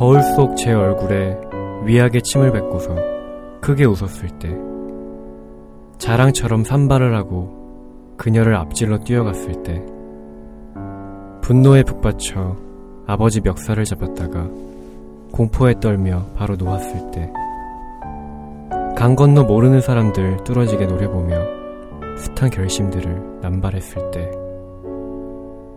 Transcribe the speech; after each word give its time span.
거울 0.00 0.22
속 0.22 0.56
제 0.56 0.72
얼굴에 0.72 1.38
위하게 1.84 2.22
침을 2.22 2.52
뱉고서 2.52 2.96
크게 3.60 3.84
웃었을 3.84 4.30
때 4.38 4.48
자랑처럼 5.98 6.64
산발을 6.64 7.14
하고 7.14 8.14
그녀를 8.16 8.56
앞질러 8.56 9.00
뛰어갔을 9.00 9.62
때 9.62 9.84
분노에 11.42 11.82
북받쳐 11.82 12.56
아버지 13.06 13.42
멱살을 13.42 13.84
잡았다가 13.84 14.48
공포에 15.32 15.74
떨며 15.80 16.24
바로 16.34 16.56
놓았을 16.56 17.10
때 17.10 17.30
강 18.96 19.14
건너 19.14 19.44
모르는 19.44 19.82
사람들 19.82 20.44
뚫어지게 20.44 20.86
노려보며 20.86 21.36
숱한 22.16 22.48
결심들을 22.48 23.40
남발했을 23.42 24.10
때 24.12 24.30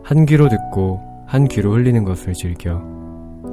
한 0.02 0.24
귀로 0.24 0.48
듣고 0.48 1.02
한 1.26 1.46
귀로 1.46 1.74
흘리는 1.74 2.04
것을 2.04 2.32
즐겨 2.32 2.93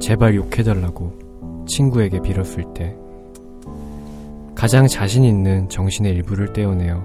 제발 0.00 0.34
욕해달라고 0.34 1.64
친구에게 1.66 2.20
빌었을 2.20 2.64
때. 2.74 2.96
가장 4.54 4.86
자신 4.86 5.24
있는 5.24 5.68
정신의 5.68 6.12
일부를 6.14 6.52
떼어내어 6.52 7.02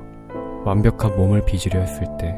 완벽한 0.66 1.16
몸을 1.16 1.46
빚으려 1.46 1.80
했을 1.80 2.06
때. 2.20 2.36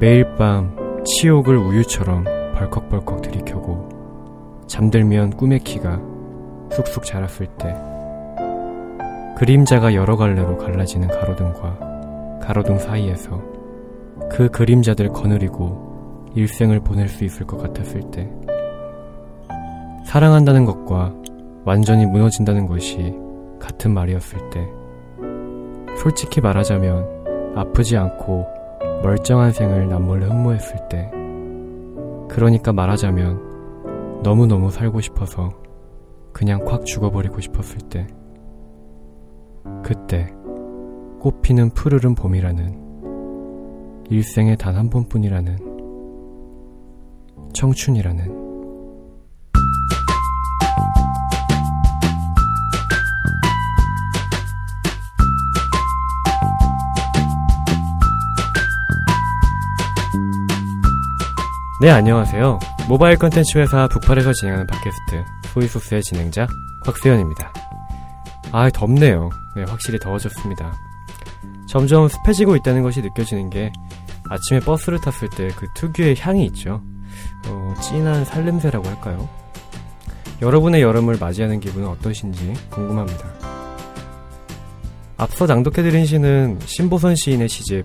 매일 0.00 0.24
밤 0.36 0.76
치욕을 1.04 1.56
우유처럼 1.56 2.24
벌컥벌컥 2.54 3.22
들이켜고 3.22 3.88
잠들면 4.66 5.30
꿈의 5.30 5.60
키가 5.60 6.00
쑥쑥 6.72 7.04
자랐을 7.04 7.46
때. 7.58 7.74
그림자가 9.36 9.94
여러 9.94 10.16
갈래로 10.16 10.56
갈라지는 10.58 11.08
가로등과 11.08 12.40
가로등 12.40 12.78
사이에서 12.78 13.42
그 14.30 14.48
그림자들 14.48 15.08
거느리고 15.08 16.30
일생을 16.34 16.80
보낼 16.80 17.08
수 17.08 17.24
있을 17.24 17.46
것 17.46 17.58
같았을 17.58 18.10
때 18.10 18.30
사랑한다는 20.04 20.64
것과 20.64 21.14
완전히 21.64 22.06
무너진다는 22.06 22.66
것이 22.66 23.14
같은 23.58 23.94
말이었을 23.94 24.50
때 24.50 24.68
솔직히 25.96 26.40
말하자면 26.40 27.54
아프지 27.56 27.96
않고 27.96 28.46
멀쩡한 29.02 29.52
생을 29.52 29.88
남몰래 29.88 30.26
흠모했을 30.26 30.88
때 30.88 31.10
그러니까 32.28 32.72
말하자면 32.72 34.22
너무너무 34.22 34.70
살고 34.70 35.00
싶어서 35.00 35.50
그냥 36.32 36.64
콱 36.64 36.84
죽어버리고 36.84 37.40
싶었을 37.40 37.78
때 37.88 38.06
그때 39.82 40.32
꽃피는 41.20 41.70
푸르른 41.70 42.14
봄이라는 42.14 42.82
일생에 44.10 44.56
단 44.56 44.76
한 44.76 44.90
번뿐이라는 44.90 45.72
청춘이라는 47.52 48.41
네, 61.82 61.90
안녕하세요. 61.90 62.60
모바일 62.88 63.18
컨텐츠 63.18 63.58
회사 63.58 63.88
북팔에서 63.88 64.32
진행하는 64.34 64.68
팟캐스트 64.68 65.24
소이소스의 65.52 66.02
진행자 66.04 66.46
곽수현입니다. 66.84 67.52
아, 68.52 68.70
덥네요. 68.70 69.30
네, 69.56 69.64
확실히 69.64 69.98
더워졌습니다. 69.98 70.72
점점 71.68 72.06
습해지고 72.06 72.54
있다는 72.54 72.84
것이 72.84 73.02
느껴지는 73.02 73.50
게 73.50 73.72
아침에 74.30 74.60
버스를 74.60 75.00
탔을 75.00 75.28
때 75.30 75.48
그 75.56 75.66
특유의 75.74 76.14
향이 76.20 76.46
있죠. 76.46 76.80
어, 77.48 77.74
진한 77.82 78.24
살냄새라고 78.26 78.86
할까요? 78.86 79.28
여러분의 80.40 80.82
여름을 80.82 81.16
맞이하는 81.18 81.58
기분은 81.58 81.88
어떠신지 81.88 82.54
궁금합니다. 82.70 83.24
앞서 85.16 85.46
낭독해드린 85.46 86.06
시는 86.06 86.60
신보선 86.64 87.16
시인의 87.16 87.48
시집 87.48 87.84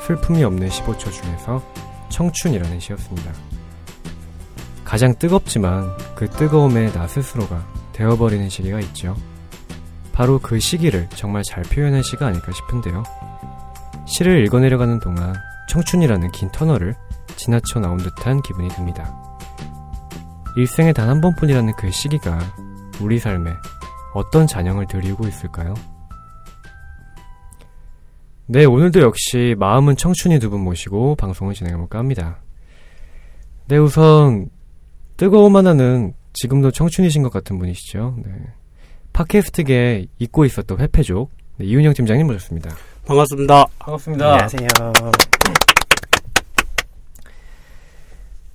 슬픔이 0.00 0.42
없는 0.44 0.66
15초 0.70 1.12
중에서 1.12 1.62
청춘이라는 2.14 2.78
시였습니다. 2.78 3.32
가장 4.84 5.16
뜨겁지만 5.18 5.90
그 6.14 6.30
뜨거움에 6.30 6.92
나 6.92 7.08
스스로가 7.08 7.66
되어버리는 7.92 8.48
시기가 8.48 8.78
있죠. 8.80 9.16
바로 10.12 10.38
그 10.38 10.60
시기를 10.60 11.08
정말 11.16 11.42
잘 11.42 11.64
표현한 11.64 12.02
시가 12.04 12.28
아닐까 12.28 12.52
싶은데요. 12.52 13.02
시를 14.06 14.46
읽어내려가는 14.46 15.00
동안 15.00 15.34
청춘이라는 15.68 16.30
긴 16.30 16.52
터널을 16.52 16.94
지나쳐 17.34 17.80
나온 17.80 17.96
듯한 17.98 18.42
기분이 18.42 18.68
듭니다. 18.68 19.12
일생에 20.56 20.92
단 20.92 21.08
한 21.08 21.20
번뿐이라는 21.20 21.72
그 21.76 21.90
시기가 21.90 22.38
우리 23.00 23.18
삶에 23.18 23.50
어떤 24.14 24.46
잔영을 24.46 24.86
드리고 24.86 25.26
있을까요? 25.26 25.74
네, 28.46 28.64
오늘도 28.64 29.00
역시 29.00 29.54
마음은 29.58 29.96
청춘이 29.96 30.38
두 30.38 30.50
분 30.50 30.60
모시고 30.60 31.16
방송을 31.16 31.54
진행해볼까 31.54 31.98
합니다. 31.98 32.40
네, 33.66 33.78
우선 33.78 34.50
뜨거움 35.16 35.56
하나는 35.56 36.12
지금도 36.34 36.70
청춘이신 36.70 37.22
것 37.22 37.32
같은 37.32 37.58
분이시죠. 37.58 38.16
네. 38.24 38.30
팟캐스트계 39.12 40.06
잊고 40.18 40.44
있었던 40.44 40.78
회패족 40.80 41.30
네, 41.58 41.66
이윤영 41.66 41.94
팀장님 41.94 42.26
모셨습니다. 42.26 42.70
반갑습니다. 43.06 43.66
반갑습니다. 43.78 44.32
안녕하세요. 44.32 44.68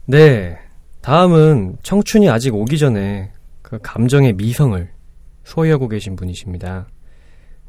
네, 0.06 0.58
다음은 1.02 1.78
청춘이 1.82 2.30
아직 2.30 2.54
오기 2.54 2.78
전에 2.78 3.32
그 3.62 3.80
감정의 3.82 4.34
미성을 4.34 4.90
소유하고 5.46 5.88
계신 5.88 6.16
분이십니다. 6.16 6.88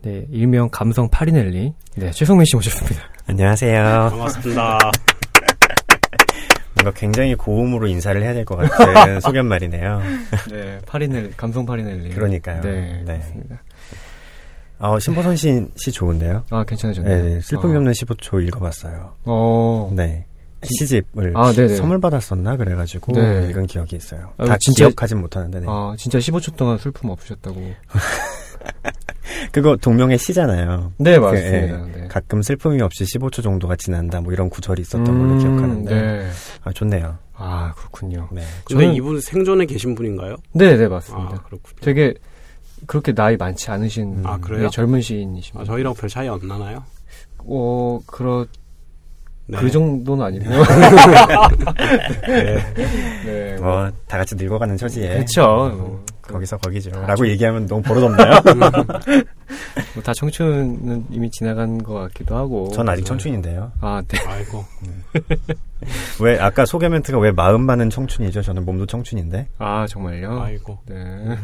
네, 0.03 0.25
일명 0.31 0.69
감성 0.71 1.09
파리넬리. 1.11 1.75
네, 1.97 2.11
최성민 2.13 2.47
씨 2.47 2.57
모셨습니다. 2.57 3.03
안녕하세요. 3.27 4.09
반갑습니다. 4.11 4.79
뭔가 6.75 6.93
굉장히 6.99 7.35
고음으로 7.35 7.87
인사를 7.87 8.23
해야 8.23 8.33
될 8.33 8.45
것 8.47 8.57
같은 8.57 9.21
소견 9.21 9.47
말이네요. 9.47 10.01
네, 10.51 10.79
파리넬리, 10.87 11.33
감성 11.37 11.67
파리넬리. 11.67 12.11
그러니까요. 12.11 12.63
네, 12.63 13.03
네. 13.05 13.19
맞습니다. 13.19 13.63
어, 14.79 14.99
신보선 14.99 15.37
씨, 15.37 15.67
씨 15.77 15.93
좋은데요? 15.93 16.45
아, 16.49 16.65
괜찮으셨나요? 16.65 17.23
네, 17.23 17.35
네. 17.35 17.41
슬픔이 17.43 17.75
어. 17.75 17.77
없는 17.79 17.93
15초 17.93 18.43
읽어봤어요. 18.47 19.15
어, 19.27 19.93
네. 19.95 20.25
시집을 20.63 21.33
아. 21.37 21.53
선물 21.53 22.01
받았었나 22.01 22.57
그래가지고 22.57 23.13
네. 23.13 23.49
읽은 23.51 23.67
기억이 23.67 23.97
있어요. 23.97 24.33
아, 24.39 24.47
다 24.47 24.57
진짜- 24.61 24.87
기억하진 24.87 25.19
못하는데 25.21 25.61
네. 25.61 25.67
아, 25.69 25.95
진짜 25.99 26.19
15초 26.19 26.57
동안 26.57 26.79
슬픔 26.79 27.11
없으셨다고. 27.11 27.61
그거 29.53 29.77
동명의 29.77 30.19
시잖아요. 30.19 30.93
네, 30.99 31.19
그, 31.19 31.25
맞습니다. 31.25 31.57
예, 31.57 32.01
네. 32.01 32.09
가끔 32.09 32.43
슬픔이 32.43 32.81
없이 32.83 33.05
15초 33.05 33.43
정도가 33.43 33.77
지난다 33.77 34.21
뭐 34.21 34.33
이런 34.33 34.49
구절이 34.51 34.83
있었던 34.83 35.07
음, 35.07 35.19
걸로 35.29 35.39
기억하는데 35.39 35.95
네. 35.95 36.31
아 36.65 36.73
좋네요. 36.73 37.19
아, 37.35 37.73
그렇군요. 37.77 38.29
네. 38.33 38.43
근데 38.67 38.87
저는- 38.87 38.97
이분 38.97 39.21
생존에 39.21 39.65
계신 39.67 39.95
분인가요? 39.95 40.37
네, 40.53 40.77
네, 40.77 40.89
맞습니다. 40.89 41.37
아, 41.37 41.43
그렇군요. 41.43 41.77
되게 41.81 42.15
그렇게 42.87 43.13
나이 43.13 43.37
많지 43.37 43.71
않으신 43.71 44.23
아, 44.25 44.39
그래요? 44.39 44.65
네, 44.65 44.69
젊은 44.71 45.01
시인이십니다. 45.01 45.63
아, 45.63 45.65
저희랑 45.65 45.95
별 45.95 46.09
차이 46.09 46.29
안 46.29 46.39
나나요? 46.47 46.85
어, 47.39 48.01
그렇 48.07 48.47
네. 49.47 49.59
그 49.59 49.71
정도는 49.71 50.25
아니고요. 50.25 50.63
네. 52.29 52.57
네. 53.25 53.57
뭐, 53.57 53.81
뭐다 53.81 54.19
같이 54.19 54.37
늙어가는 54.37 54.77
처지에 54.77 55.09
그렇죠. 55.15 55.43
뭐, 55.43 56.05
거기서 56.31 56.57
거기죠. 56.59 56.91
다 56.91 57.07
라고 57.07 57.27
얘기하면 57.29 57.67
너무 57.67 57.83
버릇없나요? 57.83 58.41
뭐 59.95 60.03
다 60.03 60.13
청춘은 60.15 61.07
이미 61.11 61.31
지나간 61.31 61.83
것 61.83 61.95
같기도 61.95 62.37
하고. 62.37 62.71
전 62.73 62.89
아직 62.89 63.05
청춘인데요. 63.05 63.73
아, 63.81 64.03
네. 64.07 64.19
아이고. 64.27 64.65
왜 66.21 66.39
아까 66.39 66.65
소개 66.65 66.89
멘트가 66.89 67.19
왜 67.19 67.31
마음만은 67.33 67.91
청춘이죠? 67.91 68.43
저는 68.43 68.65
몸도 68.65 68.87
청춘인데. 68.87 69.49
아, 69.59 69.87
정말요? 69.89 70.41
아이고. 70.41 70.79
네. 70.87 70.97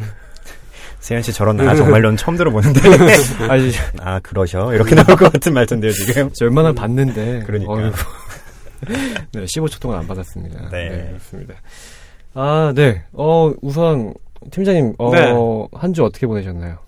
세현 1.00 1.22
씨 1.22 1.32
저런 1.32 1.60
아 1.60 1.74
정말로는 1.74 2.16
처음 2.16 2.36
들어보는데. 2.36 2.80
아니, 3.48 3.70
아 4.00 4.18
그러셔 4.20 4.72
이렇게 4.74 4.94
나올 4.94 5.16
것 5.16 5.30
같은 5.32 5.52
말인데요 5.54 5.92
지금. 5.92 6.30
저 6.32 6.46
얼마나 6.46 6.72
봤는데. 6.72 7.42
그러니까. 7.46 7.72
어이구. 7.72 7.96
네, 9.32 9.44
15초 9.44 9.80
동안 9.80 10.00
안 10.00 10.06
받았습니다. 10.06 10.68
네. 10.70 10.88
네, 10.90 11.06
그렇습니다. 11.08 11.54
아, 12.34 12.72
네. 12.74 13.04
어, 13.12 13.52
우선, 13.62 14.12
팀장님, 14.50 14.94
어, 14.98 15.10
네. 15.10 15.32
한주 15.72 16.04
어떻게 16.04 16.26
보내셨나요? 16.26 16.78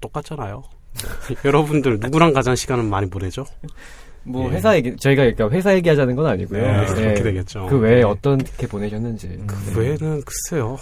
똑같잖아요. 0.00 0.62
여러분들 1.44 1.98
누구랑 2.00 2.32
가장 2.32 2.54
시간을 2.54 2.84
많이 2.84 3.08
보내죠? 3.08 3.44
뭐, 4.26 4.48
예. 4.48 4.54
회사 4.56 4.74
얘기, 4.74 4.96
저희가 4.96 5.22
그러니까 5.22 5.50
회사 5.50 5.74
얘기하자는 5.74 6.16
건 6.16 6.26
아니고요. 6.26 6.62
네, 6.62 6.86
네. 6.86 6.94
그렇게 6.94 7.22
되겠죠. 7.22 7.66
그 7.66 7.78
외에 7.78 7.96
네. 7.96 8.02
어떻게 8.02 8.66
보내셨는지. 8.66 9.38
그 9.46 9.78
외에는 9.78 10.22
글쎄요. 10.22 10.78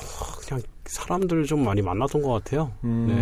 그냥 0.46 0.62
사람들 0.84 1.44
좀 1.44 1.64
많이 1.64 1.82
만났던 1.82 2.22
것 2.22 2.32
같아요. 2.32 2.70
음. 2.84 3.06
네. 3.08 3.14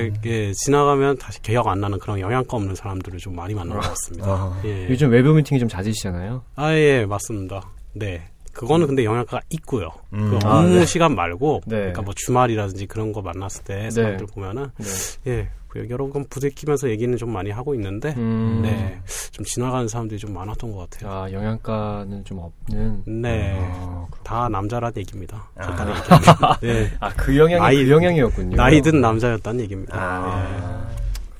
근데 0.00 0.18
이게 0.18 0.52
지나가면 0.52 1.18
다시 1.18 1.40
기억 1.40 1.68
안 1.68 1.80
나는 1.80 1.98
그런 1.98 2.20
영양가 2.20 2.56
없는 2.56 2.74
사람들을 2.74 3.18
좀 3.18 3.34
많이 3.34 3.54
만난 3.54 3.78
것 3.78 3.88
같습니다. 3.88 4.26
아, 4.28 4.60
예. 4.64 4.88
요즘 4.90 5.10
외부 5.10 5.32
미팅이 5.32 5.58
좀 5.58 5.68
잦으시잖아요. 5.68 6.42
아, 6.56 6.74
예, 6.74 7.06
맞습니다. 7.06 7.70
네. 7.94 8.22
그거는 8.52 8.86
근데 8.86 9.04
영양가가 9.04 9.40
있고요. 9.50 9.88
음. 10.12 10.30
그 10.30 10.46
아, 10.46 10.58
업무 10.60 10.76
네. 10.78 10.86
시간 10.86 11.14
말고, 11.14 11.62
네. 11.66 11.76
그러니까 11.76 12.02
뭐 12.02 12.12
주말이라든지 12.16 12.86
그런 12.86 13.12
거 13.12 13.22
만났을 13.22 13.64
때 13.64 13.90
사람들 13.90 14.26
보면은 14.26 14.66
네. 14.78 15.30
예, 15.30 15.48
그 15.68 15.86
여러 15.88 16.06
번 16.08 16.26
부대끼면서 16.28 16.90
얘기는 16.90 17.16
좀 17.16 17.32
많이 17.32 17.50
하고 17.50 17.74
있는데, 17.74 18.12
음. 18.18 18.60
네, 18.62 19.00
좀 19.30 19.44
지나가는 19.44 19.88
사람들이 19.88 20.18
좀 20.20 20.34
많았던 20.34 20.70
것 20.72 20.90
같아요. 20.90 21.10
아, 21.10 21.32
영양가는 21.32 22.24
좀 22.24 22.38
없는. 22.68 23.02
네, 23.22 23.58
아, 23.58 24.06
다 24.22 24.48
남자란 24.50 24.92
얘기입니다. 24.96 25.48
아. 25.56 26.58
네, 26.60 26.90
아, 27.00 27.08
그 27.14 27.36
영향이 27.36 27.60
나이- 27.60 27.84
그 27.84 27.90
영향이었군요. 27.90 28.56
나이 28.56 28.82
든 28.82 29.00
남자였다는 29.00 29.60
얘기입니다. 29.62 29.96
아, 29.98 30.88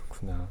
그렇구나. 0.09 0.49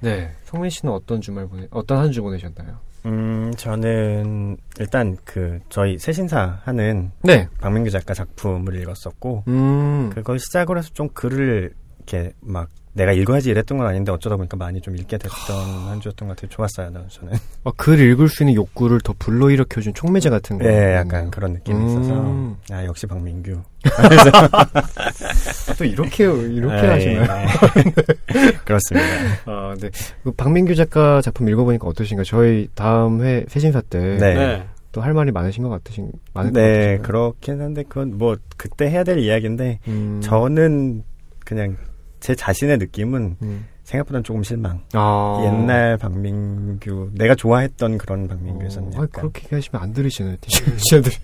네, 0.00 0.30
성민 0.44 0.70
씨는 0.70 0.92
어떤 0.94 1.20
주말 1.20 1.48
보내, 1.48 1.66
어떤 1.70 1.98
한 1.98 2.12
주 2.12 2.22
보내셨나요? 2.22 2.78
음, 3.06 3.52
저는 3.56 4.56
일단 4.80 5.16
그 5.24 5.60
저희 5.68 5.96
새신사 5.96 6.60
하는 6.64 7.12
네. 7.22 7.48
박민규 7.60 7.90
작가 7.90 8.14
작품을 8.14 8.74
읽었었고 8.80 9.44
음. 9.48 10.10
그걸 10.12 10.38
시작으로 10.38 10.80
해서 10.80 10.90
좀 10.92 11.08
글을 11.10 11.72
이렇게 12.06 12.32
막 12.40 12.68
내가 12.92 13.12
읽어야지 13.12 13.50
이랬던 13.50 13.76
건 13.76 13.86
아닌데 13.86 14.10
어쩌다 14.10 14.36
보니까 14.36 14.56
많이 14.56 14.80
좀 14.80 14.96
읽게 14.96 15.18
됐던 15.18 15.86
한 15.86 16.00
주였던 16.00 16.28
것 16.28 16.36
같아요. 16.36 16.48
좋았어요, 16.48 16.88
나- 16.90 17.04
저는. 17.08 17.34
어, 17.64 17.70
글 17.76 18.00
읽을 18.00 18.28
수 18.30 18.42
있는 18.42 18.54
욕구를 18.54 19.00
더 19.02 19.12
불러일으켜준 19.18 19.92
촉매제 19.92 20.30
같은 20.30 20.56
거. 20.58 20.64
네, 20.64 20.94
약간 20.94 21.30
그런 21.30 21.52
느낌이 21.52 21.78
음. 21.78 21.86
있어서 21.88 22.74
아 22.74 22.84
역시 22.86 23.06
박민규. 23.06 23.60
또 25.76 25.84
이렇게 25.84 26.24
이렇게 26.24 26.74
아, 26.86 26.92
하시나요? 26.94 27.22
예. 27.22 28.50
그렇습니다. 28.64 29.06
아, 29.44 29.74
네. 29.78 29.90
그 30.24 30.30
박민규 30.32 30.74
작가 30.74 31.20
작품 31.20 31.48
읽어보니까 31.50 31.86
어떠신가요? 31.86 32.24
저희 32.24 32.68
다음 32.74 33.20
회 33.22 33.44
새신사 33.48 33.82
때 33.82 34.16
네. 34.16 34.66
또할 34.92 35.12
말이 35.12 35.32
많으신 35.32 35.62
것 35.64 35.68
같으신 35.68 36.10
것 36.32 36.50
네, 36.52 36.52
같으신가요? 36.96 37.02
그렇긴 37.02 37.60
한데 37.60 37.82
그건 37.86 38.16
뭐 38.16 38.36
그때 38.56 38.88
해야 38.88 39.04
될 39.04 39.18
이야기인데 39.18 39.80
음. 39.88 40.20
저는 40.22 41.04
그냥 41.44 41.76
제 42.20 42.34
자신의 42.34 42.78
느낌은 42.78 43.36
음. 43.42 43.66
생각보다는 43.84 44.24
조금 44.24 44.42
실망. 44.42 44.80
아. 44.94 45.42
옛날 45.46 45.96
박민규, 45.96 47.10
내가 47.14 47.34
좋아했던 47.36 47.98
그런 47.98 48.26
박민규였었냐. 48.26 48.98
어, 48.98 49.02
아니, 49.02 49.10
그렇게 49.12 49.44
얘기하시면 49.44 49.80
안 49.80 49.92
들으시는 49.92 50.36
티셔츠들이. 50.40 51.14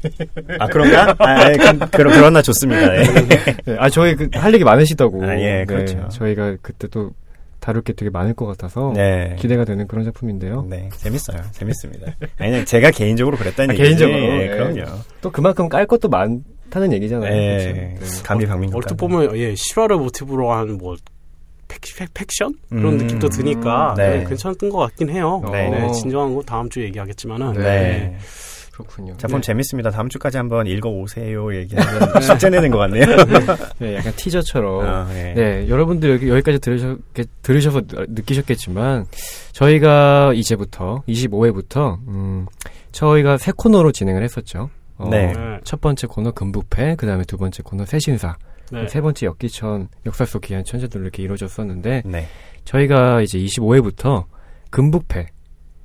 아, 0.60 0.66
그런가? 0.68 1.14
아, 1.18 1.50
예, 1.50 1.56
그, 1.56 1.78
그, 1.78 1.88
그러나 1.90 2.40
좋습니다. 2.40 2.96
예. 2.96 3.02
네, 3.66 3.76
아, 3.78 3.90
저희 3.90 4.14
그, 4.14 4.28
할 4.34 4.54
얘기 4.54 4.62
많으시다고. 4.62 5.24
아, 5.24 5.36
예, 5.40 5.58
네, 5.58 5.64
그렇죠. 5.64 6.08
저희가 6.10 6.56
그때 6.62 6.86
또 6.86 7.10
다룰 7.58 7.82
게 7.82 7.92
되게 7.94 8.10
많을 8.10 8.34
것 8.34 8.46
같아서. 8.46 8.92
네. 8.94 9.36
기대가 9.38 9.64
되는 9.64 9.86
그런 9.88 10.04
작품인데요. 10.04 10.66
네, 10.68 10.88
재밌어요. 10.92 11.38
재밌습니다. 11.52 12.12
아니, 12.38 12.50
그냥 12.50 12.64
제가 12.64 12.90
개인적으로 12.92 13.36
그랬다는 13.36 13.70
아, 13.70 13.74
얘기지. 13.74 13.96
개인적으로? 14.04 14.18
예, 14.18 14.38
네. 14.38 14.48
그럼요. 14.56 14.98
또 15.20 15.30
그만큼 15.30 15.68
깔 15.68 15.86
것도 15.86 16.08
많 16.08 16.44
다는 16.72 16.90
얘기잖아요. 16.94 17.30
예, 17.30 17.56
그렇죠? 17.58 18.14
네. 18.16 18.22
감히 18.24 18.46
박민규. 18.46 18.74
얼핏 18.74 18.96
보면 18.96 19.36
예 19.36 19.54
실화를 19.54 19.96
모티브로 19.98 20.50
한뭐 20.52 20.96
팩션 22.14 22.54
그런 22.70 22.94
음. 22.94 22.98
느낌도 22.98 23.28
드니까 23.28 23.94
네. 23.96 24.18
네, 24.20 24.24
괜찮던 24.24 24.70
것 24.70 24.78
같긴 24.78 25.10
해요. 25.10 25.42
네. 25.52 25.68
네, 25.68 25.92
진정한 25.92 26.34
거 26.34 26.42
다음 26.42 26.70
주에 26.70 26.84
얘기하겠지만은 26.84 27.52
네. 27.54 28.16
그렇군요. 28.72 29.14
작품 29.18 29.42
네. 29.42 29.46
재밌습니다. 29.48 29.90
다음 29.90 30.08
주까지 30.08 30.38
한번 30.38 30.66
읽어오세요. 30.66 31.54
얘기하면 31.54 32.20
숙제 32.22 32.48
내는 32.48 32.70
것 32.70 32.78
같네요. 32.78 33.04
네, 33.78 33.96
약간 33.96 34.12
티저처럼. 34.16 34.86
아, 34.86 35.08
예. 35.14 35.34
네, 35.34 35.68
여러분들 35.68 36.08
여기, 36.10 36.28
여기까지 36.30 36.58
들으셨, 36.58 36.98
들으셔서 37.42 37.82
느끼셨겠지만, 38.08 39.04
저희가 39.52 40.32
이제부터, 40.34 41.02
25회부터, 41.06 41.98
음, 42.08 42.46
저희가 42.92 43.36
새 43.36 43.52
코너로 43.54 43.92
진행을 43.92 44.22
했었죠. 44.22 44.70
어, 45.02 45.08
네. 45.08 45.32
네. 45.32 45.60
첫 45.64 45.80
번째 45.80 46.06
코너 46.06 46.32
금부패, 46.32 46.96
그 46.96 47.06
다음에 47.06 47.24
두 47.24 47.36
번째 47.36 47.62
코너 47.62 47.84
새신사, 47.84 48.36
네. 48.70 48.86
세 48.88 49.00
번째 49.00 49.26
엽기천, 49.26 49.88
역사 50.06 50.24
속 50.24 50.42
귀한 50.42 50.64
천재들 50.64 51.00
이렇게 51.02 51.22
이루어졌었는데, 51.22 52.02
네. 52.04 52.26
저희가 52.64 53.20
이제 53.22 53.38
25회부터 53.38 54.24
금부패, 54.70 55.26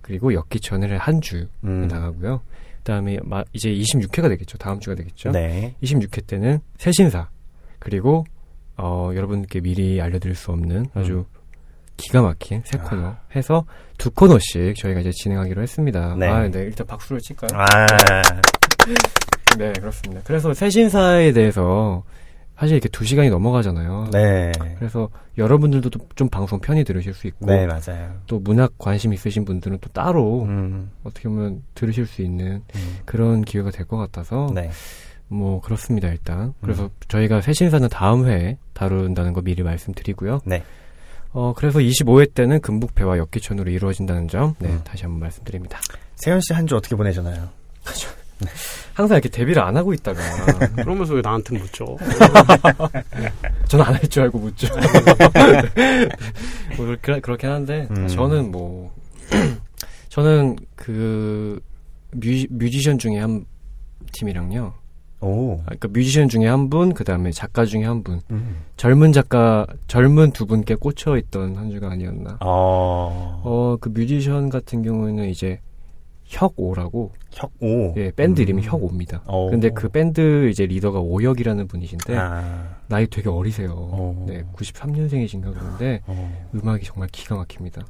그리고 0.02 0.34
엽기천을 0.34 0.98
한주 0.98 1.48
음. 1.64 1.88
나가고요. 1.88 2.42
그 2.78 2.84
다음에 2.84 3.18
마- 3.24 3.44
이제 3.52 3.70
26회가 3.70 4.30
되겠죠. 4.30 4.58
다음 4.58 4.80
주가 4.80 4.96
되겠죠. 4.96 5.32
네. 5.32 5.76
26회 5.84 6.26
때는 6.26 6.60
새신사 6.78 7.28
그리고 7.80 8.24
어, 8.78 9.12
여러분께 9.14 9.60
미리 9.60 10.00
알려드릴 10.02 10.36
수 10.36 10.52
없는 10.52 10.86
아주 10.94 11.26
기가 11.98 12.22
막힌 12.22 12.62
새 12.66 12.78
코너 12.78 13.16
해서 13.36 13.66
두 13.98 14.12
코너씩 14.12 14.76
저희가 14.76 15.00
이제 15.02 15.12
진행하기로 15.12 15.62
했습니다. 15.62 16.16
네. 16.18 16.28
아, 16.28 16.48
네. 16.48 16.60
일단 16.62 16.86
박수를 16.88 17.20
칠까요? 17.22 17.50
아, 17.54 17.66
네, 19.58 19.74
그렇습니다. 19.74 20.22
그래서 20.26 20.54
새신사에 20.54 21.32
대해서 21.34 22.04
사실 22.58 22.76
이렇게 22.76 22.90
두 22.90 23.06
시간이 23.06 23.30
넘어가잖아요. 23.30 24.10
네. 24.12 24.52
그래서 24.80 25.10
여러분들도 25.38 25.90
또좀 25.92 26.30
방송 26.30 26.60
편히 26.60 26.84
들으실 26.84 27.14
수 27.14 27.28
있고 27.28 27.46
네, 27.46 27.68
맞아요. 27.68 28.16
또 28.26 28.40
문학 28.40 28.78
관심 28.78 29.14
있으신 29.14 29.46
분들은 29.46 29.78
또 29.82 29.90
따로 29.90 30.44
음, 30.44 30.90
어떻게 31.04 31.30
보면 31.30 31.64
들으실 31.76 32.06
수 32.08 32.22
있는 32.24 32.64
음. 32.76 32.98
그런 33.06 33.44
기회가 33.44 33.70
될 33.70 33.86
것 33.86 33.98
같아서 33.98 34.50
네. 34.56 34.70
뭐 35.30 35.62
그렇습니다 35.62 36.08
일단 36.08 36.54
그래서 36.62 36.86
음. 36.86 36.90
저희가 37.10 37.42
새신사는 37.42 37.88
다음 37.90 38.26
회에 38.28 38.58
다룬다는 38.74 39.34
거 39.34 39.42
미리 39.42 39.62
말씀드리고요 39.62 40.40
네. 40.46 40.64
어 41.34 41.54
그래서 41.56 41.80
25회 41.80 42.34
때는 42.34 42.62
금북패와 42.62 43.18
역기천으로 43.18 43.70
이루어진다는 43.72 44.28
점 44.28 44.56
네, 44.60 44.70
음. 44.70 44.82
다시 44.84 45.04
한번 45.04 45.20
말씀드립니다 45.22 45.80
세현 46.16 46.40
씨 46.42 46.54
한 46.54 46.68
주 46.68 46.76
어떻게 46.76 46.96
보내셨나요? 46.96 47.50
항상 48.94 49.16
이렇게 49.18 49.30
데뷔를 49.30 49.62
안 49.64 49.76
하고 49.78 49.94
있다가 49.94 50.20
그러면서 50.84 51.14
왜 51.16 51.22
나한테 51.22 51.58
묻죠? 51.58 51.98
저는 53.68 53.86
안 53.86 53.94
할 53.96 54.08
줄 54.10 54.24
알고 54.24 54.40
묻죠 54.40 54.68
뭐 56.78 56.86
그렇게, 56.86 57.20
그렇긴 57.20 57.50
한데 57.50 57.88
음. 57.92 58.08
저는 58.08 58.52
뭐 58.52 58.94
저는 60.10 60.56
그 60.76 61.60
뮤, 62.12 62.46
뮤지션 62.50 62.98
중에 62.98 63.20
한 63.20 63.46
팀이랑요 64.14 64.74
오. 65.22 65.60
아, 65.62 65.66
그러니까 65.66 65.88
뮤지션 65.90 66.30
중에 66.30 66.48
한 66.48 66.70
분, 66.70 66.94
그 66.94 67.04
다음에 67.04 67.32
작가 67.32 67.66
중에 67.66 67.84
한 67.84 68.04
분, 68.04 68.22
음. 68.30 68.58
젊은 68.78 69.14
작가, 69.14 69.66
젊은 69.88 70.32
두 70.32 70.46
분께 70.46 70.76
꽂혀 70.76 71.18
있던 71.18 71.56
한 71.56 71.72
주가 71.72 71.90
아니었나. 71.92 72.38
어. 72.42 73.42
어, 73.44 73.78
그 73.80 73.90
뮤지션 73.90 74.50
같은 74.50 74.84
경우에는 74.84 75.28
이제 75.30 75.60
혁오라고, 76.26 77.14
혁오. 77.32 77.94
예, 77.98 78.12
밴드 78.16 78.42
음. 78.42 78.44
이름이 78.44 78.64
혁오입니다. 78.64 79.24
어. 79.26 79.50
근데 79.50 79.70
그 79.70 79.88
밴드 79.90 80.50
이제 80.50 80.66
리더가 80.66 81.00
오혁이라는 81.00 81.68
분이신데, 81.68 82.18
아. 82.18 82.76
나이 82.88 83.08
되게 83.08 83.30
어리세요. 83.30 83.72
어. 83.74 84.26
네, 84.28 84.44
93년생이신가 84.56 85.54
그런데, 85.54 86.02
어. 86.06 86.48
음악이 86.54 86.86
정말 86.86 87.10
기가 87.12 87.36
막힙니다. 87.36 87.86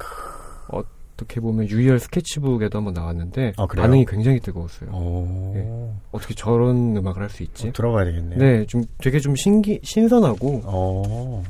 어 0.70 0.82
떻게 1.18 1.40
보면 1.42 1.68
유희열 1.70 2.00
스케치북에도 2.00 2.78
한번 2.78 2.94
나왔는데, 2.94 3.54
아? 3.58 3.66
반응이 3.66 4.06
굉장히 4.06 4.40
뜨거웠어요. 4.40 4.92
오. 4.92 5.52
네. 5.54 5.92
어떻게 6.12 6.34
저런 6.36 6.96
음악을 6.96 7.22
할 7.24 7.30
수 7.30 7.44
있지? 7.44 7.68
어, 7.70 7.72
들어가야 7.74 8.06
되겠네요. 8.06 8.40
네, 8.40 8.66
좀 8.68 8.84
되게 9.00 9.20
좀 9.20 9.36
신기, 9.36 9.80
신선하고, 9.84 10.62
어. 10.66 11.44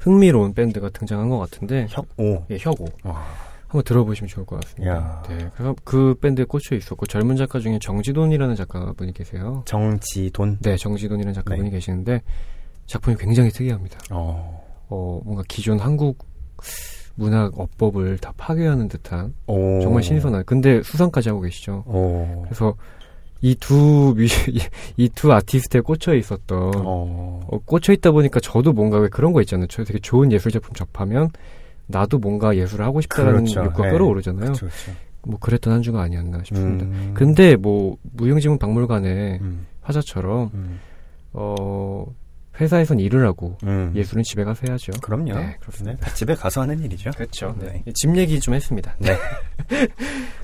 흥미로운 0.00 0.52
밴드가 0.52 0.90
등장한 0.90 1.28
것 1.30 1.38
같은데 1.38 1.86
혁오. 1.88 2.44
예, 2.50 2.56
혁오 2.58 2.86
와. 3.04 3.24
한번 3.68 3.84
들어보시면 3.84 4.28
좋을 4.28 4.44
것 4.44 4.60
같습니다. 4.60 4.92
야. 4.94 5.22
네, 5.28 5.48
그래서 5.54 5.74
그 5.84 6.14
밴드에 6.20 6.44
꽂혀 6.44 6.74
있었고 6.74 7.06
젊은 7.06 7.36
작가 7.36 7.60
중에 7.60 7.78
정지돈이라는 7.80 8.56
작가분이 8.56 9.12
계세요. 9.14 9.62
정지돈. 9.64 10.58
네, 10.60 10.76
정지돈이라는 10.76 11.32
작가분이 11.32 11.70
네. 11.70 11.76
계시는데 11.76 12.20
작품이 12.86 13.16
굉장히 13.16 13.50
특이합니다. 13.50 13.98
어. 14.10 14.60
어, 14.88 15.20
뭔가 15.24 15.42
기존 15.48 15.78
한국 15.78 16.18
문학 17.14 17.58
어법을 17.58 18.18
다 18.18 18.32
파괴하는 18.36 18.88
듯한 18.88 19.34
오. 19.46 19.80
정말 19.82 20.02
신선한. 20.02 20.44
근데 20.46 20.82
수상까지 20.82 21.28
하고 21.28 21.40
계시죠. 21.42 21.84
오. 21.86 22.42
그래서 22.44 22.74
이두 23.40 24.14
뮤지 24.16 24.34
이두 24.96 25.32
아티스트에 25.32 25.80
꽂혀 25.80 26.14
있었던 26.14 26.72
어. 26.76 27.40
어, 27.46 27.58
꽂혀 27.64 27.92
있다 27.92 28.12
보니까 28.12 28.40
저도 28.40 28.72
뭔가 28.72 28.98
왜 28.98 29.08
그런 29.08 29.32
거 29.32 29.40
있잖아요. 29.42 29.66
저 29.66 29.84
되게 29.84 29.98
좋은 29.98 30.32
예술 30.32 30.52
작품 30.52 30.74
접하면 30.74 31.30
나도 31.86 32.18
뭔가 32.18 32.56
예술을 32.56 32.84
하고 32.84 33.00
싶다는 33.00 33.32
그렇죠. 33.32 33.64
욕구가 33.64 33.86
네. 33.86 33.92
끌어오르잖아요. 33.92 34.44
그렇죠. 34.44 34.66
그렇죠. 34.66 34.92
뭐 35.24 35.38
그랬던 35.38 35.72
한 35.72 35.82
주가 35.82 36.02
아니었나 36.02 36.42
싶습니다. 36.44 36.84
음. 36.84 37.12
근데 37.14 37.56
뭐 37.56 37.96
무용지문 38.02 38.58
박물관의 38.58 39.38
음. 39.40 39.66
화자처럼 39.82 40.50
음. 40.54 40.80
어 41.32 42.06
회사에선 42.60 43.00
일을 43.00 43.26
하고 43.26 43.56
음. 43.64 43.92
예술은 43.94 44.22
집에 44.24 44.44
가서 44.44 44.66
해야죠. 44.66 44.92
그럼요. 45.00 45.34
네, 45.34 45.56
그렇습니다. 45.60 46.04
네, 46.04 46.14
집에 46.14 46.34
가서 46.34 46.62
하는 46.62 46.78
일이죠. 46.80 47.10
그렇죠. 47.12 47.56
네. 47.58 47.82
집 47.94 48.16
얘기 48.16 48.40
좀 48.40 48.54
했습니다. 48.54 48.94
네. 48.98 49.16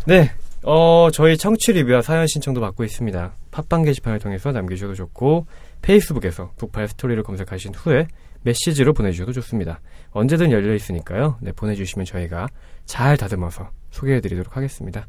네. 0.06 0.30
어, 0.64 1.08
저희 1.12 1.36
청취 1.36 1.72
리뷰와 1.72 2.02
사연 2.02 2.26
신청도 2.26 2.60
받고 2.60 2.82
있습니다. 2.82 3.32
팟빵 3.50 3.84
게시판을 3.84 4.18
통해서 4.18 4.50
남겨주셔도 4.50 4.94
좋고, 4.94 5.46
페이스북에서 5.82 6.52
북팔 6.56 6.88
스토리를 6.88 7.22
검색하신 7.22 7.74
후에 7.74 8.08
메시지로 8.42 8.92
보내주셔도 8.92 9.32
좋습니다. 9.32 9.80
언제든 10.10 10.50
열려 10.50 10.74
있으니까요. 10.74 11.38
네, 11.40 11.52
보내주시면 11.52 12.06
저희가 12.06 12.48
잘 12.86 13.16
다듬어서 13.16 13.70
소개해드리도록 13.90 14.56
하겠습니다. 14.56 15.06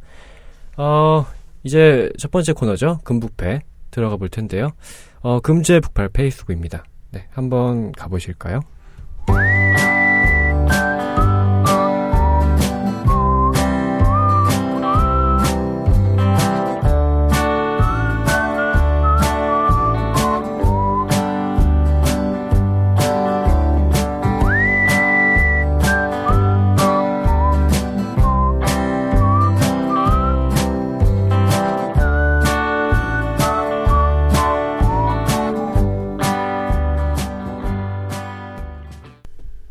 어, 0.78 1.26
이제 1.64 2.10
첫 2.18 2.32
번째 2.32 2.54
코너죠. 2.54 3.00
금북패 3.04 3.62
들어가 3.92 4.18
볼 4.18 4.30
텐데요. 4.30 4.70
어, 5.22 5.40
금주의 5.40 5.82
북팔 5.82 6.10
페이스북입니다. 6.10 6.84
네, 7.12 7.28
한번 7.32 7.92
가보실까요? 7.94 8.62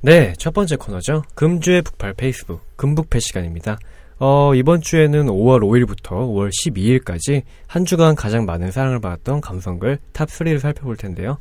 네, 0.09 0.33
첫 0.39 0.55
번째 0.55 0.77
코너죠. 0.77 1.23
금주의 1.35 1.83
북팔 1.83 2.15
페이스북, 2.15 2.63
금북페 2.77 3.21
시간입니다. 3.21 3.79
어, 4.19 4.55
이번 4.55 4.81
주에는 4.81 5.27
5월 5.27 5.61
5일부터 5.61 6.13
5월 6.13 6.49
12일까지 6.49 7.43
한 7.67 7.85
주간 7.85 8.15
가장 8.15 8.47
많은 8.47 8.71
사랑을 8.71 9.01
받았던 9.01 9.43
감성글 9.43 9.99
top 10.15 10.32
3를 10.32 10.61
살펴볼 10.61 10.97
텐데요. 10.97 11.37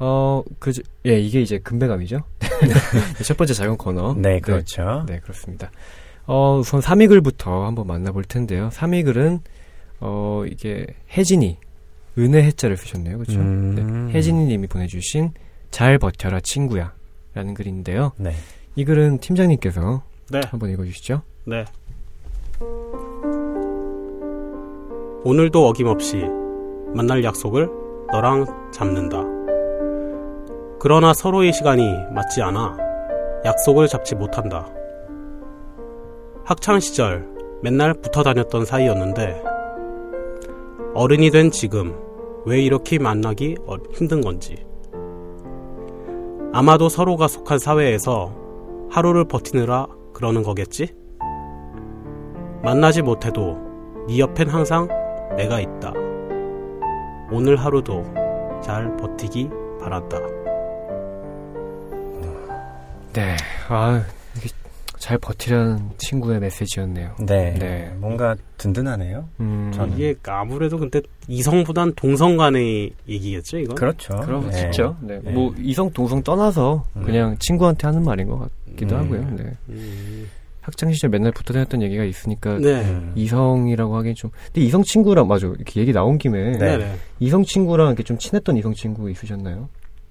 어, 0.00 0.42
그, 0.58 0.72
예, 1.06 1.20
이게 1.20 1.42
이제 1.42 1.58
금배감이죠? 1.58 2.18
첫 3.22 3.36
번째 3.36 3.54
작은 3.54 3.76
코너. 3.76 4.16
네, 4.18 4.40
그렇죠. 4.40 5.04
네, 5.06 5.12
네, 5.14 5.20
그렇습니다. 5.20 5.70
어, 6.26 6.58
우선 6.58 6.80
3위 6.80 7.06
글부터 7.08 7.66
한번 7.66 7.86
만나볼 7.86 8.24
텐데요. 8.24 8.68
3위 8.72 9.04
글은, 9.04 9.38
어, 10.00 10.42
이게 10.50 10.86
혜진이, 11.16 11.56
은혜 12.18 12.42
해자를 12.42 12.76
쓰셨네요. 12.76 13.18
그렇죠? 13.18 13.38
음. 13.38 14.08
네, 14.08 14.18
혜진이 14.18 14.46
님이 14.46 14.66
보내주신 14.66 15.30
잘 15.70 15.98
버텨라 15.98 16.40
친구야. 16.40 16.94
라는 17.34 17.54
글인데요. 17.54 18.12
네. 18.16 18.32
이 18.76 18.84
글은 18.84 19.18
팀장님께서 19.18 20.02
네. 20.30 20.40
한번 20.48 20.70
읽어주시죠. 20.70 21.22
네. 21.46 21.64
오늘도 25.24 25.66
어김없이 25.68 26.24
만날 26.94 27.22
약속을 27.24 27.68
너랑 28.10 28.70
잡는다. 28.72 29.22
그러나 30.80 31.14
서로의 31.14 31.52
시간이 31.52 31.82
맞지 32.12 32.42
않아 32.42 32.76
약속을 33.44 33.88
잡지 33.88 34.14
못한다. 34.14 34.68
학창 36.44 36.80
시절 36.80 37.28
맨날 37.62 37.94
붙어 37.94 38.22
다녔던 38.22 38.64
사이였는데 38.64 39.42
어른이 40.94 41.30
된 41.30 41.50
지금 41.50 41.94
왜 42.44 42.60
이렇게 42.60 42.98
만나기 42.98 43.56
어- 43.66 43.76
힘든 43.92 44.20
건지. 44.20 44.56
아마도 46.52 46.88
서로가 46.88 47.28
속한 47.28 47.58
사회에서 47.58 48.34
하루를 48.90 49.24
버티느라 49.24 49.86
그러는 50.12 50.42
거겠지? 50.42 50.94
만나지 52.62 53.00
못해도 53.02 54.06
네 54.08 54.20
옆엔 54.20 54.48
항상 54.50 54.86
내가 55.36 55.60
있다. 55.60 55.92
오늘 57.30 57.56
하루도 57.56 58.04
잘 58.62 58.94
버티기 58.98 59.48
바란다. 59.80 60.18
네. 63.14 63.36
아, 63.68 64.02
이게 64.36 64.48
잘 65.02 65.18
버티라는 65.18 65.90
친구의 65.98 66.38
메시지였네요. 66.38 67.16
네. 67.26 67.54
네. 67.58 67.92
뭔가 67.96 68.36
든든하네요. 68.56 69.28
음, 69.40 69.72
저는 69.74 69.94
이게 69.98 70.14
아무래도 70.28 70.78
근데 70.78 71.02
이성보단 71.26 71.94
동성 71.96 72.36
간의 72.36 72.92
얘기겠죠, 73.08 73.58
이건? 73.58 73.74
그렇죠. 73.74 74.14
그럼 74.20 74.48
네. 74.48 74.52
진짜. 74.52 74.96
네. 75.00 75.18
네. 75.24 75.32
뭐 75.32 75.52
이성 75.58 75.90
동성 75.90 76.22
떠나서 76.22 76.84
음. 76.94 77.02
그냥 77.02 77.36
친구한테 77.40 77.88
하는 77.88 78.04
말인 78.04 78.28
것 78.28 78.48
같기도 78.68 78.94
음. 78.94 79.00
하고요. 79.00 79.30
네. 79.38 79.52
음, 79.70 80.28
학창 80.60 80.92
시절 80.92 81.10
맨날 81.10 81.32
붙어 81.32 81.52
다녔던 81.52 81.82
얘기가 81.82 82.04
있으니까 82.04 82.58
네. 82.58 82.82
음. 82.82 83.10
이성이라고 83.16 83.96
하긴 83.96 84.14
좀. 84.14 84.30
근데 84.52 84.60
이성 84.60 84.84
친구랑 84.84 85.26
맞아. 85.26 85.48
이렇게 85.48 85.80
얘기 85.80 85.92
나온 85.92 86.16
김에 86.16 86.52
네. 86.52 86.58
네. 86.58 86.76
네. 86.76 86.94
이성 87.18 87.42
친구랑 87.42 87.88
이렇게 87.88 88.04
좀 88.04 88.18
친했던 88.18 88.56
이성 88.56 88.72
친구 88.72 89.10
있으셨나요? 89.10 89.68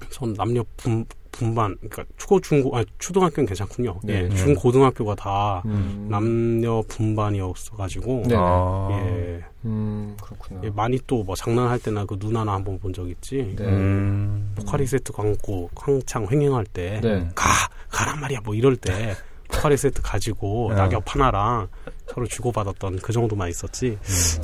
전 0.09 0.33
남녀 0.33 0.65
분, 0.75 1.05
분반, 1.31 1.75
그러니까 1.77 2.03
초고, 2.17 2.39
중고, 2.41 2.75
아니, 2.75 2.85
초등학교는 2.99 3.47
괜찮군요. 3.47 3.99
네. 4.03 4.27
예, 4.31 4.35
중, 4.35 4.53
고등학교가 4.53 5.15
다 5.15 5.61
음. 5.65 6.07
남녀 6.09 6.83
분반이었어 6.87 7.75
가지고. 7.75 8.23
네. 8.27 8.35
어. 8.37 8.89
예, 8.91 9.43
음, 9.63 10.15
그렇구나. 10.21 10.61
예, 10.63 10.69
많이 10.71 10.99
또 11.07 11.23
뭐 11.23 11.35
장난할 11.35 11.79
때나 11.79 12.05
그 12.05 12.17
누나나 12.19 12.53
한번 12.53 12.77
본 12.79 12.91
적 12.93 13.09
있지. 13.09 13.55
네. 13.57 13.63
음. 13.65 14.53
포카리 14.55 14.85
세트 14.85 15.11
광고 15.13 15.69
한창 15.75 16.27
횡행할 16.29 16.65
때. 16.65 16.99
네. 17.01 17.29
가! 17.35 17.49
가란 17.89 18.19
말이야! 18.19 18.39
뭐 18.43 18.53
이럴 18.53 18.75
때. 18.75 19.15
포카리스웨트 19.53 20.01
가지고 20.01 20.69
어. 20.69 20.73
낙엽 20.73 21.03
하나랑 21.13 21.67
서로 22.07 22.25
주고받았던 22.25 22.99
그 22.99 23.11
정도만 23.13 23.49
있었지. 23.49 23.97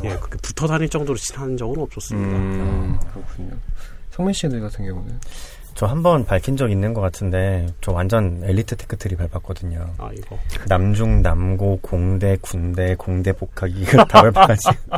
예, 0.03 0.09
그렇게 0.09 0.37
붙어 0.41 0.67
다닐 0.67 0.87
정도로 0.89 1.17
친한 1.17 1.55
적은 1.57 1.81
없었습니다. 1.81 2.37
음, 2.37 2.99
그렇군요. 3.13 3.51
성민 4.11 4.33
씨들 4.33 4.59
같은 4.61 4.85
경우는 4.85 5.19
저 5.77 5.85
한 5.85 6.01
번 6.01 6.25
밝힌 6.25 6.57
적 6.57 6.71
있는 6.71 6.93
것 6.93 7.01
같은데 7.01 7.67
저 7.81 7.91
완전 7.91 8.41
엘리트 8.43 8.75
tech 8.77 8.96
tree 8.96 9.15
밟았거든요. 9.15 9.93
아, 9.99 10.09
이거. 10.11 10.37
남중 10.67 11.21
남고 11.21 11.79
공대 11.81 12.35
군대 12.41 12.95
공대 12.95 13.31
복학 13.31 13.78
이 13.78 13.85
다 13.85 14.03
밟아가지고 14.05 14.73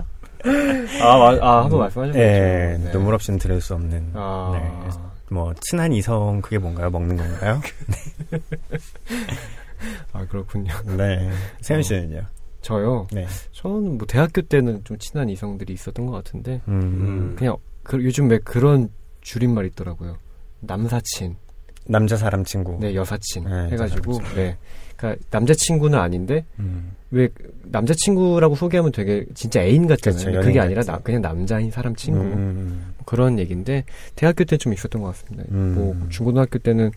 아, 1.02 1.18
마, 1.18 1.38
아, 1.42 1.64
한번 1.64 1.80
말씀하셨죠. 1.82 2.18
예, 2.18 2.80
눈물 2.94 3.14
없이는 3.14 3.40
들을 3.40 3.60
수 3.60 3.74
없는 3.74 4.12
아, 4.14 4.52
네. 4.54 4.90
뭐 5.30 5.54
친한 5.60 5.92
이성 5.92 6.42
그게 6.42 6.58
뭔가요? 6.58 6.90
먹는 6.90 7.18
건가요? 7.18 7.62
아, 10.14 10.26
그렇군요. 10.28 10.74
네. 10.98 11.30
세현 11.62 11.84
씨는요? 11.84 12.22
저요. 12.62 13.06
네. 13.12 13.28
저는 13.52 13.98
뭐 13.98 14.08
대학교 14.08 14.42
때는 14.42 14.84
좀 14.86 14.98
친한 14.98 15.30
이성들이 15.30 15.74
있었던 15.74 16.06
것 16.06 16.14
같은데 16.14 16.62
음, 16.70 17.36
그냥 17.38 17.58
그, 17.84 18.02
요즘 18.04 18.30
왜 18.30 18.38
그런 18.40 18.90
줄임말 19.22 19.66
있더라고요. 19.68 20.18
남사친, 20.62 21.36
남자 21.88 22.18
사람 22.18 22.44
친구. 22.44 22.78
네 22.80 22.94
여사친 22.96 23.44
네, 23.46 23.70
해가지고. 23.72 24.20
네, 24.36 24.58
그러니까 24.96 25.24
남자친구는 25.32 25.98
아닌데 25.98 26.46
음. 26.60 26.92
왜 27.12 27.30
남자친구라고 27.64 28.56
소개하면 28.56 28.92
되게 28.92 29.26
진짜 29.34 29.62
애인 29.62 29.88
같잖아요. 29.88 30.28
연인 30.28 30.42
그게 30.42 30.60
아니라. 30.60 30.84
나, 30.84 30.98
그냥 31.00 31.22
남자인 31.22 31.72
사람 31.72 31.96
친구 31.96 32.20
음, 32.20 32.94
그런 33.06 33.40
얘기인데 33.40 33.86
대학교 34.16 34.44
때 34.44 34.58
좀 34.58 34.74
있었던 34.74 35.02
것 35.02 35.08
같습니다. 35.10 35.46
음. 35.52 35.74
뭐 35.76 36.08
중고등학교 36.10 36.60
때는 36.60 36.92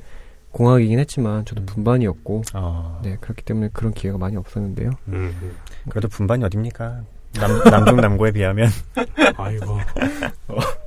공학이긴 0.50 0.98
했지만 0.98 1.44
저도 1.46 1.62
음. 1.62 1.66
분반이었고 1.66 2.42
어, 2.54 3.00
네 3.02 3.16
그렇기 3.20 3.42
때문에 3.44 3.70
그런 3.72 3.94
기회가 3.94 4.18
많이 4.18 4.36
없었는데요. 4.36 4.90
음, 5.08 5.34
음. 5.42 5.52
그래도 5.88 6.08
분반이 6.08 6.44
어딥니까? 6.44 7.02
남, 7.34 7.58
남중 7.70 7.96
남고에 7.96 8.32
비하면. 8.32 8.68
아이고. 9.38 9.78
아. 10.48 10.54
참 10.58 10.81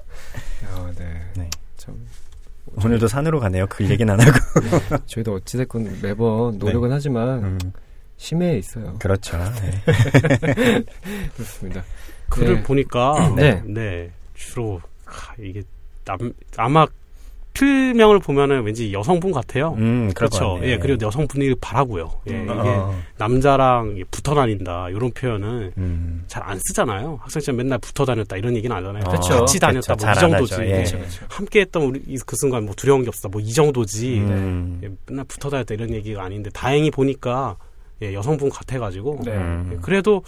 오늘도 2.83 3.07
산으로 3.07 3.39
가네요. 3.39 3.67
그 3.67 3.87
얘기는 3.89 4.11
안 4.11 4.19
하고. 4.19 4.37
저희도 5.05 5.35
어찌됐건 5.35 5.99
매번 6.01 6.57
노력은 6.57 6.91
하지만 6.91 7.43
음, 7.43 7.59
심해에 8.17 8.57
있어요. 8.57 8.95
그렇죠. 8.99 9.37
네. 9.37 9.81
그렇습니다. 11.35 11.83
글을 12.29 12.55
네. 12.55 12.63
보니까 12.63 13.33
네. 13.35 13.61
네, 13.65 14.11
주로 14.33 14.81
하, 15.05 15.33
이게 15.39 15.61
남 16.03 16.33
아마 16.57 16.85
필명을 17.55 18.19
보면은 18.19 18.63
왠지 18.63 18.91
여성분 18.93 19.31
같아요. 19.31 19.73
음, 19.79 20.11
그렇죠. 20.13 20.59
예, 20.61 20.77
그리고 20.77 21.03
여성분이 21.05 21.55
바라고요. 21.61 22.11
예, 22.27 22.33
음, 22.33 22.43
이게 22.43 22.69
어, 22.69 22.93
남자랑 23.17 24.03
붙어 24.11 24.35
다닌다 24.35 24.89
이런 24.89 25.09
표현은 25.11 25.71
음. 25.77 26.23
잘안 26.27 26.59
쓰잖아요. 26.67 27.17
학생 27.21 27.39
시절 27.39 27.55
맨날 27.55 27.79
붙어 27.79 28.05
다녔다 28.05 28.35
이런 28.37 28.55
얘기는 28.55 28.75
안 28.75 28.83
하잖아요. 28.83 29.03
어, 29.07 29.11
그쵸. 29.11 29.39
같이 29.39 29.59
다녔다 29.59 29.95
그쵸, 29.95 30.05
뭐이 30.05 30.15
잘안 30.15 30.31
정도지. 30.31 30.61
예. 30.61 30.67
그렇죠, 30.75 30.97
그렇죠. 30.97 31.25
함께 31.29 31.59
했던 31.61 31.81
우리 31.83 32.03
이- 32.07 32.17
그 32.25 32.35
순간 32.37 32.65
뭐 32.65 32.75
두려운 32.75 33.01
게 33.03 33.07
없다 33.07 33.29
뭐 33.29 33.41
이 33.41 33.51
정도지. 33.53 34.19
음. 34.19 34.79
예, 34.83 34.89
맨날 35.07 35.25
붙어 35.25 35.49
다녔다 35.49 35.73
이런 35.73 35.91
얘기가 35.91 36.23
아닌데 36.23 36.49
다행히 36.53 36.91
보니까 36.91 37.55
예, 38.01 38.13
여성분 38.13 38.49
같아가지고 38.49 39.21
네. 39.23 39.31
음. 39.31 39.69
예, 39.73 39.77
그래도 39.81 40.21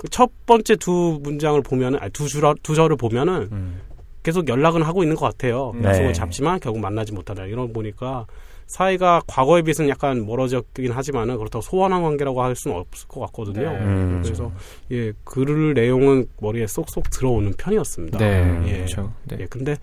그첫 0.00 0.30
번째 0.46 0.76
두 0.76 1.20
문장을 1.22 1.60
보면은 1.62 1.98
아니, 2.00 2.10
두 2.12 2.26
줄, 2.26 2.42
두 2.62 2.74
절을 2.74 2.96
보면은 2.96 3.48
음. 3.52 3.80
계속 4.22 4.48
연락은 4.48 4.82
하고 4.82 5.02
있는 5.02 5.16
것 5.16 5.26
같아요. 5.26 5.72
네. 5.74 5.88
약속을 5.88 6.12
잡지만 6.12 6.60
결국 6.60 6.80
만나지 6.80 7.12
못하다. 7.12 7.46
이런 7.46 7.68
거 7.68 7.72
보니까 7.72 8.26
사이가 8.66 9.22
과거에 9.26 9.62
비해서는 9.62 9.90
약간 9.90 10.24
멀어졌긴 10.24 10.92
하지만은 10.92 11.36
그렇다고 11.36 11.60
소원한 11.60 12.02
관계라고 12.02 12.42
할 12.42 12.56
수는 12.56 12.76
없을 12.78 13.08
것 13.08 13.20
같거든요. 13.20 13.70
네. 13.70 13.78
음. 13.78 14.20
그래서 14.22 14.50
예, 14.90 15.12
글 15.24 15.74
내용은 15.74 16.26
머리에 16.40 16.66
쏙쏙 16.66 17.10
들어오는 17.10 17.52
편이었습니다. 17.58 18.18
네, 18.18 18.62
예. 18.66 18.76
그렇죠. 18.78 19.12
네. 19.24 19.38
예, 19.40 19.46
근데 19.46 19.76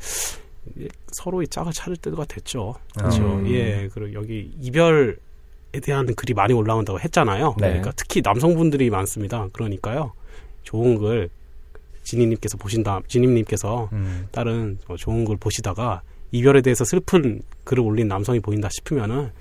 예, 0.79 0.87
서로의 1.11 1.47
짝을 1.47 1.71
찾을 1.71 1.97
때가 1.97 2.25
됐죠. 2.25 2.75
그렇죠. 2.97 3.21
음. 3.21 3.47
예, 3.49 3.89
그리고 3.93 4.13
여기 4.13 4.51
이별 4.59 5.17
에 5.71 5.79
대한 5.79 6.07
글이 6.15 6.33
많이 6.33 6.51
올라온다고 6.51 6.99
했잖아요. 6.99 7.53
네. 7.59 7.67
그러니까 7.67 7.91
특히 7.95 8.21
남성분들이 8.23 8.89
많습니다. 8.89 9.47
그러니까요, 9.53 10.13
좋은 10.63 10.97
글 10.97 11.29
지니님께서 12.09 12.57
보신다, 12.57 12.99
지니님께서 13.07 13.89
음. 13.93 14.27
다른 14.31 14.79
뭐 14.87 14.97
좋은 14.97 15.25
걸 15.25 15.37
보시다가 15.37 16.01
이별에 16.31 16.61
대해서 16.61 16.83
슬픈 16.83 17.41
글을 17.63 17.83
올린 17.83 18.07
남성이 18.07 18.39
보인다 18.39 18.69
싶으면은 18.71 19.31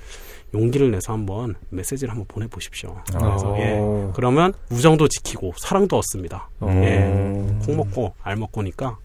용기를 0.54 0.90
내서 0.90 1.12
한번 1.12 1.54
메시지를 1.70 2.10
한번 2.10 2.26
보내보십시오. 2.28 2.96
그래서 3.06 3.52
어. 3.52 3.58
예, 3.58 4.12
그러면 4.14 4.54
우정도 4.70 5.06
지키고 5.08 5.52
사랑도 5.58 5.98
얻습니다. 5.98 6.48
어. 6.60 6.68
예, 6.70 7.64
콩 7.64 7.76
먹고 7.76 8.14
알 8.22 8.36
먹고니까 8.36 8.96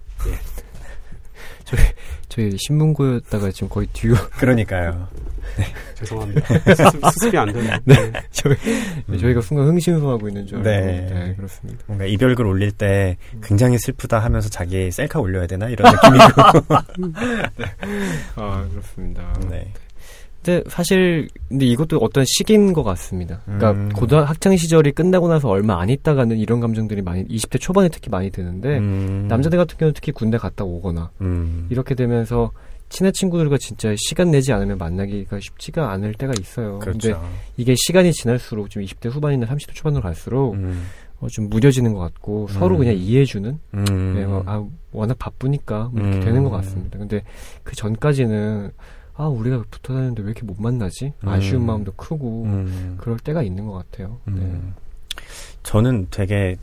저희 2.29 2.55
신문고였다가 2.57 3.51
지금 3.51 3.69
거의 3.69 3.87
뒤로 3.93 4.15
그러니까요. 4.37 5.07
죄송합니다. 5.95 6.41
수습, 6.75 7.05
수습이 7.13 7.37
안 7.37 7.51
되네. 7.51 7.77
네. 7.85 7.95
저희 8.31 8.55
저희가 9.19 9.41
순간 9.41 9.67
흥신소하고 9.67 10.27
있는 10.27 10.47
줄 10.47 10.57
알고 10.57 10.69
네. 10.69 11.07
네, 11.09 11.35
그렇습니다. 11.35 11.83
뭔가 11.85 12.05
이별글 12.05 12.45
올릴 12.45 12.71
때 12.71 13.17
굉장히 13.43 13.77
슬프다 13.77 14.19
하면서 14.19 14.49
자기 14.49 14.89
셀카 14.89 15.19
올려야 15.19 15.45
되나 15.47 15.69
이런 15.69 15.93
느낌이고. 15.93 16.75
아 18.35 18.67
그렇습니다. 18.71 19.33
네. 19.49 19.71
근데 20.43 20.61
사실 20.67 21.29
근데 21.47 21.65
이것도 21.65 21.97
어떤 21.99 22.25
시기인 22.25 22.73
것 22.73 22.83
같습니다. 22.83 23.39
그러니까 23.45 23.71
음. 23.71 23.89
고등 23.89 24.19
학창 24.19 24.55
시절이 24.55 24.91
끝나고 24.91 25.29
나서 25.29 25.47
얼마 25.47 25.79
안 25.79 25.89
있다가는 25.89 26.37
이런 26.37 26.59
감정들이 26.59 27.01
많이 27.01 27.25
20대 27.25 27.59
초반에 27.59 27.87
특히 27.87 28.09
많이 28.09 28.29
드는데 28.29 28.77
음. 28.77 29.25
남자들 29.29 29.57
같은 29.57 29.77
경우는 29.77 29.93
특히 29.93 30.11
군대 30.11 30.37
갔다 30.37 30.65
오거나 30.65 31.11
음. 31.21 31.67
이렇게 31.69 31.95
되면서 31.95 32.51
친한 32.89 33.13
친구들과 33.13 33.57
진짜 33.57 33.95
시간 33.97 34.31
내지 34.31 34.51
않으면 34.51 34.77
만나기가 34.77 35.39
쉽지가 35.39 35.91
않을 35.91 36.13
때가 36.13 36.33
있어요. 36.39 36.77
근데 36.79 37.13
그렇죠. 37.13 37.27
이게 37.57 37.73
시간이 37.75 38.11
지날수록 38.11 38.69
좀 38.69 38.83
20대 38.83 39.09
후반이나 39.09 39.47
30대 39.47 39.73
초반으로 39.73 40.03
갈수록 40.03 40.53
음. 40.53 40.85
어, 41.21 41.27
좀 41.29 41.49
무뎌지는 41.49 41.93
것 41.93 41.99
같고 41.99 42.47
서로 42.49 42.75
음. 42.75 42.79
그냥 42.79 42.95
이해해주는 42.97 43.59
음. 43.75 44.13
네, 44.13 44.25
뭐, 44.25 44.43
아, 44.45 44.63
워낙 44.91 45.17
바쁘니까 45.17 45.89
뭐 45.93 46.01
이렇게 46.03 46.17
음. 46.17 46.25
되는 46.25 46.43
것 46.43 46.49
같습니다. 46.49 46.99
근데 46.99 47.23
그 47.63 47.75
전까지는 47.75 48.71
아 49.15 49.25
우리가 49.27 49.63
붙어 49.69 49.93
다니는데 49.93 50.23
왜 50.23 50.29
이렇게 50.31 50.43
못 50.43 50.59
만나지? 50.59 51.13
아쉬운 51.23 51.61
음. 51.61 51.65
마음도 51.67 51.91
크고 51.93 52.43
음. 52.45 52.97
그럴 52.99 53.17
때가 53.19 53.43
있는 53.43 53.67
것 53.67 53.73
같아요. 53.73 54.17
네. 54.25 54.33
음. 54.33 54.73
저는 55.63 56.07
되게 56.09 56.57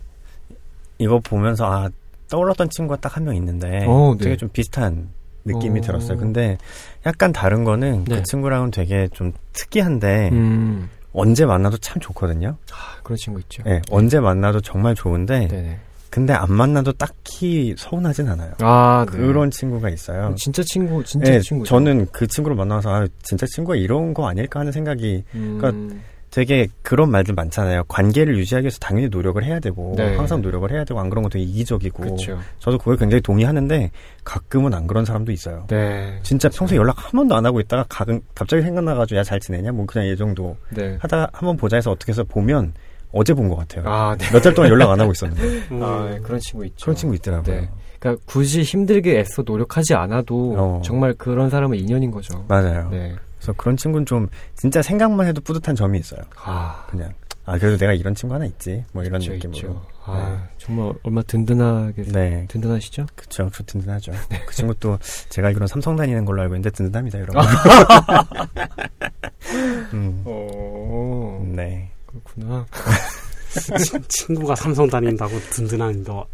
이거 0.99 1.21
보면서 1.21 1.71
아 1.71 1.88
떠올랐던 2.28 2.71
친구가 2.71 3.00
딱 3.00 3.16
한 3.16 3.25
명 3.25 3.37
있는데 3.37 3.85
어, 3.87 4.14
네. 4.19 4.25
되게 4.25 4.37
좀 4.37 4.49
비슷한 4.50 5.09
느낌이 5.45 5.78
어. 5.78 5.83
들었어요. 5.83 6.19
근데 6.19 6.59
약간 7.07 7.33
다른 7.33 7.64
거는 7.64 8.04
네. 8.04 8.16
그 8.16 8.23
친구랑은 8.25 8.71
되게 8.73 9.09
좀 9.12 9.33
특이한데 9.52 10.28
음, 10.33 10.90
언제 11.12 11.47
만나도 11.47 11.78
참 11.78 11.99
좋거든요. 12.00 12.57
아, 12.73 13.00
그런 13.02 13.16
친구 13.16 13.40
있죠. 13.40 13.62
네, 13.64 13.80
언제 13.90 14.21
만나도 14.21 14.61
정말 14.61 14.95
좋은데 14.95 15.49
네네. 15.49 15.78
근데 16.11 16.33
안 16.33 16.52
만나도 16.52 16.93
딱히 16.95 17.75
서운하진 17.79 18.29
않아요. 18.29 18.52
아, 18.61 19.07
네. 19.11 19.17
그런 19.17 19.50
친구가 19.50 19.88
있어요. 19.90 20.35
진짜 20.37 20.62
친구, 20.64 21.02
진짜 21.05 21.31
네, 21.31 21.40
친구. 21.40 21.64
저는 21.64 22.09
그 22.12 22.26
친구를 22.26 22.57
만나서 22.57 22.93
아, 22.93 23.07
진짜 23.23 23.47
친구가 23.47 23.76
이런 23.76 24.12
거 24.12 24.29
아닐까 24.29 24.61
하는 24.61 24.73
생각이 24.73 25.23
음, 25.35 25.59
그러니까 25.61 25.97
되게 26.33 26.69
그런 26.83 27.11
말들 27.11 27.35
많잖아요. 27.35 27.85
관계를 27.88 28.38
유지하기 28.38 28.64
위해서 28.64 28.79
당연히 28.79 29.09
노력을 29.09 29.43
해야 29.43 29.59
되고 29.59 29.95
네. 29.97 30.17
항상 30.17 30.40
노력을 30.43 30.71
해야 30.71 30.85
되고 30.85 31.00
안 31.00 31.11
그런 31.11 31.25
거 31.25 31.29
되게 31.29 31.45
이기적이고 31.45 32.02
그렇죠. 32.02 32.38
저도 32.61 32.79
그걸 32.79 32.97
굉장히 32.97 33.21
동의하는데 33.21 33.90
가끔은 34.25 34.73
안 34.75 34.87
그런 34.87 35.05
사람도 35.05 35.33
있어요. 35.33 35.67
네. 35.69 36.19
진짜 36.23 36.49
평소에 36.49 36.76
연락 36.79 36.95
한 36.99 37.11
번도 37.12 37.35
안 37.35 37.45
하고 37.47 37.59
있다가 37.61 37.85
가끔 37.88 38.21
갑자기 38.35 38.62
생각나가지고 38.62 39.19
야 39.19 39.25
잘 39.25 39.40
지내냐 39.40 39.73
뭐 39.73 39.87
그냥 39.87 40.07
이 40.09 40.17
정도 40.17 40.56
네. 40.71 40.97
하다가 41.00 41.30
한번 41.32 41.56
보자 41.56 41.76
해서 41.76 41.91
어떻게 41.91 42.11
해서 42.13 42.23
보면 42.25 42.75
어제 43.12 43.34
본 43.34 43.49
것 43.49 43.56
같아요. 43.56 43.84
아, 43.88 44.16
네. 44.18 44.26
몇달 44.32 44.54
동안 44.54 44.70
연락 44.70 44.90
안 44.90 45.00
하고 45.00 45.12
있었는데 45.12 45.42
음, 45.73 45.82
아, 45.82 46.08
네, 46.10 46.18
그런 46.20 46.38
친구 46.40 46.64
있죠. 46.66 46.84
그런 46.84 46.96
친구 46.96 47.14
있더라고요. 47.16 47.60
네. 47.60 47.68
그러니까 47.99 48.23
굳이 48.26 48.62
힘들게 48.62 49.18
애써 49.18 49.42
노력하지 49.44 49.94
않아도 49.94 50.54
어. 50.56 50.82
정말 50.84 51.14
그런 51.14 51.50
사람은 51.50 51.76
인연인 51.78 52.10
거죠. 52.10 52.44
맞아요. 52.49 52.88
네. 52.90 53.14
그래서 53.38 53.52
그런 53.54 53.76
친구는 53.76 54.06
좀 54.06 54.28
진짜 54.54 54.82
생각만 54.82 55.26
해도 55.26 55.40
뿌듯한 55.40 55.75
점이 55.75 55.99
있어요. 55.99 56.20
아, 56.44 56.84
그냥 56.88 57.12
아 57.46 57.58
그래도 57.58 57.76
내가 57.78 57.92
이런 57.94 58.14
친구 58.14 58.34
하나 58.34 58.44
있지 58.44 58.84
뭐 58.92 59.02
이런 59.02 59.20
있죠, 59.20 59.32
느낌으로. 59.32 59.56
있죠. 59.58 59.82
아, 60.04 60.44
정말 60.58 60.92
얼마 61.02 61.23
든든하게 61.23 62.02
네. 62.04 62.44
든든하시죠? 62.49 63.06
그쵸, 63.16 63.50
그 63.52 63.64
든든하죠. 63.64 64.12
네. 64.28 64.40
그 64.46 64.54
친구 64.54 64.75
또 64.80 64.99
제가 65.30 65.49
알기로는 65.49 65.66
삼성 65.66 65.96
다니는 65.96 66.25
걸로 66.25 66.42
알고 66.42 66.54
있는데 66.54 66.70
든든합니다, 66.70 67.18
여러분. 67.20 67.42
음, 69.94 70.23
어, 70.25 71.42
네. 71.46 71.90
그렇구나. 72.34 72.66
친- 73.78 74.04
친구가 74.08 74.54
삼성 74.54 74.88
다닌다고 74.88 75.38
든든한 75.50 76.04
거. 76.04 76.26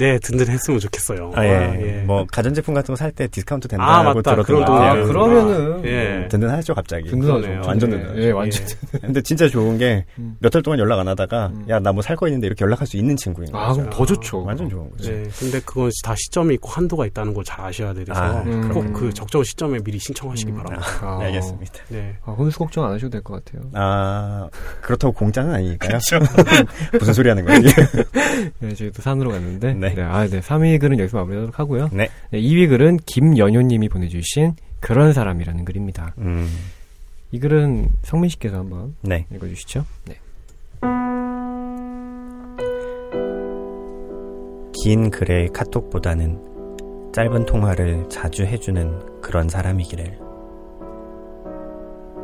네, 0.00 0.18
든든했으면 0.18 0.80
좋겠어요. 0.80 1.32
아, 1.34 1.44
예. 1.44 1.54
아, 1.54 1.74
예. 1.80 2.02
뭐 2.06 2.26
가전제품 2.30 2.74
같은 2.74 2.92
거 2.94 2.96
살 2.96 3.12
때 3.12 3.28
디스카운트 3.28 3.66
아, 3.66 3.68
된다고 3.68 4.14
맞다. 4.18 4.34
들었던 4.34 4.44
그런. 4.44 4.62
아, 4.64 4.66
같아요. 4.88 5.04
그러면은 5.06 5.84
예. 5.84 6.28
든든하죠, 6.28 6.74
갑자기. 6.74 7.08
든든하죠. 7.10 7.40
그러네요. 7.40 7.62
완전 7.66 7.90
네, 7.90 7.96
든든하죠. 7.98 8.22
예, 8.22 8.30
완전. 8.30 8.66
근데 9.00 9.20
진짜 9.22 9.48
좋은 9.48 9.78
게 9.78 10.04
음. 10.18 10.36
몇달 10.40 10.62
동안 10.62 10.78
연락 10.80 10.98
안 11.00 11.08
하다가 11.08 11.46
음. 11.54 11.66
야나 11.68 11.92
뭐 11.92 12.02
살 12.02 12.16
거 12.16 12.26
있는데 12.28 12.46
이렇게 12.46 12.64
연락할 12.64 12.86
수 12.86 12.96
있는 12.96 13.16
친구인 13.16 13.50
거죠. 13.52 13.58
아, 13.64 13.72
그럼 13.72 13.90
더 13.90 14.04
좋죠. 14.06 14.42
완전 14.44 14.68
좋은 14.68 14.90
거죠. 14.90 15.10
네, 15.10 15.24
근데 15.38 15.60
그건 15.64 15.90
다 16.04 16.14
시점이 16.16 16.54
있고 16.54 16.68
한도가 16.70 17.06
있다는 17.06 17.34
걸 17.34 17.44
잘 17.44 17.60
아셔야 17.64 17.92
돼서 17.94 18.12
아, 18.14 18.42
음. 18.46 18.68
꼭그 18.72 19.12
적정 19.14 19.42
시점에 19.42 19.78
미리 19.82 19.98
신청하시기 19.98 20.52
음. 20.52 20.56
바랍니다. 20.56 20.86
아, 21.02 21.16
네, 21.20 21.26
알겠습니다. 21.26 21.72
네. 21.88 22.16
아, 22.24 22.32
혼수 22.32 22.58
걱정 22.58 22.84
안 22.84 22.92
하셔도 22.92 23.10
될 23.10 23.22
것 23.22 23.44
같아요. 23.44 23.62
아 23.74 24.48
그렇다고 24.82 25.12
공짜는 25.14 25.52
아니니까요. 25.54 25.98
무슨 26.98 27.12
소리 27.14 27.28
하는 27.28 27.44
거예요? 27.44 27.60
네, 28.60 28.74
저희도 28.74 29.02
산으로 29.02 29.30
갔는데. 29.30 29.74
네. 29.74 29.89
아, 29.98 30.26
네. 30.26 30.40
3위 30.40 30.80
글은 30.80 30.98
여기서 30.98 31.18
마무리하도록 31.18 31.58
하고요. 31.58 31.90
네. 31.92 32.08
2위 32.32 32.68
글은 32.68 32.98
김연효님이 33.06 33.88
보내주신 33.88 34.54
그런 34.80 35.12
사람이라는 35.12 35.64
글입니다. 35.64 36.14
음, 36.18 36.48
이 37.32 37.38
글은 37.38 37.88
성민 38.02 38.30
씨께서 38.30 38.58
한번 38.58 38.94
네. 39.02 39.26
읽어주시죠. 39.32 39.84
네. 40.06 40.16
긴 44.82 45.10
글의 45.10 45.48
카톡보다는 45.52 47.12
짧은 47.12 47.44
통화를 47.44 48.08
자주 48.08 48.44
해주는 48.44 49.20
그런 49.20 49.48
사람이기를. 49.48 50.18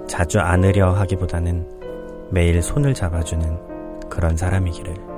자주 0.08 0.38
안으려 0.38 0.92
하기보다는 0.92 2.30
매일 2.30 2.62
손을 2.62 2.94
잡아주는 2.94 4.08
그런 4.08 4.36
사람이기를. 4.36 5.15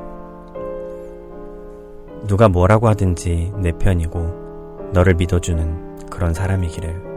누가 2.27 2.49
뭐라고 2.49 2.89
하든지 2.89 3.53
내 3.59 3.73
편이고 3.73 4.91
너를 4.93 5.15
믿어주는 5.15 6.09
그런 6.11 6.35
사람이기를. 6.35 7.09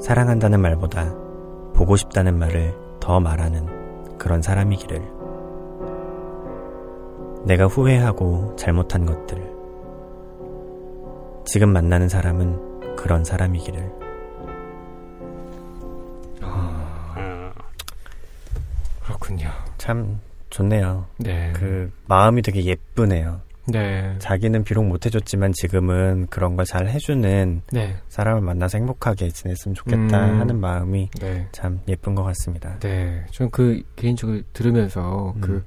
사랑한다는 0.00 0.60
말보다 0.60 1.14
보고 1.74 1.96
싶다는 1.96 2.38
말을 2.38 2.74
더 3.00 3.20
말하는 3.20 4.18
그런 4.18 4.42
사람이기를. 4.42 5.02
내가 7.44 7.66
후회하고 7.66 8.54
잘못한 8.56 9.06
것들. 9.06 9.50
지금 11.44 11.70
만나는 11.70 12.08
사람은 12.08 12.96
그런 12.96 13.24
사람이기를. 13.24 13.92
아, 16.42 17.52
그렇군요. 19.04 19.48
참 19.78 20.20
좋네요. 20.50 21.06
네. 21.18 21.52
그 21.54 21.90
마음이 22.06 22.42
되게 22.42 22.64
예쁘네요. 22.64 23.40
네. 23.66 24.16
자기는 24.18 24.64
비록 24.64 24.84
못해줬지만 24.84 25.52
지금은 25.52 26.26
그런 26.28 26.56
걸 26.56 26.64
잘 26.66 26.88
해주는 26.88 27.62
네. 27.72 27.96
사람을 28.08 28.40
만나서 28.42 28.78
행복하게 28.78 29.30
지냈으면 29.30 29.74
좋겠다 29.74 30.26
음. 30.26 30.40
하는 30.40 30.60
마음이 30.60 31.10
네. 31.20 31.46
참 31.52 31.80
예쁜 31.88 32.14
것 32.14 32.22
같습니다. 32.24 32.78
네. 32.80 33.24
저는 33.30 33.50
그 33.50 33.82
개인적으로 33.96 34.40
들으면서 34.52 35.32
음. 35.36 35.40
그 35.40 35.64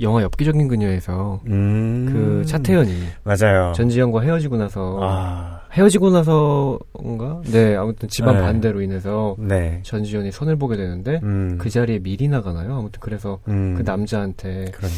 영화 0.00 0.22
엽기적인 0.22 0.68
그녀에서 0.68 1.40
음. 1.46 2.08
그 2.12 2.44
차태현이 2.46 2.92
맞아요. 3.22 3.72
전지현과 3.74 4.22
헤어지고 4.22 4.56
나서 4.56 4.98
아, 5.02 5.60
헤어지고 5.72 6.10
나서인가? 6.10 7.42
네, 7.44 7.76
아무튼 7.76 8.08
집안 8.08 8.36
네. 8.36 8.42
반대로 8.42 8.80
인해서 8.80 9.36
네. 9.38 9.80
전지현이 9.84 10.32
손을 10.32 10.56
보게 10.56 10.76
되는데 10.76 11.20
음. 11.22 11.58
그 11.58 11.70
자리에 11.70 11.98
미리 11.98 12.28
나 12.28 12.40
가나요? 12.40 12.78
아무튼 12.78 13.00
그래서 13.00 13.38
음. 13.48 13.74
그 13.76 13.82
남자한테 13.82 14.66
그러니까. 14.72 14.88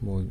뭐, 0.00 0.24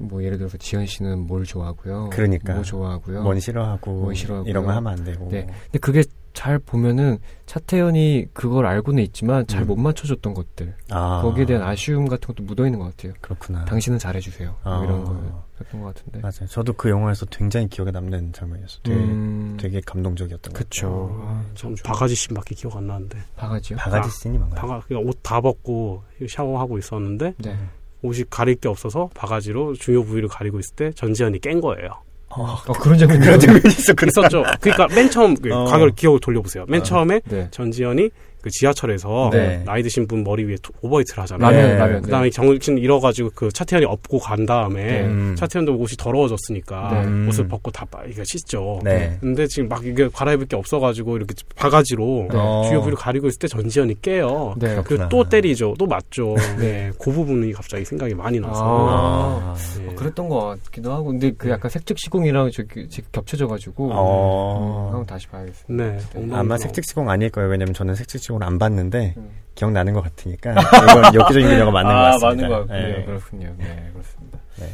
뭐 0.00 0.22
예를 0.22 0.38
들어서 0.38 0.56
지현 0.56 0.86
씨는 0.86 1.26
뭘 1.26 1.44
좋아하고요? 1.44 2.10
그러니까. 2.12 2.54
뭐 2.54 2.62
좋아하고요? 2.62 3.22
뭔 3.22 3.40
싫어하고, 3.40 3.92
뭔 3.92 4.14
싫어하고요. 4.14 4.48
이런 4.48 4.64
거 4.64 4.72
하면 4.72 4.92
안 4.92 5.04
되고. 5.04 5.28
네. 5.28 5.46
근데 5.64 5.78
그게 5.80 6.02
잘 6.40 6.58
보면은 6.58 7.18
차태현이 7.44 8.28
그걸 8.32 8.64
알고는 8.64 9.02
있지만 9.02 9.46
잘 9.46 9.60
음. 9.60 9.66
못 9.66 9.76
맞춰줬던 9.76 10.32
것들 10.32 10.74
아. 10.88 11.20
거기에 11.20 11.44
대한 11.44 11.62
아쉬움 11.62 12.08
같은 12.08 12.28
것도 12.28 12.44
묻어 12.44 12.64
있는 12.64 12.78
것 12.78 12.86
같아요. 12.86 13.12
그렇구나. 13.20 13.66
당신은 13.66 13.98
잘해주세요. 13.98 14.56
뭐 14.64 14.72
아. 14.72 14.82
이런 14.82 15.04
거였던 15.04 15.82
것 15.82 15.94
같은데. 15.94 16.20
맞아요. 16.20 16.46
저도 16.48 16.72
그 16.72 16.88
영화에서 16.88 17.26
굉장히 17.26 17.68
기억에 17.68 17.90
남는 17.90 18.32
장면이었어요. 18.32 18.80
되게, 18.82 18.96
음, 18.98 19.58
되게 19.60 19.82
감동적이었던 19.84 20.54
것 20.54 20.58
그쵸. 20.58 21.10
아, 21.22 21.44
전참 21.54 21.82
바가지 21.84 22.14
씬밖에 22.14 22.54
기억 22.54 22.74
안 22.74 22.86
나는데. 22.86 23.18
바가지요? 23.36 23.76
같아요. 23.76 23.92
바가지 23.92 24.08
아, 24.08 24.18
씬이 24.22 24.38
뭔가요? 24.38 24.60
바가, 24.62 24.80
그냥 24.88 25.06
옷다 25.06 25.42
벗고 25.42 26.04
샤워하고 26.26 26.78
있었는데, 26.78 27.34
네. 27.36 27.58
옷이 28.00 28.24
가릴 28.30 28.54
게 28.54 28.70
없어서 28.70 29.10
바가지로 29.12 29.74
중요 29.74 30.04
부위를 30.04 30.30
가리고 30.30 30.58
있을 30.58 30.74
때 30.74 30.90
전지현이 30.92 31.40
깬 31.40 31.60
거예요. 31.60 31.90
어, 32.30 32.56
그런 32.80 32.96
장면 32.98 33.20
그런 33.20 33.38
장면이 33.40 33.62
있었구나. 33.66 34.08
있었죠. 34.08 34.44
그러니까 34.60 34.86
맨 34.94 35.10
처음 35.10 35.34
그 35.34 35.52
어. 35.52 35.64
과거를 35.64 35.94
기억을 35.94 36.20
돌려보세요. 36.20 36.64
맨 36.68 36.80
어. 36.80 36.82
처음에 36.84 37.20
네. 37.24 37.48
전지현이 37.50 38.10
그 38.42 38.48
지하철에서 38.50 39.30
네. 39.32 39.62
나이 39.64 39.82
드신 39.82 40.06
분 40.06 40.24
머리 40.24 40.44
위에 40.44 40.56
투- 40.62 40.72
오바이트를 40.82 41.22
하잖아요. 41.22 41.50
라면 41.50 41.68
네. 41.70 41.76
라면. 41.76 42.02
그다음에 42.02 42.30
정신 42.30 42.78
잃어가지고 42.78 43.30
그 43.34 43.50
차태현이 43.52 43.84
업고 43.86 44.18
간 44.18 44.46
다음에 44.46 44.84
네. 44.84 45.00
음. 45.02 45.34
차태현도 45.36 45.74
옷이 45.76 45.96
더러워졌으니까 45.98 47.02
네. 47.04 47.28
옷을 47.28 47.44
음. 47.44 47.48
벗고 47.48 47.70
다 47.70 47.84
빠- 47.90 48.02
이거 48.08 48.22
씻죠. 48.24 48.80
네. 48.82 49.16
근데 49.20 49.46
지금 49.46 49.68
막 49.68 49.84
이게 49.84 50.08
갈아입을 50.08 50.46
게 50.46 50.56
없어가지고 50.56 51.16
이렇게 51.16 51.34
바가지로 51.56 52.28
네. 52.30 52.38
어. 52.38 52.64
주요 52.68 52.80
부위를 52.80 52.96
가리고 52.96 53.26
있을 53.28 53.38
때 53.38 53.48
전지현이 53.48 54.00
깨요. 54.02 54.54
네. 54.58 54.68
그렇구나. 54.70 54.82
그리고 54.84 55.08
또 55.08 55.28
때리죠. 55.28 55.74
또 55.78 55.86
맞죠. 55.86 56.34
네. 56.58 56.90
그 56.98 57.10
부분이 57.12 57.52
갑자기 57.52 57.84
생각이 57.84 58.14
많이 58.14 58.40
나서. 58.40 58.60
아. 58.64 59.54
네. 59.78 59.88
어, 59.88 59.94
그랬던 59.94 60.28
것 60.28 60.58
같기도 60.64 60.92
하고, 60.92 61.04
근데 61.06 61.30
그 61.36 61.48
약간 61.50 61.70
색즉 61.70 61.98
시공이랑 61.98 62.50
저기 62.52 62.88
지금 62.88 63.08
겹쳐져가지고 63.12 63.90
어. 63.92 64.86
음, 64.90 64.94
한번 64.94 65.06
다시 65.06 65.26
봐야겠습니다. 65.28 65.84
네. 65.84 65.98
아마 66.32 66.56
색특시공 66.56 67.08
아닐 67.10 67.30
거예요. 67.30 67.48
왜냐면 67.50 67.74
저는 67.74 67.94
색특 67.94 68.20
시공을 68.30 68.44
안 68.44 68.58
봤는데 68.58 69.14
음. 69.16 69.30
기억나는 69.54 69.92
것 69.92 70.02
같으니까 70.02 70.52
이건 70.52 71.14
엽기적인 71.14 71.48
그녀가 71.48 71.70
맞는 71.70 71.90
것 71.90 71.96
아, 71.96 72.02
같습니다. 72.12 72.26
맞는 72.28 72.48
것 72.48 72.54
같군요. 72.68 72.96
네. 72.96 73.04
그렇군요. 73.04 73.54
네, 73.58 73.90
그렇습니다. 73.92 74.38
네. 74.58 74.68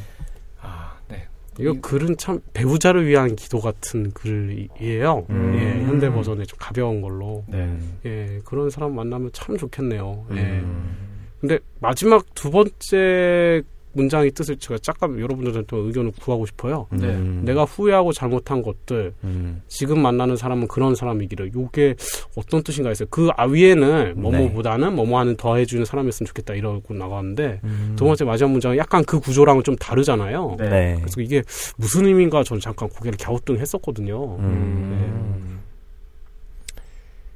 아, 0.60 0.92
네. 1.08 1.26
이거 1.58 1.74
글은 1.80 2.16
참 2.18 2.40
배우자를 2.52 3.06
위한 3.06 3.34
기도 3.34 3.60
같은 3.60 4.12
글이에요. 4.12 5.26
음. 5.30 5.54
예, 5.58 5.84
현대 5.86 6.10
버전에 6.10 6.44
좀 6.44 6.58
가벼운 6.60 7.00
걸로. 7.00 7.44
네. 7.48 7.76
예, 8.04 8.40
그런 8.44 8.70
사람 8.70 8.94
만나면 8.94 9.30
참 9.32 9.56
좋겠네요. 9.56 10.26
예. 10.32 10.40
음. 10.40 10.96
근데 11.40 11.58
마지막 11.80 12.24
두 12.34 12.50
번째 12.50 13.62
문장의 13.96 14.30
뜻을 14.32 14.56
제가 14.56 14.78
잠깐 14.82 15.18
여러분들한테 15.18 15.76
의견을 15.76 16.12
구하고 16.20 16.46
싶어요. 16.46 16.86
네. 16.90 17.06
음. 17.08 17.42
내가 17.44 17.64
후회하고 17.64 18.12
잘못한 18.12 18.62
것들, 18.62 19.14
음. 19.24 19.62
지금 19.68 20.00
만나는 20.00 20.36
사람은 20.36 20.68
그런 20.68 20.94
사람이기를. 20.94 21.52
요게 21.54 21.96
어떤 22.36 22.62
뜻인가 22.62 22.90
했어요. 22.90 23.08
그 23.10 23.30
아, 23.36 23.44
위에는 23.46 24.20
뭐뭐보다는 24.20 24.94
뭐뭐하는 24.94 25.36
더해주는 25.36 25.84
사람이었으면 25.84 26.26
좋겠다 26.26 26.54
이러고 26.54 26.94
나가는데 26.94 27.60
두 27.96 28.04
번째 28.04 28.24
마지막 28.24 28.50
문장은 28.52 28.76
약간 28.76 29.04
그 29.04 29.18
구조랑은 29.18 29.62
좀 29.64 29.74
다르잖아요. 29.76 30.56
네. 30.58 30.68
네. 30.68 30.96
그래서 31.00 31.20
이게 31.20 31.42
무슨 31.76 32.04
의미인가 32.06 32.42
저는 32.44 32.60
잠깐 32.60 32.88
고개를 32.88 33.18
갸우뚱했었거든요. 33.18 34.36
음. 34.38 35.60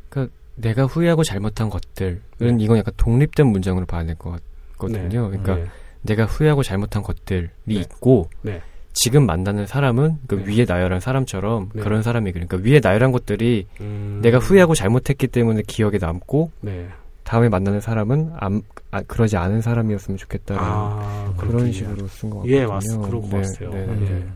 그러니까 0.09 0.35
내가 0.57 0.85
후회하고 0.85 1.25
잘못한 1.25 1.71
것들은 1.71 2.61
이건 2.61 2.79
약간 2.79 2.93
독립된 2.97 3.47
문장으로 3.47 3.87
봐야 3.87 4.05
될 4.05 4.15
것 4.17 4.39
같거든요. 4.77 5.31
그러니까 5.31 5.55
네. 5.57 5.65
내가 6.03 6.25
후회하고 6.25 6.63
잘못한 6.63 7.03
것들이 7.03 7.49
네. 7.65 7.75
있고 7.75 8.31
네. 8.43 8.63
지금 8.93 9.25
만나는 9.27 9.67
사람은 9.67 10.19
그 10.27 10.43
네. 10.45 10.57
위에 10.57 10.65
나열한 10.67 11.01
사람처럼 11.01 11.71
네. 11.75 11.83
그런 11.83 12.03
사람이 12.03 12.33
그러니까 12.33 12.59
위에 12.59 12.81
나열한 12.83 13.13
것들이 13.13 13.67
음, 13.81 14.19
내가 14.23 14.39
후회하고 14.39 14.75
잘못했기 14.75 15.29
때문에 15.29 15.63
기억에 15.67 15.99
남고 15.99 16.51
네. 16.61 16.89
다음에 17.23 17.49
만나는 17.49 17.81
사람은 17.81 18.33
안, 18.37 18.63
아, 18.91 19.03
그러지 19.03 19.37
않은 19.37 19.61
사람이었으면 19.61 20.19
좋겠다는 20.19 20.61
아, 20.61 21.33
그런 21.37 21.53
그렇군요. 21.53 21.73
식으로 21.73 22.09
쓴 22.09 22.31
것 22.31 22.37
같거든요. 22.39 22.57
예, 22.57 22.67
맞, 22.67 22.83
그럴 23.05 23.21
것 23.21 23.31
같아요. 23.31 23.71
네, 23.71 23.87
네, 23.87 23.93
예. 23.93 24.11
네. 24.15 24.27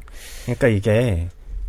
그러니까 0.44 0.68
이게 0.68 1.28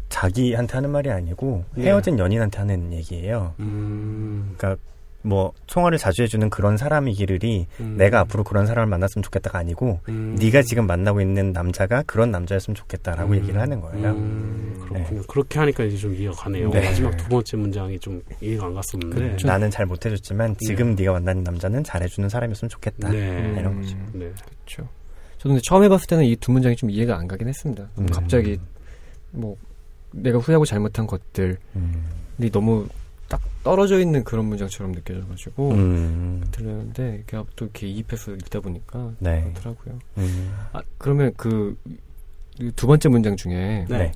자기한테 0.10 0.73
하는 0.73 0.91
말이 0.91 1.10
아니고 1.10 1.63
예. 1.79 1.86
헤어진 1.86 2.19
연인한테 2.19 2.60
하는 2.60 2.93
얘기예요. 2.93 3.55
음, 3.60 4.53
그러니까 4.55 4.81
뭐 5.25 5.53
통화를 5.67 5.97
자주 5.97 6.21
해주는 6.21 6.49
그런 6.51 6.77
사람이기를이 6.77 7.65
음, 7.79 7.95
내가 7.97 8.19
앞으로 8.19 8.43
그런 8.43 8.67
사람을 8.67 8.88
만났으면 8.88 9.23
좋겠다가 9.23 9.57
아니고 9.57 9.99
음, 10.07 10.38
네가 10.39 10.61
지금 10.61 10.85
만나고 10.85 11.19
있는 11.19 11.51
남자가 11.51 12.03
그런 12.05 12.29
남자였으면 12.31 12.75
좋겠다라고 12.75 13.33
음, 13.33 13.35
얘기를 13.38 13.59
하는 13.59 13.81
거예요. 13.81 14.11
음, 14.11 14.85
그렇군요. 14.88 15.21
그렇게 15.27 15.59
하니까 15.59 15.83
이제 15.83 15.97
좀 15.97 16.13
이해가 16.13 16.35
가네요. 16.35 16.69
네. 16.69 16.85
마지막 16.85 17.17
두 17.17 17.27
번째 17.27 17.57
문장이 17.57 17.99
좀 17.99 18.21
이해가 18.39 18.67
안 18.67 18.73
갔었는데. 18.75 19.15
그렇죠. 19.15 19.47
나는 19.47 19.71
잘 19.71 19.85
못해줬지만 19.88 20.55
지금 20.59 20.95
네 20.95 21.05
가 21.05 21.13
만나는 21.13 21.43
남자는 21.43 21.83
잘해주는 21.83 22.29
사람이었으면 22.29 22.69
좋겠다. 22.69 23.09
네. 23.09 23.55
이런 23.59 23.81
거죠. 23.81 23.95
네. 24.13 24.31
그렇죠. 24.65 24.88
저도 25.38 25.49
근데 25.49 25.61
처음에 25.63 25.89
봤을 25.89 26.07
때는 26.07 26.23
이 26.25 26.35
두 26.35 26.51
문장이 26.51 26.75
좀 26.75 26.89
이해가 26.91 27.17
안 27.17 27.27
가긴 27.27 27.47
했습니다. 27.47 27.88
음. 27.97 28.05
갑자기 28.07 28.59
뭐 29.31 29.55
내가 30.11 30.38
후회하고 30.38 30.65
잘못한 30.65 31.07
것들이 31.07 31.55
음. 31.75 32.05
너무 32.51 32.88
딱 32.88 33.04
떨어져 33.65 33.99
있는 33.99 34.23
그런 34.23 34.45
문장처럼 34.45 34.93
느껴져가지고 34.93 35.71
음. 35.71 36.43
들렸는데 36.51 37.23
이게 37.28 37.38
또 37.56 37.65
이렇게 37.65 37.88
이입해서 37.88 38.32
읽다 38.32 38.60
보니까 38.62 39.12
네. 39.19 39.41
그렇더라고요. 39.41 39.99
음. 40.19 40.54
아 40.71 40.82
그러면 40.97 41.34
그 41.36 41.75
두 42.75 42.88
번째 42.88 43.10
문장 43.10 43.36
중에 43.36 43.86
네. 43.89 43.97
네. 43.97 44.12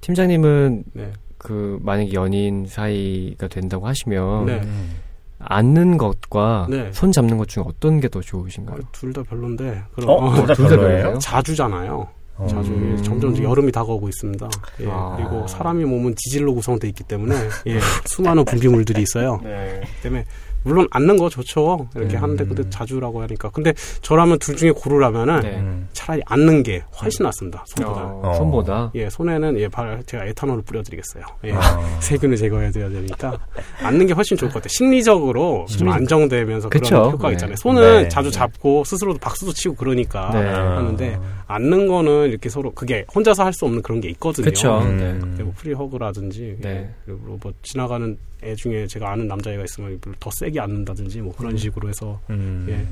팀장님은 0.00 0.84
네. 0.92 1.12
그 1.38 1.78
만약에 1.82 2.12
연인 2.14 2.66
사이가 2.66 3.48
된다고 3.48 3.86
하시면 3.86 4.46
네. 4.46 4.60
음. 4.62 4.96
앉는 5.38 5.98
것과 5.98 6.68
네. 6.70 6.90
손 6.92 7.12
잡는 7.12 7.36
것 7.36 7.48
중에 7.48 7.62
어떤 7.66 8.00
게 8.00 8.08
더 8.08 8.20
좋으신가요? 8.22 8.78
둘다 8.92 9.22
별론데. 9.24 9.82
그럼 9.94 10.08
어? 10.08 10.34
둘다 10.34 10.54
둘다? 10.54 10.76
별로예요? 10.76 11.18
자주잖아요. 11.18 12.08
어. 12.36 12.46
자주 12.48 12.72
음. 12.72 13.00
점점 13.02 13.36
여름이 13.42 13.70
다가오고 13.72 14.08
있습니다. 14.08 14.48
예, 14.80 14.86
아. 14.90 15.14
그리고 15.16 15.46
사람이 15.46 15.84
몸은 15.84 16.14
지질로 16.16 16.54
구성되어 16.54 16.88
있기 16.88 17.04
때문에 17.04 17.34
예, 17.66 17.78
수많은 18.06 18.44
분비물들이 18.44 19.02
있어요. 19.02 19.40
네. 19.42 19.82
때문에 20.02 20.24
물론 20.64 20.86
앉는 20.90 21.16
거 21.16 21.28
좋죠. 21.28 21.88
이렇게 21.94 22.16
음. 22.16 22.22
하는데 22.22 22.44
근데 22.44 22.68
자주라고 22.70 23.22
하니까. 23.22 23.50
근데 23.50 23.72
저라면 24.02 24.38
둘 24.38 24.56
중에 24.56 24.70
고르라면은 24.72 25.40
네. 25.40 25.56
음. 25.56 25.88
차라리 25.92 26.22
앉는 26.26 26.62
게 26.62 26.82
훨씬 27.00 27.24
낫습니다. 27.24 27.64
손보다. 27.66 28.00
어, 28.02 28.20
어. 28.24 28.34
손보다. 28.34 28.90
예, 28.94 29.08
손에는 29.08 29.58
예, 29.58 29.68
발 29.68 30.02
제가 30.06 30.24
에탄올을 30.26 30.62
뿌려 30.62 30.82
드리겠어요. 30.82 31.24
예. 31.44 31.52
어. 31.52 31.60
세균을 32.00 32.36
제거해야 32.36 32.70
돼야 32.70 32.88
되니까 32.88 33.38
앉는 33.82 34.06
게 34.06 34.12
훨씬 34.12 34.36
좋을 34.36 34.50
것 34.50 34.56
같아요. 34.56 34.68
심리적으로 34.68 35.66
좀 35.68 35.88
안정되면서 35.88 36.68
그쵸. 36.68 36.88
그런 36.96 37.04
효과가 37.12 37.28
네. 37.28 37.32
있잖아요. 37.34 37.56
손은 37.56 38.02
네. 38.04 38.08
자주 38.08 38.30
잡고 38.30 38.84
스스로도 38.84 39.18
박수도 39.20 39.52
치고 39.52 39.74
그러니까 39.76 40.30
네. 40.32 40.38
하는데 40.48 41.18
앉는 41.46 41.86
거는 41.88 42.28
이렇게 42.30 42.48
서로 42.48 42.70
그게 42.72 43.04
혼자서 43.14 43.42
할 43.44 43.54
수 43.54 43.66
없는 43.66 43.82
그런 43.82 44.00
게 44.00 44.08
있거든요. 44.10 44.44
그쵸. 44.46 44.80
음. 44.80 44.96
네. 44.98 45.30
그리고 45.36 45.52
free 45.52 45.80
hug라든지 45.80 46.56
네. 46.60 46.70
예, 46.70 46.90
그리고 47.06 47.38
뭐 47.40 47.52
지나가는 47.62 48.18
애 48.42 48.54
중에 48.56 48.86
제가 48.88 49.12
아는 49.12 49.28
남자애가 49.28 49.62
있으면 49.62 50.00
더 50.18 50.28
세게 50.32 50.53
앉는다든지 50.60 51.20
뭐 51.20 51.34
그런 51.36 51.56
식으로 51.56 51.88
해서 51.88 52.20
음. 52.30 52.66
예. 52.68 52.86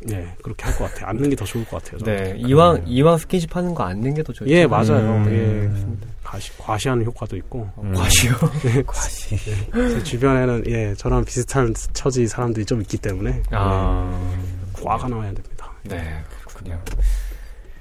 네 0.00 0.32
그렇게 0.44 0.64
할 0.64 0.74
것 0.76 0.84
같아요. 0.84 1.06
앉는 1.08 1.30
게 1.30 1.34
더 1.36 1.44
좋을 1.44 1.64
것 1.64 1.82
같아요. 1.82 1.98
저는. 1.98 2.16
네. 2.22 2.38
이왕, 2.46 2.84
이왕 2.86 3.18
스킨십 3.18 3.56
하는 3.56 3.74
거 3.74 3.82
앉는 3.84 4.14
게 4.14 4.22
더 4.22 4.32
좋죠. 4.32 4.48
예 4.50 4.64
맞아요. 4.66 5.16
음. 5.16 5.28
예 5.32 6.08
과시, 6.22 6.56
과시하는 6.56 7.04
효과도 7.04 7.36
있고 7.36 7.68
음. 7.82 7.92
과시요. 7.94 8.32
과시. 8.86 9.36
제 9.72 10.02
주변에는 10.04 10.64
예 10.68 10.94
저랑 10.94 11.24
비슷한 11.24 11.74
처지 11.94 12.28
사람들이 12.28 12.64
좀 12.64 12.80
있기 12.82 12.96
때문에 12.98 13.42
아. 13.50 14.32
예, 14.78 14.82
과가 14.84 15.08
나와야 15.08 15.32
됩니다. 15.32 15.72
네, 15.84 16.22
그렇군요. 16.44 16.80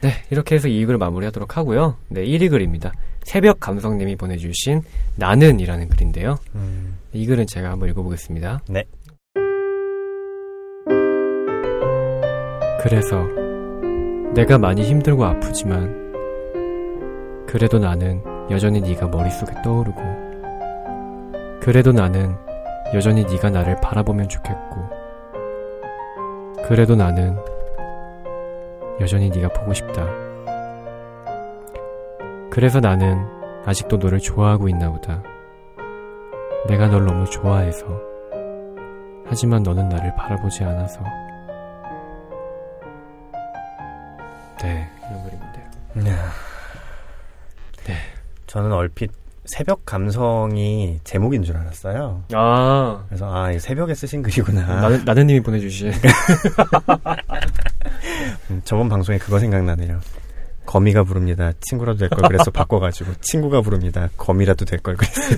네, 0.02 0.14
이렇게 0.32 0.56
해서 0.56 0.68
이 0.68 0.86
글을 0.86 0.98
마무리하도록 0.98 1.56
하고요. 1.58 1.98
네, 2.10 2.24
1위 2.26 2.50
글입니다. 2.50 2.94
새벽 3.26 3.60
감성님이 3.60 4.16
보내주신 4.16 4.82
나는이라는 5.18 5.90
글인데요. 5.90 6.38
음. 6.56 6.97
이 7.14 7.26
글은 7.26 7.48
제가 7.48 7.72
한번 7.72 7.90
읽어보겠습니다. 7.90 8.62
네. 8.70 8.84
그래서 12.82 13.26
내가 14.34 14.58
많이 14.58 14.84
힘들고 14.84 15.26
아프지만 15.26 16.08
그래도 17.48 17.80
나는 17.80 18.22
여전히 18.52 18.82
네가 18.82 19.08
머릿속에 19.08 19.54
떠오르고 19.64 20.02
그래도 21.62 21.92
나는 21.92 22.36
여전히 22.94 23.24
네가 23.26 23.50
나를 23.50 23.76
바라보면 23.82 24.30
좋겠고 24.30 24.90
그래도 26.68 26.96
나는 26.96 27.36
여전히 29.00 29.30
네가 29.30 29.50
보고 29.50 29.74
싶다. 29.74 30.06
그래서 32.50 32.80
나는 32.80 33.18
아직도 33.66 33.98
너를 33.98 34.20
좋아하고 34.20 34.70
있나 34.70 34.92
보다. 34.92 35.22
내가 36.66 36.88
널 36.88 37.06
너무 37.06 37.30
좋아해서. 37.30 37.86
하지만 39.28 39.62
너는 39.64 39.90
나를 39.90 40.14
바라보지 40.16 40.64
않아서. 40.64 41.02
네, 44.62 44.90
이런 45.10 45.24
글입니다. 45.24 46.12
야. 46.12 46.32
네. 47.86 47.96
저는 48.48 48.72
얼핏 48.72 49.12
새벽 49.46 49.86
감성이 49.86 51.00
제목인 51.04 51.44
줄 51.44 51.56
알았어요. 51.58 52.24
아, 52.34 53.04
그래서 53.08 53.34
아, 53.34 53.52
이 53.52 53.60
새벽에 53.60 53.94
쓰신 53.94 54.22
글이구나. 54.24 54.82
나는, 54.82 55.06
나는 55.06 55.28
님이 55.28 55.40
보내주신. 55.42 55.94
음, 58.50 58.62
저번 58.66 58.90
방송에 58.90 59.18
그거 59.18 59.40
생각나네요. 59.40 60.00
거미가 60.68 61.04
부릅니다. 61.04 61.52
친구라도 61.62 61.98
될 62.00 62.10
걸 62.10 62.28
그래서 62.28 62.52
바꿔가지고 62.52 63.14
친구가 63.22 63.62
부릅니다. 63.62 64.10
거미라도 64.18 64.66
될 64.66 64.80
걸 64.82 64.96
그랬을 64.98 65.38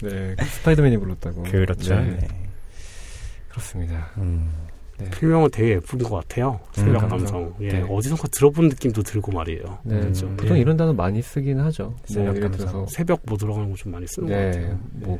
때. 0.00 0.08
네, 0.36 0.44
스파이더맨이 0.44 0.96
불렀다고. 0.96 1.44
그렇죠. 1.44 1.94
네, 1.94 2.16
네. 2.20 2.28
그렇습니다. 3.48 4.10
음. 4.18 4.50
네. 4.98 5.10
필명은 5.10 5.50
되게 5.50 5.70
예쁜 5.72 5.98
것 5.98 6.10
같아요. 6.10 6.60
새벽 6.72 7.02
음, 7.04 7.08
감성. 7.08 7.54
예, 7.60 7.68
네. 7.68 7.86
어디선가 7.88 8.28
들어본 8.28 8.68
느낌도 8.68 9.02
들고 9.02 9.32
말이에요. 9.32 9.78
네, 9.82 9.98
그렇죠. 10.00 10.28
보통 10.36 10.56
예. 10.56 10.60
이런 10.60 10.76
단어 10.76 10.92
많이 10.92 11.20
쓰긴 11.20 11.58
하죠. 11.60 11.94
뭐 12.14 12.26
예를 12.28 12.50
들어서 12.52 12.86
새벽 12.88 13.20
뭐 13.26 13.36
들어가는 13.36 13.68
거 13.70 13.76
좀 13.76 13.90
많이 13.92 14.06
쓰는 14.06 14.28
네, 14.28 14.34
것 14.36 14.44
같아요. 14.52 14.80
뭐 14.92 15.18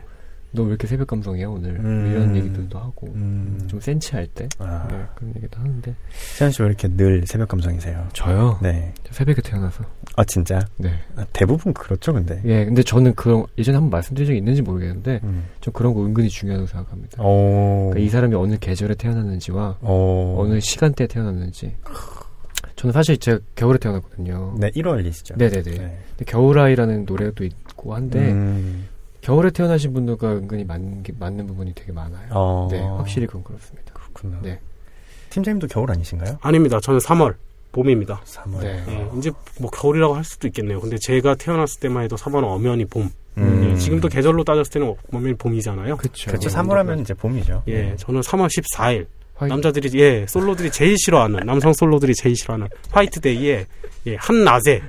너 0.55 0.63
왜 0.63 0.69
이렇게 0.71 0.87
새벽 0.87 1.09
감성이야 1.09 1.49
오늘 1.49 1.79
음. 1.81 2.11
이런 2.11 2.37
얘기들도 2.37 2.79
하고 2.79 3.09
음. 3.15 3.59
좀 3.67 3.81
센치할 3.81 4.27
때 4.29 4.49
아. 4.59 4.87
네, 4.91 5.05
그런 5.17 5.35
얘기도 5.37 5.61
하는데 5.61 5.95
세현 6.11 6.51
씨 6.53 6.63
왜 6.63 6.69
이렇게 6.69 6.89
늘 6.89 7.27
새벽 7.27 7.49
감성이세요? 7.49 8.09
저요? 8.13 8.59
네 8.63 8.93
새벽에 9.11 9.43
태어나서 9.43 9.85
아 10.17 10.25
진짜? 10.25 10.61
네 10.79 10.91
아, 11.17 11.27
대부분 11.33 11.75
그렇죠 11.75 12.13
근데 12.13 12.41
예 12.45 12.65
근데 12.65 12.83
저는 12.83 13.15
그런 13.15 13.45
예전에 13.59 13.77
한번 13.77 13.91
말씀드린 13.91 14.27
적이 14.27 14.39
있는지 14.39 14.63
모르겠는데 14.63 15.21
음. 15.25 15.45
좀 15.61 15.73
그런 15.73 15.93
거 15.95 16.05
은근히 16.05 16.29
중요하다고 16.29 16.67
생각합니다 16.69 17.23
그러니까 17.23 17.99
이 17.99 18.09
사람이 18.09 18.35
어느 18.35 18.57
계절에 18.59 18.95
태어났는지와 18.95 19.79
오. 19.83 20.37
어느 20.41 20.61
시간대에 20.61 21.07
태어났는지 21.07 21.75
저는 22.77 22.93
사실 22.93 23.17
제가 23.19 23.39
겨울에 23.55 23.79
태어났거든요. 23.79 24.57
네, 24.59 24.71
1월이시죠. 24.73 25.37
네네네. 25.39 25.63
네. 25.63 25.99
겨울아이라는 26.27 27.05
노래도 27.05 27.45
있고 27.45 27.95
한데, 27.95 28.33
음. 28.33 28.87
겨울에 29.25 29.51
태어나신 29.51 29.93
분들과 29.95 30.33
은근히 30.35 30.65
맞는, 30.65 31.03
게, 31.03 31.13
맞는 31.19 31.47
부분이 31.47 31.73
되게 31.75 31.93
많아요. 31.93 32.29
어. 32.31 32.69
네, 32.71 32.81
확실히 32.81 33.27
그건 33.27 33.43
그렇습니다. 33.45 33.95
그렇구나. 33.95 34.39
네. 34.43 34.61
팀장님도 35.31 35.67
겨울 35.69 35.91
아니신가요? 35.91 36.39
아닙니다. 36.43 36.79
저는 36.81 37.01
3월. 37.01 37.35
봄입니다. 37.73 38.21
3월. 38.25 38.61
네. 38.61 38.85
네. 38.87 39.11
이제 39.19 39.33
뭐 39.61 39.69
겨울이라고 39.71 40.15
할 40.15 40.23
수도 40.25 40.47
있겠네요. 40.47 40.79
근데 40.79 40.97
제가 40.99 41.35
태어났을 41.37 41.81
때만 41.81 42.05
해도 42.05 42.17
3월은 42.17 42.45
엄연히 42.45 42.85
봄. 42.85 43.11
음. 43.39 43.61
네, 43.63 43.77
지금도 43.79 44.09
계절로 44.09 44.45
따졌을 44.45 44.73
때는 44.75 44.95
엄연히 45.13 45.35
봄이잖아요. 45.35 45.97
그렇죠. 45.97 46.31
그렇죠. 46.31 46.49
3월 46.51 46.75
하면 46.75 47.01
이제 47.01 47.15
봄이죠. 47.15 47.63
예, 47.67 47.83
네. 47.83 47.97
저는 47.97 48.21
3월 48.21 48.47
14일. 48.49 49.07
화이트. 49.37 49.53
남자들이 49.53 49.99
예 50.01 50.27
솔로들이 50.29 50.71
제일 50.71 50.97
싫어하는 50.97 51.41
남성 51.45 51.73
솔로들이 51.73 52.15
제일 52.15 52.37
싫어하는 52.37 52.69
화이트데이에 52.93 53.67
예 54.07 54.17
한 54.21 54.45
낮에 54.45 54.81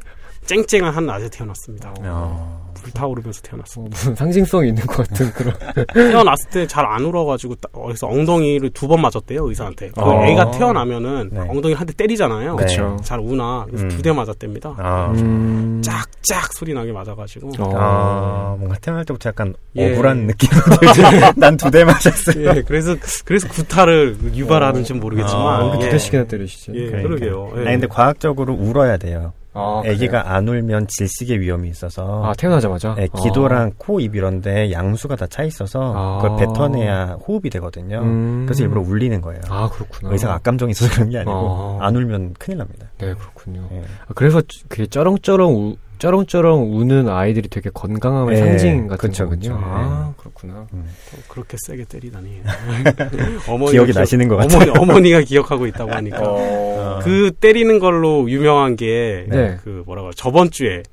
쨍쨍한 0.45 0.93
한 0.93 1.05
낮에 1.07 1.29
태어났습니다. 1.29 1.91
야. 2.03 2.64
불타오르면서 2.85 3.41
태어났어. 3.41 3.81
어, 3.81 3.85
무슨 3.89 4.15
상징성 4.15 4.67
있는 4.67 4.85
것 4.85 5.07
같은 5.07 5.31
그런. 5.33 5.53
태어났을 5.93 6.49
때 6.51 6.67
잘 6.67 6.85
안 6.85 7.03
울어가지고 7.05 7.55
어디서 7.73 8.07
엉덩이를 8.07 8.69
두 8.71 8.87
번 8.87 9.01
맞았대요 9.01 9.47
의사한테. 9.49 9.89
그 9.89 10.01
어. 10.01 10.23
애가 10.25 10.51
태어나면은 10.51 11.29
네. 11.33 11.39
엉덩이를 11.41 11.79
한대 11.79 11.93
때리잖아요. 11.93 12.55
그렇죠. 12.57 12.97
잘 13.03 13.19
우나 13.19 13.65
그래서 13.67 13.83
음. 13.85 13.89
두대 13.89 14.11
맞았답니다. 14.13 14.75
아. 14.77 15.11
음. 15.15 15.81
짝짝 15.83 16.53
소리 16.53 16.73
나게 16.73 16.91
맞아가지고. 16.91 17.51
어. 17.59 17.73
아, 17.75 18.55
뭔가 18.59 18.77
태어날 18.79 19.03
때부터 19.05 19.29
약간 19.29 19.53
예. 19.75 19.91
억울한 19.93 20.27
느낌. 20.27 20.49
난 21.37 21.57
두 21.57 21.71
대 21.71 21.83
맞았어요. 21.83 22.53
예, 22.57 22.61
그래서 22.61 22.95
그래서 23.25 23.47
구타를 23.47 24.17
유발하는지 24.35 24.93
는 24.93 24.99
모르겠지만 25.01 25.61
아. 25.61 25.71
두 25.71 25.79
대씩이나 25.89 26.25
때리시죠. 26.25 26.73
예, 26.75 26.85
그러니까. 26.87 27.07
그러게요. 27.09 27.51
예. 27.55 27.59
아니 27.61 27.71
근데 27.71 27.87
과학적으로 27.87 28.53
울어야 28.53 28.97
돼요. 28.97 29.33
아, 29.55 29.81
아기가 29.85 30.21
그래요? 30.23 30.35
안 30.35 30.47
울면 30.47 30.87
질식의 30.87 31.39
위험이 31.39 31.69
있어서 31.69 32.23
아 32.25 32.33
태어나자마자 32.33 32.95
네, 32.95 33.07
기도랑 33.23 33.67
아. 33.67 33.71
코, 33.77 33.99
입 33.99 34.15
이런데 34.15 34.71
양수가 34.71 35.15
다 35.15 35.25
차 35.27 35.43
있어서 35.43 35.93
아. 35.95 36.21
그걸 36.21 36.37
뱉어내야 36.37 37.17
호흡이 37.27 37.49
되거든요. 37.49 37.99
음. 38.01 38.45
그래서 38.45 38.63
일부러 38.63 38.81
울리는 38.81 39.19
거예요. 39.21 39.41
아 39.49 39.69
그렇구나. 39.69 40.11
의사가 40.11 40.35
악감정이 40.35 40.71
있어서 40.71 40.93
그런 40.93 41.09
게 41.09 41.17
아니고 41.17 41.79
아. 41.81 41.85
안 41.87 41.95
울면 41.95 42.35
큰일 42.37 42.59
납니다. 42.59 42.87
네 42.99 43.13
그렇군요. 43.13 43.67
네. 43.71 43.83
그래서 44.13 44.41
그 44.69 44.87
쩌렁쩌렁 44.87 45.53
우, 45.55 45.75
쩌렁쩌렁 45.99 46.75
우는 46.75 47.09
아이들이 47.09 47.49
되게 47.49 47.69
건강함의 47.73 48.35
네, 48.35 48.41
상징 48.41 48.87
같은 48.87 49.09
그쵸, 49.09 49.25
거군요. 49.25 49.55
그쵸. 49.55 49.59
아, 49.61 50.13
그렇구나. 50.17 50.67
음. 50.73 50.85
그렇게 51.27 51.57
세게 51.65 51.85
때리다니. 51.85 52.41
기억이 53.71 53.91
기억, 53.91 53.99
나시는 54.01 54.27
것 54.27 54.37
같아요. 54.37 54.71
어머니, 54.71 54.91
어머니가 54.91 55.21
기억하고 55.21 55.67
있다고 55.67 55.91
하니까. 55.91 56.19
어... 56.21 56.99
그 57.03 57.31
때리는 57.39 57.79
걸로 57.79 58.29
유명한 58.29 58.75
게, 58.75 59.25
네. 59.29 59.57
그 59.63 59.83
뭐라고, 59.85 60.11
저번 60.13 60.51
주에 60.51 60.83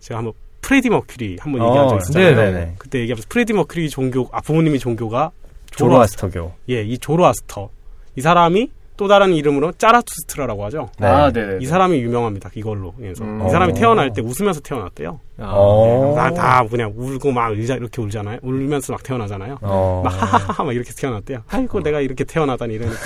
제가 0.00 0.18
한번 0.18 0.32
프레디 0.60 0.90
머큐리 0.90 1.36
한번 1.40 1.60
어, 1.62 1.68
얘기한 1.68 1.88
적 1.88 1.96
있었잖아요. 2.02 2.36
네네네. 2.36 2.74
그때 2.78 3.00
얘기하면서 3.00 3.26
프레디 3.28 3.52
머큐리 3.52 3.90
종교, 3.90 4.28
아, 4.32 4.40
부모님이 4.40 4.78
종교가 4.78 5.32
조로아스터교. 5.72 6.52
예, 6.70 6.82
이 6.82 6.98
조로아스터. 6.98 7.68
이 8.16 8.20
사람이 8.20 8.70
또 9.02 9.08
다른 9.08 9.34
이름으로 9.34 9.72
짜라투스트라라고 9.72 10.64
하죠. 10.66 10.88
네. 11.00 11.08
아, 11.08 11.28
네. 11.32 11.58
이 11.60 11.66
사람이 11.66 11.98
유명합니다. 11.98 12.50
이걸로. 12.54 12.92
그래서 12.96 13.24
음. 13.24 13.44
이 13.44 13.50
사람이 13.50 13.74
태어날 13.74 14.12
때 14.12 14.22
웃으면서 14.22 14.60
태어났대요. 14.60 15.18
아. 15.38 15.54
네. 15.84 16.14
다, 16.14 16.30
다 16.32 16.64
그냥 16.70 16.92
울고 16.96 17.32
막 17.32 17.50
으아 17.50 17.74
이렇게 17.74 18.00
울잖아요. 18.00 18.38
울면서 18.42 18.92
막 18.92 19.02
태어나잖아요. 19.02 19.58
어. 19.60 20.02
막 20.04 20.10
하하하 20.22 20.62
막 20.62 20.72
이렇게 20.72 20.92
태어났대요. 20.96 21.40
아이고 21.50 21.78
어. 21.78 21.82
내가 21.82 22.00
이렇게 22.00 22.22
태어나다니 22.22 22.74
이러니까 22.74 23.00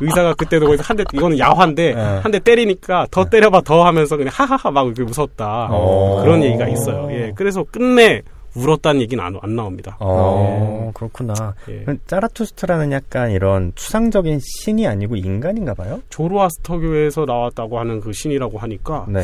의사가 0.00 0.34
그때도 0.34 0.66
거기서 0.66 0.84
한 0.86 0.96
대 0.96 1.02
이거는 1.12 1.36
야화인데 1.40 1.94
네. 1.94 2.00
한대 2.22 2.38
때리니까 2.38 3.08
더 3.10 3.24
때려봐 3.24 3.62
더 3.62 3.84
하면서 3.84 4.16
그냥 4.16 4.32
하하하 4.32 4.70
막 4.70 4.86
이렇게 4.86 5.02
웃었다. 5.02 5.66
어. 5.68 6.20
그런 6.22 6.44
얘기가 6.44 6.68
있어요. 6.68 7.08
예. 7.10 7.32
그래서 7.34 7.64
끝내 7.72 8.22
울었다는 8.54 9.00
얘기는 9.02 9.22
안, 9.22 9.36
안 9.40 9.56
나옵니다. 9.56 9.96
어, 10.00 10.84
네. 10.86 10.90
그렇구나. 10.94 11.54
예. 11.68 11.84
짜라투스트라는 12.06 12.92
약간 12.92 13.30
이런 13.30 13.72
추상적인 13.74 14.40
신이 14.42 14.86
아니고 14.86 15.16
인간인가 15.16 15.74
봐요? 15.74 16.00
조로아스터교에서 16.08 17.24
나왔다고 17.26 17.78
하는 17.78 18.00
그 18.00 18.12
신이라고 18.12 18.58
하니까, 18.58 19.06
네. 19.08 19.22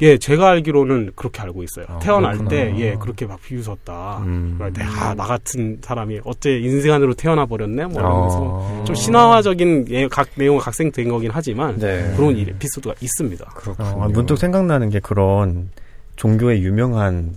예, 0.00 0.16
제가 0.16 0.50
알기로는 0.50 1.12
그렇게 1.16 1.42
알고 1.42 1.64
있어요. 1.64 1.86
아, 1.88 1.98
태어날 1.98 2.38
그렇구나. 2.38 2.50
때, 2.50 2.74
예, 2.78 2.94
그렇게 2.94 3.26
막 3.26 3.40
비웃었다. 3.42 4.18
음. 4.18 4.58
아, 5.00 5.14
나 5.14 5.24
같은 5.24 5.78
사람이 5.82 6.20
어째 6.24 6.58
인생 6.58 6.92
안으로 6.92 7.14
태어나 7.14 7.46
버렸네? 7.46 7.86
뭐 7.86 8.00
이러면서 8.00 8.62
아. 8.62 8.84
좀 8.84 8.94
신화적인 8.94 9.86
예, 9.90 10.06
각 10.06 10.28
내용은 10.36 10.60
각색된 10.60 11.08
거긴 11.08 11.30
하지만, 11.32 11.76
네. 11.78 12.12
그런 12.16 12.36
에피소드가 12.38 12.94
있습니다. 13.00 13.44
그렇군요. 13.56 14.02
아, 14.04 14.08
문득 14.08 14.38
생각나는 14.38 14.90
게 14.90 15.00
그런 15.00 15.70
종교의 16.14 16.62
유명한 16.62 17.32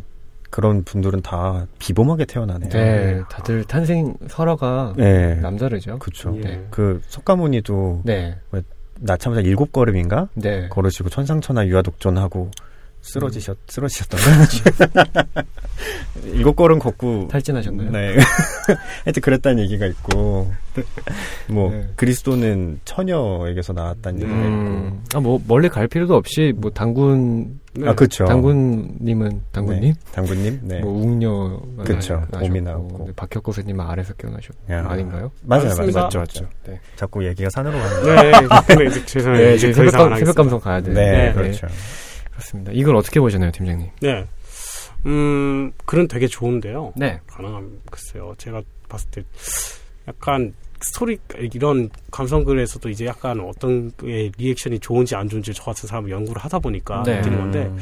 그런 0.52 0.84
분들은 0.84 1.22
다 1.22 1.66
비범하게 1.80 2.26
태어나네요. 2.26 2.70
네, 2.70 3.22
다들 3.32 3.64
탄생 3.64 4.14
설화가 4.28 4.94
네. 4.98 5.36
남다르죠. 5.36 5.98
그렇죠. 5.98 6.32
네. 6.32 6.68
그 6.70 7.02
석가모니도 7.08 8.02
네. 8.06 8.38
낳자마자 9.00 9.42
일곱 9.42 9.72
걸음인가 9.72 10.28
네. 10.36 10.68
걸으시고 10.68 11.10
천상천하 11.10 11.66
유아독존하고 11.66 12.52
쓰러지셨 13.02 13.58
음. 13.58 13.64
쓰러지셨던 13.68 14.20
거 15.34 15.42
일곱 16.26 16.56
걸음 16.56 16.80
걷고 16.80 17.28
탈진하셨나요? 17.30 17.90
네. 17.92 18.16
하여튼 19.04 19.22
그랬다는 19.22 19.64
얘기가 19.64 19.88
있고 19.88 20.52
뭐 21.48 21.72
네. 21.72 21.88
그리스도는 21.96 22.80
처녀에게서 22.86 23.74
나왔다는 23.74 24.22
얘기가 24.22 24.38
음. 24.38 25.02
있고 25.08 25.18
아뭐 25.18 25.42
멀리 25.48 25.68
갈 25.68 25.88
필요도 25.88 26.16
없이 26.16 26.54
뭐 26.56 26.70
당군 26.72 27.60
네. 27.74 27.88
아 27.88 27.96
그렇죠. 27.96 28.26
당군님은 28.26 29.42
당군님? 29.52 29.94
네. 29.94 30.12
당군님? 30.12 30.60
네. 30.64 30.80
뭐 30.82 30.92
웅녀 30.92 31.62
그렇죠. 31.84 32.22
봄이 32.32 32.62
나왔고 32.62 33.12
박혁거세님은 33.16 33.84
아래서 33.84 34.14
깨어나셨 34.14 34.56
야. 34.70 34.86
아닌가요? 34.88 35.32
맞아요, 35.42 35.74
맞아요, 35.78 35.92
맞죠, 35.92 36.20
맞죠. 36.20 36.48
네. 36.68 36.80
자꾸 36.96 37.26
얘기가 37.26 37.50
산으로 37.50 37.78
가는. 37.78 38.04
네, 38.04 38.76
네, 38.76 39.06
죄송해요. 39.06 39.44
네, 39.44 39.58
새벽, 39.58 39.92
감, 39.92 40.16
새벽 40.18 40.36
감성 40.36 40.60
가야 40.60 40.82
돼. 40.82 40.92
네, 40.94 41.12
네, 41.12 41.34
그렇죠. 41.34 41.68
그렇습니다. 42.42 42.72
이걸 42.74 42.96
어떻게 42.96 43.20
보시나요, 43.20 43.52
팀장님? 43.52 43.90
네. 44.02 44.26
음, 45.06 45.72
글은 45.86 46.08
되게 46.08 46.28
좋은데요. 46.28 46.94
네. 46.96 47.20
가능한, 47.28 47.80
글쎄요. 47.90 48.34
제가 48.38 48.62
봤을 48.90 49.10
때 49.12 49.24
약간 50.08 50.54
스토리, 50.82 51.18
이런 51.54 51.90
감성글에서도 52.12 52.90
이제 52.90 53.06
약간 53.06 53.40
어떤 53.40 53.92
의 54.04 54.32
리액션이 54.38 54.80
좋은지 54.80 55.16
안 55.16 55.30
좋은지 55.30 55.54
저 55.54 55.64
같은 55.64 55.88
사람을 55.88 56.10
연구를 56.10 56.44
하다 56.44 56.60
보니까 56.60 57.04
네. 57.04 57.18
느끼는 57.18 57.38
건데, 57.38 57.60
음. 57.66 57.78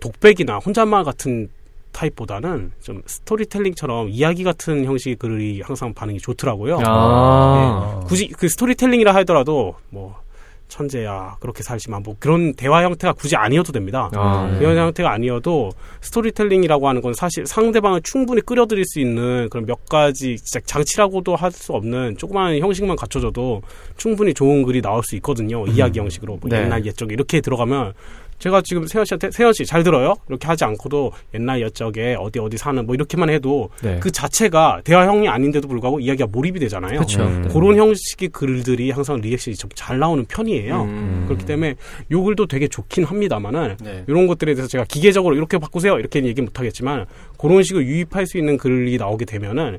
독백이나 0.00 0.58
혼잣말 0.58 1.04
같은 1.04 1.48
타입보다는 1.92 2.72
좀 2.80 3.02
스토리텔링처럼 3.04 4.08
이야기 4.08 4.44
같은 4.44 4.84
형식의 4.84 5.16
글이 5.16 5.60
항상 5.62 5.92
반응이 5.92 6.18
좋더라고요. 6.20 6.78
아~ 6.84 8.00
네. 8.00 8.06
굳이 8.06 8.28
그 8.28 8.48
스토리텔링이라 8.48 9.14
하더라도 9.16 9.76
뭐 9.90 10.18
천재야 10.72 11.36
그렇게 11.38 11.62
살지만 11.62 12.02
뭐 12.02 12.16
그런 12.18 12.54
대화 12.54 12.82
형태가 12.82 13.12
굳이 13.12 13.36
아니어도 13.36 13.72
됩니다. 13.72 14.10
아, 14.14 14.48
네. 14.50 14.58
대화 14.60 14.74
형태가 14.74 15.10
아니어도 15.12 15.70
스토리텔링이라고 16.00 16.88
하는 16.88 17.02
건 17.02 17.12
사실 17.14 17.46
상대방을 17.46 18.00
충분히 18.02 18.40
끌어들일 18.40 18.84
수 18.86 18.98
있는 19.00 19.48
그런 19.50 19.66
몇 19.66 19.86
가지 19.86 20.36
진짜 20.36 20.60
장치라고도 20.64 21.36
할 21.36 21.52
수 21.52 21.74
없는 21.74 22.16
조그마한 22.16 22.58
형식만 22.58 22.96
갖춰져도 22.96 23.60
충분히 23.98 24.32
좋은 24.32 24.62
글이 24.62 24.80
나올 24.80 25.02
수 25.04 25.14
있거든요. 25.16 25.64
음. 25.64 25.68
이야기 25.68 25.98
형식으로 26.00 26.38
뭐 26.40 26.48
네. 26.48 26.62
옛날 26.62 26.86
옛적에 26.86 27.12
이렇게 27.12 27.42
들어가면 27.42 27.92
제가 28.42 28.60
지금 28.62 28.84
세현 28.88 29.04
씨한테 29.04 29.30
세현 29.30 29.52
씨잘 29.52 29.84
들어요? 29.84 30.16
이렇게 30.28 30.48
하지 30.48 30.64
않고도 30.64 31.12
옛날 31.32 31.62
옛적에 31.62 32.16
어디 32.18 32.40
어디 32.40 32.56
사는 32.58 32.84
뭐 32.84 32.92
이렇게만 32.96 33.30
해도 33.30 33.70
네. 33.84 34.00
그 34.00 34.10
자체가 34.10 34.80
대화형이 34.82 35.28
아닌데도 35.28 35.68
불구하고 35.68 36.00
이야기가 36.00 36.26
몰입이 36.26 36.58
되잖아요. 36.58 36.94
그렇죠. 36.94 37.22
음. 37.22 37.48
그런 37.52 37.76
형식의 37.76 38.30
글들이 38.30 38.90
항상 38.90 39.20
리액션이 39.20 39.56
좀 39.56 39.72
잘 39.74 39.98
나오는 39.98 40.24
편이에요. 40.26 40.82
음. 40.82 41.24
그렇기 41.26 41.46
때문에 41.46 41.76
요 42.10 42.22
글도 42.22 42.46
되게 42.46 42.68
좋긴 42.68 43.04
합니다만은 43.04 43.76
네. 43.80 44.04
이런 44.06 44.26
것들에 44.26 44.54
대해서 44.54 44.68
제가 44.68 44.84
기계적으로 44.84 45.34
이렇게 45.34 45.56
바꾸세요 45.58 45.98
이렇게 45.98 46.22
얘기 46.24 46.42
못 46.42 46.58
하겠지만 46.58 47.06
그런 47.38 47.62
식으로 47.62 47.82
유입할 47.84 48.26
수 48.26 48.38
있는 48.38 48.58
글이 48.58 48.98
나오게 48.98 49.24
되면은 49.24 49.78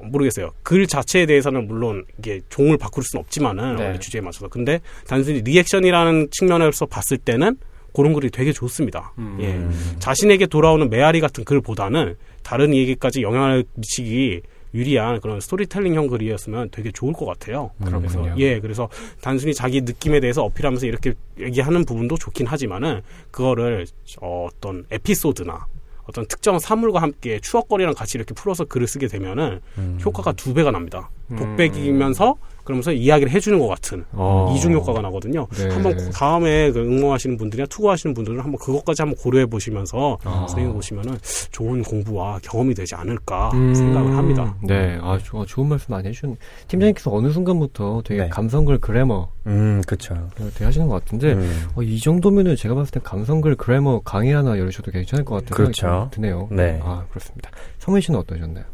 모르겠어요. 0.00 0.50
글 0.62 0.86
자체에 0.86 1.26
대해서는 1.26 1.68
물론 1.68 2.04
이게 2.18 2.40
종을 2.48 2.78
바꿀 2.78 3.04
수는 3.04 3.22
없지만은 3.22 3.76
네. 3.76 3.84
원래 3.84 3.98
주제에 3.98 4.20
맞춰서 4.20 4.48
근데 4.48 4.80
단순히 5.06 5.40
리액션이라는 5.42 6.28
측면에서 6.32 6.86
봤을 6.86 7.16
때는 7.18 7.56
그런 7.98 8.12
글이 8.12 8.30
되게 8.30 8.52
좋습니다. 8.52 9.12
음. 9.18 9.38
예. 9.40 9.98
자신에게 9.98 10.46
돌아오는 10.46 10.88
메아리 10.88 11.20
같은 11.20 11.42
글보다는 11.42 12.14
다른 12.44 12.72
이에게까지 12.72 13.22
영향을 13.22 13.64
미치기 13.74 14.40
유리한 14.72 15.20
그런 15.20 15.40
스토리텔링형 15.40 16.06
글이었으면 16.06 16.68
되게 16.70 16.92
좋을 16.92 17.12
것 17.12 17.26
같아요. 17.26 17.72
그래서 17.84 18.24
예, 18.38 18.60
그래서 18.60 18.88
단순히 19.20 19.52
자기 19.52 19.80
느낌에 19.80 20.20
대해서 20.20 20.44
어필하면서 20.44 20.86
이렇게 20.86 21.14
얘기하는 21.40 21.84
부분도 21.84 22.16
좋긴 22.18 22.46
하지만은 22.46 23.00
그거를 23.32 23.86
어, 24.20 24.46
어떤 24.48 24.84
에피소드나 24.92 25.66
어떤 26.04 26.24
특정 26.26 26.60
사물과 26.60 27.02
함께 27.02 27.40
추억거리랑 27.40 27.94
같이 27.94 28.16
이렇게 28.16 28.32
풀어서 28.32 28.64
글을 28.64 28.86
쓰게 28.86 29.08
되면은 29.08 29.60
음. 29.78 29.98
효과가 30.04 30.32
두 30.32 30.54
배가 30.54 30.70
납니다. 30.70 31.10
독백이면서 31.36 32.36
그러면서 32.68 32.92
이야기를 32.92 33.32
해주는 33.32 33.58
것 33.58 33.66
같은 33.66 34.04
어. 34.12 34.54
이중 34.54 34.74
효과가 34.74 35.00
나거든요. 35.00 35.46
네. 35.52 35.70
한번 35.70 35.96
다음에 36.10 36.70
그 36.70 36.80
응모하시는 36.80 37.38
분들이나 37.38 37.66
투고하시는 37.68 38.12
분들은 38.12 38.40
한번 38.40 38.58
그것까지 38.58 39.00
한번 39.00 39.16
고려해 39.16 39.46
보시면서 39.46 40.18
아. 40.22 40.46
생각해 40.50 40.74
보시면은 40.74 41.16
좋은 41.50 41.82
공부와 41.82 42.40
경험이 42.42 42.74
되지 42.74 42.94
않을까 42.94 43.52
음. 43.54 43.74
생각을 43.74 44.14
합니다. 44.14 44.54
네, 44.62 44.98
아 45.00 45.18
조, 45.24 45.46
좋은 45.46 45.66
말씀 45.66 45.92
많이 45.92 46.08
해주신 46.08 46.36
팀장님께서 46.68 47.10
어느 47.10 47.30
순간부터 47.30 48.02
되게 48.04 48.24
네. 48.24 48.28
감성글 48.28 48.80
그래머, 48.80 49.30
음, 49.46 49.80
그렇죠. 49.86 50.28
되게 50.36 50.66
하시는 50.66 50.88
것 50.88 51.02
같은데 51.02 51.32
음. 51.32 51.68
어, 51.74 51.82
이 51.82 51.98
정도면은 51.98 52.54
제가 52.54 52.74
봤을 52.74 52.90
때 52.90 53.00
감성글 53.02 53.56
그래머 53.56 54.00
강의 54.00 54.34
하나 54.34 54.58
열으셔도 54.58 54.90
괜찮을 54.90 55.24
것 55.24 55.36
같은 55.36 55.56
그렇죠. 55.56 55.86
생각이 55.86 56.10
드네요. 56.16 56.48
네, 56.50 56.78
아 56.84 57.06
그렇습니다. 57.08 57.50
성민 57.78 58.02
씨는 58.02 58.20
어떠셨나요? 58.20 58.64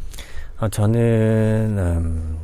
아, 0.58 0.68
저는 0.68 1.78
음, 1.78 2.38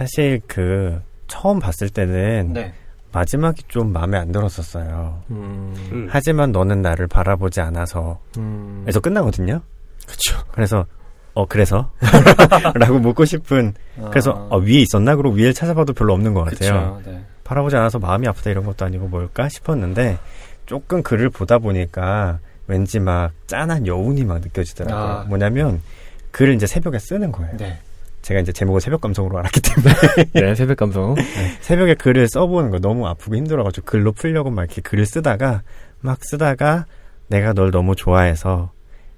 사실 0.00 0.40
그 0.46 0.98
처음 1.26 1.58
봤을 1.58 1.90
때는 1.90 2.54
네. 2.54 2.72
마지막이 3.12 3.64
좀 3.68 3.92
마음에 3.92 4.16
안 4.16 4.32
들었었어요. 4.32 5.22
음. 5.30 5.74
음. 5.92 6.08
하지만 6.10 6.52
너는 6.52 6.80
나를 6.80 7.06
바라보지 7.06 7.60
않아서 7.60 8.18
음. 8.38 8.82
에서 8.88 8.98
끝나거든요. 9.00 9.60
그렇죠. 10.06 10.42
그래서 10.52 10.86
어 11.34 11.44
그래서 11.44 11.90
라고 12.76 12.98
묻고 12.98 13.26
싶은 13.26 13.74
아. 14.00 14.08
그래서 14.08 14.30
어, 14.48 14.56
위에 14.58 14.80
있었나 14.80 15.16
그러고 15.16 15.36
위에 15.36 15.52
찾아봐도 15.52 15.92
별로 15.92 16.14
없는 16.14 16.32
것 16.32 16.44
같아요. 16.44 17.02
네. 17.04 17.22
바라보지 17.44 17.76
않아서 17.76 17.98
마음이 17.98 18.26
아프다 18.26 18.48
이런 18.50 18.64
것도 18.64 18.86
아니고 18.86 19.08
뭘까 19.08 19.50
싶었는데 19.50 20.18
조금 20.64 21.02
글을 21.02 21.28
보다 21.28 21.58
보니까 21.58 22.38
왠지 22.68 23.00
막 23.00 23.32
짠한 23.48 23.86
여운이 23.86 24.24
막 24.24 24.40
느껴지더라고요. 24.40 25.04
아. 25.04 25.24
뭐냐면 25.24 25.82
글을 26.30 26.54
이제 26.54 26.66
새벽에 26.66 26.98
쓰는 26.98 27.32
거예요. 27.32 27.54
네. 27.58 27.78
제가 28.22 28.40
이제 28.40 28.52
제목을 28.52 28.80
새벽 28.80 29.00
감성으로 29.00 29.38
알았기 29.38 29.60
때문에. 29.60 29.94
네, 30.34 30.54
새벽 30.54 30.76
감성. 30.76 31.14
네. 31.14 31.22
새벽에 31.60 31.94
글을 31.94 32.28
써보는 32.28 32.70
거 32.70 32.78
너무 32.78 33.06
아프고 33.06 33.36
힘들어가지고 33.36 33.86
글로 33.86 34.12
풀려고 34.12 34.50
막 34.50 34.64
이렇게 34.64 34.82
글을 34.82 35.06
쓰다가 35.06 35.62
막 36.00 36.18
쓰다가 36.22 36.86
내가 37.28 37.52
널 37.52 37.70
너무 37.70 37.96
좋아해서 37.96 38.72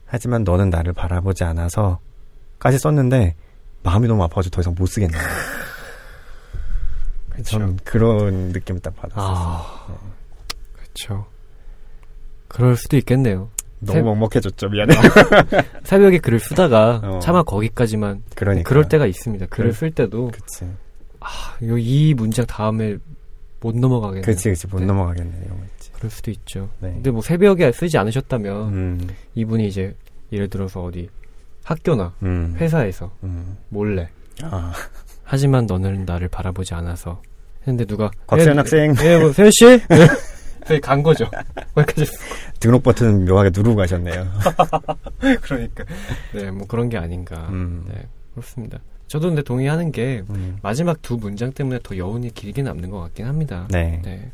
하지만 0.07 0.45
너는 0.45 0.71
나를 0.71 0.93
바라보지 0.93 1.45
않아서 1.45 1.99
까지 2.59 2.79
썼는데 2.79 3.35
마음이 3.83 4.07
너무 4.07 4.23
아파가지고 4.25 4.55
더 4.55 4.61
이상 4.61 4.75
못 4.77 4.87
쓰겠네요. 4.87 5.21
전 7.45 7.77
그런 7.83 8.51
느낌을 8.51 8.81
딱 8.81 8.95
받았어요. 8.95 9.25
아, 9.27 9.87
네. 9.89 9.95
그렇죠. 10.75 11.27
그럴 12.49 12.77
수도 12.77 12.97
있겠네요. 12.99 13.49
너무 13.85 13.99
새... 13.99 14.03
먹먹해졌죠. 14.03 14.69
미안해. 14.69 14.95
새벽에 15.85 16.19
글을 16.19 16.39
쓰다가 16.39 17.01
어. 17.03 17.19
차마 17.21 17.43
거기까지만 17.43 18.23
그러니까. 18.35 18.69
그럴 18.69 18.89
때가 18.89 19.07
있습니다. 19.07 19.47
글을 19.47 19.71
그래. 19.71 19.79
쓸 19.79 19.91
때도 19.91 20.31
그치. 20.33 20.67
아, 21.21 21.29
이 21.61 22.15
문장 22.17 22.47
다음에 22.47 22.97
못 23.61 23.77
넘어가겠네. 23.77 24.23
그렇지, 24.23 24.45
그렇지. 24.45 24.67
못 24.69 24.81
네. 24.81 24.87
넘어가겠네. 24.87 25.43
이런 25.45 25.59
거 25.59 25.65
있지. 25.65 25.93
그럴 25.93 26.11
수도 26.11 26.31
있죠. 26.31 26.69
네. 26.81 26.93
근데 26.93 27.11
뭐 27.11 27.23
새벽에 27.23 27.71
쓰지 27.73 27.99
않으셨다면 27.99 28.69
음. 28.73 29.09
이분이 29.35 29.67
이제 29.69 29.95
예를 30.33 30.49
들어서 30.49 30.83
어디 30.83 31.09
학교나 31.65 32.15
음. 32.23 32.57
회사에서 32.59 33.13
음. 33.23 33.57
몰래 33.69 34.09
아. 34.43 34.73
하지만 35.23 35.67
너는 35.67 36.05
나를 36.05 36.29
바라보지 36.29 36.75
않아서 36.75 37.23
했는데 37.63 37.85
누가 37.85 38.11
곽세현 38.27 38.59
학생 38.59 38.95
예, 39.05 39.19
뭐 39.19 39.33
세현 39.33 39.51
씨 39.53 39.81
저희 40.67 40.81
간 40.81 41.03
거죠. 41.03 41.29
거기까지. 41.75 42.11
등록 42.61 42.83
버튼 42.83 43.25
묘하게 43.25 43.51
누르고 43.53 43.77
가셨네요. 43.77 44.27
그러니까. 45.43 45.85
네, 46.33 46.51
뭐 46.51 46.67
그런 46.67 46.89
게 46.89 46.97
아닌가. 46.97 47.49
음. 47.51 47.85
네, 47.89 48.07
그렇습니다. 48.35 48.79
저도 49.09 49.29
근데 49.29 49.43
동의하는 49.43 49.93
게 49.93 50.23
음. 50.31 50.59
마지막 50.63 51.03
두 51.03 51.17
문장 51.17 51.53
때문에 51.53 51.81
더 51.83 51.97
여운이 51.97 52.33
길게 52.33 52.63
남는 52.63 52.91
것 52.91 53.01
같긴 53.01 53.27
합니다. 53.27 53.67
네. 53.71 54.01
네. 54.03 54.33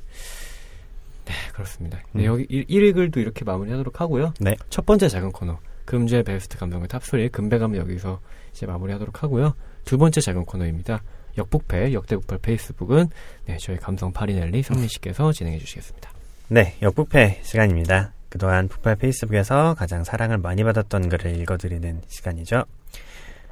네 1.24 1.34
그렇습니다. 1.52 1.98
네, 1.98 2.04
음. 2.12 2.18
네, 2.18 2.24
여기 2.26 2.46
1, 2.48 2.92
글도 2.92 3.18
이렇게 3.20 3.44
마무리하도록 3.44 4.00
하고요. 4.00 4.34
네. 4.40 4.56
첫 4.70 4.86
번째 4.86 5.08
작은 5.08 5.32
코너 5.32 5.58
금주의 5.84 6.22
베스트 6.22 6.58
감성의 6.58 6.86
탑소리 6.88 7.28
금배감 7.30 7.76
여기서 7.76 8.20
이제 8.52 8.66
마무리하도록 8.66 9.22
하고요. 9.22 9.54
두 9.84 9.98
번째 9.98 10.20
작은 10.20 10.44
코너입니다. 10.44 11.02
역북패 11.36 11.92
역대북팔 11.92 12.38
페이스북은 12.38 13.08
네, 13.46 13.56
저희 13.58 13.78
감성 13.78 14.12
파리넬리 14.12 14.62
성민 14.62 14.88
씨께서 14.88 15.32
진행해 15.32 15.58
주시겠습니다. 15.58 16.17
네, 16.50 16.74
역부패 16.80 17.40
시간입니다. 17.42 18.14
그동안 18.30 18.68
북팔 18.68 18.96
페이스북에서 18.96 19.74
가장 19.74 20.02
사랑을 20.02 20.38
많이 20.38 20.64
받았던 20.64 21.10
글을 21.10 21.36
읽어드리는 21.40 22.00
시간이죠. 22.08 22.64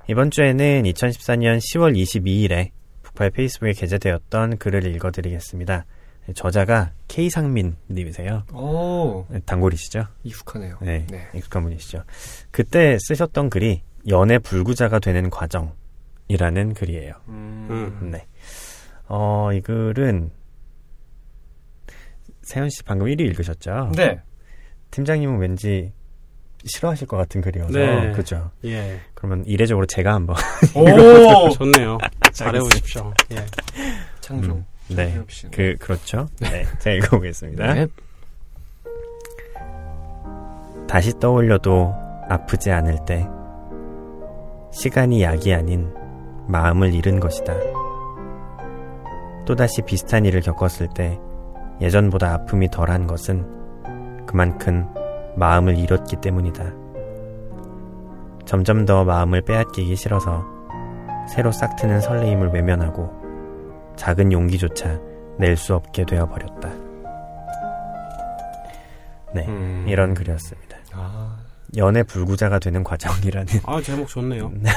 이번 0.08 0.30
주에는 0.30 0.84
2014년 0.84 1.58
10월 1.58 1.94
22일에 1.94 2.70
북팔 3.02 3.32
페이스북에 3.32 3.72
게재되었던 3.72 4.56
글을 4.56 4.86
읽어드리겠습니다. 4.86 5.84
저자가 6.34 6.92
K상민 7.08 7.76
님이세요. 7.90 8.44
오. 8.54 9.26
단골이시죠? 9.44 10.06
익숙하네요. 10.22 10.78
네, 10.80 11.06
네. 11.10 11.28
익숙한 11.34 11.64
분이시죠. 11.64 12.02
그때 12.50 12.96
쓰셨던 12.98 13.50
글이 13.50 13.82
연애 14.08 14.38
불구자가 14.38 15.00
되는 15.00 15.28
과정이라는 15.28 16.72
글이에요. 16.72 17.12
음. 17.28 18.08
네. 18.10 18.24
어, 19.06 19.50
이 19.52 19.60
글은 19.60 20.30
세현 22.46 22.70
씨 22.70 22.82
방금 22.84 23.08
1위 23.08 23.20
읽으셨죠? 23.20 23.90
네. 23.96 24.20
팀장님은 24.92 25.38
왠지 25.38 25.92
싫어하실 26.64 27.06
것 27.08 27.16
같은 27.16 27.40
글이어서 27.40 27.72
네. 27.72 28.12
그죠? 28.12 28.50
예. 28.64 29.00
그러면 29.14 29.44
이례적으로 29.46 29.84
제가 29.86 30.14
한번 30.14 30.36
오 30.74 31.50
좋네요. 31.50 31.98
잘해보십시오. 32.32 33.12
예. 33.32 33.36
창조. 34.20 34.52
음, 34.52 34.64
네. 34.88 35.20
그 35.50 35.74
그렇죠. 35.78 36.28
네. 36.40 36.64
제가 36.78 36.96
읽어보겠습니다. 36.96 37.74
네. 37.74 37.86
다시 40.88 41.12
떠올려도 41.18 41.92
아프지 42.28 42.70
않을 42.70 43.04
때 43.06 43.26
시간이 44.72 45.22
약이 45.22 45.52
아닌 45.52 45.92
마음을 46.46 46.94
잃은 46.94 47.18
것이다. 47.18 47.54
또다시 49.46 49.82
비슷한 49.82 50.24
일을 50.24 50.40
겪었을 50.42 50.88
때 50.94 51.18
예전보다 51.80 52.32
아픔이 52.34 52.68
덜한 52.70 53.06
것은 53.06 54.26
그만큼 54.26 54.86
마음을 55.36 55.76
잃었기 55.78 56.16
때문이다. 56.16 56.64
점점 58.46 58.84
더 58.86 59.04
마음을 59.04 59.42
빼앗기기 59.42 59.96
싫어서 59.96 60.44
새로 61.28 61.50
싹 61.52 61.76
트는 61.76 62.00
설레임을 62.00 62.48
외면하고 62.50 63.10
작은 63.96 64.32
용기조차 64.32 65.00
낼 65.38 65.56
수 65.56 65.74
없게 65.74 66.04
되어버렸다. 66.06 66.70
네, 69.34 69.46
음. 69.48 69.84
이런 69.86 70.14
글이었습니다. 70.14 70.76
아. 70.94 71.36
연애 71.76 72.02
불구자가 72.02 72.58
되는 72.58 72.82
과정이라는. 72.84 73.46
아, 73.66 73.82
제목 73.82 74.08
좋네요. 74.08 74.48
네. 74.54 74.70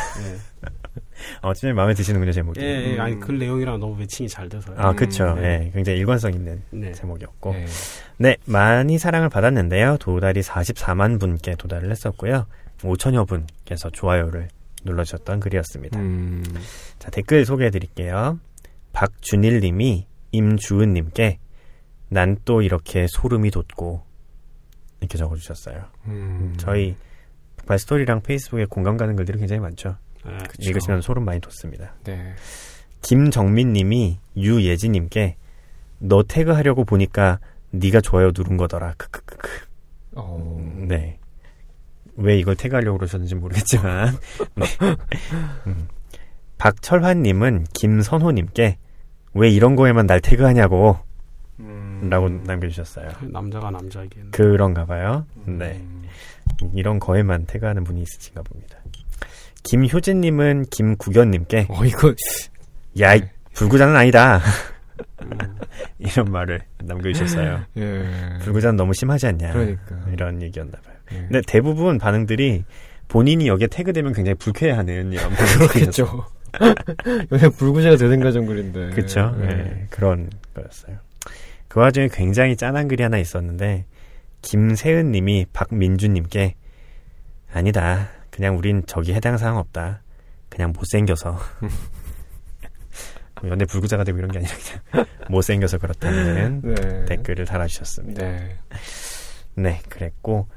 네. 1.41 1.47
어, 1.47 1.53
진짜 1.53 1.73
마음에 1.73 1.93
드시는군요, 1.93 2.31
제목이. 2.31 2.61
예, 2.61 2.93
예. 2.93 2.99
아니, 2.99 3.19
글 3.19 3.37
내용이랑 3.39 3.79
너무 3.79 3.95
매칭이 3.97 4.29
잘 4.29 4.49
돼서요. 4.49 4.75
아, 4.77 4.93
그쵸. 4.93 5.25
음, 5.25 5.41
네. 5.41 5.65
예, 5.65 5.71
굉장히 5.71 5.99
일관성 5.99 6.33
있는 6.33 6.61
네. 6.71 6.91
제목이었고. 6.91 7.53
네. 7.53 7.65
네, 8.17 8.37
많이 8.45 8.97
사랑을 8.97 9.29
받았는데요. 9.29 9.97
도달이 9.99 10.41
44만 10.41 11.19
분께 11.19 11.55
도달을 11.55 11.91
했었고요. 11.91 12.45
5천여 12.81 13.27
분께서 13.27 13.89
좋아요를 13.89 14.47
눌러주셨던 14.85 15.39
글이었습니다. 15.39 15.99
음. 15.99 16.43
자, 16.99 17.09
댓글 17.11 17.45
소개해 17.45 17.69
드릴게요. 17.69 18.39
박준일 18.93 19.59
님이 19.59 20.07
임주은 20.31 20.93
님께 20.93 21.39
난 22.09 22.37
또 22.43 22.61
이렇게 22.61 23.05
소름이 23.07 23.51
돋고 23.51 24.03
이렇게 24.99 25.17
적어주셨어요. 25.17 25.85
음. 26.07 26.53
저희 26.57 26.95
북발 27.55 27.79
스토리랑 27.79 28.21
페이스북에 28.21 28.65
공감 28.65 28.97
가는 28.97 29.15
글들이 29.15 29.37
굉장히 29.37 29.59
많죠. 29.59 29.95
아, 30.23 30.37
읽으시면 30.59 31.01
소름 31.01 31.25
많이 31.25 31.39
돋습니다. 31.39 31.95
네. 32.03 32.33
김정민 33.01 33.73
님이 33.73 34.19
유예진 34.35 34.91
님께 34.91 35.37
너 35.99 36.23
태그하려고 36.23 36.85
보니까 36.85 37.39
네가 37.71 38.01
좋아요 38.01 38.31
누른 38.35 38.57
거더라. 38.57 38.95
크크크크. 38.97 39.49
어... 40.15 40.59
네. 40.87 41.19
왜 42.15 42.37
이걸 42.37 42.55
태그하려고 42.55 42.97
그러셨는지 42.97 43.35
모르겠지만 43.35 44.17
네. 44.55 44.65
음. 45.67 45.87
박철환님은 46.57 47.65
김선호님께 47.73 48.77
왜 49.35 49.49
이런 49.49 49.75
거에만 49.75 50.07
날 50.07 50.19
태그하냐고 50.19 50.97
음... 51.59 52.07
라고 52.09 52.27
남겨주셨어요. 52.27 53.09
남자가 53.21 53.71
남자에게는 53.71 54.31
그런가 54.31 54.85
봐요. 54.85 55.25
음... 55.47 55.59
네. 55.59 55.81
이런 56.73 56.99
거에만 56.99 57.45
태그하는 57.45 57.83
분이 57.83 58.01
있으신가 58.01 58.41
봅니다. 58.41 58.77
김효진님은 59.69 60.65
김국연님께 60.71 61.67
어 61.69 61.85
이거 61.85 62.13
야 62.99 63.15
네. 63.15 63.31
불구자는 63.53 63.95
아니다. 63.95 64.41
음. 65.21 65.29
이런 65.99 66.31
말을 66.31 66.61
남겨주셨어요. 66.83 67.65
예. 67.77 68.03
불구자는 68.41 68.77
너무 68.77 68.93
심하지 68.93 69.27
않냐. 69.27 69.53
그러니까. 69.53 69.95
이런 70.11 70.41
얘기였나 70.41 70.71
봐요. 70.71 70.95
예. 71.13 71.17
근데 71.19 71.41
대부분 71.45 71.99
반응들이 71.99 72.63
본인이 73.07 73.47
여기에 73.47 73.67
태그되면 73.67 74.13
굉장히 74.13 74.35
불쾌해하는 74.35 75.13
이런 75.13 75.29
반응들이죠. 75.35 76.25
요새 77.31 77.49
불구제가 77.49 77.95
되는 77.95 78.19
가정글인데. 78.21 78.89
그쵸. 78.89 79.35
네. 79.39 79.47
네. 79.47 79.87
그런 79.91 80.31
거였어요. 80.55 80.97
그 81.67 81.79
와중에 81.79 82.09
굉장히 82.11 82.57
짠한 82.57 82.87
글이 82.87 83.03
하나 83.03 83.19
있었는데, 83.19 83.85
김세은 84.41 85.11
님이 85.11 85.45
박민주 85.53 86.07
님께, 86.07 86.55
아니다. 87.53 88.09
그냥 88.39 88.57
우린 88.57 88.81
저기 88.87 89.13
해당 89.13 89.37
사항 89.37 89.57
없다. 89.57 90.01
그냥 90.47 90.71
못생겨서. 90.71 91.37
뭐 93.41 93.49
연애 93.49 93.65
불구자가 93.65 94.05
되고 94.05 94.17
이런 94.17 94.31
게 94.31 94.37
아니라 94.39 94.53
그냥 94.89 95.05
못생겨서 95.29 95.77
그렇다는 95.77 96.61
네. 96.63 97.03
댓글을 97.05 97.43
달아주셨습니다. 97.43 98.21
네. 98.25 98.57
네, 99.55 99.81
그랬고, 99.89 100.47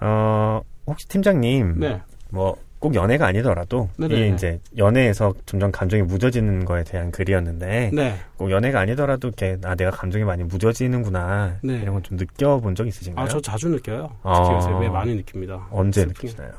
어, 0.00 0.60
혹시 0.86 1.08
팀장님, 1.08 1.80
네. 1.80 2.02
뭐 2.28 2.54
꼭 2.82 2.96
연애가 2.96 3.28
아니더라도 3.28 3.88
이게 3.96 4.26
이제 4.26 4.58
연애에서 4.76 5.32
점점 5.46 5.70
감정이 5.70 6.02
무뎌지는 6.02 6.64
거에 6.64 6.82
대한 6.82 7.12
글이었는데 7.12 7.92
네. 7.94 8.18
꼭 8.36 8.50
연애가 8.50 8.80
아니더라도 8.80 9.28
이렇게 9.28 9.56
아 9.62 9.76
내가 9.76 9.92
감정이 9.92 10.24
많이 10.24 10.42
무뎌지는구나 10.42 11.58
네. 11.62 11.74
이런 11.74 11.94
건 11.94 12.02
좀 12.02 12.16
느껴본 12.18 12.74
적 12.74 12.88
있으신가요? 12.88 13.24
아 13.24 13.28
저 13.28 13.40
자주 13.40 13.68
느껴요. 13.68 14.08
특히 14.16 14.20
아. 14.24 14.54
요새 14.56 14.70
왜 14.80 14.88
많이 14.88 15.14
느낍니다. 15.14 15.68
언제 15.70 16.04
느끼시나요? 16.04 16.50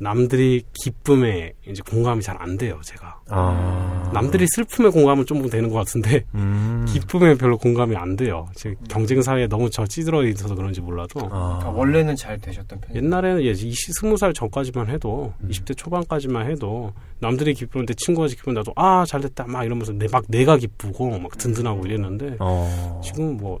남들이 0.00 0.62
기쁨에 0.72 1.52
이제 1.68 1.82
공감이 1.88 2.22
잘 2.22 2.40
안 2.40 2.56
돼요, 2.56 2.80
제가. 2.82 3.20
아. 3.28 4.10
남들이 4.14 4.46
슬픔에 4.54 4.88
공감은 4.88 5.26
좀 5.26 5.46
되는 5.50 5.68
것 5.68 5.76
같은데, 5.76 6.24
음. 6.34 6.86
기쁨에 6.88 7.34
별로 7.34 7.58
공감이 7.58 7.94
안 7.94 8.16
돼요. 8.16 8.48
지금 8.54 8.76
경쟁 8.88 9.20
사회에 9.20 9.46
너무 9.46 9.68
저 9.68 9.86
찌들어 9.86 10.24
있어서 10.24 10.54
그런지 10.54 10.80
몰라도. 10.80 11.20
아. 11.30 11.60
아, 11.62 11.68
원래는 11.68 12.16
잘 12.16 12.38
되셨던 12.38 12.80
편이에요? 12.80 13.04
옛날에는 13.04 13.42
예, 13.42 13.50
20, 13.50 13.94
20살 14.00 14.34
전까지만 14.34 14.88
해도, 14.88 15.34
음. 15.42 15.48
20대 15.50 15.76
초반까지만 15.76 16.50
해도, 16.50 16.94
남들이 17.18 17.52
기쁘는데 17.52 17.92
친구가 17.94 18.28
기쁘면 18.28 18.54
나도, 18.54 18.72
아, 18.74 19.04
잘 19.06 19.20
됐다, 19.20 19.44
막 19.46 19.64
이러면서 19.64 19.92
내, 19.92 20.06
막 20.10 20.24
내가 20.28 20.56
기쁘고, 20.56 21.18
막 21.18 21.36
든든하고 21.36 21.84
이랬는데, 21.84 22.36
어. 22.40 23.00
지금 23.04 23.36
뭐, 23.36 23.60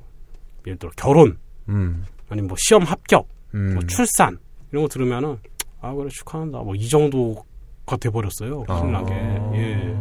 예를 0.66 0.78
들어 0.78 0.90
결혼, 0.96 1.36
음. 1.68 2.02
아니면 2.30 2.48
뭐 2.48 2.56
시험 2.58 2.84
합격, 2.84 3.28
뭐 3.52 3.60
음. 3.60 3.86
출산, 3.88 4.38
이런 4.72 4.84
거 4.84 4.88
들으면은, 4.88 5.36
아 5.80 5.94
그래 5.94 6.08
축하한다. 6.10 6.58
뭐 6.60 6.74
이 6.74 6.88
정도가 6.88 7.96
돼버렸어요. 8.00 8.64
신나게. 8.68 9.12
아. 9.14 9.52
예 9.54 9.96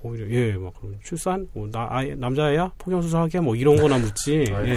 오히려 0.00 0.30
예막 0.30 0.72
출산? 1.02 1.48
뭐 1.52 1.68
나 1.72 1.88
아예 1.90 2.14
남자애야? 2.14 2.70
폭염 2.78 3.02
수술하게? 3.02 3.40
뭐 3.40 3.56
이런 3.56 3.76
거나 3.76 3.98
묻지. 3.98 4.44
예. 4.66 4.76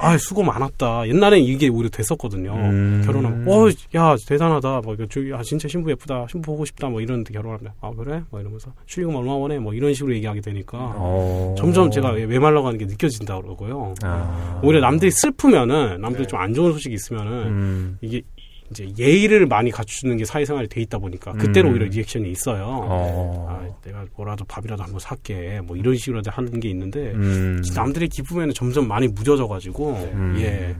아 0.00 0.16
수고 0.18 0.42
많았다. 0.42 1.06
옛날엔 1.08 1.40
이게 1.42 1.68
오히려 1.68 1.88
됐었거든요. 1.90 2.52
음. 2.54 3.02
결혼하면 3.04 3.46
어야 3.48 4.16
대단하다. 4.26 4.80
뭐 4.82 4.96
야 5.30 5.42
진짜 5.42 5.68
신부 5.68 5.90
예쁘다. 5.90 6.26
신부 6.30 6.52
보고 6.52 6.64
싶다. 6.64 6.88
뭐 6.88 7.00
이런데 7.02 7.32
결혼하면 7.34 7.72
아 7.82 7.90
그래? 7.90 8.22
뭐 8.30 8.40
이러면서 8.40 8.72
축의금 8.86 9.14
얼마 9.14 9.34
원해? 9.34 9.58
뭐 9.58 9.74
이런 9.74 9.92
식으로 9.92 10.14
얘기하게 10.14 10.40
되니까 10.40 10.78
오. 10.78 11.52
어. 11.52 11.54
점점 11.58 11.90
제가 11.90 12.12
메말라가는 12.12 12.78
게 12.78 12.86
느껴진다 12.86 13.40
그러고요. 13.42 13.94
아. 14.02 14.60
오히려 14.62 14.80
남들이 14.80 15.10
슬프면은 15.10 16.00
남들이 16.00 16.22
네. 16.24 16.28
좀안 16.28 16.54
좋은 16.54 16.72
소식이 16.72 16.94
있으면은 16.94 17.32
음. 17.46 17.98
이게 18.00 18.22
이제 18.70 18.88
예의를 18.98 19.46
많이 19.46 19.70
갖추는 19.70 20.16
게 20.16 20.24
사회생활이 20.24 20.68
돼 20.68 20.80
있다 20.82 20.98
보니까 20.98 21.32
그때는 21.32 21.70
음. 21.70 21.74
오히려 21.74 21.86
리액션이 21.86 22.30
있어요. 22.30 22.64
어. 22.66 23.46
아, 23.50 23.68
내가 23.84 24.04
뭐라도 24.16 24.44
밥이라도 24.44 24.82
한번 24.82 25.00
살게 25.00 25.60
뭐 25.64 25.76
이런 25.76 25.96
식으로 25.96 26.22
하는 26.26 26.60
게 26.60 26.68
있는데 26.70 27.12
음. 27.12 27.60
남들의 27.74 28.08
기쁨에는 28.08 28.54
점점 28.54 28.86
많이 28.86 29.08
무뎌져가지고 29.08 30.10
음. 30.14 30.36
예 30.38 30.76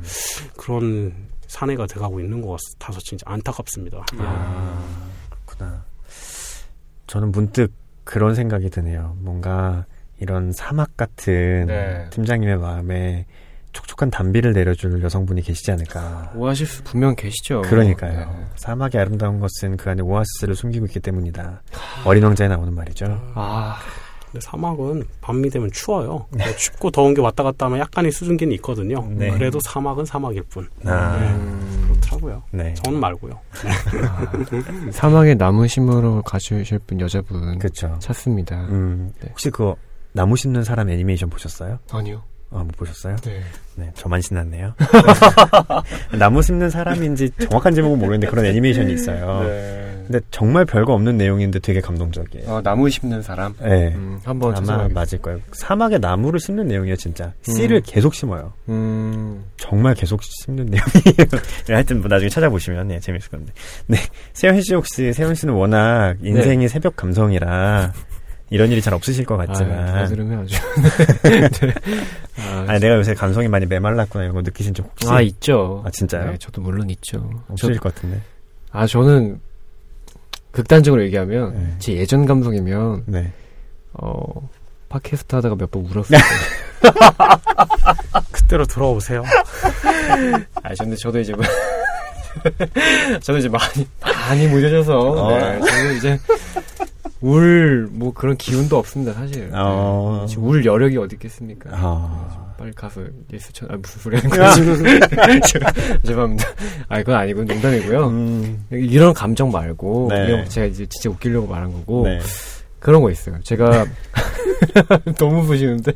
그런 0.57 1.13
사내가 1.47 1.87
돼가고 1.87 2.21
있는 2.21 2.41
것 2.43 2.59
같아서 2.79 3.01
진짜 3.01 3.25
안타깝습니다. 3.27 4.05
아, 4.19 4.85
그렇구나. 5.47 5.85
저는 7.09 7.33
문득 7.33 7.73
그런 8.05 8.37
생각이 8.37 8.71
드네요. 8.71 9.17
뭔가 9.21 9.85
이런 10.21 10.53
사막 10.53 10.97
같은 10.97 11.67
네. 11.67 12.07
팀장님의 12.11 12.59
마음에 12.59 13.27
촉촉한 13.73 14.11
단비를 14.11 14.53
내려줄 14.53 15.03
여성분이 15.03 15.43
계시지 15.43 15.71
않을까. 15.73 16.33
오아시스 16.35 16.83
분명 16.85 17.15
계시죠. 17.15 17.63
그러니까요. 17.63 18.19
네. 18.19 18.27
사막의 18.57 19.01
아름다운 19.01 19.41
것은 19.41 19.77
그 19.77 19.91
안에 19.91 20.03
오아시스를 20.03 20.55
숨기고 20.55 20.87
있기 20.87 21.01
때문이다. 21.01 21.63
어린 22.05 22.25
왕자에 22.25 22.49
나오는 22.49 22.75
말이죠. 22.75 23.07
아. 23.35 23.77
근데 24.31 24.45
사막은 24.45 25.03
밤이 25.21 25.51
되면 25.51 25.71
추워요. 25.73 26.27
뭐 26.31 26.57
춥고 26.57 26.91
더운 26.93 27.15
게 27.15 27.21
왔다 27.21 27.43
갔다 27.43 27.67
하면 27.67 27.81
약간의 27.81 28.13
수증기는 28.13 28.55
있거든요. 28.57 29.05
네. 29.11 29.31
그래도 29.31 29.59
사막은 29.61 30.05
사막일 30.05 30.43
뿐. 30.45 30.69
아. 30.85 31.19
네. 31.19 31.89
그렇더라고요. 31.89 32.43
네. 32.53 32.75
저는 32.75 33.01
말고요. 33.01 33.33
아. 34.09 34.33
사막에 34.93 35.35
나무 35.35 35.67
심으러 35.67 36.23
가주실 36.23 36.79
분 36.81 37.01
여자분 37.01 37.59
그쵸. 37.59 37.97
찾습니다. 38.01 38.67
음. 38.69 39.13
네. 39.21 39.29
혹시 39.31 39.51
그 39.51 39.75
나무 40.13 40.37
심는 40.37 40.63
사람 40.65 40.89
애니메이션 40.91 41.29
보셨어요? 41.29 41.79
아니요. 41.91 42.23
아, 42.53 42.59
못 42.59 42.77
보셨어요? 42.77 43.17
네. 43.25 43.41
네, 43.77 43.91
저만 43.95 44.21
신났네요. 44.21 44.75
나무 46.19 46.43
심는 46.43 46.69
사람인지 46.69 47.31
정확한 47.49 47.75
제목은 47.75 47.99
모르겠는데 47.99 48.29
그런 48.29 48.45
애니메이션이 48.45 48.93
있어요. 48.93 49.45
네. 49.45 50.05
근데 50.07 50.21
정말 50.33 50.65
별거 50.65 50.93
없는 50.93 51.17
내용인데 51.17 51.61
되게 51.61 51.81
감동적이에요. 51.81 52.51
어, 52.51 52.61
나무 52.63 52.91
심는 52.91 53.23
사람? 53.23 53.55
네. 53.61 53.95
음, 53.95 54.19
한번 54.25 54.57
아마. 54.57 54.89
맞을 54.89 55.19
거예요. 55.21 55.39
사막에 55.53 55.99
나무를 55.99 56.41
심는 56.41 56.67
내용이에요, 56.67 56.97
진짜. 56.97 57.33
음. 57.49 57.55
씨를 57.55 57.83
계속 57.83 58.15
심어요. 58.15 58.53
음. 58.69 59.45
정말 59.57 59.95
계속 59.95 60.21
심는 60.25 60.67
내용이에요. 60.67 61.43
네, 61.67 61.73
하여튼 61.75 62.01
뭐 62.01 62.09
나중에 62.09 62.29
찾아보시면 62.29 62.89
네, 62.89 62.99
재밌을 62.99 63.31
겁니다. 63.31 63.53
네. 63.87 63.99
세현 64.33 64.61
씨 64.63 64.75
혹시 64.75 65.13
세현 65.13 65.37
씨는 65.37 65.55
워낙 65.55 66.17
인생이 66.21 66.65
네. 66.65 66.69
새벽 66.69 66.97
감성이라 66.97 67.93
이런 68.51 68.71
일이 68.71 68.83
잘 68.83 68.93
없으실 68.95 69.25
것 69.25 69.37
같지만. 69.37 69.89
아, 69.97 70.07
들으면 70.07 70.41
아주. 70.41 70.57
네. 71.23 71.49
아, 72.39 72.65
아니, 72.69 72.81
내가 72.81 72.97
요새 72.97 73.15
감성이 73.15 73.49
많이 73.49 73.65
메말랐구나 73.67 74.25
이런 74.25 74.35
거 74.35 74.43
느끼신 74.43 74.75
적 74.75 74.85
혹시? 74.87 75.09
아, 75.09 75.21
있죠. 75.21 75.83
아, 75.87 75.91
진짜요? 75.91 76.33
네, 76.33 76.39
저도 76.39 76.61
물론 76.61 76.91
있죠. 76.91 77.31
없으실 77.49 77.77
저, 77.77 77.81
것 77.81 77.95
같은데. 77.95 78.21
아, 78.73 78.87
저는 78.87 79.41
극단적으로 80.51 81.03
얘기하면 81.05 81.55
네. 81.55 81.75
제 81.79 81.93
예전 81.95 82.27
감성이면 82.27 83.05
네. 83.07 83.33
어, 83.93 84.49
팟캐스트 84.89 85.37
하다가 85.37 85.55
몇 85.57 85.71
번 85.71 85.85
울었어요. 85.87 86.19
그때로 88.33 88.65
돌아오세요. 88.67 89.23
아, 90.63 90.75
근데 90.79 90.97
저도 90.97 91.21
이제 91.21 91.33
뭐 91.35 91.45
저는 93.21 93.41
이제 93.41 93.49
많이 93.49 93.87
많이 94.01 94.47
무뎌져서 94.49 94.99
어. 94.99 95.39
네, 95.39 95.61
저는 95.61 95.97
이제 95.97 96.19
울 97.23 97.89
뭐 97.93 98.13
그런 98.13 98.37
기운도 98.37 98.77
없습니다 98.79 99.13
사실. 99.13 99.51
어. 99.53 100.27
네. 100.29 100.35
울 100.39 100.65
여력이 100.65 100.97
어디 100.97 101.17
있겠습니까? 101.17 101.71
어. 101.73 102.55
빨리 102.59 102.73
가서 102.73 103.01
예수 103.33 103.53
천, 103.55 103.71
아 103.71 103.77
무슨 103.77 104.01
소리 104.03 104.17
하는 104.17 104.31
거지? 104.31 105.53
죄송합니다. 106.05 106.45
아 106.89 106.99
그건 106.99 107.15
아니고 107.17 107.45
농담이고요. 107.45 108.07
음. 108.09 108.67
이런 108.71 109.15
감정 109.15 109.51
말고 109.51 110.09
네. 110.11 110.27
그냥 110.27 110.49
제가 110.49 110.67
이제 110.67 110.85
진짜 110.87 111.09
웃기려고 111.11 111.47
말한 111.47 111.73
거고 111.73 112.05
네. 112.07 112.19
그런 112.79 113.01
거 113.03 113.11
있어요. 113.11 113.37
제가 113.43 113.87
너무 115.19 115.45
부시는데 115.47 115.93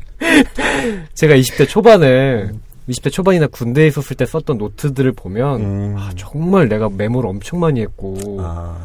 제가 1.13 1.35
20대 1.35 1.67
초반에 1.69 2.49
20대 2.89 3.11
초반이나 3.11 3.47
군대에 3.47 3.87
있었을 3.87 4.15
때 4.15 4.25
썼던 4.25 4.57
노트들을 4.57 5.11
보면 5.13 5.61
음. 5.61 5.95
아, 5.97 6.11
정말 6.15 6.67
내가 6.67 6.89
메모를 6.89 7.29
엄청 7.29 7.59
많이 7.59 7.81
했고. 7.81 8.37
아. 8.41 8.75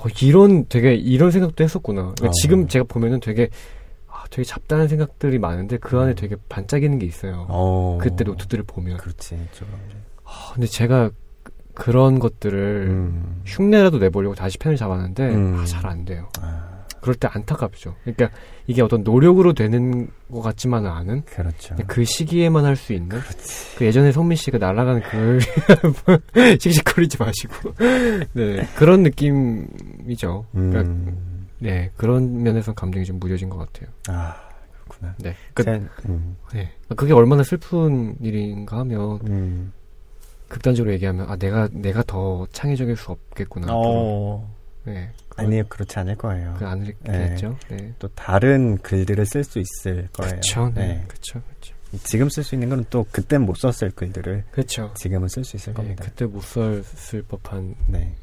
어, 0.00 0.04
이런 0.22 0.66
되게 0.68 0.94
이런 0.94 1.30
생각도 1.30 1.62
했었구나. 1.62 2.02
그러니까 2.02 2.28
어. 2.28 2.30
지금 2.32 2.68
제가 2.68 2.84
보면은 2.88 3.20
되게 3.20 3.48
아, 4.08 4.24
되게 4.30 4.44
잡다한 4.44 4.88
생각들이 4.88 5.38
많은데 5.38 5.76
그 5.78 5.98
안에 5.98 6.12
음. 6.12 6.14
되게 6.14 6.36
반짝이는 6.48 6.98
게 6.98 7.06
있어요. 7.06 7.46
어. 7.48 7.98
그때 8.00 8.24
노트들을 8.24 8.64
보면. 8.64 8.96
그렇지. 8.98 9.38
아, 10.24 10.52
근데 10.54 10.66
제가 10.66 11.10
그런 11.74 12.18
것들을 12.18 12.86
음. 12.88 13.42
흉내라도 13.46 13.98
내보려고 13.98 14.34
다시 14.34 14.58
펜을 14.58 14.76
잡았는데 14.76 15.34
음. 15.34 15.58
아, 15.58 15.64
잘 15.66 15.86
안 15.86 16.04
돼요. 16.04 16.28
아. 16.40 16.69
그럴 17.00 17.14
때 17.14 17.28
안타깝죠. 17.30 17.94
그러니까 18.04 18.30
이게 18.66 18.82
어떤 18.82 19.02
노력으로 19.02 19.52
되는 19.52 20.08
것 20.30 20.40
같지만은 20.42 20.90
않은. 20.90 21.22
그렇죠. 21.24 21.74
그 21.86 22.04
시기에만 22.04 22.64
할 22.64 22.76
수 22.76 22.92
있는. 22.92 23.20
그렇지. 23.20 23.76
그 23.76 23.84
예전에 23.84 24.12
성민 24.12 24.36
씨가 24.36 24.58
날아가는 24.58 25.02
그 25.02 25.38
씩씩거리지 26.60 27.18
마시고. 27.18 27.74
네 28.34 28.66
그런 28.76 29.02
느낌이죠. 29.02 30.46
그러니까 30.52 30.80
음. 30.82 31.48
네 31.58 31.90
그런 31.96 32.42
면에서 32.42 32.72
감정이 32.72 33.04
좀 33.04 33.18
무뎌진 33.18 33.48
것 33.48 33.58
같아요. 33.58 33.90
아 34.08 34.36
그렇구나. 34.84 35.14
네. 35.18 35.34
그, 35.54 35.62
제, 35.64 35.82
음. 36.08 36.36
네. 36.52 36.70
그게 36.96 37.12
얼마나 37.12 37.42
슬픈 37.42 38.16
일인가 38.20 38.78
하면. 38.78 39.20
음. 39.28 39.72
극단적으로 40.48 40.92
얘기하면 40.94 41.30
아 41.30 41.36
내가 41.36 41.68
내가 41.70 42.02
더 42.02 42.44
창의적일 42.50 42.96
수 42.96 43.12
없겠구나. 43.12 43.68
어. 43.70 44.52
네. 44.84 45.10
아니요, 45.36 45.64
그렇지 45.68 45.98
않을 45.98 46.16
거예요. 46.16 46.54
그 46.58 46.66
않겠죠. 46.66 47.58
네. 47.68 47.76
네. 47.76 47.94
또 47.98 48.08
다른 48.08 48.78
글들을 48.78 49.24
쓸 49.26 49.44
수 49.44 49.58
있을 49.58 50.08
거예요. 50.12 50.30
그렇죠. 50.30 50.72
네. 50.74 51.04
그렇죠. 51.08 51.40
그렇죠. 51.42 51.74
지금 52.04 52.28
쓸 52.28 52.44
수 52.44 52.54
있는 52.54 52.68
건 52.68 52.84
또 52.90 53.04
그때 53.10 53.36
못 53.38 53.56
썼을 53.56 53.90
글들을 53.92 54.44
그렇죠. 54.52 54.92
지금은 54.96 55.28
쓸 55.28 55.44
수 55.44 55.56
있을 55.56 55.72
네, 55.72 55.76
겁니다. 55.76 56.04
그때 56.04 56.24
못 56.24 56.40
썼을 56.42 57.22
법한 57.28 57.74
네. 57.88 58.14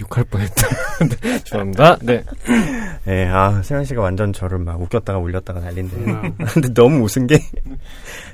욕할 0.00 0.24
뻔했다. 0.24 0.68
네, 1.20 1.38
죄송합니다. 1.44 1.98
네. 2.02 2.24
네, 3.04 3.26
아, 3.28 3.60
세현 3.62 3.84
씨가 3.84 4.00
완전 4.00 4.32
저를 4.32 4.58
막 4.58 4.80
웃겼다가 4.80 5.18
울렸다가 5.18 5.60
난린데. 5.60 5.96
음. 5.96 6.34
근데 6.54 6.72
너무 6.72 7.04
웃은 7.04 7.26
게, 7.26 7.38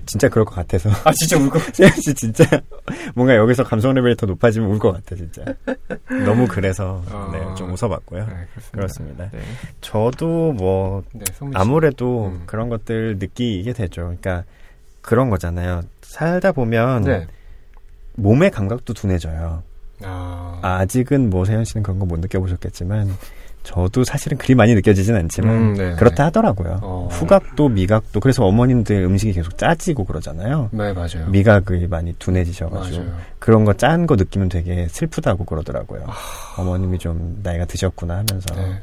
진짜 0.06 0.28
그럴 0.28 0.44
것 0.44 0.54
같아서. 0.54 0.90
아, 1.04 1.12
진짜 1.12 1.36
울 1.38 1.50
것? 1.50 1.60
세현 1.74 1.90
씨 2.00 2.14
진짜, 2.14 2.44
뭔가 3.14 3.34
여기서 3.36 3.64
감성 3.64 3.92
레벨이 3.94 4.16
더 4.16 4.26
높아지면 4.26 4.70
울 4.70 4.78
것 4.78 4.92
같아, 4.92 5.16
진짜. 5.16 5.42
너무 6.24 6.46
그래서, 6.46 7.02
어... 7.10 7.30
네, 7.32 7.54
좀 7.56 7.72
웃어봤고요. 7.72 8.26
네, 8.26 8.34
그렇습니다. 8.70 9.28
네. 9.32 9.40
저도 9.80 10.52
뭐, 10.52 11.02
네, 11.12 11.24
아무래도 11.54 12.26
음. 12.28 12.42
그런 12.46 12.68
것들 12.68 13.18
느끼게 13.18 13.72
되죠. 13.72 14.02
그러니까, 14.02 14.44
그런 15.02 15.28
거잖아요. 15.28 15.82
살다 16.02 16.52
보면, 16.52 17.02
네. 17.02 17.26
몸의 18.16 18.52
감각도 18.52 18.94
둔해져요. 18.94 19.64
아. 20.02 20.58
아직은 20.62 21.30
뭐 21.30 21.44
세현 21.44 21.64
씨는 21.64 21.82
그런 21.82 21.98
거 21.98 22.06
못 22.06 22.18
느껴보셨겠지만 22.20 23.14
저도 23.62 24.04
사실은 24.04 24.36
그리 24.36 24.54
많이 24.54 24.74
느껴지진 24.74 25.14
않지만 25.16 25.54
음, 25.56 25.74
네, 25.74 25.94
그렇다 25.94 26.16
네. 26.16 26.22
하더라고요. 26.24 26.80
어. 26.82 27.08
후각도 27.10 27.70
미각도 27.70 28.20
그래서 28.20 28.44
어머님들 28.44 28.96
음식이 29.04 29.32
계속 29.32 29.56
짜지고 29.56 30.04
그러잖아요. 30.04 30.68
네 30.72 30.92
맞아요. 30.92 31.26
미각이 31.30 31.86
많이 31.86 32.12
둔해지셔가지고 32.18 33.04
맞아요. 33.04 33.16
그런 33.38 33.64
거 33.64 33.72
짠 33.72 34.06
거 34.06 34.16
느끼면 34.16 34.50
되게 34.50 34.86
슬프다고 34.88 35.44
그러더라고요. 35.46 36.04
아. 36.06 36.12
어머님이 36.60 36.98
좀 36.98 37.40
나이가 37.42 37.64
드셨구나 37.64 38.16
하면서 38.18 38.54
네. 38.54 38.82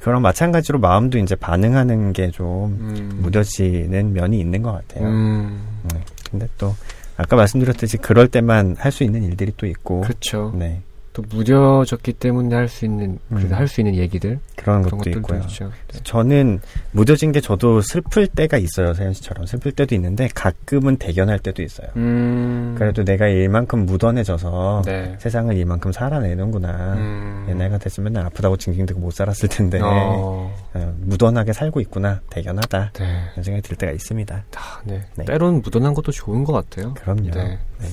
그런 0.00 0.22
마찬가지로 0.22 0.78
마음도 0.80 1.18
이제 1.18 1.36
반응하는 1.36 2.12
게좀 2.12 2.46
음. 2.80 3.18
무뎌지는 3.22 4.12
면이 4.14 4.40
있는 4.40 4.62
것 4.62 4.72
같아요. 4.72 5.06
음. 5.08 5.60
네. 5.92 6.00
근데 6.30 6.48
또 6.58 6.74
아까 7.18 7.36
말씀드렸듯이 7.36 7.96
그럴 7.98 8.28
때만 8.28 8.76
할 8.78 8.92
수 8.92 9.04
있는 9.04 9.22
일들이 9.22 9.52
또 9.56 9.66
있고. 9.66 10.00
그렇죠. 10.00 10.52
네. 10.56 10.82
또 11.18 11.24
무뎌졌기 11.30 12.12
때문에 12.12 12.54
할 12.54 12.68
수 12.68 12.84
있는 12.84 13.18
음. 13.32 13.48
할수 13.50 13.80
있는 13.80 13.96
얘기들 13.96 14.38
그런, 14.56 14.82
그런 14.82 14.98
것도 14.98 15.10
있고요. 15.10 15.40
있죠. 15.40 15.72
네. 15.92 16.00
저는 16.04 16.60
무뎌진 16.92 17.32
게 17.32 17.40
저도 17.40 17.80
슬플 17.80 18.28
때가 18.28 18.56
있어요. 18.58 18.94
세현 18.94 19.14
씨처럼 19.14 19.46
슬플 19.46 19.72
때도 19.72 19.94
있는데 19.96 20.28
가끔은 20.34 20.96
대견할 20.96 21.40
때도 21.40 21.62
있어요. 21.62 21.88
음. 21.96 22.76
그래도 22.78 23.04
내가 23.04 23.26
일만큼 23.26 23.86
무던해져서 23.86 24.82
네. 24.84 25.16
세상을 25.18 25.56
이만큼 25.56 25.90
살아내는구나. 25.90 26.94
음. 26.94 27.46
옛날 27.48 27.70
같았으면 27.70 28.12
맨날 28.12 28.26
아프다고 28.26 28.56
징징대고 28.56 29.00
못 29.00 29.10
살았을 29.12 29.48
텐데 29.48 29.80
어. 29.82 30.54
어, 30.74 30.94
무던하게 31.00 31.52
살고 31.52 31.80
있구나. 31.80 32.20
대견하다. 32.30 32.92
네. 32.92 33.04
이런 33.32 33.42
생각이 33.42 33.62
들 33.66 33.76
때가 33.76 33.90
있습니다. 33.92 34.44
아, 34.54 34.80
네. 34.84 35.02
네. 35.16 35.24
때론 35.24 35.62
무던한 35.62 35.94
것도 35.94 36.12
좋은 36.12 36.44
것 36.44 36.52
같아요. 36.52 36.94
그럼요. 36.94 37.30
네. 37.30 37.58
네. 37.80 37.88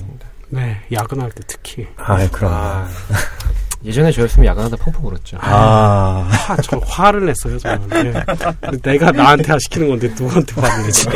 네, 0.48 0.80
야근할 0.92 1.30
때 1.32 1.42
특히. 1.46 1.86
아, 1.96 2.28
그럼. 2.30 2.52
아, 2.52 2.88
예전에 3.84 4.10
저였으면 4.10 4.46
야근하다 4.46 4.76
펑펑 4.76 5.06
울었죠. 5.06 5.38
아, 5.40 6.28
화, 6.30 6.56
저 6.56 6.78
화를 6.78 7.26
냈어요, 7.26 7.58
저는. 7.58 7.88
네. 7.88 8.12
내가 8.82 9.12
나한테 9.12 9.58
시키는 9.58 9.88
건데 9.88 10.08
누구한테 10.08 10.60
화를 10.60 10.84
내지. 10.84 11.06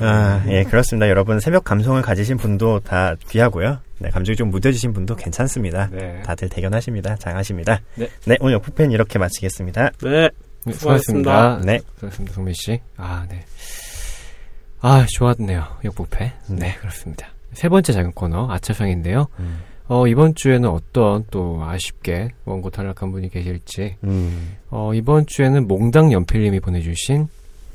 아, 0.00 0.44
예, 0.48 0.64
그렇습니다. 0.64 1.08
여러분, 1.08 1.40
새벽 1.40 1.64
감성을 1.64 2.00
가지신 2.02 2.36
분도 2.36 2.80
다 2.80 3.14
귀하고요. 3.28 3.78
네, 3.98 4.10
감정이 4.10 4.36
좀 4.36 4.50
무뎌지신 4.50 4.92
분도 4.92 5.14
괜찮습니다. 5.14 5.88
네. 5.92 6.22
다들 6.24 6.48
대견하십니다. 6.48 7.16
장하십니다. 7.16 7.80
네. 7.94 8.08
네, 8.26 8.36
오늘 8.40 8.54
역부팬 8.54 8.90
이렇게 8.90 9.18
마치겠습니다. 9.18 9.90
네. 10.02 10.28
네 10.64 10.72
수고하셨습니다. 10.72 11.60
네. 11.64 11.80
수고하셨습니다, 11.94 12.34
성민 12.34 12.54
씨. 12.54 12.80
아, 12.96 13.24
네. 13.28 13.44
아, 14.82 15.06
좋았네요. 15.08 15.64
역부패. 15.84 16.32
네, 16.50 16.74
그렇습니다. 16.80 17.28
세 17.52 17.68
번째 17.68 17.92
작은 17.92 18.12
코너, 18.12 18.48
아차상인데요. 18.50 19.26
음. 19.38 19.60
어, 19.88 20.06
이번 20.06 20.34
주에는 20.34 20.68
어떤 20.68 21.24
또 21.30 21.62
아쉽게 21.62 22.30
원고 22.44 22.70
탈락한 22.70 23.12
분이 23.12 23.28
계실지, 23.30 23.96
음. 24.04 24.56
어, 24.70 24.92
이번 24.94 25.26
주에는 25.26 25.66
몽당 25.68 26.12
연필님이 26.12 26.60
보내주신 26.60 27.28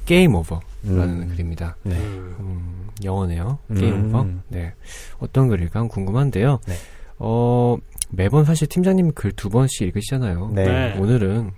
게임 0.05 0.36
오버라는 0.36 0.62
음. 0.86 1.28
글입니다. 1.30 1.76
네. 1.84 1.95
음, 1.95 2.88
영어네요. 3.03 3.60
게임 3.76 3.93
음. 3.93 4.08
오버. 4.08 4.26
네. 4.47 4.74
어떤 5.20 5.47
글일까 5.49 5.84
궁금한데요. 5.88 6.60
네. 6.66 6.76
어, 7.20 7.78
매번 8.10 8.45
사실 8.45 8.68
팀장님 8.68 9.12
글 9.14 9.32
두 9.34 9.49
번씩 9.49 9.82
읽으시잖아요. 9.88 10.51
네. 10.53 10.97
오늘은 10.97 11.51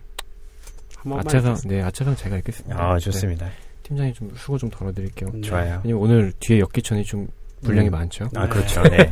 아차상, 1.12 1.56
네, 1.66 1.82
아차상 1.82 2.16
제가 2.16 2.38
읽겠습니다. 2.38 2.78
아, 2.84 2.98
좋습니다. 3.00 3.46
네. 3.46 3.52
팀장님 3.90 4.14
좀 4.14 4.32
수고 4.36 4.58
좀 4.58 4.70
덜어드릴게요. 4.70 5.32
네. 5.34 5.42
좋아요. 5.42 5.82
왜냐면 5.84 6.04
오늘 6.04 6.32
뒤에 6.40 6.60
역기천이 6.60 7.04
좀 7.04 7.28
분량이 7.64 7.90
음. 7.90 7.92
많죠. 7.92 8.30
아 8.36 8.48
그렇죠. 8.48 8.82
네. 8.84 9.12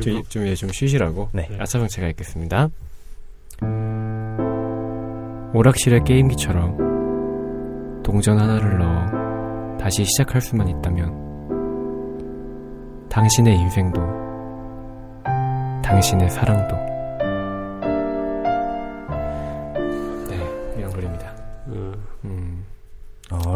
좀, 0.00 0.22
좀, 0.28 0.46
예, 0.46 0.54
좀 0.54 0.70
쉬시라고. 0.72 1.28
네. 1.32 1.48
아차방 1.58 1.86
제가 1.88 2.08
읽겠습니다. 2.08 2.70
오락실의 5.52 6.04
게임기처럼 6.04 8.02
동전 8.02 8.38
하나를 8.38 8.78
넣어 8.78 9.76
다시 9.78 10.04
시작할 10.04 10.40
수만 10.40 10.68
있다면 10.68 11.28
당신의 13.10 13.54
인생도 13.54 14.00
당신의 15.82 16.30
사랑도 16.30 16.77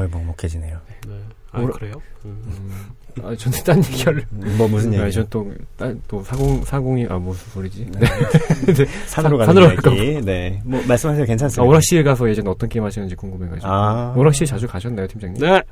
어, 0.05 0.09
먹먹해지네요. 0.11 0.79
네. 1.07 1.13
아, 1.51 1.59
뭐라, 1.61 1.75
그래요? 1.75 1.95
음. 2.25 2.43
음. 2.47 3.25
아, 3.25 3.35
저는 3.37 3.59
딴 3.65 3.77
얘기 3.85 4.03
할래. 4.05 4.25
뭐, 4.57 4.67
무슨 4.67 4.95
얘기? 4.95 5.19
아, 5.19 5.25
또, 5.29 5.53
딴, 5.77 6.01
또, 6.09 6.23
사공, 6.23 6.63
사공이, 6.65 7.07
아, 7.11 7.19
무슨 7.19 7.53
소리지? 7.53 7.87
네. 7.93 8.01
네. 8.73 8.87
산으로 9.07 9.37
가는 9.37 9.55
산으로 9.55 9.93
얘기. 9.93 10.21
네. 10.25 10.63
뭐, 10.65 10.83
말씀하세요. 10.87 11.27
괜찮습니다. 11.27 11.63
아, 11.63 11.67
오락실 11.67 12.03
가서 12.05 12.29
예전에 12.29 12.49
어떤 12.49 12.69
게임 12.71 12.85
하시는지 12.85 13.15
궁금해가지고. 13.15 13.69
아. 13.71 14.15
오락실 14.17 14.47
자주 14.47 14.67
가셨나요, 14.67 15.07
팀장님? 15.09 15.41
네. 15.43 15.63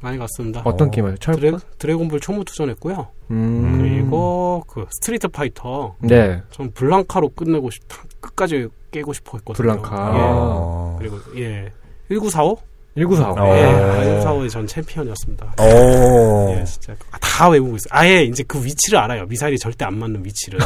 많이 0.00 0.18
갔습니다. 0.18 0.62
어떤 0.64 0.88
어. 0.88 0.90
게임 0.90 1.06
하세요? 1.06 1.16
드래, 1.18 1.52
드래곤볼 1.78 2.20
초무투전 2.20 2.70
했고요. 2.70 3.08
음. 3.30 3.78
그리고 3.78 4.64
그 4.66 4.86
스트리트 4.90 5.28
파이터. 5.28 5.96
네. 6.00 6.40
전 6.50 6.70
블랑카로 6.72 7.30
끝내고 7.30 7.70
싶, 7.70 7.82
끝까지 8.20 8.68
깨고 8.90 9.12
싶어 9.12 9.38
했거든요. 9.38 9.54
블랑카. 9.54 9.96
예. 10.14 10.20
아. 10.20 10.96
그리고, 10.98 11.18
예. 11.36 11.70
1945? 12.08 12.58
1945. 12.98 13.56
예, 13.56 14.20
1945의 14.24 14.50
전 14.50 14.66
챔피언이었습니다. 14.66 15.54
오. 15.60 16.54
예, 16.58 16.64
진짜 16.64 16.94
다 17.20 17.48
외우고 17.48 17.76
있어요. 17.76 17.88
아예 17.90 18.22
이제 18.24 18.42
그 18.46 18.62
위치를 18.64 18.98
알아요. 18.98 19.24
미사일이 19.26 19.58
절대 19.58 19.84
안 19.84 19.98
맞는 19.98 20.24
위치를. 20.24 20.58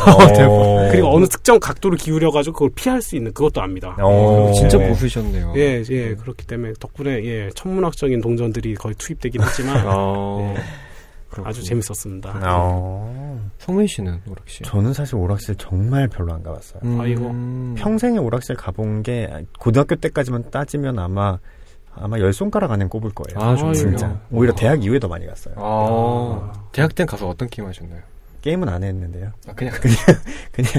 그리고 0.91 1.14
어느 1.14 1.26
특정 1.26 1.61
각도를 1.61 1.99
기울여가지고 1.99 2.55
그걸 2.55 2.70
피할 2.74 3.03
수 3.03 3.16
있는 3.16 3.33
그것도 3.33 3.61
압니다. 3.61 3.95
오. 4.03 4.53
진짜 4.55 4.78
고수셨네요. 4.78 5.53
예, 5.57 5.83
예, 5.91 6.14
그렇기 6.14 6.47
때문에 6.47 6.72
덕분에 6.80 7.24
예, 7.24 7.51
천문학적인 7.55 8.20
동전들이 8.20 8.74
거의 8.74 8.95
투입되긴 8.97 9.43
했지만 9.43 9.83
어. 9.87 10.55
예, 10.57 10.62
아주 11.45 11.62
재밌었습니다. 11.62 12.41
어. 12.45 13.41
성민 13.59 13.87
씨는 13.87 14.20
오락실? 14.28 14.66
저는 14.66 14.93
사실 14.93 15.14
오락실 15.16 15.55
정말 15.57 16.09
별로 16.09 16.33
안 16.35 16.43
가봤어요. 16.43 16.80
음. 16.85 17.01
아 17.01 17.07
이거 17.07 17.22
평생에 17.83 18.18
오락실 18.18 18.57
가본 18.57 19.03
게 19.03 19.28
고등학교 19.59 19.95
때까지만 19.97 20.51
따지면 20.51 20.99
아마 20.99 21.39
아마 21.95 22.18
열 22.18 22.32
손가락 22.32 22.70
안에 22.72 22.86
꼽을 22.86 23.11
거예요. 23.14 23.40
아, 23.40 23.72
진짜. 23.74 24.20
오히려 24.30 24.55
대학 24.55 24.82
이후에 24.84 24.99
더 24.99 25.09
많이 25.09 25.26
갔어요. 25.26 25.55
아, 25.59 26.53
대학 26.72 26.95
때 26.95 27.05
가서 27.05 27.28
어떤 27.28 27.49
게임 27.49 27.68
하셨나요? 27.68 28.01
게임은 28.43 28.68
안 28.68 28.82
했는데요. 28.82 29.30
아, 29.49 29.53
그냥 29.55 29.72
그냥 29.80 29.97
그냥 30.53 30.70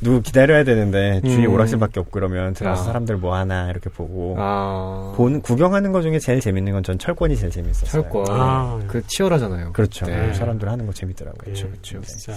누구 0.00 0.20
기다려야 0.20 0.64
되는데 0.64 1.20
주위 1.22 1.46
음. 1.46 1.52
오락실밖에 1.54 2.00
없고 2.00 2.10
그러면 2.10 2.52
들어서 2.54 2.82
아. 2.82 2.84
사람들 2.86 3.16
뭐 3.16 3.34
하나 3.34 3.70
이렇게 3.70 3.88
보고 3.88 4.34
아. 4.38 5.12
본 5.16 5.40
구경하는 5.40 5.92
것 5.92 6.02
중에 6.02 6.18
제일 6.18 6.40
재밌는 6.40 6.72
건 6.72 6.82
전 6.82 6.98
철권이 6.98 7.36
제일 7.36 7.52
재밌었어요. 7.52 7.88
철권 8.02 8.26
아. 8.28 8.80
그 8.88 9.06
치열하잖아요. 9.06 9.72
그렇죠. 9.72 10.04
네. 10.06 10.34
사람들 10.34 10.68
하는 10.68 10.84
거 10.84 10.92
재밌더라고요. 10.92 11.40
그렇죠, 11.44 11.68
그렇죠. 11.68 12.00
네. 12.00 12.06
진짜 12.08 12.34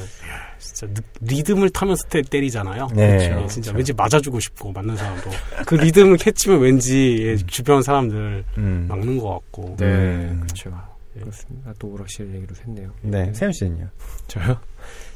진짜 0.59 1.01
리듬을 1.21 1.71
타면서 1.71 2.07
때, 2.09 2.21
때리잖아요. 2.21 2.87
네. 2.93 3.07
그렇죠. 3.17 3.35
네, 3.41 3.47
진짜 3.47 3.71
그렇죠. 3.71 3.77
왠지 3.77 3.93
맞아주고 3.93 4.39
싶고 4.39 4.71
맞는 4.71 4.95
사람도 4.95 5.29
그 5.65 5.75
리듬을 5.75 6.17
캐치면 6.17 6.59
왠지 6.59 7.37
음. 7.41 7.47
주변 7.47 7.81
사람들 7.81 8.43
음. 8.59 8.85
막는 8.87 9.17
것 9.17 9.29
같고. 9.31 9.75
네, 9.79 9.85
음. 9.85 10.41
그렇죠. 10.43 10.69
네. 11.15 11.21
그렇습니다. 11.21 11.73
또 11.79 11.87
오락실 11.87 12.35
얘기로 12.35 12.53
샜네요. 12.55 12.91
네, 13.01 13.33
세윤 13.33 13.51
씨는요? 13.53 13.87
저요? 14.27 14.57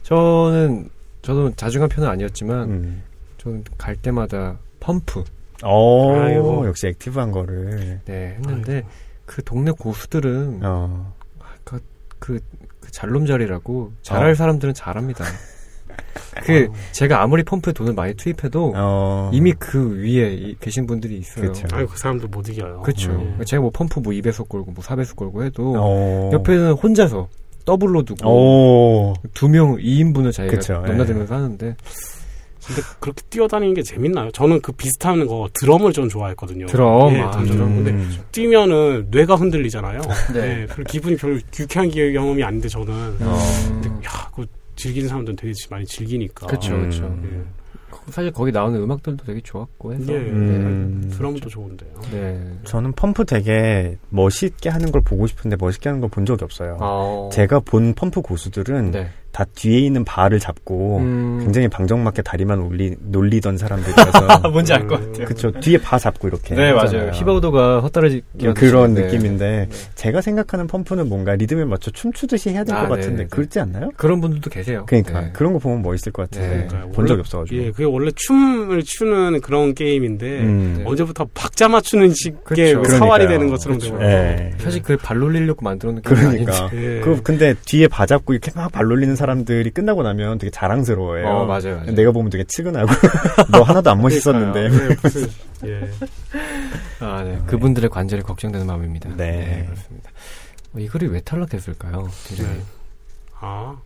저는 0.03 0.89
저도 1.21 1.51
자주 1.55 1.75
간 1.75 1.89
편은 1.89 2.09
아니었지만 2.09 2.69
음. 2.69 3.03
저는 3.37 3.63
갈 3.77 3.95
때마다 3.95 4.57
펌프. 4.79 5.23
오, 5.65 6.15
아이고. 6.15 6.67
역시 6.67 6.87
active한 6.87 7.31
거를. 7.31 8.01
네, 8.05 8.37
했는데 8.37 8.75
아이고. 8.75 8.87
그 9.25 9.43
동네 9.43 9.71
고수들은 9.71 10.61
어. 10.63 11.13
그, 11.63 11.79
그, 12.17 12.39
그 12.79 12.91
잘놈잘이라고 12.91 13.93
잘할 14.01 14.31
어. 14.31 14.35
사람들은 14.35 14.73
잘합니다. 14.73 15.23
그 16.43 16.67
어. 16.69 16.73
제가 16.91 17.21
아무리 17.21 17.43
펌프에 17.43 17.73
돈을 17.73 17.93
많이 17.93 18.13
투입해도 18.13 18.73
어. 18.75 19.31
이미 19.33 19.53
그 19.53 19.97
위에 19.97 20.55
계신 20.59 20.85
분들이 20.87 21.17
있어요. 21.17 21.47
그쵸. 21.47 21.67
아유 21.73 21.87
그 21.87 21.97
사람도 21.97 22.27
못 22.29 22.47
이겨요. 22.47 22.81
그렇죠. 22.81 23.11
음. 23.11 23.39
제가 23.45 23.61
뭐 23.61 23.71
펌프 23.71 23.99
뭐 23.99 24.13
2배속 24.13 24.49
걸고 24.49 24.71
뭐 24.71 24.83
4배속 24.83 25.15
걸고 25.15 25.43
해도 25.43 25.73
어. 25.77 26.29
옆에는 26.33 26.71
혼자서 26.73 27.27
더블로 27.69 28.03
뛰고 28.03 29.13
두 29.35 29.47
명 29.47 29.77
2인분을 29.77 30.31
자기가 30.33 30.55
그쵸, 30.55 30.73
넘나들면서 30.85 31.35
예. 31.35 31.39
하는데 31.39 31.75
근데 32.65 32.81
그렇게 32.99 33.21
뛰어다니는 33.29 33.73
게 33.73 33.81
재밌나요? 33.83 34.29
저는 34.31 34.61
그 34.61 34.71
비슷한 34.71 35.25
거 35.25 35.49
드럼을 35.53 35.91
좀 35.93 36.07
좋아했거든요. 36.09 36.67
드럼. 36.67 37.13
예, 37.15 37.19
아, 37.21 37.31
드럼. 37.31 37.75
근데 37.77 37.91
음. 37.91 38.17
뛰면은 38.31 39.07
뇌가 39.09 39.35
흔들리잖아요. 39.35 40.01
네. 40.33 40.41
네. 40.41 40.65
그 40.67 40.83
기분이 40.83 41.15
별로 41.15 41.39
유쾌한 41.59 41.89
경험이 41.89 42.43
아닌데 42.43 42.67
저는. 42.67 42.93
어. 43.21 43.39
근데 43.69 43.89
야, 44.05 44.29
그 44.35 44.45
즐기는 44.75 45.09
사람들은 45.09 45.35
되게 45.35 45.53
많이 45.71 45.83
즐기니까. 45.85 46.45
그렇죠, 46.47 46.77
그렇죠. 46.77 47.17
예. 47.23 47.41
사실 48.11 48.31
거기 48.31 48.51
나오는 48.51 48.79
음악들도 48.81 49.25
되게 49.25 49.41
좋았고 49.41 49.93
해서 49.93 50.11
예, 50.13 50.17
음. 50.17 51.01
네. 51.09 51.15
드럼도 51.15 51.49
좋은데요. 51.49 51.89
네. 52.11 52.39
저는 52.65 52.93
펌프 52.93 53.25
되게 53.25 53.97
멋있게 54.09 54.69
하는 54.69 54.91
걸 54.91 55.01
보고 55.01 55.27
싶은데 55.27 55.55
멋있게 55.59 55.89
하는 55.89 56.01
걸 56.01 56.09
본 56.09 56.25
적이 56.25 56.43
없어요. 56.43 56.77
아. 56.81 57.29
제가 57.31 57.59
본 57.59 57.93
펌프 57.93 58.21
고수들은 58.21 58.91
네. 58.91 59.09
다 59.31 59.45
뒤에 59.55 59.79
있는 59.79 60.03
바를 60.03 60.39
잡고 60.39 60.97
음. 60.97 61.39
굉장히 61.43 61.67
방정맞게 61.67 62.23
다리만 62.23 62.59
올리, 62.59 62.95
놀리던 62.99 63.57
사람들이라서 63.57 64.49
뭔지 64.49 64.73
알 64.73 64.87
것 64.87 64.99
같아요. 64.99 65.25
그렇죠. 65.25 65.51
뒤에 65.59 65.77
바 65.77 65.99
잡고 65.99 66.27
이렇게 66.27 66.55
네 66.55 66.73
맞아요. 66.73 67.11
히바우도가 67.13 67.81
헛다리 67.81 68.06
짚기 68.06 68.21
음, 68.45 68.53
그런 68.55 68.93
느낌인데 68.93 69.67
네. 69.69 69.75
제가 69.95 70.21
생각하는 70.21 70.65
펌프는 70.67 71.07
뭔가 71.09 71.35
리듬에 71.35 71.65
맞춰 71.65 71.91
춤추듯이 71.91 72.49
해야 72.51 72.63
될것 72.63 72.85
아, 72.85 72.87
같은데 72.87 73.09
네, 73.09 73.23
네. 73.23 73.27
그렇지 73.29 73.59
않나요? 73.59 73.91
그런 73.97 74.19
분들도 74.21 74.49
계세요. 74.49 74.83
그러니까 74.87 75.21
네. 75.21 75.29
그런 75.33 75.53
거 75.53 75.59
보면 75.59 75.81
멋있을 75.83 76.11
것 76.11 76.29
같은데 76.29 76.67
네. 76.71 76.91
본 76.91 77.05
적이 77.05 77.19
없어가지고. 77.19 77.61
예, 77.61 77.71
그게 77.71 77.83
원래 77.83 78.09
춤을 78.15 78.81
추는 78.83 79.41
그런 79.41 79.75
게임인데 79.75 80.39
음. 80.41 80.83
언제부터 80.85 81.27
박자 81.35 81.67
맞추는 81.67 82.13
식의 82.15 82.73
그렇죠. 82.73 82.83
사활이 82.97 83.27
되는 83.27 83.47
것처럼 83.49 83.77
그렇죠. 83.77 83.97
네. 83.97 84.51
사실 84.57 84.81
그발 84.81 85.19
놀리려고 85.19 85.63
만들어 85.63 85.91
놓은 85.91 86.01
그러니까. 86.03 86.69
예. 86.73 87.01
그 87.01 87.21
근데 87.21 87.53
뒤에 87.65 87.87
바 87.87 88.05
잡고 88.07 88.33
이렇게 88.33 88.51
막 88.55 88.69
발 88.71 88.85
놀리는 88.85 89.15
사람들이 89.19 89.69
끝나고 89.71 90.01
나면 90.01 90.39
되게 90.39 90.49
자랑스러워해요. 90.49 91.27
어, 91.27 91.45
맞아요, 91.45 91.77
맞아요. 91.77 91.91
내가 91.91 92.11
보면 92.11 92.31
되게 92.31 92.43
측은하고 92.45 92.89
너 93.51 93.61
하나도 93.61 93.91
안 93.91 94.01
멋있었는데. 94.01 94.69
네, 94.69 94.95
예. 95.65 95.89
아, 97.05 97.23
네. 97.23 97.39
그분들의 97.45 97.89
관절이 97.89 98.23
걱정되는 98.23 98.65
마음입니다. 98.65 99.09
네, 99.09 99.15
네 99.15 99.65
그렇습니다. 99.65 100.09
어, 100.73 100.79
이 100.79 100.87
글이 100.87 101.07
왜 101.07 101.21
탈락했을까요? 101.21 102.09
굉장히. 102.27 102.57
네. 102.57 102.63
아, 103.39 103.77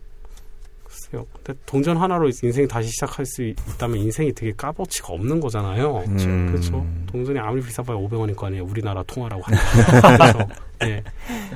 글쎄요. 1.14 1.26
근데 1.32 1.58
동전 1.64 1.96
하나로 1.96 2.28
인생 2.42 2.66
다시 2.66 2.88
시작할 2.88 3.24
수 3.24 3.42
있다면 3.42 3.98
인생이 3.98 4.32
되게 4.32 4.52
값어치가 4.56 5.12
없는 5.12 5.40
거잖아요. 5.40 6.04
음. 6.08 6.46
그렇죠. 6.50 6.84
동전이 7.06 7.38
아무리 7.38 7.62
비싸봐야 7.62 7.96
500원일 7.96 8.34
거 8.36 8.46
아니에요. 8.46 8.64
우리나라 8.64 9.02
통화라고 9.04 9.42
한다. 9.42 10.48
네. 10.80 11.02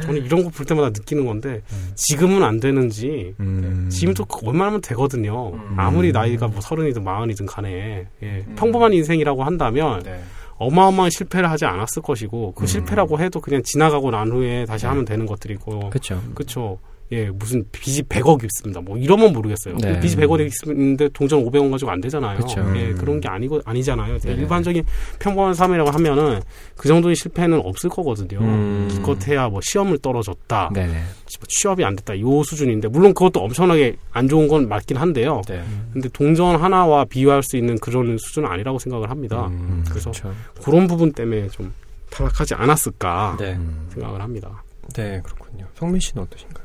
저는 0.02 0.24
이런 0.24 0.44
거 0.44 0.48
볼 0.50 0.64
때마다 0.64 0.88
느끼는 0.88 1.26
건데 1.26 1.60
음. 1.72 1.92
지금은 1.94 2.42
안 2.42 2.60
되는지 2.60 3.34
음. 3.40 3.88
지금도 3.90 4.24
얼마나면 4.44 4.80
되거든요. 4.80 5.50
음. 5.52 5.74
아무리 5.76 6.12
나이가 6.12 6.46
뭐 6.48 6.60
서른이든 6.60 7.04
마흔이든 7.04 7.46
간에 7.46 8.06
예. 8.22 8.26
음. 8.46 8.54
평범한 8.56 8.92
인생이라고 8.94 9.44
한다면 9.44 10.02
네. 10.04 10.20
어마어마한 10.56 11.10
실패를 11.10 11.48
하지 11.50 11.66
않았을 11.66 12.02
것이고 12.02 12.54
그 12.54 12.64
음. 12.64 12.66
실패라고 12.66 13.20
해도 13.20 13.40
그냥 13.40 13.62
지나가고 13.62 14.10
난 14.10 14.30
후에 14.30 14.64
다시 14.64 14.84
네. 14.84 14.88
하면 14.88 15.04
되는 15.04 15.26
것들이고 15.26 15.90
그렇죠. 15.90 16.20
그렇죠. 16.34 16.78
예, 17.12 17.30
무슨 17.30 17.64
빚이 17.72 18.02
100억이 18.02 18.44
있습니다. 18.44 18.80
뭐 18.82 18.98
이러면 18.98 19.32
모르겠어요. 19.32 19.76
네. 19.78 19.98
빚이 20.00 20.16
100억이 20.16 20.50
있는데 20.68 21.08
동전 21.08 21.42
500원 21.44 21.70
가지고 21.70 21.90
안 21.90 22.00
되잖아요. 22.00 22.38
그쵸. 22.38 22.60
예, 22.76 22.88
음. 22.88 22.96
그런 22.98 23.20
게 23.20 23.28
아니고 23.28 23.60
아니잖아요. 23.64 24.18
네. 24.18 24.32
일반적인 24.32 24.84
평범한 25.18 25.54
삶이라고 25.54 25.90
하면은 25.90 26.40
그 26.76 26.86
정도의 26.88 27.16
실패는 27.16 27.60
없을 27.64 27.88
거거든요. 27.88 28.40
음. 28.40 28.88
기껏해야 28.90 29.48
뭐 29.48 29.60
시험을 29.62 29.98
떨어졌다. 29.98 30.70
네. 30.74 30.86
뭐 30.86 31.46
취업이 31.48 31.84
안 31.84 31.96
됐다. 31.96 32.18
요 32.20 32.42
수준인데 32.42 32.88
물론 32.88 33.14
그것도 33.14 33.40
엄청나게 33.40 33.96
안 34.12 34.28
좋은 34.28 34.46
건 34.46 34.68
맞긴 34.68 34.98
한데요. 34.98 35.40
네. 35.48 35.62
근데 35.92 36.08
동전 36.10 36.56
하나와 36.56 37.04
비교할 37.06 37.42
수 37.42 37.56
있는 37.56 37.78
그런 37.78 38.18
수준은 38.18 38.50
아니라고 38.50 38.78
생각을 38.78 39.10
합니다. 39.10 39.46
음. 39.46 39.82
그래서 39.88 40.10
그쵸. 40.10 40.32
그런 40.62 40.86
부분 40.86 41.12
때문에 41.12 41.48
좀 41.48 41.72
타락하지 42.10 42.54
않았을까 42.54 43.36
네. 43.38 43.58
생각을 43.90 44.20
합니다. 44.20 44.62
네, 44.94 45.20
그렇군요. 45.22 45.66
성민 45.74 46.00
씨는 46.00 46.22
어떠신가요? 46.24 46.57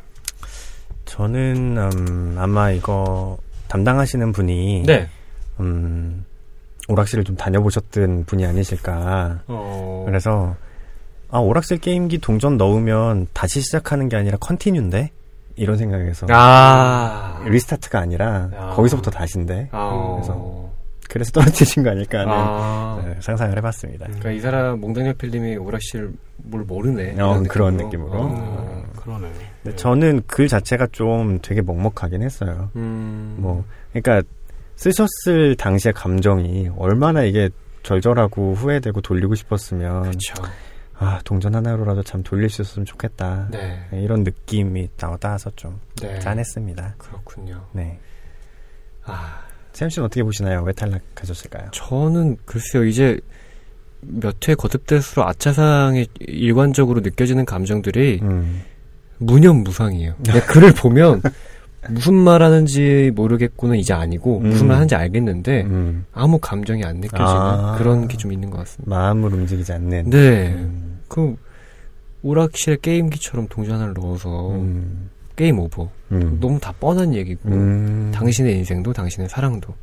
저는 1.14 1.78
음, 1.78 2.36
아마 2.40 2.72
이거 2.72 3.38
담당하시는 3.68 4.32
분이 4.32 4.82
네. 4.88 5.08
음, 5.60 6.26
오락실을 6.88 7.24
좀 7.24 7.36
다녀보셨던 7.36 8.26
분이 8.26 8.44
아니실까. 8.48 9.42
어... 9.46 10.04
그래서 10.08 10.56
아 11.30 11.38
오락실 11.38 11.78
게임기 11.82 12.18
동전 12.18 12.58
넣으면 12.58 13.28
다시 13.32 13.62
시작하는 13.62 14.10
게 14.10 14.18
아니라 14.18 14.38
컨티뉴인데 14.38 15.12
이런 15.56 15.78
생각에서 15.78 16.26
아... 16.32 17.44
리스타트가 17.46 18.00
아니라 18.00 18.50
아... 18.58 18.74
거기서부터 18.76 19.12
다시인데 19.12 19.70
아... 19.72 20.14
그래서 20.16 20.72
그래서 21.10 21.32
떨어지신 21.32 21.84
거 21.84 21.92
아닐까 21.92 22.22
하는 22.22 22.34
아... 22.34 23.04
네, 23.06 23.16
상상을 23.20 23.56
해봤습니다. 23.56 24.06
그러니까 24.06 24.32
이 24.32 24.40
사람 24.40 24.80
몽당역 24.80 25.20
필름이 25.20 25.58
오락실 25.58 26.12
뭘 26.38 26.64
모르네. 26.64 27.22
어, 27.22 27.44
그런 27.48 27.78
느낌으로. 27.78 28.10
어, 28.14 28.83
그러네. 29.04 29.32
네. 29.64 29.76
저는 29.76 30.22
글 30.28 30.48
자체가 30.48 30.88
좀 30.92 31.40
되게 31.42 31.62
먹먹하긴 31.62 32.22
했어요. 32.24 32.70
음. 32.76 33.36
뭐, 33.38 33.64
그러니까 33.92 34.22
쓰셨을 34.76 35.56
당시의 35.58 35.94
감정이 35.94 36.70
얼마나 36.78 37.24
이게 37.24 37.50
절절하고 37.84 38.54
후회되고 38.54 39.02
돌리고 39.02 39.36
싶었으면. 39.36 40.12
그쵸. 40.12 40.34
아, 40.98 41.20
동전 41.26 41.54
하나로라도 41.56 42.04
참 42.04 42.24
돌릴 42.24 42.50
수 42.50 42.62
있었으면 42.62 42.86
좋겠다. 42.86 43.48
네. 43.52 43.86
네, 43.92 44.02
이런 44.02 44.24
느낌이 44.24 44.90
나와서 44.98 45.52
좀 45.56 45.80
네. 46.02 46.18
짠했습니다. 46.20 46.96
그렇군요. 46.98 47.66
네. 47.74 48.00
아. 49.04 49.42
샘 49.74 49.90
씨는 49.90 50.06
어떻게 50.06 50.24
보시나요? 50.24 50.62
왜 50.64 50.72
탈락하셨을까요? 50.72 51.72
저는 51.72 52.38
글쎄요, 52.46 52.86
이제 52.86 53.20
몇 54.02 54.48
회 54.48 54.56
거듭될수록 54.56 55.28
아차상에 55.28 56.06
일관적으로 56.20 57.02
느껴지는 57.02 57.46
감정들이 57.46 58.20
음. 58.22 58.62
무념무상이에요. 59.26 60.14
네. 60.24 60.42
글을 60.42 60.74
보면 60.74 61.22
무슨 61.90 62.14
말 62.14 62.42
하는지 62.42 63.12
모르겠고는 63.16 63.78
이제 63.78 63.94
아니고 63.94 64.40
음. 64.40 64.50
무슨 64.50 64.68
말 64.68 64.78
하는지 64.78 64.96
알겠는데 64.96 65.64
음. 65.64 66.06
아무 66.14 66.40
감정이 66.40 66.84
안 66.84 66.98
느껴지는 66.98 67.26
아. 67.30 67.76
그런 67.78 68.08
게 68.08 68.18
좀 68.18 68.32
있는 68.32 68.50
것 68.50 68.58
같습니다. 68.60 68.90
마음을 68.90 69.34
움직이지 69.34 69.72
않는. 69.74 70.10
네. 70.10 70.54
음. 70.54 71.00
그 71.10 71.36
오락실 72.22 72.78
게임기처럼 72.78 73.48
동전 73.50 73.76
하나를 73.76 73.94
넣어서 73.96 74.52
음. 74.52 75.10
게임 75.36 75.60
오버. 75.60 75.90
음. 76.14 76.38
너무 76.40 76.60
다 76.60 76.74
뻔한 76.80 77.14
얘기고 77.14 77.50
음. 77.50 78.12
당신의 78.14 78.56
인생도 78.60 78.94
당신의 78.94 79.28
사랑도 79.30 79.74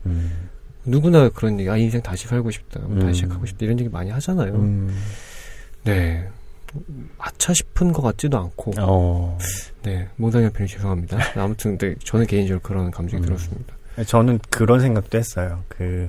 누구나 0.87 1.29
그런 1.29 1.61
얘기. 1.61 1.69
아 1.69 1.77
인생 1.77 2.01
다시 2.01 2.27
살고 2.27 2.51
싶다. 2.51 2.81
다시 3.01 3.15
시작하고 3.21 3.45
싶다. 3.45 3.67
이런 3.67 3.79
얘기 3.79 3.91
많이 3.91 4.11
하잖아요. 4.11 4.89
네. 5.85 6.27
아차 7.19 7.53
싶은 7.53 7.93
것 7.93 8.03
같지도 8.03 8.39
않고. 8.39 8.73
어. 8.81 9.39
네, 9.83 10.09
모당의 10.17 10.51
편이 10.51 10.69
죄송합니다. 10.69 11.19
아무튼, 11.41 11.77
네, 11.79 11.95
저는 12.05 12.27
개인적으로 12.27 12.61
그런 12.63 12.91
감정이 12.91 13.23
음. 13.23 13.27
들었습니다. 13.27 13.75
저는 14.07 14.39
그런 14.51 14.81
생각도 14.81 15.19
했어요. 15.19 15.63
그, 15.69 16.09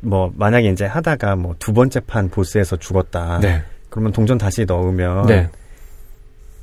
뭐, 0.00 0.32
만약에 0.36 0.68
이제 0.70 0.84
하다가 0.86 1.36
뭐 1.36 1.54
두 1.58 1.72
번째 1.72 2.00
판 2.00 2.28
보스에서 2.28 2.76
죽었다. 2.76 3.38
네. 3.40 3.62
그러면 3.88 4.12
동전 4.12 4.38
다시 4.38 4.64
넣으면. 4.64 5.26
네. 5.26 5.48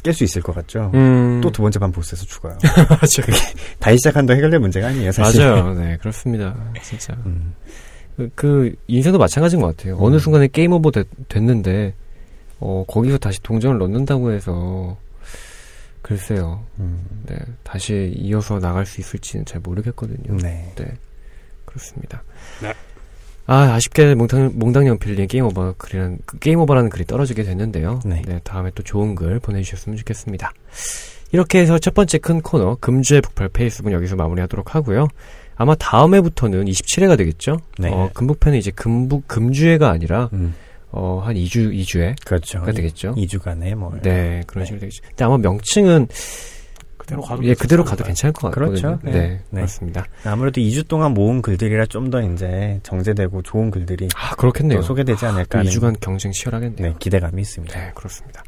깰수 0.03 0.23
있을 0.23 0.41
것 0.41 0.55
같죠. 0.55 0.91
음. 0.93 1.41
또두 1.41 1.61
번째 1.61 1.80
반 1.80 1.91
보스에서 1.91 2.25
죽어요. 2.25 2.57
맞아. 2.89 3.21
그게 3.21 3.38
다시 3.80 3.97
시작한다 3.97 4.34
해결될 4.36 4.59
문제가 4.59 4.88
아니에요, 4.88 5.11
사실. 5.11 5.43
맞아요. 5.43 5.73
네, 5.80 5.97
그렇습니다. 5.97 6.55
진짜. 6.82 7.13
음. 7.25 7.53
그, 8.15 8.30
그, 8.36 8.75
인생도 8.88 9.17
마찬가지인 9.19 9.61
것 9.61 9.75
같아요. 9.75 9.97
음. 9.97 10.03
어느 10.03 10.19
순간에 10.19 10.47
게임 10.47 10.71
오버 10.71 10.91
됐, 10.91 11.07
됐는데, 11.28 11.93
어, 12.59 12.83
거기서 12.87 13.17
다시 13.17 13.41
동전을 13.43 13.77
넣는다고 13.77 14.31
해서, 14.31 14.97
글쎄요. 16.01 16.63
음. 16.79 17.03
네, 17.25 17.37
다시 17.63 18.13
이어서 18.17 18.59
나갈 18.59 18.85
수 18.85 19.01
있을지는 19.01 19.45
잘 19.45 19.59
모르겠거든요. 19.61 20.37
네. 20.37 20.71
네. 20.75 20.93
그렇습니다. 21.65 22.23
네. 22.61 22.73
아, 23.45 23.73
아쉽게 23.73 24.15
몽당, 24.15 24.51
몽당연필님 24.55 25.27
game 25.27 25.45
over 25.45 25.73
글이란, 25.77 26.19
그 26.25 26.37
game 26.39 26.59
over라는 26.59 26.89
글이 26.89 27.05
떨어지게 27.05 27.43
됐는데요. 27.43 27.99
네. 28.05 28.21
네. 28.25 28.39
다음에 28.43 28.71
또 28.75 28.83
좋은 28.83 29.15
글 29.15 29.39
보내주셨으면 29.39 29.97
좋겠습니다. 29.97 30.51
이렇게 31.31 31.59
해서 31.59 31.77
첫 31.79 31.93
번째 31.93 32.17
큰 32.17 32.41
코너, 32.41 32.77
금주의 32.79 33.21
북팔 33.21 33.49
페이스북은 33.49 33.93
여기서 33.93 34.15
마무리하도록 34.15 34.75
하고요. 34.75 35.07
아마 35.55 35.75
다음 35.75 36.13
해부터는 36.13 36.65
27회가 36.65 37.17
되겠죠? 37.17 37.59
네. 37.79 37.89
어, 37.91 38.09
금북편은 38.13 38.59
이제 38.59 38.71
금북, 38.71 39.27
금주회가 39.27 39.89
아니라, 39.89 40.29
음. 40.33 40.53
어, 40.97 41.21
한 41.23 41.35
2주, 41.35 41.71
2주에. 41.73 42.15
그렇죠. 42.25 42.61
가 42.61 42.71
되겠죠? 42.71 43.13
2주간에 43.15 43.75
뭐. 43.75 43.91
네, 44.01 44.43
그런 44.47 44.63
네. 44.63 44.65
식으로 44.65 44.79
되겠죠. 44.81 45.03
근데 45.07 45.23
아마 45.23 45.37
명칭은 45.37 46.07
그대로 46.97 47.21
가도 47.21 47.43
예, 47.45 47.53
그대로 47.53 47.83
가도 47.85 48.03
괜찮을 48.03 48.33
것 48.33 48.49
같아요. 48.49 48.67
그렇죠. 48.67 48.99
네. 49.03 49.11
네, 49.11 49.19
네. 49.49 49.61
그렇습니다. 49.61 50.05
아무래도 50.25 50.59
2주 50.59 50.87
동안 50.87 51.13
모은 51.13 51.41
글들이라 51.41 51.85
좀 51.85 52.09
더 52.09 52.21
이제 52.21 52.79
정제되고 52.83 53.41
좋은 53.43 53.69
글들이 53.71 54.07
아, 54.15 54.35
그렇겠네요. 54.35 54.81
소개되지 54.81 55.25
않을까. 55.25 55.59
아, 55.59 55.63
2주간 55.63 55.95
경쟁 56.01 56.31
치열하겠네요. 56.31 56.87
네, 56.89 56.95
기대감이 56.99 57.41
있습니다. 57.41 57.79
네, 57.79 57.91
그렇습니다. 57.95 58.43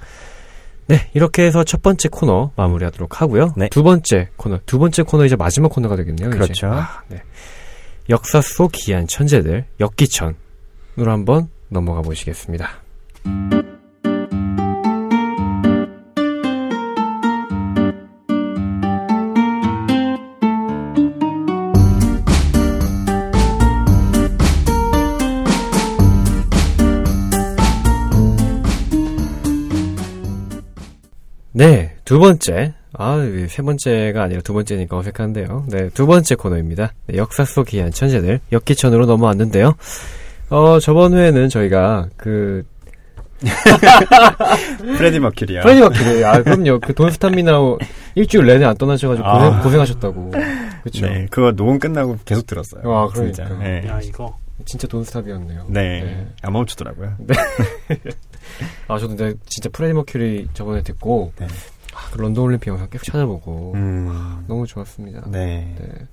네, 0.87 1.09
이렇게 1.13 1.43
해서 1.45 1.63
첫 1.63 1.81
번째 1.83 2.09
코너 2.09 2.51
마무리하도록 2.55 3.21
하고요. 3.21 3.53
네. 3.55 3.69
두 3.69 3.83
번째 3.83 4.29
코너, 4.37 4.59
두 4.65 4.79
번째 4.79 5.03
코너 5.03 5.25
이제 5.25 5.35
마지막 5.35 5.69
코너가 5.71 5.95
되겠네요. 5.97 6.31
그렇죠. 6.31 6.67
아, 6.67 7.03
네. 7.09 7.21
역사 8.09 8.41
속 8.41 8.71
기한 8.71 9.05
천재들 9.05 9.65
역기천으로 9.79 10.35
한번 11.05 11.49
넘어가 11.69 12.01
보시겠습니다. 12.01 12.69
네, 31.51 31.95
두 32.05 32.19
번째. 32.19 32.73
아, 32.93 33.17
세 33.49 33.61
번째가 33.61 34.23
아니라 34.23 34.41
두 34.41 34.53
번째니까 34.53 34.97
어색한데요. 34.97 35.65
네, 35.67 35.89
두 35.89 36.07
번째 36.07 36.35
코너입니다. 36.35 36.93
네, 37.07 37.17
역사 37.17 37.43
속 37.43 37.67
귀한 37.67 37.91
천재들, 37.91 38.39
역기천으로 38.51 39.05
넘어왔는데요. 39.05 39.75
어, 40.49 40.79
저번 40.79 41.13
회에는 41.13 41.49
저희가 41.49 42.09
그, 42.17 42.65
프레디 44.97 45.19
머큐리야. 45.19 45.61
프레디 45.61 45.79
머큐리. 45.79 46.25
아, 46.25 46.41
그럼요. 46.43 46.79
그 46.79 46.93
Don't 46.93 47.16
Stop 47.16 47.34
Me 47.34 47.44
Now 47.44 47.57
일주일 48.15 48.45
내내 48.45 48.65
안 48.65 48.75
떠나셔가지고 48.75 49.27
아. 49.27 49.61
고생, 49.61 49.79
하셨다고 49.79 50.31
그쵸. 50.83 51.05
네, 51.05 51.25
그거 51.29 51.51
녹음 51.51 51.79
끝나고 51.79 52.17
계속 52.25 52.45
들었어요. 52.47 52.81
아, 52.91 53.07
그러니까. 53.07 53.35
진짜. 53.45 53.57
네. 53.57 53.87
야, 53.87 53.99
이거. 54.01 54.35
진짜 54.65 54.87
don't 54.87 55.08
stop이었네요. 55.08 55.65
네. 55.69 56.01
네. 56.03 56.27
안 56.41 56.51
멈추더라고요. 56.51 57.13
네. 57.19 57.35
아, 58.89 58.97
저도 58.97 59.15
근데 59.15 59.33
진짜 59.45 59.69
프레디 59.71 59.93
머큐리 59.93 60.49
저번에 60.53 60.81
듣고, 60.81 61.31
네. 61.37 61.47
아, 61.93 62.09
그 62.11 62.17
런던 62.17 62.43
올림픽 62.43 62.69
영상 62.69 62.89
계속 62.89 63.05
찾아보고, 63.05 63.73
음. 63.75 64.43
너무 64.47 64.67
좋았습니다. 64.67 65.23
네. 65.27 65.75
네. 65.79 66.07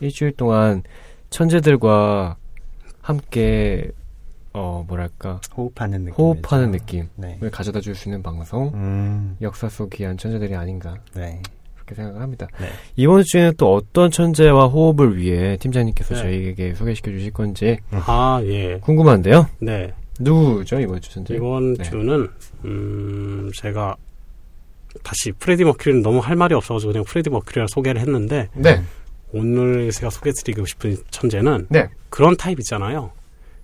일주일 0.00 0.32
동안 0.32 0.82
천재들과 1.30 2.36
함께, 3.00 3.90
어, 4.52 4.84
뭐랄까. 4.86 5.40
호흡하는 5.56 6.04
느낌. 6.04 6.14
호흡하는 6.14 6.70
느낌을 6.72 7.08
네. 7.16 7.38
가져다 7.52 7.80
줄 7.80 7.94
수 7.94 8.08
있는 8.08 8.22
방송, 8.22 8.72
음. 8.74 9.36
역사 9.40 9.68
속 9.68 9.90
귀한 9.90 10.16
천재들이 10.16 10.54
아닌가. 10.54 10.96
네. 11.14 11.40
그렇게 11.76 11.94
생각을 11.94 12.20
합니다. 12.20 12.46
네. 12.60 12.66
이번 12.96 13.22
주에는 13.24 13.54
또 13.56 13.74
어떤 13.74 14.10
천재와 14.10 14.66
호흡을 14.66 15.16
위해 15.16 15.56
팀장님께서 15.56 16.14
네. 16.14 16.22
저희에게 16.22 16.74
소개시켜 16.74 17.10
주실 17.10 17.32
건지 17.32 17.78
아, 17.90 18.40
예. 18.44 18.78
궁금한데요. 18.80 19.48
네. 19.60 19.92
누구죠 20.18 20.78
이번 20.80 21.00
주 21.00 21.10
천재? 21.12 21.34
이번 21.34 21.74
네. 21.74 21.84
주는 21.84 22.28
음 22.66 23.50
제가 23.54 23.96
다시 25.02 25.32
프레디 25.32 25.64
머큐리는 25.64 26.02
너무 26.02 26.18
할 26.18 26.36
말이 26.36 26.54
없어가지고 26.54 26.92
그냥 26.92 27.04
프레디 27.04 27.30
머큐리를 27.30 27.66
소개를 27.70 28.00
했는데 28.02 28.48
네. 28.54 28.82
오늘 29.32 29.90
제가 29.90 30.10
소개드리고 30.10 30.66
싶은 30.66 30.96
천재는 31.10 31.66
네. 31.68 31.88
그런 32.08 32.36
타입 32.36 32.58
있잖아요. 32.60 33.12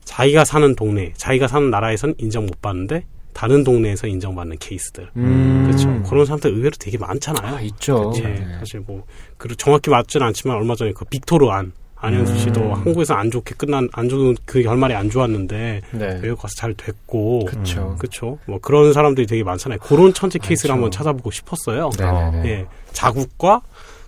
자기가 0.04 0.44
사는 0.44 0.74
동네, 0.76 1.12
자기가 1.16 1.48
사는 1.48 1.70
나라에선 1.70 2.14
인정 2.18 2.46
못 2.46 2.62
받는데 2.62 3.04
다른 3.32 3.64
동네에서 3.64 4.06
인정받는 4.06 4.56
케이스들. 4.58 5.10
음. 5.16 5.64
그렇죠. 5.66 6.02
그런 6.08 6.24
사람들 6.24 6.52
의외로 6.52 6.70
되게 6.78 6.96
많잖아요. 6.96 7.56
아, 7.56 7.60
있죠. 7.60 8.12
예, 8.16 8.22
네. 8.22 8.46
사실 8.60 8.80
뭐, 8.86 9.04
그 9.36 9.54
정확히 9.56 9.90
맞지는 9.90 10.26
않지만 10.28 10.56
얼마 10.56 10.74
전에 10.74 10.92
그 10.92 11.04
빅토르 11.04 11.48
안, 11.50 11.72
안현수 11.96 12.38
씨도 12.38 12.60
음. 12.60 12.72
한국에서 12.72 13.14
안 13.14 13.30
좋게 13.30 13.54
끝난 13.56 13.88
안 13.92 14.08
좋은 14.08 14.36
그 14.44 14.62
결말이 14.62 14.94
안 14.94 15.10
좋았는데 15.10 15.82
네. 15.92 16.20
외국 16.22 16.42
가서 16.42 16.54
잘 16.56 16.74
됐고 16.74 17.46
그렇죠. 17.46 17.96
그렇죠. 17.98 18.38
뭐 18.46 18.58
그런 18.60 18.92
사람들이 18.92 19.26
되게 19.26 19.42
많잖아요. 19.42 19.80
그런 19.80 20.14
천재 20.14 20.38
케이스를 20.38 20.74
한번 20.74 20.90
찾아보고 20.90 21.30
싶었어요. 21.30 21.90
네네네. 21.98 22.48
예. 22.48 22.66
자국과 22.92 23.62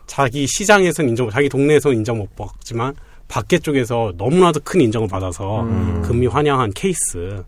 자기 0.08 0.46
시장에서는 0.48 1.10
인정, 1.10 1.30
자기 1.30 1.48
동네에서는 1.48 1.98
인정 1.98 2.18
못 2.18 2.34
받지만 2.34 2.94
밖에 3.28 3.58
쪽에서 3.58 4.12
너무나도 4.16 4.60
큰 4.64 4.80
인정을 4.80 5.06
받아서 5.06 5.62
음. 5.62 6.02
금이 6.02 6.26
환영한 6.26 6.72
케이스 6.74 7.44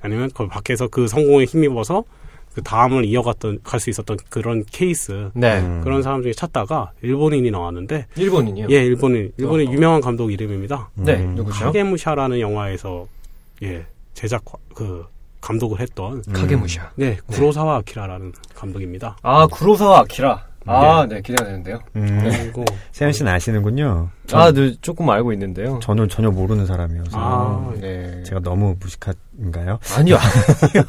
아니면 0.00 0.30
그 0.34 0.46
밖에서 0.46 0.86
그 0.86 1.08
성공에 1.08 1.46
힘입어서 1.46 2.04
그 2.54 2.62
다음을 2.62 3.04
이어갔던 3.06 3.60
갈 3.64 3.80
수 3.80 3.90
있었던 3.90 4.16
그런 4.28 4.64
케이스 4.70 5.30
네. 5.34 5.58
음. 5.60 5.80
그런 5.82 6.02
사람 6.02 6.22
중에 6.22 6.32
찾다가 6.34 6.92
일본인이 7.02 7.50
나왔는데 7.50 8.06
일본인이요? 8.16 8.68
예, 8.70 8.84
일본인 8.84 9.32
일본의 9.38 9.66
어. 9.66 9.72
유명한 9.72 10.00
감독 10.00 10.30
이름입니다. 10.30 10.90
네, 10.94 11.16
음. 11.16 11.34
누구죠? 11.34 11.64
카게무샤라는 11.64 12.38
영화에서 12.38 13.08
예 13.62 13.84
제작 14.12 14.44
그 14.74 15.04
감독을 15.40 15.80
했던 15.80 16.22
카게무샤. 16.32 16.92
네, 16.96 17.18
구로사와 17.26 17.78
아키라라는 17.78 18.32
감독입니다. 18.54 19.16
아, 19.22 19.46
구로사와 19.46 20.00
아키라. 20.00 20.46
아, 20.66 21.06
네, 21.08 21.16
네 21.16 21.22
기대가 21.22 21.44
되는데요. 21.44 21.78
음. 21.96 22.20
네. 22.24 22.52
세현 22.92 23.12
씨는 23.12 23.32
아시는군요. 23.32 24.08
아, 24.32 24.52
네, 24.52 24.74
조금 24.80 25.10
알고 25.10 25.32
있는데요. 25.32 25.78
저는 25.82 26.08
전혀 26.08 26.30
모르는 26.30 26.66
사람이어서. 26.66 27.10
아, 27.12 27.72
네. 27.80 28.22
제가 28.24 28.40
너무 28.40 28.74
무식한가요? 28.80 29.78
아니요. 29.96 30.16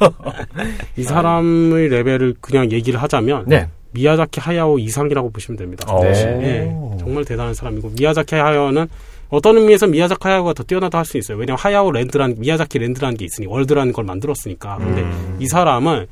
이 0.96 1.02
사람의 1.02 1.88
레벨을 1.88 2.34
그냥 2.40 2.70
얘기를 2.72 3.00
하자면. 3.02 3.44
네. 3.46 3.68
미야자키 3.92 4.40
하야오 4.40 4.78
이상이라고 4.78 5.30
보시면 5.30 5.56
됩니다. 5.56 5.86
네. 6.02 6.12
네. 6.12 6.96
정말 6.98 7.24
대단한 7.24 7.54
사람이고, 7.54 7.92
미야자키 7.98 8.34
하야오는 8.34 8.88
어떤 9.30 9.56
의미에서 9.56 9.86
미야자키 9.86 10.20
하야오가 10.28 10.52
더 10.52 10.62
뛰어나다 10.62 10.98
할 10.98 11.04
수 11.06 11.16
있어요. 11.16 11.38
왜냐면 11.38 11.58
하야오 11.58 11.92
랜드라는, 11.92 12.36
미야자키 12.38 12.78
랜드라는 12.78 13.16
게 13.16 13.24
있으니, 13.24 13.46
월드라는 13.46 13.92
걸 13.92 14.04
만들었으니까. 14.04 14.76
근데 14.76 15.02
음. 15.02 15.36
이 15.40 15.46
사람은 15.46 16.06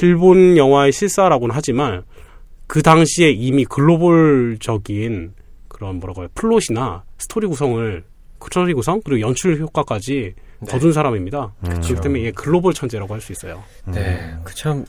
일본 0.00 0.56
영화의 0.56 0.92
실사라고는 0.92 1.54
하지만, 1.54 2.02
그 2.66 2.82
당시에 2.82 3.30
이미 3.30 3.64
글로벌적인 3.64 5.34
그런 5.68 5.96
뭐라고 5.96 6.22
해요 6.22 6.28
플롯이나 6.34 7.04
스토리 7.18 7.46
구성을 7.46 8.04
스토리 8.42 8.74
구성 8.74 9.00
그리고 9.04 9.20
연출 9.20 9.58
효과까지 9.58 10.34
네. 10.60 10.70
거둔 10.70 10.92
사람입니다. 10.92 11.52
음. 11.66 11.80
그렇기 11.80 12.00
때문에 12.00 12.20
이게 12.20 12.30
글로벌 12.30 12.72
천재라고 12.72 13.12
할 13.12 13.20
수 13.20 13.32
있어요. 13.32 13.62
네, 13.86 14.34
그참 14.44 14.84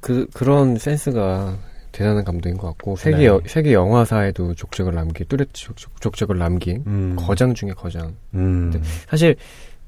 그 0.00 0.26
그런 0.32 0.76
센스가 0.76 1.56
대단한 1.92 2.24
감독인 2.24 2.56
것 2.56 2.68
같고 2.68 2.96
세계 2.96 3.18
네. 3.18 3.26
여, 3.26 3.40
세계 3.46 3.72
영화사에도 3.72 4.54
족적을 4.54 4.94
남긴 4.94 5.26
뚜렷 5.28 5.48
족적, 5.52 6.30
을 6.30 6.38
남긴 6.38 6.82
음. 6.86 7.16
거장 7.16 7.54
중에 7.54 7.70
거장. 7.70 8.16
음. 8.34 8.72
사실 9.08 9.36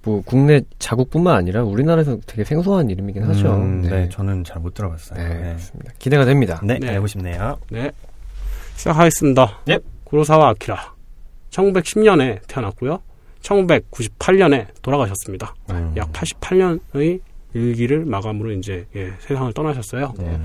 뭐 0.04 0.22
국내 0.24 0.60
자국뿐만 0.78 1.34
아니라 1.34 1.62
우리나라에서 1.64 2.18
되게 2.26 2.44
생소한 2.44 2.90
이름이긴 2.90 3.22
하죠. 3.24 3.54
음, 3.54 3.82
네. 3.82 3.88
네. 3.88 4.08
저는 4.10 4.44
잘 4.44 4.60
못 4.60 4.74
들어봤어요. 4.74 5.18
네, 5.18 5.34
네. 5.34 5.40
그렇습니다. 5.40 5.92
기대가 5.98 6.24
됩니다. 6.24 6.60
네, 6.62 6.78
네. 6.78 6.90
알고 6.90 7.06
싶네요. 7.06 7.58
네. 7.70 7.90
시작하겠습니다. 8.76 9.60
네. 9.66 9.78
구로사와 10.04 10.50
아키라. 10.50 10.94
1910년에 11.50 12.40
태어났고요. 12.48 13.00
1998년에 13.42 14.66
돌아가셨습니다. 14.82 15.54
음. 15.70 15.92
약 15.96 16.12
88년의 16.12 17.20
일기를 17.52 18.04
마감으로 18.04 18.52
이제 18.52 18.86
예, 18.96 19.12
세상을 19.20 19.52
떠나셨어요. 19.52 20.14
네. 20.18 20.38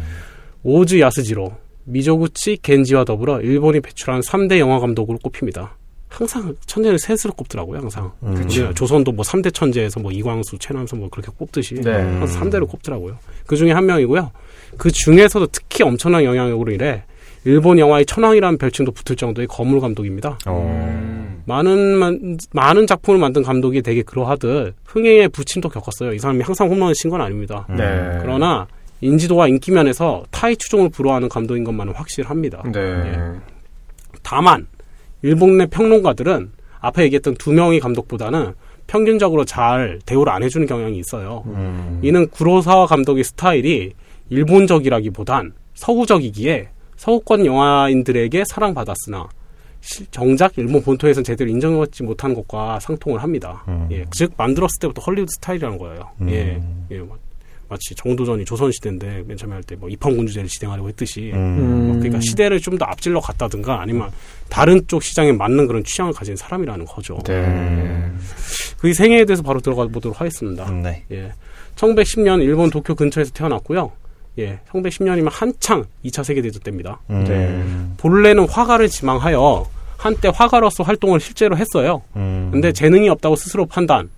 오즈 0.63 0.99
야스지로, 0.99 1.51
미조구치 1.85 2.59
겐지와 2.61 3.03
더불어 3.05 3.41
일본이 3.41 3.79
배출한 3.79 4.21
3대 4.21 4.59
영화 4.59 4.79
감독으로 4.79 5.17
꼽힙니다. 5.19 5.75
항상 6.09 6.55
천재를 6.65 6.97
셋으로 6.99 7.33
꼽더라고요, 7.35 7.79
항상. 7.79 8.11
음. 8.23 8.47
조선도 8.75 9.11
뭐 9.11 9.23
3대 9.23 9.53
천재에서 9.53 9.99
뭐 9.99 10.11
이광수, 10.11 10.57
최남선 10.57 10.99
뭐 10.99 11.09
그렇게 11.09 11.31
꼽듯이 11.37 11.75
네. 11.75 11.91
항상 11.91 12.49
3대로 12.49 12.67
꼽더라고요. 12.67 13.17
그 13.45 13.55
중에 13.55 13.71
한 13.71 13.85
명이고요. 13.85 14.31
그 14.77 14.91
중에서도 14.91 15.47
특히 15.51 15.83
엄청난 15.83 16.23
영향력으로 16.23 16.71
인해 16.71 17.03
일본 17.45 17.79
영화의 17.79 18.05
천왕이라는 18.05 18.57
별칭도 18.57 18.91
붙을 18.91 19.15
정도의 19.15 19.47
거물 19.47 19.79
감독입니다. 19.79 20.37
음. 20.47 21.41
많은 21.45 22.37
많은 22.51 22.85
작품을 22.87 23.19
만든 23.19 23.43
감독이 23.43 23.81
되게 23.81 24.01
그러하듯 24.03 24.75
흥행의 24.85 25.29
부침도 25.29 25.69
겪었어요. 25.69 26.13
이 26.13 26.19
사람이 26.19 26.41
항상 26.41 26.69
홈런을 26.69 26.93
친 26.95 27.09
건 27.09 27.21
아닙니다. 27.21 27.65
네. 27.69 28.17
그러나 28.21 28.67
인지도와 29.01 29.47
인기 29.47 29.71
면에서 29.71 30.23
타이 30.31 30.55
추종을 30.57 30.89
불허하는 30.89 31.29
감독인 31.29 31.63
것만은 31.63 31.93
확실합니다. 31.93 32.63
네. 32.73 32.79
예. 32.79 33.15
다만 34.21 34.67
일본 35.21 35.57
내 35.57 35.65
평론가들은 35.65 36.51
앞에 36.79 37.03
얘기했던 37.03 37.35
두 37.35 37.51
명의 37.51 37.79
감독보다는 37.79 38.53
평균적으로 38.87 39.45
잘 39.45 39.99
대우를 40.05 40.31
안 40.31 40.41
해주는 40.43 40.65
경향이 40.65 40.97
있어요. 40.97 41.43
음. 41.47 41.99
이는 42.01 42.27
구로사와 42.29 42.87
감독의 42.87 43.23
스타일이 43.23 43.93
일본적이라기보단 44.29 45.53
서구적이기에 45.75 46.69
서구권 46.95 47.45
영화인들에게 47.45 48.43
사랑받았으나 48.47 49.29
정작 50.11 50.57
일본 50.57 50.81
본토에서는 50.83 51.23
제대로 51.23 51.49
인정받지 51.49 52.03
못한 52.03 52.33
것과 52.33 52.79
상통을 52.79 53.21
합니다. 53.23 53.63
음. 53.67 53.87
예, 53.91 54.05
즉 54.11 54.33
만들었을 54.35 54.79
때부터 54.81 55.01
헐리우드 55.01 55.29
스타일이라는 55.35 55.77
거예요. 55.77 56.09
음. 56.21 56.29
예, 56.29 56.61
예, 56.91 57.01
마치 57.69 57.93
정도전이 57.95 58.43
조선시대인데 58.45 59.23
맨 59.27 59.37
처음에 59.37 59.53
할 59.55 59.63
때 59.63 59.75
뭐 59.75 59.87
입헌군주제를 59.89 60.49
진행하려고 60.49 60.89
했듯이 60.89 61.31
음. 61.33 61.85
뭐 61.87 61.93
그러니까 61.97 62.19
시대를 62.21 62.59
좀 62.59 62.77
더 62.77 62.85
앞질러 62.85 63.19
갔다든가 63.19 63.81
아니면 63.81 64.09
다른 64.49 64.81
쪽 64.87 65.03
시장에 65.03 65.31
맞는 65.31 65.67
그런 65.67 65.83
취향을 65.83 66.13
가진 66.13 66.35
사람이라는 66.35 66.85
거죠. 66.85 67.19
네. 67.25 68.11
그 68.79 68.93
생애에 68.93 69.25
대해서 69.25 69.43
바로 69.43 69.59
들어가 69.59 69.85
보도록 69.87 70.19
하겠습니다. 70.19 70.69
네. 70.71 71.03
예. 71.11 71.31
1910년 71.75 72.41
일본 72.41 72.69
도쿄 72.69 72.95
근처에서 72.95 73.31
태어났고요. 73.31 73.91
예, 74.37 74.59
1910년이면 74.71 75.29
한창 75.31 75.83
2차 76.05 76.23
세계대전 76.23 76.61
때입니다. 76.61 76.99
음. 77.09 77.23
네. 77.25 77.63
본래는 77.97 78.47
화가를 78.47 78.87
지망하여 78.89 79.65
한때 79.97 80.31
화가로서 80.33 80.83
활동을 80.83 81.19
실제로 81.19 81.57
했어요. 81.57 82.01
음. 82.15 82.49
근데 82.51 82.71
재능이 82.71 83.09
없다고 83.09 83.35
스스로 83.35 83.65
판단. 83.65 84.09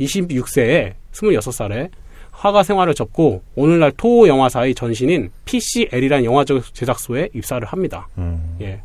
26세에 0.00 0.92
26살에 1.12 1.88
화가 2.32 2.62
생활을 2.62 2.94
접고 2.94 3.42
오늘날 3.54 3.92
토호 3.92 4.28
영화사의 4.28 4.74
전신인 4.74 5.30
PCL이라는 5.44 6.24
영화적 6.24 6.74
제작소에 6.74 7.30
입사를 7.34 7.66
합니다. 7.66 8.08
음. 8.18 8.56
예. 8.60 8.80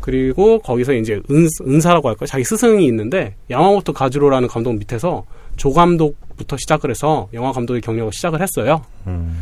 그리고 0.00 0.60
거기서 0.60 0.92
이제 0.92 1.20
은, 1.30 1.48
은사라고 1.66 2.08
할까요? 2.08 2.26
자기 2.26 2.44
스승이 2.44 2.86
있는데 2.86 3.34
야마모토 3.50 3.92
가즈로라는 3.92 4.46
감독 4.46 4.74
밑에서 4.74 5.24
조 5.56 5.72
감독부터 5.72 6.56
시작을 6.58 6.90
해서 6.90 7.28
영화 7.32 7.50
감독의 7.50 7.80
경력을 7.80 8.12
시작을 8.12 8.40
했어요. 8.40 8.82
음. 9.06 9.36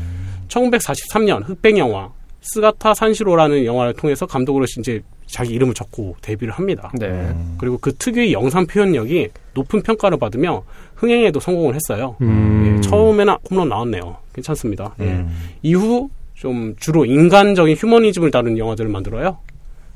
1943년 0.49 1.47
흑백 1.47 1.77
영화 1.77 2.11
스가타 2.41 2.95
산시로라는 2.95 3.65
영화를 3.65 3.95
통해서 3.95 4.27
감독으로 4.27 4.67
이제 4.79 5.03
자기 5.27 5.55
이름을 5.55 5.75
적고 5.75 6.17
데뷔를 6.21 6.53
합니다. 6.53 6.93
네. 6.99 7.35
그리고 7.59 7.79
그 7.79 7.95
특유의 7.95 8.33
영상 8.33 8.67
표현력이 8.67 9.29
높은 9.55 9.83
평가를 9.83 10.19
받으며 10.19 10.63
흥행에도 11.05 11.39
성공을 11.39 11.75
했어요. 11.75 12.17
음. 12.23 12.77
예, 12.79 12.81
처음에는 12.81 13.37
홈런 13.51 13.69
나왔네요. 13.69 14.17
괜찮습니다. 14.33 14.95
예. 15.01 15.05
음. 15.05 15.29
예. 15.31 15.59
이후 15.63 16.09
좀 16.35 16.75
주로 16.81 17.05
인간적인 17.05 17.77
휴머니즘을 17.77 18.31
다루는 18.31 18.59
영화들을 18.59 18.91
만들어요. 18.91 19.37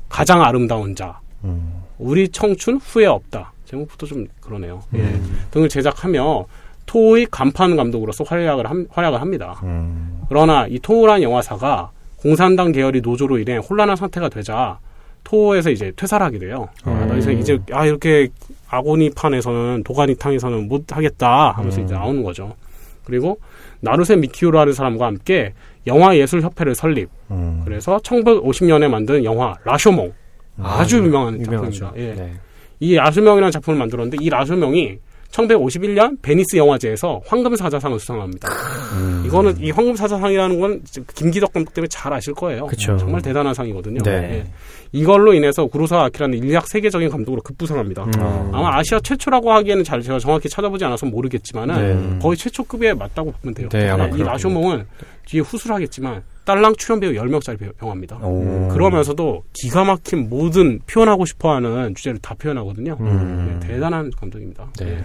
가장 0.07 0.43
아름다운 0.43 0.95
자, 0.95 1.19
음. 1.43 1.81
우리 1.97 2.29
청춘 2.29 2.77
후회 2.77 3.05
없다. 3.05 3.53
제목부터 3.65 4.05
좀 4.05 4.27
그러네요. 4.39 4.83
예. 4.93 4.99
음. 4.99 5.39
등을 5.51 5.67
제작하며 5.67 6.45
토의 6.85 7.27
간판 7.29 7.75
감독으로서 7.75 8.23
활약을, 8.23 8.69
함, 8.69 8.87
활약을 8.89 9.19
합니다. 9.21 9.59
음. 9.63 10.21
그러나 10.29 10.67
이 10.67 10.79
토우란 10.79 11.21
영화사가 11.23 11.91
공산당 12.17 12.71
계열이 12.71 13.01
노조로 13.01 13.39
인해 13.39 13.57
혼란한 13.57 13.95
상태가 13.95 14.29
되자 14.29 14.77
토에서 15.23 15.69
이제 15.69 15.91
퇴사를 15.95 16.25
하게 16.25 16.39
돼요. 16.39 16.69
음. 16.87 17.07
그래서 17.09 17.31
이제 17.31 17.59
아 17.71 17.85
이렇게 17.85 18.29
아고니 18.69 19.11
판에서는 19.11 19.83
도가니 19.83 20.15
탕에서는 20.15 20.67
못 20.67 20.95
하겠다 20.95 21.51
하면서 21.51 21.81
음. 21.81 21.85
이제 21.85 21.93
나오는 21.95 22.23
거죠. 22.23 22.55
그리고 23.03 23.39
나루세 23.81 24.15
미키오라는 24.17 24.73
사람과 24.73 25.07
함께 25.07 25.53
영화 25.87 26.15
예술 26.15 26.41
협회를 26.41 26.75
설립. 26.75 27.09
음. 27.31 27.61
그래서 27.65 27.97
1950년에 27.97 28.87
만든 28.87 29.23
영화 29.23 29.55
라쇼몽 29.63 30.13
아, 30.61 30.85
주 30.85 30.97
유명한 30.97 31.43
작품입니다. 31.43 31.93
예. 31.95 32.13
네. 32.13 32.33
이 32.79 32.95
라쇼몽이라는 32.95 33.51
작품을 33.51 33.79
만들었는데 33.79 34.17
이 34.23 34.29
라쇼몽이 34.29 34.99
1951년 35.31 36.21
베니스 36.21 36.57
영화제에서 36.57 37.21
황금사자상을 37.25 37.99
수상합니다. 37.99 38.49
음. 38.93 39.23
이거는 39.25 39.57
이 39.59 39.71
황금사자상이라는 39.71 40.59
건 40.59 40.81
김기덕 41.15 41.53
감독 41.53 41.73
때문에 41.73 41.87
잘 41.87 42.11
아실 42.13 42.33
거예요. 42.33 42.67
그쵸. 42.67 42.97
정말 42.97 43.21
대단한 43.21 43.53
상이거든요. 43.53 44.01
네. 44.03 44.21
네. 44.21 44.47
이걸로 44.91 45.33
인해서 45.33 45.67
구로사와 45.67 46.03
아키라는 46.05 46.37
일약 46.37 46.67
세계적인 46.67 47.09
감독으로 47.09 47.41
급부상합니다. 47.43 48.05
음. 48.05 48.11
아마 48.53 48.77
아시아 48.77 48.99
최초라고 48.99 49.51
하기에는 49.53 49.83
잘 49.83 50.01
제가 50.01 50.17
정확히 50.17 50.49
찾아보지 50.49 50.83
않아서 50.85 51.05
모르겠지만은 51.05 51.75
네. 52.13 52.19
거의 52.19 52.35
최초급에 52.35 52.93
맞다고 52.95 53.31
보면 53.33 53.53
돼요. 53.53 53.69
네, 53.69 53.91
이 54.15 54.23
라쇼몽은 54.23 54.85
뒤에 55.25 55.41
후술하겠지만 55.41 56.23
딸랑 56.43 56.75
출연 56.77 56.99
배우 56.99 57.11
10명짜리 57.11 57.71
영화입니다. 57.83 58.17
오. 58.23 58.69
그러면서도 58.69 59.43
기가 59.53 59.83
막힌 59.83 60.27
모든 60.29 60.79
표현하고 60.87 61.25
싶어하는 61.25 61.93
주제를 61.93 62.17
다 62.19 62.33
표현하거든요. 62.33 62.97
음. 62.99 63.59
네, 63.61 63.67
대단한 63.67 64.09
감독입니다. 64.17 64.67
네. 64.79 65.03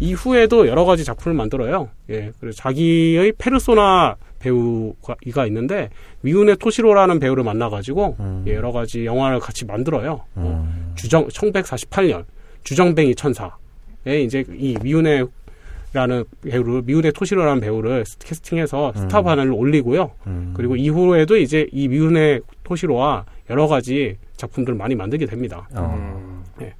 네. 0.00 0.06
이후에도 0.06 0.66
여러 0.66 0.84
가지 0.84 1.04
작품을 1.04 1.36
만들어요. 1.36 1.88
예, 2.10 2.32
그래서 2.40 2.56
자기의 2.56 3.32
페르소나 3.38 4.16
배우가 4.38 5.46
있는데 5.46 5.90
미운의 6.22 6.56
토시로라는 6.56 7.20
배우를 7.20 7.44
만나가지고 7.44 8.16
음. 8.18 8.44
예, 8.48 8.54
여러 8.54 8.72
가지 8.72 9.04
영화를 9.04 9.38
같이 9.38 9.64
만들어요. 9.64 10.24
뭐 10.34 10.44
음. 10.44 10.90
어, 10.90 10.92
주정 10.96 11.28
1948년 11.28 12.24
주정뱅이 12.64 13.14
천사에 13.14 14.22
이제 14.24 14.44
이 14.52 14.76
미후네라는 14.82 16.24
배우를 16.42 16.82
미후네 16.82 17.12
토시로라는 17.12 17.60
배우를 17.60 18.04
캐스팅해서 18.20 18.92
음. 18.94 19.00
스타 19.00 19.22
반열에 19.22 19.52
올리고요. 19.52 20.12
음. 20.28 20.54
그리고 20.56 20.76
이후에도 20.76 21.36
이제 21.36 21.66
이 21.72 21.88
미후네 21.88 22.42
토시로와 22.62 23.24
여러 23.50 23.66
가지 23.66 24.16
작품들을 24.36 24.78
많이 24.78 24.94
만들게 24.94 25.26
됩니다. 25.26 25.68
어. 25.74 26.44
예. 26.60 26.74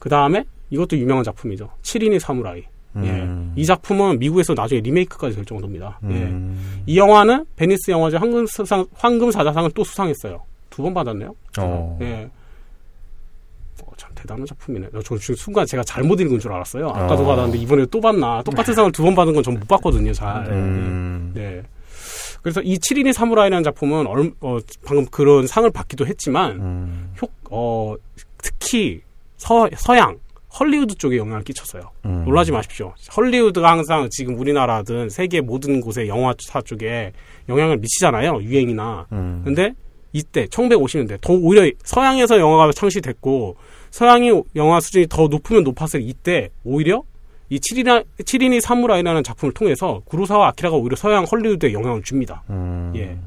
그 0.00 0.08
다음에 0.08 0.44
이것도 0.70 0.96
유명한 0.98 1.24
작품이죠. 1.24 1.68
7인의 1.82 2.18
사무라이. 2.18 2.62
예. 2.96 3.10
음. 3.10 3.52
이 3.54 3.64
작품은 3.64 4.18
미국에서 4.18 4.54
나중에 4.54 4.80
리메이크까지 4.80 5.36
될 5.36 5.44
정도입니다. 5.44 5.98
예. 6.04 6.08
음. 6.08 6.82
이 6.86 6.98
영화는 6.98 7.44
베니스 7.56 7.90
영화제 7.90 8.16
황금 8.16 8.46
수상 8.46 8.86
황금 8.94 9.30
사자상을 9.30 9.70
또 9.72 9.84
수상했어요. 9.84 10.42
두 10.70 10.82
번 10.82 10.94
받았네요. 10.94 11.34
어. 11.58 11.98
예. 12.02 12.30
어, 13.84 13.90
참 13.96 14.10
대단한 14.14 14.46
작품이네. 14.46 14.88
저 15.04 15.16
지금 15.18 15.34
순간 15.36 15.66
제가 15.66 15.82
잘못 15.84 16.20
읽은 16.20 16.38
줄 16.38 16.52
알았어요. 16.52 16.88
아까도 16.88 17.22
어. 17.24 17.26
받았는데 17.26 17.58
이번에 17.58 17.86
또 17.90 18.00
받나? 18.00 18.42
똑같은 18.42 18.74
상을 18.74 18.90
두 18.92 19.02
번 19.04 19.14
받은 19.14 19.32
건 19.34 19.42
전 19.42 19.54
못 19.54 19.66
봤거든요. 19.68 20.12
잘. 20.12 20.46
음. 20.50 21.32
네. 21.34 21.62
그래서 22.42 22.60
이 22.62 22.76
7인의 22.78 23.12
사무라이라는 23.12 23.64
작품은 23.64 24.06
얼, 24.06 24.32
어, 24.40 24.58
방금 24.84 25.04
그런 25.06 25.46
상을 25.46 25.68
받기도 25.70 26.06
했지만 26.06 26.52
음. 26.60 27.14
효, 27.20 27.28
어, 27.50 27.94
특히 28.38 29.02
서, 29.36 29.68
서양 29.76 30.16
헐리우드 30.58 30.94
쪽에 30.94 31.16
영향을 31.18 31.42
끼쳤어요. 31.44 31.82
음. 32.06 32.24
놀라지 32.24 32.52
마십시오. 32.52 32.94
헐리우드가 33.16 33.70
항상 33.70 34.08
지금 34.10 34.38
우리나라든 34.38 35.08
세계 35.08 35.40
모든 35.40 35.80
곳에 35.80 36.08
영화사 36.08 36.60
쪽에 36.62 37.12
영향을 37.48 37.76
미치잖아요. 37.78 38.42
유행이나. 38.42 39.06
음. 39.12 39.42
근데 39.44 39.74
이때 40.12 40.46
1950년대 40.46 41.20
더 41.20 41.34
오히려 41.34 41.70
서양에서 41.84 42.38
영화가 42.38 42.72
창시됐고 42.72 43.56
서양이 43.90 44.42
영화 44.56 44.80
수준이 44.80 45.06
더 45.08 45.28
높으면 45.28 45.64
높았을 45.64 46.00
이때 46.02 46.50
오히려 46.64 47.02
이 47.50 47.58
7인이, 47.58 48.04
7인의 48.18 48.60
사무라이라는 48.60 49.22
작품을 49.22 49.52
통해서 49.54 50.02
구로사와 50.04 50.48
아키라가 50.48 50.76
오히려 50.76 50.96
서양 50.96 51.24
헐리우드에 51.24 51.72
영향을 51.72 52.02
줍니다. 52.02 52.42
음. 52.50 52.92
예. 52.96 53.18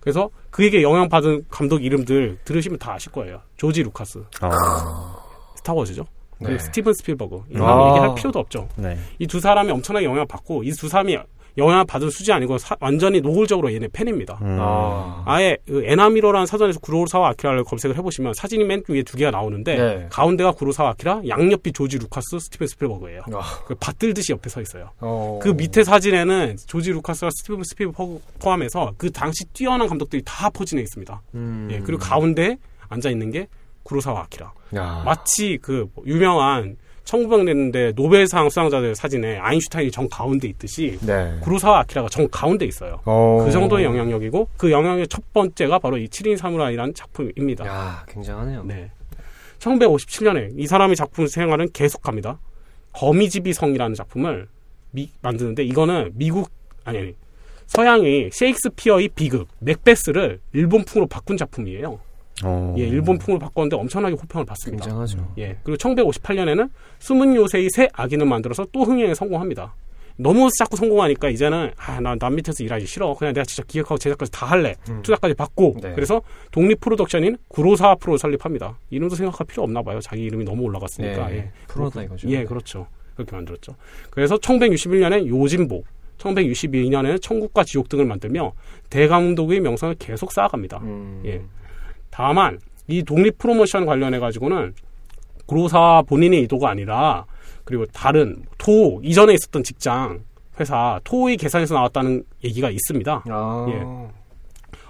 그래서 0.00 0.30
그에게 0.50 0.82
영향받은 0.82 1.44
감독 1.48 1.84
이름들 1.84 2.38
들으시면 2.44 2.78
다 2.80 2.94
아실 2.94 3.12
거예요. 3.12 3.40
조지 3.56 3.84
루카스. 3.84 4.24
아. 4.40 5.16
스타워즈죠. 5.56 6.04
네. 6.50 6.58
스티븐 6.58 6.92
스필버그 6.94 7.42
이런 7.50 7.68
아. 7.68 7.88
얘기할 7.90 8.14
필요도 8.14 8.38
없죠. 8.38 8.68
네. 8.76 8.98
이두 9.18 9.40
사람이 9.40 9.70
엄청나게 9.70 10.06
영향을 10.06 10.26
받고 10.26 10.64
이 10.64 10.72
두 10.72 10.88
사람이 10.88 11.16
영향 11.58 11.84
받은 11.86 12.08
수준이 12.08 12.32
아니고 12.32 12.56
사, 12.56 12.74
완전히 12.80 13.20
노골적으로 13.20 13.72
얘네 13.74 13.88
팬입니다. 13.92 14.38
음. 14.40 14.56
아. 14.58 15.36
예 15.40 15.58
엔하 15.68 15.89
미러라는 15.89 16.46
사전에서 16.46 16.80
구로사와 16.80 17.28
아키라를 17.30 17.64
검색을 17.64 17.94
해보시면 17.98 18.32
사진이 18.32 18.64
맨 18.64 18.82
위에 18.88 19.02
두 19.02 19.18
개가 19.18 19.30
나오는데 19.30 19.76
네. 19.76 20.06
가운데가 20.10 20.52
구로사와 20.52 20.90
아키라, 20.92 21.20
양옆이 21.28 21.72
조지 21.72 21.98
루카스, 21.98 22.38
스티븐 22.38 22.66
스필버그예요. 22.68 23.22
아. 23.34 23.42
그 23.66 23.74
받들듯이 23.74 24.32
옆에 24.32 24.48
서 24.48 24.62
있어요. 24.62 24.90
어. 25.00 25.38
그 25.42 25.50
밑에 25.50 25.84
사진에는 25.84 26.56
조지 26.66 26.90
루카스와 26.90 27.30
스티븐 27.34 27.64
스필버그 27.64 28.20
포함해서 28.40 28.94
그 28.96 29.12
당시 29.12 29.44
뛰어난 29.52 29.88
감독들이 29.88 30.22
다 30.24 30.48
포진해 30.48 30.82
있습니다. 30.82 31.20
음. 31.34 31.68
예, 31.70 31.80
그리고 31.80 32.00
가운데 32.00 32.56
앉아 32.88 33.10
있는 33.10 33.30
게 33.30 33.46
구로사와 33.82 34.22
아키라. 34.22 34.52
야. 34.76 35.02
마치 35.04 35.58
그 35.60 35.88
유명한 36.06 36.76
1900년대 37.04 37.94
노벨상 37.94 38.48
수상자들 38.48 38.94
사진에 38.94 39.38
아인슈타인이 39.38 39.90
정 39.90 40.08
가운데 40.08 40.48
있듯이 40.48 40.98
네. 41.02 41.36
구로사와 41.40 41.80
아키라가 41.80 42.08
정 42.08 42.28
가운데 42.30 42.64
있어요. 42.64 43.00
오. 43.04 43.10
어. 43.10 43.44
그 43.44 43.50
정도의 43.50 43.84
영향력이고 43.84 44.48
그 44.56 44.70
영향력 44.70 45.08
첫 45.10 45.32
번째가 45.32 45.78
바로 45.78 45.98
이 45.98 46.06
7인 46.06 46.36
사무라이라는 46.36 46.94
작품입니다. 46.94 47.66
야, 47.66 48.04
굉장하네요. 48.08 48.64
네. 48.64 48.90
1957년에 49.58 50.52
이 50.56 50.66
사람이 50.66 50.96
작품 50.96 51.26
생활은 51.26 51.70
계속합니다. 51.72 52.38
거미집이 52.92 53.52
성이라는 53.52 53.94
작품을 53.94 54.48
미, 54.90 55.10
만드는데 55.22 55.64
이거는 55.64 56.12
미국 56.14 56.50
아니 56.84 56.98
아니 56.98 57.14
서양의 57.66 58.30
셰익스피어의 58.32 59.08
비극 59.14 59.48
맥베스를 59.60 60.40
일본풍으로 60.52 61.06
바꾼 61.06 61.36
작품이에요. 61.36 61.98
오. 62.44 62.48
어. 62.48 62.74
예, 62.78 62.82
일본풍으로 62.86 63.38
바꿨는데 63.38 63.76
엄청나게 63.76 64.14
호평을 64.16 64.44
받습니다. 64.46 64.84
굉장하죠. 64.84 65.32
예, 65.38 65.56
그리고 65.62 65.76
1958년에는 65.78 66.70
숨은 66.98 67.34
요새의 67.34 67.68
새 67.72 67.88
아기는 67.92 68.26
만들어서 68.28 68.66
또 68.72 68.82
흥행에 68.84 69.14
성공합니다. 69.14 69.74
너무 70.16 70.50
자꾸 70.58 70.76
성공하니까 70.76 71.30
이제는 71.30 71.70
아 71.78 71.98
나 72.00 72.14
남 72.16 72.34
밑에서 72.36 72.62
일하기 72.62 72.84
싫어. 72.86 73.14
그냥 73.14 73.32
내가 73.32 73.44
진짜 73.44 73.62
기획하고 73.66 73.96
제작까지 73.96 74.30
다 74.30 74.44
할래. 74.46 74.74
음. 74.90 75.00
투자까지 75.02 75.34
받고. 75.34 75.76
네. 75.82 75.92
그래서 75.94 76.20
독립 76.50 76.80
프로덕션인 76.80 77.38
구로사 77.48 77.94
프로 77.94 78.18
설립합니다. 78.18 78.78
이름도 78.90 79.14
생각할 79.16 79.46
필요 79.46 79.62
없나 79.62 79.82
봐요. 79.82 80.00
자기 80.00 80.22
이름이 80.24 80.44
너무 80.44 80.62
올라갔으니까. 80.64 81.28
네. 81.28 81.36
예. 81.36 81.50
프로다 81.66 82.02
이거죠. 82.02 82.28
예, 82.28 82.44
그렇죠. 82.44 82.86
그렇게 83.16 83.34
만들었죠. 83.34 83.74
그래서 84.10 84.36
1961년에 84.36 85.26
요진보, 85.26 85.82
1962년에는 86.18 87.20
천국과 87.20 87.64
지옥 87.64 87.88
등을 87.88 88.04
만들며 88.04 88.52
대감독의 88.90 89.60
명성을 89.60 89.94
계속 89.98 90.32
쌓아갑니다. 90.32 90.78
음. 90.82 91.22
예. 91.24 91.40
다만 92.12 92.60
이 92.86 93.02
독립 93.02 93.38
프로모션 93.38 93.86
관련해 93.86 94.20
가지고는 94.20 94.74
구로사 95.46 96.02
본인의 96.06 96.40
의도가 96.40 96.68
아니라 96.70 97.24
그리고 97.64 97.86
다른 97.86 98.44
토 98.58 99.00
이전에 99.02 99.34
있었던 99.34 99.64
직장 99.64 100.22
회사 100.60 101.00
토의 101.04 101.38
계산에서 101.38 101.74
나왔다는 101.74 102.22
얘기가 102.44 102.70
있습니다. 102.70 103.24
아. 103.28 103.66
예. 103.70 104.10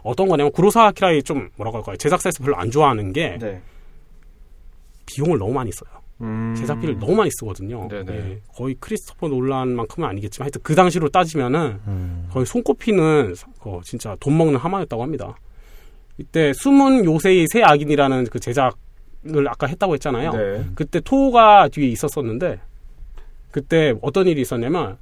어떤 0.03 0.27
거냐면 0.27 0.51
구로사 0.51 0.87
아키라이 0.87 1.23
좀 1.23 1.49
뭐라고 1.57 1.79
할까요? 1.79 1.97
제작사에서 1.97 2.43
별로 2.43 2.57
안 2.57 2.71
좋아하는 2.71 3.13
게 3.13 3.39
네. 3.39 3.63
비용을 5.07 5.39
너무 5.39 5.53
많이 5.53 5.71
써요. 5.71 6.03
음. 6.23 6.55
제작비를 6.57 6.99
너무 6.99 7.15
많이 7.15 7.31
쓰거든요. 7.39 7.89
예. 7.93 8.41
거의 8.53 8.75
크리스토퍼 8.81 9.29
논란만큼은 9.29 10.09
아니겠지만 10.09 10.47
하여튼 10.47 10.61
그 10.65 10.75
당시로 10.75 11.09
따지면은 11.09 11.81
음. 11.87 12.29
거의 12.33 12.47
손꼽히는 12.47 13.35
어, 13.61 13.81
진짜 13.85 14.17
돈 14.19 14.37
먹는 14.37 14.57
하마였다고 14.57 15.03
합니다. 15.03 15.37
이때 16.23 16.53
숨은 16.55 17.05
요새의 17.05 17.47
새 17.53 17.63
악인이라는 17.63 18.25
그 18.31 18.39
제작 18.39 18.79
을 19.25 19.49
아까 19.49 19.69
했다고 19.69 19.95
했잖아요. 19.95 20.33
네. 20.33 20.65
그때 20.75 20.99
토가 20.99 21.69
뒤에 21.69 21.87
있었었는데 21.91 22.59
그때 23.53 23.95
어떤 24.03 24.27
일이 24.27 24.41
있었냐면 24.41 24.97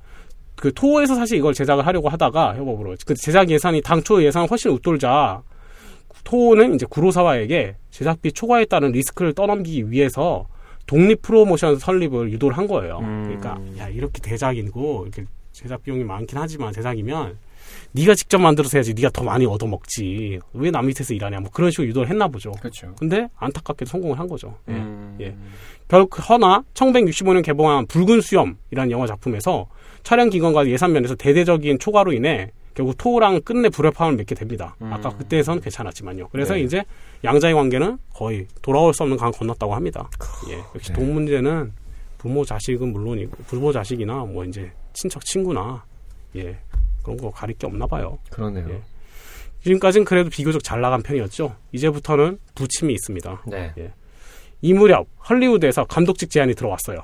그 0.57 0.75
토에서 0.75 1.15
사실 1.15 1.39
이걸 1.39 1.55
제작을 1.55 1.87
하려고 1.87 2.11
하다가 2.11 2.55
협업으로 2.57 2.97
그 3.07 3.15
제작 3.15 3.49
예산이 3.49 3.81
당초 3.81 4.23
예산 4.23 4.47
훨씬 4.47 4.73
웃돌자 4.73 5.41
토는 6.25 6.75
이제 6.75 6.85
구로사와에게 6.91 7.77
제작비 7.91 8.31
초과에 8.31 8.67
따른 8.67 8.93
리스크를 8.93 9.33
떠넘기기 9.33 9.91
위해서 9.91 10.47
독립 10.87 11.23
프로모션 11.23 11.79
설립을 11.79 12.31
유도를 12.31 12.59
한 12.59 12.67
거예요. 12.67 12.99
음. 12.99 13.23
그러니까 13.25 13.59
야 13.79 13.89
이렇게 13.89 14.21
대작이고 14.21 15.05
이렇게 15.05 15.25
제작 15.53 15.83
비용이 15.83 16.05
많긴 16.05 16.37
하지만 16.37 16.75
제작이면 16.75 17.39
네가 17.93 18.15
직접 18.15 18.39
만들어서 18.39 18.79
해야지 18.79 18.95
네가 18.95 19.11
더 19.11 19.23
많이 19.25 19.45
얻어먹지 19.47 20.39
왜 20.55 20.71
남 20.71 20.87
밑에서 20.87 21.13
일하냐 21.15 21.41
뭐 21.41 21.51
그런 21.51 21.71
식으로 21.71 21.89
유도를 21.89 22.09
했나 22.09 22.29
보죠. 22.29 22.53
그렇죠. 22.53 22.95
근데 22.99 23.29
안타깝게도 23.37 23.89
성공을 23.89 24.19
한 24.19 24.29
거죠. 24.29 24.57
예. 24.69 24.73
음. 24.73 25.17
예. 25.21 25.35
별 25.89 26.03
허나 26.29 26.63
1965년 26.75 27.43
개봉한 27.43 27.87
붉은 27.87 28.21
수염이라는 28.21 28.91
영화 28.91 29.07
작품에서 29.07 29.67
촬영 30.05 30.31
기간과 30.31 30.67
예산 30.69 30.93
면에서 30.93 31.15
대대적인 31.17 31.79
초과로 31.79 32.13
인해 32.13 32.53
결국 32.75 32.97
토랑 32.97 33.41
끝내 33.43 33.69
불협화음을 33.69 34.17
맺게 34.19 34.35
됩니다. 34.37 34.77
음. 34.81 34.93
아까 34.93 35.11
그때에서는 35.11 35.61
괜찮았지만요. 35.61 36.29
그래서 36.31 36.55
네. 36.55 36.61
이제 36.61 36.85
양자의 37.25 37.53
관계는 37.55 37.99
거의 38.15 38.47
돌아올 38.63 38.95
수 38.95 39.03
없는 39.03 39.17
강 39.19 39.33
건넜다고 39.33 39.75
합니다. 39.75 40.09
예. 40.51 40.59
역시 40.75 40.93
네. 40.93 40.95
돈 40.95 41.13
문제는 41.15 41.73
부모 42.19 42.45
자식은 42.45 42.93
물론이고 42.93 43.37
부모 43.49 43.73
자식이나 43.73 44.25
뭐 44.25 44.45
이제 44.45 44.71
친척 44.93 45.25
친구나 45.25 45.83
예 46.37 46.57
그런 47.03 47.17
거 47.17 47.31
가릴 47.31 47.57
게 47.57 47.67
없나 47.67 47.87
봐요. 47.87 48.19
그러네요. 48.31 48.69
예. 48.71 48.81
지금까지는 49.63 50.05
그래도 50.05 50.31
비교적 50.31 50.63
잘 50.65 50.81
나간 50.81 51.03
편이었죠. 51.03 51.55
이제부터는 51.73 52.39
부침이 52.55 52.93
있습니다. 52.95 53.43
네. 53.47 53.73
예. 53.79 53.93
이 54.63 54.73
무렵 54.73 55.07
헐리우드에서 55.29 55.85
감독직 55.85 56.31
제안이 56.31 56.55
들어왔어요. 56.55 56.99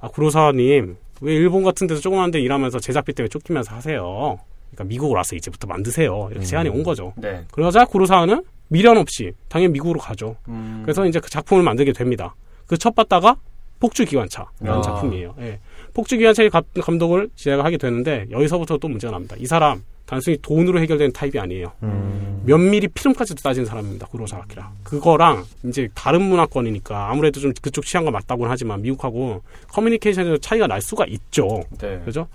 아 0.00 0.08
구로사님 0.08 0.96
왜 1.22 1.34
일본 1.34 1.62
같은 1.62 1.86
데서 1.86 2.00
조그만 2.00 2.30
데 2.30 2.40
일하면서 2.40 2.80
제작비 2.80 3.12
때문에 3.12 3.28
쫓기면서 3.30 3.74
하세요. 3.74 4.38
그러니까 4.70 4.84
미국으로 4.84 5.16
와서 5.16 5.36
이제부터 5.36 5.66
만드세요. 5.66 6.28
이렇게 6.30 6.44
음. 6.44 6.44
제안이 6.44 6.68
온 6.68 6.82
거죠. 6.82 7.12
네. 7.16 7.44
그러자 7.52 7.84
구로사는 7.86 8.42
미련 8.68 8.96
없이 8.98 9.32
당연히 9.48 9.72
미국으로 9.74 10.00
가죠. 10.00 10.36
음. 10.48 10.80
그래서 10.84 11.06
이제 11.06 11.20
그 11.20 11.30
작품을 11.30 11.62
만들게 11.62 11.92
됩니다. 11.92 12.34
그 12.66 12.76
첫 12.76 12.94
봤다가 12.94 13.36
폭주 13.78 14.04
기관차라는 14.04 14.72
아. 14.72 14.80
작품이에요. 14.82 15.34
예. 15.40 15.60
폭주기관차의 15.96 16.50
감독을 16.82 17.30
제작하게 17.36 17.78
되는데 17.78 18.26
여기서부터 18.30 18.76
또 18.76 18.86
문제가 18.86 19.12
납니다. 19.12 19.34
이 19.38 19.46
사람 19.46 19.82
단순히 20.04 20.36
돈으로 20.42 20.78
해결되는 20.80 21.12
타입이 21.12 21.38
아니에요. 21.38 21.72
음. 21.82 22.42
면밀히 22.44 22.86
필름까지도 22.88 23.42
따지는 23.42 23.66
사람입니다. 23.66 24.06
구로사와키라. 24.06 24.72
그거랑 24.84 25.44
이제 25.64 25.88
다른 25.94 26.22
문화권이니까 26.22 27.10
아무래도 27.10 27.40
좀 27.40 27.52
그쪽 27.60 27.84
취향과 27.84 28.10
맞다고는 28.10 28.50
하지만 28.50 28.82
미국하고 28.82 29.42
커뮤니케이션에서 29.68 30.36
차이가 30.36 30.66
날 30.66 30.82
수가 30.82 31.06
있죠. 31.08 31.62
네. 31.78 32.00
그죠? 32.04 32.28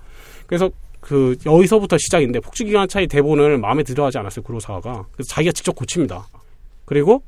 그래서 0.46 0.68
그 1.00 1.36
여기서부터 1.46 1.96
시작인데 1.98 2.40
폭주기관차의 2.40 3.06
대본을 3.06 3.58
마음에 3.58 3.84
들어하지 3.84 4.18
않았어요. 4.18 4.42
구로사와가. 4.42 5.06
그래서 5.12 5.28
자기가 5.28 5.52
직접 5.52 5.74
고칩니다. 5.74 6.26
그리고 6.84 7.22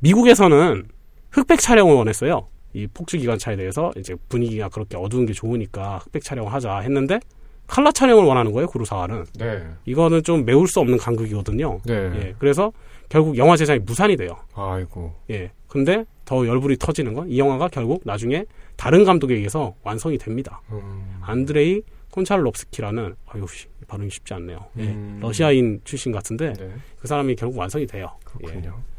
미국에서는 0.00 0.88
흑백 1.30 1.60
촬영을 1.60 1.94
원했어요. 1.94 2.48
이 2.76 2.86
폭주 2.88 3.16
기관차에 3.16 3.56
대해서 3.56 3.90
이제 3.96 4.14
분위기가 4.28 4.68
그렇게 4.68 4.98
어두운 4.98 5.24
게 5.24 5.32
좋으니까 5.32 5.96
흑백 5.98 6.22
촬영을 6.22 6.52
하자 6.52 6.80
했는데 6.80 7.18
칼라 7.66 7.90
촬영을 7.90 8.24
원하는 8.24 8.52
거예요 8.52 8.66
구루사와는. 8.68 9.24
네. 9.38 9.66
이거는 9.86 10.22
좀 10.22 10.44
메울 10.44 10.68
수 10.68 10.78
없는 10.80 10.98
간극이거든요. 10.98 11.80
네. 11.86 11.94
예. 11.94 12.34
그래서 12.38 12.70
결국 13.08 13.38
영화 13.38 13.56
제작이 13.56 13.80
무산이 13.80 14.16
돼요. 14.16 14.36
아이고. 14.54 15.14
예. 15.30 15.50
근데 15.68 16.04
더 16.26 16.46
열불이 16.46 16.76
터지는 16.76 17.14
건 17.14 17.28
이 17.30 17.38
영화가 17.38 17.68
결국 17.68 18.02
나중에 18.04 18.44
다른 18.76 19.04
감독에 19.04 19.34
의해서 19.34 19.74
완성이 19.82 20.18
됩니다. 20.18 20.60
음. 20.70 21.18
안드레이 21.22 21.80
콘찰롭스키라는 22.12 23.14
아유 23.26 23.46
발음이 23.88 24.10
쉽지 24.10 24.34
않네요. 24.34 24.58
예. 24.78 24.82
음. 24.82 25.18
러시아인 25.22 25.80
출신 25.84 26.12
같은데 26.12 26.52
네. 26.52 26.70
그 27.00 27.08
사람이 27.08 27.36
결국 27.36 27.58
완성이 27.58 27.86
돼요. 27.86 28.10
그렇군요. 28.24 28.68
예. 28.78 28.95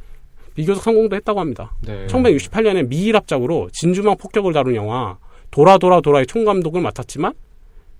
비교적 0.58 0.82
성공도 0.82 1.16
했다고 1.16 1.40
합니다. 1.40 1.72
네. 1.82 2.08
1968년에 2.08 2.88
미일 2.88 3.16
합작으로 3.16 3.70
진주망 3.74 4.18
폭격을 4.18 4.54
다룬 4.54 4.74
영화 4.74 5.20
도라 5.52 5.78
도라 5.78 6.02
도라의 6.02 6.26
총감독을 6.26 6.82
맡았지만 6.82 7.34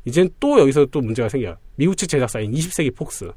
이젠 0.06 0.30
또 0.40 0.60
여기서 0.60 0.88
또 0.88 1.00
문제가 1.02 1.30
생겨요. 1.30 1.58
미국 1.76 1.96
측 1.96 2.08
제작사인 2.08 2.52
20세기 2.52 2.96
폭스 2.96 3.32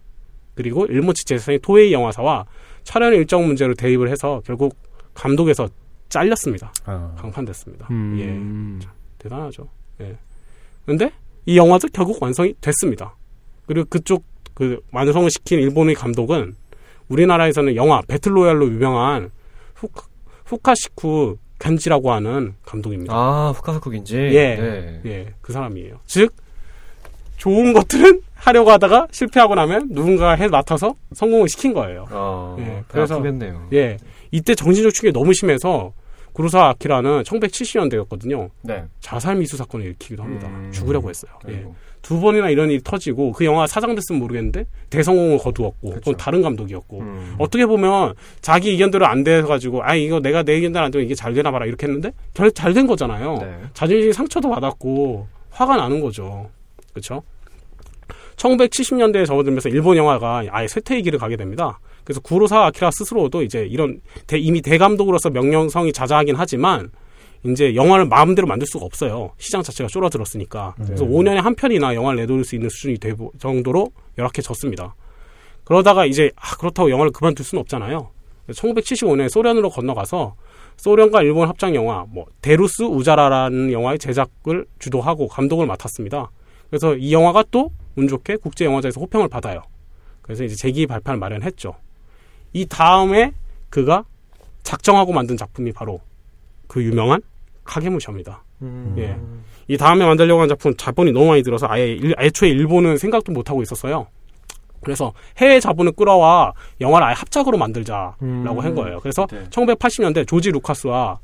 그리고 0.55 0.87
일본 0.87 1.15
측 1.15 1.27
제작사인 1.27 1.59
토에이 1.61 1.93
영화사와 1.93 2.47
촬영 2.83 3.13
일정 3.13 3.47
문제로 3.47 3.75
대입을 3.75 4.09
해서 4.09 4.41
결국 4.47 4.75
감독에서 5.13 5.69
잘렸습니다. 6.09 6.73
아. 6.87 7.15
강판됐습니다. 7.19 7.89
음. 7.91 8.81
예. 8.83 8.89
대단하죠. 9.19 9.69
예. 10.01 10.17
근데 10.87 11.13
이 11.45 11.59
영화도 11.59 11.89
결국 11.93 12.23
완성이 12.23 12.55
됐습니다. 12.63 13.15
그리고 13.67 13.87
그쪽 13.91 14.25
그 14.55 14.81
완성을 14.93 15.31
시킨 15.31 15.59
일본의 15.61 15.95
감독은 15.95 16.57
우리나라에서는 17.11 17.77
영화 17.77 18.01
배틀로얄로 18.03 18.67
유명한 18.69 19.31
후카, 19.75 20.03
후카시쿠 20.47 21.37
견지라고 21.59 22.13
하는 22.13 22.55
감독입니다. 22.65 23.13
아, 23.15 23.53
후카시쿠 23.55 23.91
견지? 23.91 24.17
예. 24.17 24.57
네. 24.57 25.01
예, 25.05 25.35
그 25.43 25.53
사람이에요. 25.53 26.01
즉, 26.07 26.35
좋은 27.37 27.73
것들은 27.73 28.23
하려고 28.35 28.71
하다가 28.71 29.09
실패하고 29.11 29.55
나면 29.55 29.89
누군가 29.91 30.35
해 30.35 30.49
맡아서 30.49 30.95
성공을 31.13 31.49
시킨 31.49 31.75
거예요. 31.75 32.07
아, 32.11 32.57
예, 32.59 32.83
그래서 32.89 33.17
아프겠네요. 33.17 33.69
예, 33.75 33.99
이때 34.31 34.55
정신적 34.55 34.95
충격이 34.95 35.13
너무 35.13 35.35
심해서 35.35 35.93
구로사 36.41 36.69
아키라는 36.69 37.23
1970년대였거든요. 37.25 38.49
네. 38.63 38.85
자살 39.01 39.37
미수 39.37 39.59
사건을 39.59 39.87
일으키기도 39.87 40.23
합니다. 40.23 40.49
음, 40.49 40.71
죽으려고 40.73 41.11
했어요. 41.11 41.33
예. 41.49 41.67
두 42.01 42.19
번이나 42.19 42.49
이런 42.49 42.71
일이 42.71 42.81
터지고 42.83 43.33
그 43.33 43.45
영화 43.45 43.67
사장됐으면 43.67 44.19
모르겠는데 44.19 44.65
대성공을 44.89 45.37
거두었고 45.37 45.91
그건 45.91 46.17
다른 46.17 46.41
감독이었고 46.41 47.01
음. 47.01 47.35
어떻게 47.39 47.67
보면 47.67 48.15
자기 48.41 48.71
의견대로 48.71 49.07
안 49.07 49.23
돼가지고 49.23 49.85
아 49.85 49.95
이거 49.95 50.19
내가 50.21 50.43
내 50.43 50.55
의견대로 50.55 50.87
안 50.87 50.91
되면 50.91 51.05
이게 51.05 51.15
잘 51.15 51.35
되나 51.35 51.51
봐라 51.51 51.67
이렇게 51.67 51.87
했는데 51.87 52.11
결 52.33 52.51
잘된 52.51 52.87
거잖아요. 52.87 53.37
네. 53.43 53.61
자존심 53.75 54.11
상처도 54.13 54.49
받았고 54.49 55.29
화가 55.51 55.77
나는 55.77 56.01
거죠. 56.01 56.49
그렇죠? 56.93 57.23
1970년대에 58.37 59.27
접어들면서 59.27 59.69
일본 59.69 59.99
영화가 59.99 60.45
아예 60.49 60.67
쇠퇴의 60.67 61.03
길을 61.03 61.19
가게 61.19 61.37
됩니다. 61.37 61.79
그래서 62.05 62.21
구로사 62.21 62.67
아키라 62.67 62.91
스스로도 62.93 63.43
이제 63.43 63.67
이런 63.67 64.01
대, 64.27 64.39
이미 64.39 64.61
대감독으로서 64.61 65.31
명령성이 65.31 65.93
자자하긴 65.93 66.35
하지만 66.37 66.91
이제 67.45 67.75
영화를 67.75 68.07
마음대로 68.07 68.47
만들 68.47 68.67
수가 68.67 68.85
없어요. 68.85 69.33
시장 69.39 69.63
자체가 69.63 69.89
줄어들었으니까. 69.89 70.75
네. 70.79 70.85
그래서 70.87 71.05
5년에 71.05 71.37
한 71.37 71.55
편이나 71.55 71.95
영화를 71.95 72.21
내놓을 72.21 72.45
수 72.45 72.55
있는 72.55 72.69
수준이 72.69 72.99
될 72.99 73.17
정도로 73.39 73.91
열악해졌습니다. 74.19 74.95
그러다가 75.65 76.05
이제 76.05 76.31
아, 76.37 76.57
그렇다고 76.57 76.91
영화를 76.91 77.13
그만둘 77.13 77.45
수는 77.45 77.61
없잖아요. 77.61 78.11
1975년에 78.51 79.29
소련으로 79.29 79.71
건너가서 79.71 80.35
소련과 80.77 81.23
일본 81.23 81.49
합작 81.49 81.75
영화 81.75 82.05
뭐 82.09 82.27
데루스 82.43 82.83
우자라라는 82.83 83.71
영화의 83.73 83.99
제작을 83.99 84.67
주도하고 84.79 85.29
감독을 85.29 85.67
맡았습니다. 85.67 86.31
그래서 86.69 86.95
이 86.97 87.13
영화가 87.13 87.45
또 87.51 87.71
운 87.97 88.09
좋게 88.09 88.37
국제 88.37 88.65
영화제에서 88.65 89.01
호평을 89.01 89.29
받아요. 89.29 89.63
그래서 90.23 90.45
이제 90.45 90.55
재기 90.55 90.87
발판을 90.87 91.19
마련했죠. 91.19 91.75
이 92.53 92.67
다음에 92.67 93.33
그가 93.69 94.05
작정하고 94.63 95.13
만든 95.13 95.37
작품이 95.37 95.73
바로 95.73 96.01
그 96.67 96.83
유명한 96.83 97.21
카게무샤입니다. 97.65 98.43
음. 98.63 98.95
예. 98.99 99.17
이 99.73 99.77
다음에 99.77 100.05
만들려고 100.05 100.41
한 100.41 100.49
작품 100.49 100.77
자본이 100.77 101.13
너무 101.13 101.29
많이 101.29 101.43
들어서 101.43 101.67
아예 101.69 101.93
일, 101.93 102.15
애초에 102.19 102.49
일본은 102.49 102.97
생각도 102.97 103.33
못 103.33 103.49
하고 103.51 103.63
있었어요. 103.63 104.07
그래서 104.83 105.13
해외 105.39 105.61
자본을 105.61 105.93
끌어와 105.93 106.53
영화를 106.81 107.07
아예 107.07 107.15
합작으로 107.15 107.59
만들자라고 107.59 108.17
음. 108.23 108.59
한 108.61 108.75
거예요. 108.75 108.99
그래서 109.01 109.27
네. 109.31 109.45
1980년대 109.51 110.27
조지 110.27 110.51
루카스와 110.51 111.19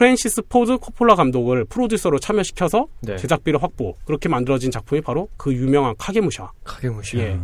프랜시스 0.00 0.42
포드 0.42 0.76
코폴라 0.76 1.14
감독을 1.14 1.64
프로듀서로 1.64 2.18
참여시켜서 2.18 2.86
네. 3.00 3.16
제작비를 3.16 3.62
확보 3.62 3.94
그렇게 4.04 4.28
만들어진 4.28 4.70
작품이 4.70 5.00
바로 5.00 5.26
그 5.38 5.54
유명한 5.54 5.94
카게무샤. 5.96 6.52
카게무샤. 6.64 7.16
예. 7.18 7.38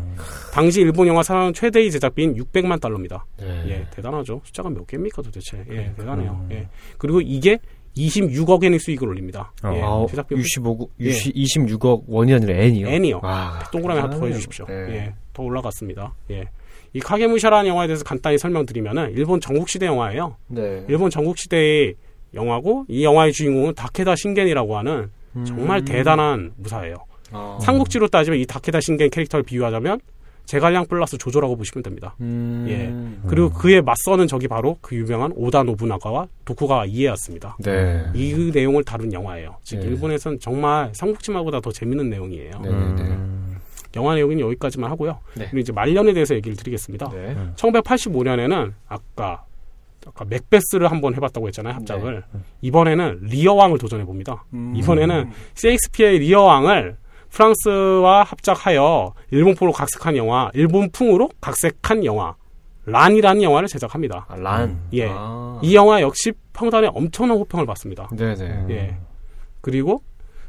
당시 0.52 0.82
일본 0.82 1.06
영화 1.08 1.22
사상 1.22 1.54
최대의 1.54 1.90
제작비인 1.90 2.34
600만 2.34 2.78
달러입니다. 2.78 3.24
네. 3.38 3.64
예, 3.68 3.86
대단하죠. 3.90 4.42
숫자가 4.44 4.68
몇 4.68 4.86
개입니까 4.86 5.22
도대체? 5.22 5.64
예, 5.70 5.94
대단해요. 5.96 6.44
음. 6.44 6.48
예. 6.52 6.68
그리고 6.98 7.22
이게 7.22 7.58
26억 7.96 8.62
엔의 8.64 8.80
수익을 8.80 9.08
올립니다. 9.08 9.50
어. 9.64 9.72
예, 9.74 9.80
아, 9.82 10.06
제작비 10.10 10.34
25억, 10.34 10.88
예. 11.00 11.10
26억 11.10 12.02
원이 12.06 12.34
아니라 12.34 12.54
N이요? 12.54 12.86
N이요. 12.86 13.20
와, 13.22 13.60
동그라미 13.72 13.98
하나 13.98 14.14
더 14.14 14.26
해주십시오. 14.26 14.66
네. 14.66 14.74
예, 14.90 15.14
더 15.32 15.42
올라갔습니다. 15.42 16.14
예. 16.30 16.44
이 16.92 17.00
카게무샤라는 17.00 17.70
영화에 17.70 17.86
대해서 17.86 18.04
간단히 18.04 18.36
설명드리면은 18.36 19.12
일본 19.12 19.40
전국시대 19.40 19.86
영화예요. 19.86 20.36
네. 20.48 20.84
일본 20.90 21.08
전국시대의 21.08 21.94
영화고 22.34 22.86
이 22.88 23.04
영화의 23.04 23.32
주인공은 23.32 23.74
다케다 23.74 24.16
신겐이라고 24.16 24.76
하는 24.76 25.10
정말 25.46 25.80
음. 25.80 25.84
대단한 25.84 26.52
무사예요. 26.56 26.96
아. 27.32 27.58
삼국지로 27.62 28.08
따지면 28.08 28.38
이 28.38 28.46
다케다 28.46 28.80
신겐 28.80 29.10
캐릭터를 29.10 29.42
비유하자면 29.42 30.00
제갈량 30.44 30.86
플러스 30.86 31.16
조조라고 31.16 31.56
보시면 31.56 31.82
됩니다. 31.82 32.14
음. 32.20 32.66
예. 32.68 33.28
그리고 33.28 33.50
그에 33.50 33.80
맞서는 33.80 34.26
적이 34.26 34.48
바로 34.48 34.76
그 34.80 34.96
유명한 34.96 35.32
오다 35.34 35.62
노부나가와 35.62 36.26
도쿠가와 36.44 36.86
이에야스였습니다. 36.86 37.56
네. 37.60 38.04
이 38.14 38.50
내용을 38.52 38.84
다룬 38.84 39.12
영화예요. 39.12 39.56
즉 39.62 39.78
네. 39.78 39.86
일본에선 39.86 40.40
정말 40.40 40.90
삼국지보다 40.94 41.60
더 41.60 41.70
재밌는 41.70 42.10
내용이에요. 42.10 42.50
네, 42.62 42.68
네. 42.70 42.74
음. 42.74 43.56
영화 43.94 44.14
내용은 44.14 44.40
여기까지만 44.40 44.90
하고요. 44.90 45.18
네. 45.34 45.44
그리고 45.44 45.58
이제 45.58 45.72
말년에 45.72 46.12
대해서 46.12 46.34
얘기를 46.34 46.56
드리겠습니다. 46.56 47.10
네. 47.10 47.36
1985년에는 47.56 48.72
아까 48.88 49.44
아까 50.06 50.24
맥베스를 50.24 50.90
한번 50.90 51.14
해봤다고 51.14 51.46
했잖아요 51.48 51.74
합작을 51.74 52.24
네. 52.32 52.40
이번에는 52.60 53.20
리어 53.22 53.54
왕을 53.54 53.78
도전해 53.78 54.04
봅니다. 54.04 54.44
음. 54.52 54.74
이번에는 54.76 55.30
셰익스피어의 55.54 56.18
리어 56.20 56.42
왕을 56.42 56.96
프랑스와 57.30 58.24
합작하여 58.24 59.14
일본포로 59.30 59.72
각색한 59.72 60.16
영화, 60.16 60.50
일본풍으로 60.54 61.30
각색한 61.40 62.04
영화, 62.04 62.34
란이라는 62.84 63.42
영화를 63.42 63.68
제작합니다. 63.68 64.26
아, 64.28 64.36
란. 64.36 64.80
예. 64.92 65.08
아. 65.08 65.58
이 65.62 65.74
영화 65.74 66.00
역시 66.02 66.32
평단에 66.52 66.88
엄청난 66.92 67.38
호평을 67.38 67.64
받습니다. 67.64 68.10
네네. 68.14 68.66
예. 68.70 68.96
그리고 69.60 70.02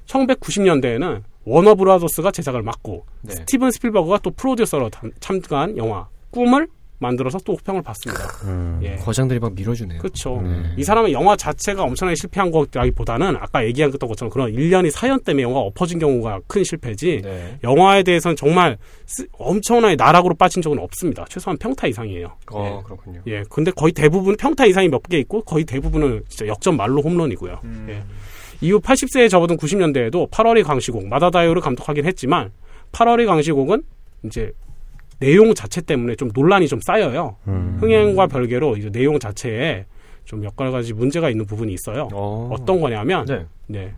1990년대에는 0.08 1.24
워너 1.46 1.76
브라더스가 1.76 2.32
제작을 2.32 2.62
맡고 2.64 3.06
네. 3.22 3.34
스티븐 3.36 3.72
스필버그가 3.72 4.20
또 4.20 4.32
프로듀서로 4.32 4.90
참가한 5.20 5.78
영화 5.78 6.08
꿈을 6.32 6.68
만들어서 7.04 7.38
또 7.46 7.54
호평을 7.54 7.84
받습니다. 7.84 8.24
음, 8.46 8.80
예. 8.82 8.96
거장들이 8.96 9.40
막 9.40 9.54
밀어주네요. 9.54 10.00
그렇죠. 10.00 10.42
네. 10.42 10.64
이 10.78 10.84
사람은 10.84 11.12
영화 11.12 11.36
자체가 11.36 11.84
엄청나게 11.84 12.16
실패한 12.16 12.50
것라기보다는 12.50 13.36
아까 13.40 13.64
얘기한 13.66 13.92
것처럼 13.92 14.32
그런 14.32 14.52
일련의 14.52 14.90
사연 14.90 15.20
때문에 15.22 15.44
영화가 15.44 15.60
엎어진 15.60 16.00
경우가 16.00 16.40
큰 16.48 16.64
실패지 16.64 17.22
네. 17.24 17.60
영화에 17.64 18.02
대해서는 18.02 18.36
정말 18.36 18.78
쓰, 19.06 19.28
엄청나게 19.34 19.96
나락으로 19.96 20.34
빠진 20.34 20.62
적은 20.64 20.80
없습니다. 20.80 21.26
최소한 21.30 21.58
평타 21.58 21.86
이상이에요. 21.88 22.32
어, 22.52 22.66
예. 22.80 22.84
그렇군요. 22.84 23.22
예, 23.28 23.44
근데 23.50 23.70
거의 23.72 23.92
대부분 23.94 24.36
평타 24.36 24.66
이상이 24.66 24.88
몇 24.90 25.04
개 25.10 25.20
있고 25.20 25.42
거의 25.44 25.66
대부분은 25.66 26.24
진짜 26.30 26.48
역전 26.48 26.78
말로 26.78 27.02
홈런이고요. 27.02 27.60
음. 27.66 27.88
예. 27.90 28.02
이후 28.62 28.80
80세에 28.80 29.30
접어든 29.30 29.58
90년대에도 29.58 30.30
8월의 30.32 30.64
강시곡 30.64 31.06
마다다이오를 31.08 31.62
감독하긴 31.62 32.06
했지만 32.06 32.52
8월의 32.94 33.26
강시곡은 33.26 33.84
이제 34.24 34.54
내용 35.24 35.54
자체 35.54 35.82
때문에 35.82 36.16
좀 36.16 36.30
논란이 36.34 36.68
좀 36.68 36.80
쌓여요. 36.82 37.38
음. 37.48 37.78
흥행과 37.80 38.28
별개로 38.28 38.76
이제 38.78 38.90
내용 38.90 39.18
자체에 39.20 39.86
좀 40.26 40.44
여러 40.44 40.72
가지 40.72 40.94
문제가 40.94 41.30
있는 41.30 41.46
부분이 41.46 41.74
있어요. 41.74 42.10
어. 42.12 42.56
떤 42.66 42.82
거냐면, 42.82 43.26
네. 43.26 43.46
네. 43.68 43.94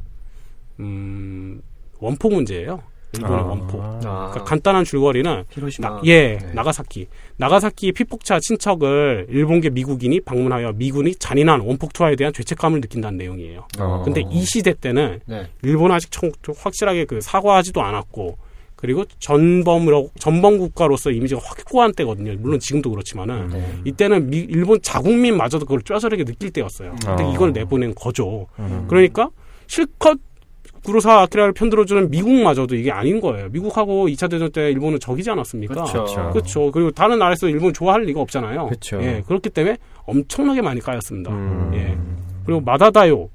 음, 0.80 1.62
원폭 2.00 2.34
문제예요. 2.34 2.82
일본의 3.14 3.40
아. 3.40 3.44
원폭. 3.44 3.82
아. 3.82 4.00
그러니까 4.00 4.44
간단한 4.44 4.84
줄거리는 4.84 5.44
나, 5.80 6.02
예, 6.06 6.38
네. 6.38 6.54
나가사키. 6.54 7.08
나가사키 7.38 7.92
피폭차 7.94 8.40
친척을 8.42 9.28
일본계 9.30 9.70
미국인이 9.70 10.20
방문하여 10.22 10.74
미군이 10.74 11.16
잔인한 11.16 11.62
원폭 11.62 11.94
투하에 11.94 12.16
대한 12.16 12.34
죄책감을 12.34 12.82
느낀다는 12.82 13.18
내용이에요. 13.18 13.68
어. 13.80 14.02
근데 14.04 14.22
이 14.30 14.44
시대 14.46 14.74
때는 14.74 15.22
네. 15.26 15.48
일본 15.64 15.92
아직 15.92 16.12
청, 16.12 16.32
확실하게 16.58 17.06
그 17.06 17.22
사과하지도 17.22 17.82
않았고 17.82 18.38
그리고 18.76 19.04
전범으로 19.20 20.10
전범 20.20 20.58
국가로서 20.58 21.12
이미지가 21.12 21.42
확고한 21.44 21.94
때거든요. 21.94 22.36
물론 22.40 22.60
지금도 22.60 22.90
그렇지만은 22.90 23.50
네. 23.50 23.66
이때는 23.86 24.30
미, 24.30 24.38
일본 24.38 24.82
자국민마저도 24.82 25.66
그걸 25.66 25.82
쩌저르게 25.82 26.24
느낄 26.24 26.52
때였어요. 26.52 26.96
근데 27.06 27.24
어. 27.24 27.34
이걸 27.34 27.54
내보낸 27.54 27.96
거죠. 27.96 28.48
음. 28.60 28.86
그러니까 28.88 29.30
실컷 29.68 30.20
구로사 30.84 31.22
아키라를 31.22 31.54
편들어주는 31.54 32.12
미국마저도 32.12 32.76
이게 32.76 32.92
아닌 32.92 33.20
거예요. 33.20 33.50
미국하고 33.50 34.08
2차 34.08 34.30
대전 34.30 34.52
때 34.52 34.72
일본은 34.72 35.00
적이지 35.00 35.32
않았습니까? 35.32 35.74
그렇죠. 35.74 36.30
그렇죠. 36.32 36.72
그리고 36.72 36.92
다른 36.92 37.18
나라에서 37.18 37.50
일본 37.50 37.74
좋아할 37.74 38.04
리가 38.04 38.22
없잖아요. 38.22 38.68
그렇죠. 38.68 39.02
예, 39.02 39.24
그렇기 39.26 39.50
때문에 39.50 39.78
엄청나게 40.04 40.62
많이 40.62 40.80
까였습니다. 40.80 41.32
음. 41.32 41.72
예. 41.74 41.98
그리고 42.46 42.62
마다다요. 42.62 43.30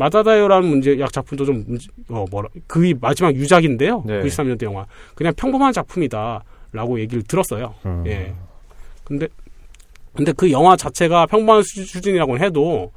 마다다요라는 0.00 0.68
문제 0.68 0.98
약 0.98 1.12
작품도 1.12 1.44
좀 1.44 1.64
어, 2.08 2.24
뭐라 2.30 2.48
그 2.66 2.94
마지막 3.00 3.34
유작인데요. 3.34 4.02
네. 4.06 4.22
93년대 4.22 4.62
영화. 4.64 4.86
그냥 5.14 5.32
평범한 5.36 5.72
작품이다라고 5.72 6.98
얘기를 7.00 7.22
들었어요. 7.22 7.74
음. 7.86 8.04
예. 8.06 8.34
근데 9.04 9.28
근데 10.14 10.32
그 10.32 10.50
영화 10.50 10.76
자체가 10.76 11.26
평범한 11.26 11.62
수준이라고 11.62 12.38
해도 12.38 12.90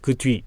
그 0.00 0.14
뒤 0.14 0.42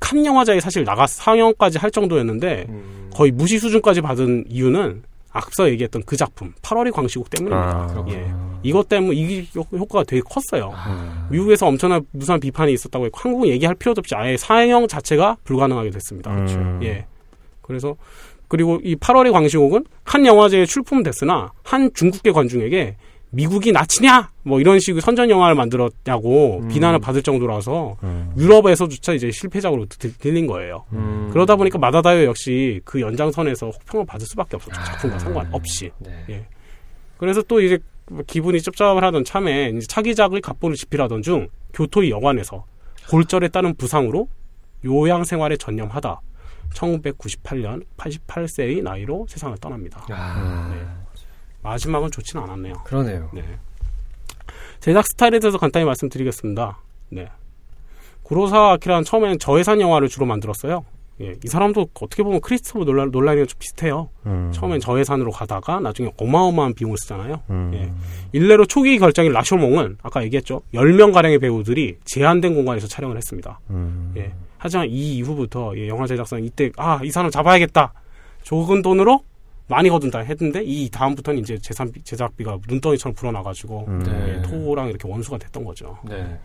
칸 0.00 0.24
영화제에 0.24 0.60
사실 0.60 0.84
나가 0.84 1.06
상영까지 1.06 1.78
할 1.78 1.90
정도였는데 1.90 2.66
음. 2.68 3.10
거의 3.12 3.30
무시 3.32 3.58
수준까지 3.58 4.00
받은 4.00 4.44
이유는 4.48 5.02
앞서 5.30 5.68
얘기했던 5.70 6.02
그 6.06 6.16
작품 6.16 6.52
8월의 6.62 6.92
광시국 6.92 7.30
때문입니다. 7.30 7.68
아, 7.68 8.04
예. 8.08 8.30
이것 8.62 8.88
때문에 8.88 9.16
이 9.16 9.48
효과가 9.54 10.04
되게 10.04 10.22
컸어요. 10.22 10.72
아. 10.74 11.28
미국에서 11.30 11.66
엄청난 11.66 12.04
무수한 12.12 12.40
비판이 12.40 12.72
있었다고 12.72 13.06
했고 13.06 13.18
한국은 13.20 13.48
얘기할 13.48 13.74
필요도 13.74 14.00
없이 14.00 14.14
아예 14.14 14.36
사형 14.36 14.88
자체가 14.88 15.36
불가능하게 15.44 15.90
됐습니다. 15.90 16.30
음. 16.32 16.80
예. 16.82 17.06
그래서 17.62 17.96
그리고 18.48 18.80
이 18.82 18.96
8월의 18.96 19.32
광시국은 19.32 19.84
한 20.04 20.26
영화제에 20.26 20.64
출품됐으나 20.64 21.52
한 21.62 21.90
중국계 21.94 22.32
관중에게 22.32 22.96
미국이 23.30 23.72
나치냐 23.72 24.30
뭐 24.42 24.58
이런 24.58 24.80
식의 24.80 25.02
선전 25.02 25.28
영화를 25.28 25.54
만들었냐고 25.54 26.60
음. 26.62 26.68
비난을 26.68 26.98
받을 26.98 27.22
정도라서 27.22 27.96
음. 28.02 28.32
유럽에서조차 28.38 29.12
이제 29.12 29.30
실패작으로 29.30 29.86
들린 29.86 30.46
거예요. 30.46 30.84
음. 30.92 31.28
그러다 31.30 31.56
보니까 31.56 31.78
마다다요 31.78 32.24
역시 32.24 32.80
그 32.84 33.00
연장선에서 33.00 33.68
혹평을 33.68 34.06
받을 34.06 34.26
수밖에 34.26 34.56
없었죠. 34.56 34.82
작품과 34.82 35.16
아. 35.16 35.18
상관없이. 35.18 35.90
네. 35.98 36.24
예. 36.30 36.46
그래서 37.18 37.42
또 37.42 37.60
이제 37.60 37.78
기분이 38.26 38.60
쩝쩝하던 38.60 39.24
참에 39.24 39.70
이제 39.76 39.86
차기작의 39.86 40.40
갑본을 40.40 40.76
집필하던 40.76 41.22
중 41.22 41.48
교토의 41.74 42.10
여관에서 42.10 42.64
골절에 43.10 43.48
따른 43.48 43.74
부상으로 43.74 44.28
요양 44.84 45.24
생활에 45.24 45.56
전념하다 45.56 46.20
1998년 46.74 47.84
88세의 47.96 48.82
나이로 48.82 49.26
세상을 49.28 49.56
떠납니다. 49.58 50.04
아. 50.10 50.70
네. 50.74 50.86
마지막은 51.62 52.10
좋지는 52.10 52.44
않았네요. 52.44 52.74
그러네요. 52.84 53.30
네. 53.32 53.58
제작 54.80 55.04
스타일에 55.06 55.38
대해서 55.40 55.58
간단히 55.58 55.84
말씀드리겠습니다. 55.86 56.78
네. 57.10 57.28
구로사 58.22 58.72
아키라는 58.72 59.04
처음에는 59.04 59.38
저예산 59.38 59.80
영화를 59.80 60.08
주로 60.08 60.26
만들었어요. 60.26 60.84
예, 61.20 61.34
이 61.44 61.48
사람도 61.48 61.88
어떻게 62.00 62.22
보면 62.22 62.40
크리스토프 62.40 62.84
논란, 62.84 63.10
논란이랑 63.10 63.46
좀 63.48 63.58
비슷해요. 63.58 64.08
음. 64.26 64.50
처음엔 64.54 64.78
저예산으로 64.80 65.30
가다가 65.32 65.80
나중에 65.80 66.12
어마어마한 66.16 66.74
비용을 66.74 66.96
쓰잖아요. 66.98 67.42
음. 67.50 67.70
예. 67.74 67.92
일례로 68.32 68.66
초기 68.66 68.98
결정인 68.98 69.32
라쇼몽은 69.32 69.98
아까 70.02 70.22
얘기했죠. 70.24 70.62
10명가량의 70.74 71.40
배우들이 71.40 71.98
제한된 72.04 72.54
공간에서 72.54 72.86
촬영을 72.86 73.16
했습니다. 73.16 73.58
음. 73.70 74.12
예. 74.16 74.32
하지만 74.58 74.88
이 74.88 75.16
이후부터 75.16 75.72
영화 75.88 76.06
제작사는 76.06 76.44
이때 76.44 76.70
아 76.76 77.00
이 77.02 77.10
사람 77.10 77.30
잡아야겠다. 77.30 77.92
적은 78.42 78.82
돈으로 78.82 79.22
많이 79.66 79.88
거둔다 79.90 80.20
했는데 80.20 80.62
이 80.64 80.88
다음부터는 80.88 81.40
이제 81.40 81.58
재산 81.58 81.92
제작비가 82.04 82.58
눈덩이처럼 82.68 83.14
불어나가지고 83.14 83.84
음. 83.88 83.98
네. 84.04 84.40
토랑 84.42 84.88
이렇게 84.88 85.06
원수가 85.08 85.38
됐던 85.38 85.64
거죠. 85.64 85.98
네. 86.08 86.38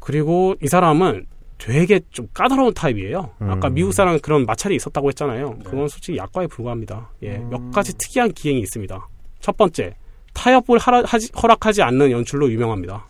그리고 0.00 0.54
이 0.62 0.68
사람은 0.68 1.26
되게 1.58 2.00
좀 2.10 2.28
까다로운 2.32 2.72
타입이에요. 2.72 3.30
음. 3.42 3.50
아까 3.50 3.68
미국 3.68 3.92
사람 3.92 4.18
그런 4.20 4.46
마찰이 4.46 4.76
있었다고 4.76 5.08
했잖아요. 5.08 5.54
네. 5.58 5.64
그건 5.64 5.88
솔직히 5.88 6.16
약과에 6.16 6.46
불과합니다. 6.46 7.10
예, 7.22 7.36
음. 7.36 7.50
몇 7.50 7.70
가지 7.72 7.92
특이한 7.98 8.32
기행이 8.32 8.60
있습니다. 8.60 9.08
첫 9.40 9.56
번째, 9.56 9.94
타협을 10.34 10.78
하지, 10.78 11.28
허락하지 11.40 11.82
않는 11.82 12.10
연출로 12.12 12.50
유명합니다. 12.50 13.06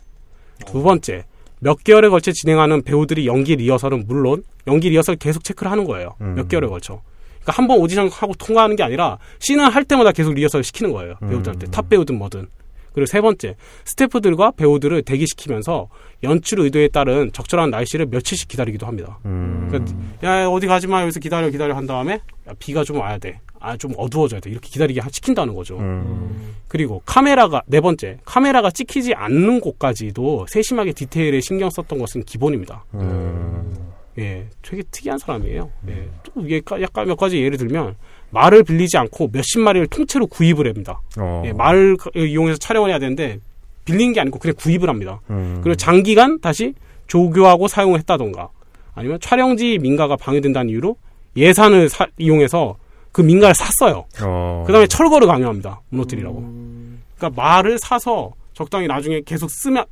두 0.66 0.82
번째, 0.82 1.24
몇 1.60 1.82
개월에 1.84 2.08
걸쳐 2.08 2.32
진행하는 2.32 2.82
배우들의 2.82 3.26
연기 3.26 3.54
리허설은 3.56 4.04
물론 4.06 4.42
연기 4.66 4.88
리허설 4.90 5.16
계속 5.16 5.44
체크를 5.44 5.70
하는 5.70 5.84
거예요. 5.84 6.14
음. 6.20 6.34
몇 6.34 6.48
개월에 6.48 6.68
걸쳐. 6.68 7.02
그러니까 7.42 7.52
한 7.52 7.66
번 7.68 7.78
오디션 7.78 8.08
하고 8.08 8.32
통과하는 8.34 8.76
게 8.76 8.82
아니라 8.82 9.18
씬을 9.40 9.68
할 9.74 9.84
때마다 9.84 10.12
계속 10.12 10.34
리허설 10.34 10.62
시키는 10.64 10.92
거예요. 10.92 11.14
배우들한테 11.20 11.66
음. 11.66 11.70
탑 11.70 11.88
배우든 11.88 12.16
뭐든. 12.18 12.48
그리고 12.92 13.06
세 13.06 13.20
번째, 13.20 13.56
스태프들과 13.84 14.52
배우들을 14.52 15.02
대기시키면서 15.02 15.88
연출 16.22 16.60
의도에 16.60 16.88
따른 16.88 17.30
적절한 17.32 17.70
날씨를 17.70 18.06
며칠씩 18.06 18.48
기다리기도 18.48 18.86
합니다. 18.86 19.18
음. 19.24 19.68
그러니까 19.70 19.94
야 20.26 20.46
어디 20.48 20.66
가지 20.66 20.86
마 20.86 21.02
여기서 21.02 21.20
기다려 21.20 21.48
기다려 21.50 21.74
한 21.76 21.86
다음에 21.86 22.14
야, 22.48 22.52
비가 22.58 22.84
좀 22.84 22.98
와야 22.98 23.18
돼. 23.18 23.40
아 23.60 23.76
좀 23.76 23.92
어두워져야 23.96 24.40
돼. 24.40 24.50
이렇게 24.50 24.68
기다리게 24.68 25.00
시킨다는 25.10 25.54
거죠. 25.54 25.78
음. 25.78 26.54
그리고 26.68 27.02
카메라가 27.04 27.62
네 27.66 27.80
번째 27.80 28.18
카메라가 28.24 28.70
찍히지 28.70 29.14
않는 29.14 29.60
곳까지도 29.60 30.46
세심하게 30.48 30.92
디테일에 30.92 31.40
신경 31.40 31.68
썼던 31.70 31.98
것은 31.98 32.22
기본입니다. 32.24 32.84
음. 32.94 33.87
예, 34.18 34.46
되게 34.62 34.82
특이한 34.90 35.18
사람이에요. 35.18 35.70
예, 35.88 36.08
또 36.22 36.40
이게 36.40 36.60
약간 36.80 37.06
몇 37.06 37.16
가지 37.16 37.42
예를 37.42 37.56
들면 37.56 37.96
말을 38.30 38.64
빌리지 38.64 38.98
않고 38.98 39.30
몇십 39.32 39.60
마리를 39.60 39.86
통째로 39.88 40.26
구입을 40.26 40.68
합니다. 40.68 41.00
어. 41.18 41.42
예, 41.46 41.52
말을 41.52 41.96
이용해서 42.14 42.58
촬영을 42.58 42.90
해야 42.90 42.98
되는데 42.98 43.38
빌린 43.84 44.12
게 44.12 44.20
아니고 44.20 44.38
그냥 44.38 44.54
구입을 44.58 44.88
합니다. 44.88 45.20
음. 45.30 45.60
그리고 45.62 45.76
장기간 45.76 46.40
다시 46.40 46.74
조교하고 47.06 47.68
사용을 47.68 47.98
했다던가 48.00 48.50
아니면 48.94 49.18
촬영지 49.20 49.78
민가가 49.78 50.16
방해된다는 50.16 50.70
이유로 50.70 50.96
예산을 51.36 51.88
사, 51.88 52.06
이용해서 52.18 52.76
그 53.12 53.22
민가를 53.22 53.54
샀어요. 53.54 54.04
어. 54.22 54.64
그 54.66 54.72
다음에 54.72 54.86
철거를 54.86 55.26
강요합니다. 55.26 55.80
무너뜨리라고. 55.88 56.38
음. 56.40 57.02
그러니까 57.16 57.40
말을 57.40 57.78
사서 57.78 58.32
적당히 58.52 58.86
나중에 58.88 59.22
계속 59.24 59.50
쓰면 59.50 59.84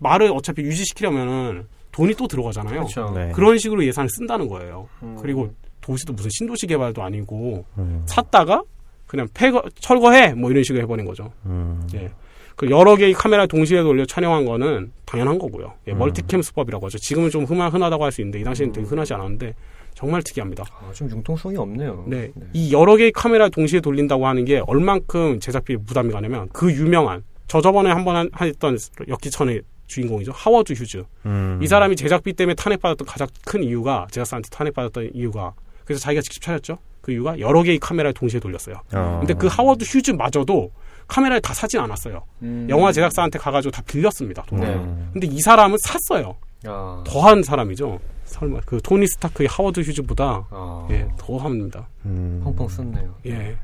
말을 0.00 0.30
어차피 0.32 0.62
유지시키려면은 0.62 1.66
돈이 1.92 2.14
또 2.14 2.26
들어가잖아요. 2.26 2.80
그렇죠. 2.80 3.12
네. 3.14 3.30
그런 3.32 3.58
식으로 3.58 3.84
예산을 3.84 4.08
쓴다는 4.10 4.48
거예요. 4.48 4.88
음. 5.02 5.16
그리고 5.20 5.50
도시도 5.80 6.12
무슨 6.12 6.30
신도시 6.32 6.66
개발도 6.66 7.02
아니고 7.02 7.64
음. 7.78 8.02
샀다가 8.06 8.62
그냥 9.06 9.28
폐거 9.34 9.62
철거해 9.78 10.32
뭐 10.34 10.50
이런 10.50 10.64
식으로 10.64 10.82
해버린 10.82 11.04
거죠. 11.04 11.30
음. 11.44 11.86
예. 11.94 12.10
그 12.56 12.70
여러 12.70 12.96
개의 12.96 13.12
카메라 13.12 13.46
동시에 13.46 13.82
돌려 13.82 14.04
촬영한 14.06 14.44
거는 14.44 14.92
당연한 15.04 15.38
거고요. 15.38 15.72
예, 15.88 15.92
음. 15.92 15.98
멀티캠 15.98 16.42
수법이라고 16.42 16.86
하죠. 16.86 16.98
지금은 16.98 17.30
좀 17.30 17.44
흔하, 17.44 17.68
흔하다고 17.68 18.04
할 18.04 18.12
수 18.12 18.20
있는데 18.20 18.40
이 18.40 18.44
당시에는 18.44 18.72
되게 18.72 18.86
음. 18.86 18.90
흔하지 18.90 19.14
않았는데 19.14 19.54
정말 19.94 20.22
특이합니다. 20.22 20.64
아, 20.70 20.92
좀 20.92 21.10
융통성이 21.10 21.56
없네요. 21.56 22.04
네. 22.06 22.30
네. 22.34 22.46
이 22.54 22.72
여러 22.72 22.96
개의 22.96 23.12
카메라 23.12 23.48
동시에 23.48 23.80
돌린다고 23.80 24.26
하는 24.26 24.44
게 24.44 24.62
얼만큼 24.66 25.40
제작비 25.40 25.76
부담이 25.76 26.10
가냐면 26.12 26.48
그 26.52 26.72
유명한 26.72 27.22
저 27.48 27.60
저번에 27.60 27.90
한번 27.90 28.30
했던 28.40 28.78
역기천의 29.08 29.60
주인공이죠. 29.92 30.32
하워드 30.32 30.72
휴즈. 30.72 31.04
음. 31.26 31.60
이 31.62 31.66
사람이 31.66 31.96
제작비 31.96 32.32
때문에 32.32 32.54
탄핵받았던 32.54 33.06
가장 33.06 33.28
큰 33.44 33.62
이유가 33.62 34.06
제작사한테 34.10 34.48
탄핵받았던 34.50 35.10
이유가 35.14 35.52
그래서 35.84 36.00
자기가 36.00 36.22
직접 36.22 36.40
찾았죠. 36.40 36.78
그 37.00 37.12
이유가 37.12 37.38
여러 37.40 37.62
개의 37.62 37.78
카메라를 37.78 38.14
동시에 38.14 38.40
돌렸어요. 38.40 38.76
어. 38.94 39.16
근데 39.20 39.34
그 39.34 39.48
하워드 39.48 39.84
휴즈마저도 39.84 40.70
카메라를 41.08 41.42
다 41.42 41.52
사진 41.52 41.80
않았어요. 41.80 42.22
음. 42.42 42.66
영화 42.70 42.92
제작사한테 42.92 43.38
가가지고 43.38 43.72
다 43.72 43.82
빌렸습니다. 43.86 44.42
돈을. 44.44 44.66
네. 44.66 45.08
근데 45.12 45.26
이 45.26 45.40
사람은 45.40 45.76
샀어요. 45.82 46.36
아. 46.64 47.02
더한 47.06 47.42
사람이죠. 47.42 48.00
설마 48.32 48.60
그 48.66 48.80
토니 48.82 49.06
스타크의 49.06 49.48
하워드 49.48 49.80
휴즈보다 49.80 50.46
아. 50.50 50.88
예, 50.90 51.06
더 51.16 51.36
합니다. 51.36 51.88
음. 52.04 52.40
펑펑 52.44 52.68
썼네요. 52.68 53.14
예. 53.26 53.56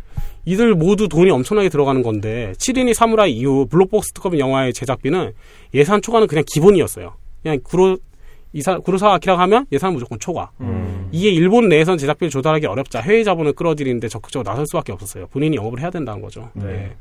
이들 0.45 0.74
모두 0.74 1.09
돈이 1.09 1.31
엄청나게 1.31 1.69
들어가는 1.69 2.03
건데 2.03 2.53
7인이 2.59 2.95
사무라이 2.95 3.32
이후 3.32 3.66
블록버스 3.66 4.12
특급 4.12 4.39
영화의 4.39 4.73
제작비는 4.73 5.32
예산 5.74 6.01
초과는 6.01 6.27
그냥 6.27 6.45
기본이었어요. 6.47 7.15
그냥 7.43 7.59
구로 7.62 7.99
이사 8.53 8.78
구로사와 8.78 9.15
아키라 9.15 9.39
하면 9.40 9.66
예산 9.73 9.93
무조건 9.93 10.19
초과. 10.19 10.51
음. 10.61 11.09
이게 11.12 11.28
일본 11.31 11.69
내에선 11.69 11.99
제작비를 11.99 12.31
조달하기 12.31 12.66
어렵자 12.66 13.01
해외 13.01 13.23
자본을 13.24 13.53
끌어들이는데 13.53 14.09
적극적으로 14.09 14.49
나설 14.49 14.66
수밖에 14.66 14.93
없었어요. 14.93 15.27
본인이 15.27 15.57
영업을 15.57 15.81
해야 15.81 15.90
된다는 15.90 16.23
거죠. 16.23 16.51
네. 16.55 16.65
네. 16.65 16.97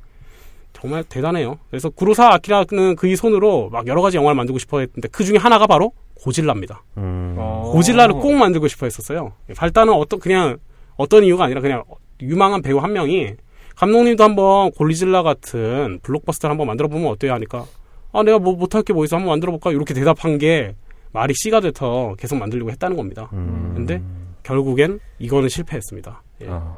정말 0.73 1.03
대단해요. 1.03 1.57
그래서 1.69 1.89
구로사 1.89 2.33
아키라는 2.33 2.95
그의 2.97 3.15
손으로 3.15 3.69
막 3.69 3.87
여러 3.87 4.01
가지 4.01 4.17
영화를 4.17 4.35
만들고 4.35 4.59
싶어 4.59 4.79
했는데 4.79 5.07
그 5.11 5.23
중에 5.23 5.37
하나가 5.37 5.65
바로 5.65 5.93
고질라입니다. 6.21 6.83
음. 6.97 7.35
어. 7.37 7.69
고질라를 7.73 8.15
꼭 8.15 8.33
만들고 8.33 8.67
싶어 8.67 8.85
했었어요. 8.85 9.33
발단은 9.55 9.93
어떤 9.93 10.19
그냥 10.19 10.57
어떤 10.95 11.23
이유가 11.23 11.45
아니라 11.45 11.61
그냥 11.61 11.83
유망한 12.21 12.61
배우 12.61 12.77
한 12.79 12.93
명이 12.93 13.35
감독님도 13.75 14.23
한번 14.23 14.71
골리질라 14.71 15.21
같은 15.23 15.99
블록버스터를 16.01 16.51
한번 16.51 16.67
만들어 16.67 16.87
보면 16.87 17.07
어때요 17.11 17.33
하니까 17.33 17.65
아 18.11 18.23
내가 18.23 18.39
뭐 18.39 18.55
못할 18.55 18.81
게 18.81 18.93
뭐 18.93 19.05
있어 19.05 19.17
한번 19.17 19.29
만들어 19.33 19.51
볼까 19.51 19.71
이렇게 19.71 19.93
대답한 19.93 20.37
게 20.39 20.75
말이 21.11 21.33
씨가 21.35 21.59
돼서 21.61 22.15
계속 22.17 22.37
만들려고 22.37 22.71
했다는 22.71 22.97
겁니다. 22.97 23.29
음. 23.33 23.73
근데 23.75 24.01
결국엔 24.43 24.99
이거는 25.19 25.49
실패했습니다. 25.49 26.23
예. 26.41 26.47
아. 26.49 26.77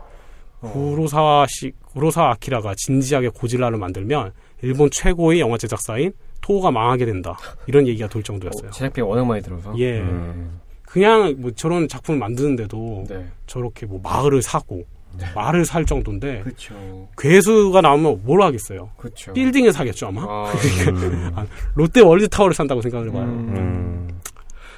구로사와 0.61 1.45
시, 1.49 1.71
구로사 1.85 2.31
아키라가 2.31 2.73
진지하게 2.75 3.29
고질라를 3.29 3.77
만들면 3.77 4.33
일본 4.61 4.89
최고의 4.91 5.39
영화 5.39 5.57
제작사인 5.57 6.11
토호가 6.41 6.71
망하게 6.71 7.05
된다. 7.05 7.37
이런 7.67 7.87
얘기가 7.87 8.07
돌 8.07 8.23
정도였어요. 8.23 8.69
어, 8.69 8.71
제작비 8.71 9.01
워낙 9.01 9.25
많이 9.25 9.41
들어서. 9.41 9.73
예. 9.77 9.99
음. 9.99 10.59
그냥 10.83 11.35
뭐 11.37 11.51
저런 11.51 11.87
작품을 11.87 12.19
만드는데도 12.19 13.05
네. 13.07 13.27
저렇게 13.45 13.85
뭐 13.85 13.99
마을을 14.03 14.41
사고 14.41 14.83
네. 15.17 15.25
말을 15.35 15.65
살 15.65 15.85
정도인데 15.85 16.41
그쵸. 16.43 16.73
괴수가 17.17 17.81
나오면 17.81 18.21
뭘 18.23 18.41
하겠어요? 18.41 18.89
그쵸. 18.97 19.33
빌딩을 19.33 19.71
사겠죠 19.71 20.07
아마. 20.07 20.23
아, 20.23 20.51
음. 20.89 21.31
롯데 21.75 22.01
월드타워를 22.01 22.53
산다고 22.55 22.81
생각을 22.81 23.09
해봐요. 23.09 23.23
음. 23.23 23.55
음. 23.55 24.19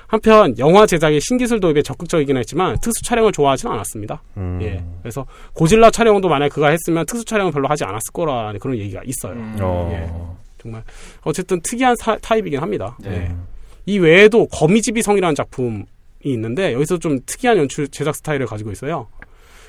한편 0.08 0.58
영화 0.58 0.86
제작의 0.86 1.22
신기술 1.22 1.62
도입에 1.62 1.82
적극적이긴 1.82 2.36
했지만 2.36 2.78
특수 2.82 3.02
촬영을 3.04 3.32
좋아하지는 3.32 3.74
않았습니다. 3.74 4.22
음. 4.36 4.60
예. 4.62 4.84
그래서 5.02 5.26
고질라 5.54 5.92
촬영도 5.92 6.28
만약 6.28 6.50
그가 6.50 6.68
했으면 6.68 7.06
특수 7.06 7.24
촬영을 7.24 7.54
별로 7.54 7.70
하지 7.70 7.86
않았을 7.86 8.12
거라 8.12 8.52
그런 8.60 8.78
얘기가 8.78 9.02
있어요. 9.06 9.34
음. 9.34 9.56
어. 9.62 9.90
예. 9.94 10.41
정말 10.62 10.84
어쨌든 11.22 11.60
특이한 11.62 11.96
사, 11.96 12.18
타입이긴 12.18 12.60
합니다. 12.60 12.98
네. 13.00 13.12
예. 13.12 13.36
이 13.86 13.98
외에도 13.98 14.46
거미집이 14.48 15.02
성이라는 15.02 15.36
작품이 15.36 15.84
있는데 16.24 16.74
여기서 16.74 17.00
좀 17.00 17.20
특이한 17.26 17.58
연출 17.58 17.88
제작 17.88 18.16
스타일을 18.16 18.46
가지고 18.46 18.72
있어요. 18.72 19.08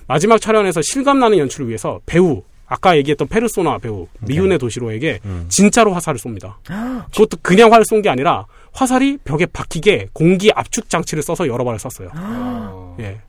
마지막 0.07 0.41
촬영에서 0.41 0.83
실감나는 0.83 1.39
연출을 1.39 1.69
위해서 1.69 2.01
배우 2.05 2.43
아까 2.67 2.97
얘기했던 2.97 3.29
페르소나 3.29 3.79
배우 3.79 4.07
미운의 4.21 4.59
도시로에게 4.59 5.21
음. 5.25 5.47
진짜로 5.49 5.93
화살을 5.93 6.19
쏩니다. 6.19 6.57
그것도 7.13 7.39
그냥 7.43 7.73
화를 7.73 7.85
쏜게 7.85 8.09
아니라 8.09 8.47
화살이 8.73 9.19
벽에 9.25 9.47
박히게 9.47 10.09
공기 10.13 10.51
압축 10.55 10.89
장치를 10.89 11.23
써서 11.23 11.47
여러 11.49 11.65
발을 11.65 11.79
쐈어요. 11.79 12.97
예. 13.01 13.21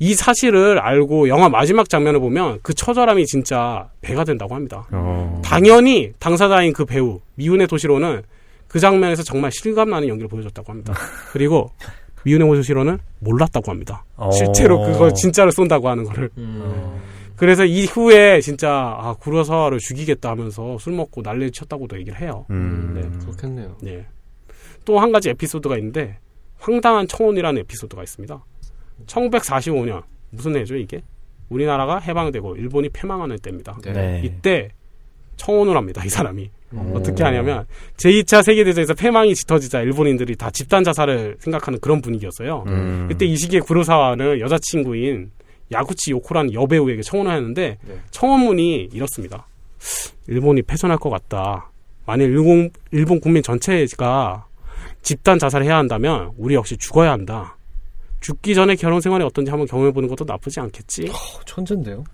이 0.00 0.14
사실을 0.14 0.78
알고 0.78 1.28
영화 1.28 1.48
마지막 1.48 1.88
장면을 1.88 2.20
보면 2.20 2.60
그 2.62 2.72
처절함이 2.72 3.26
진짜 3.26 3.88
배가 4.00 4.24
된다고 4.24 4.54
합니다. 4.54 4.86
어. 4.92 5.40
당연히 5.44 6.12
당사자인 6.18 6.72
그 6.72 6.84
배우 6.84 7.20
미운의 7.34 7.66
도시로는 7.66 8.22
그 8.68 8.78
장면에서 8.78 9.22
정말 9.22 9.50
실감나는 9.52 10.08
연기를 10.08 10.28
보여줬다고 10.28 10.70
합니다. 10.70 10.94
그리고 11.32 11.70
미운의 12.24 12.46
도시로는 12.48 12.98
몰랐다고 13.20 13.70
합니다. 13.70 14.04
어. 14.16 14.30
실제로 14.30 14.80
그걸 14.82 15.14
진짜로 15.14 15.50
쏜다고 15.50 15.88
하는 15.88 16.04
거를. 16.04 16.30
음. 16.38 17.00
그래서 17.36 17.64
이후에 17.64 18.40
진짜 18.40 18.96
아 18.98 19.14
구로사와를 19.18 19.78
죽이겠다 19.78 20.30
하면서 20.30 20.76
술 20.78 20.92
먹고 20.94 21.22
난리 21.22 21.50
쳤다고도 21.50 21.98
얘기를 22.00 22.20
해요. 22.20 22.44
음. 22.50 22.92
네. 22.94 23.18
그렇겠네요. 23.24 23.76
네. 23.82 24.06
또 24.84 24.98
한 24.98 25.12
가지 25.12 25.28
에피소드가 25.30 25.76
있는데 25.78 26.18
황당한 26.58 27.06
청혼이라는 27.06 27.60
에피소드가 27.62 28.02
있습니다. 28.02 28.42
1945년 29.06 30.02
무슨 30.30 30.56
해죠 30.56 30.76
이게? 30.76 31.02
우리나라가 31.48 31.98
해방되고 31.98 32.56
일본이 32.56 32.88
패망하는 32.90 33.38
때입니다. 33.38 33.78
네. 33.82 34.20
이때 34.24 34.70
청혼을 35.36 35.76
합니다. 35.76 36.02
이 36.04 36.08
사람이. 36.08 36.50
오. 36.74 36.96
어떻게 36.98 37.24
하냐면 37.24 37.64
제2차 37.96 38.42
세계대전에서 38.42 38.92
패망이 38.92 39.34
짙어지자 39.34 39.80
일본인들이 39.80 40.36
다 40.36 40.50
집단 40.50 40.84
자살을 40.84 41.36
생각하는 41.38 41.80
그런 41.80 42.02
분위기였어요. 42.02 42.64
음. 42.66 43.06
그때 43.08 43.24
이 43.24 43.36
시기에 43.36 43.60
구로사와는 43.60 44.40
여자친구인 44.40 45.30
야구치 45.72 46.10
요코라는 46.12 46.52
여배우에게 46.52 47.02
청혼을 47.02 47.34
했는데 47.36 47.78
네. 47.86 47.98
청혼문이 48.10 48.90
이렇습니다. 48.92 49.46
일본이 50.26 50.62
패전할 50.62 50.98
것 50.98 51.08
같다. 51.08 51.70
만일 52.04 52.30
일본, 52.30 52.70
일본 52.90 53.20
국민 53.20 53.42
전체가 53.42 54.46
집단 55.02 55.38
자살을 55.38 55.66
해야 55.66 55.76
한다면 55.76 56.32
우리 56.36 56.54
역시 56.54 56.76
죽어야 56.76 57.12
한다. 57.12 57.57
죽기 58.20 58.54
전에 58.54 58.74
결혼 58.74 59.00
생활이 59.00 59.24
어떤지 59.24 59.50
한번 59.50 59.66
경험해보는 59.66 60.08
것도 60.08 60.24
나쁘지 60.24 60.60
않겠지. 60.60 61.08
어, 61.08 61.40
천재인데요. 61.46 62.04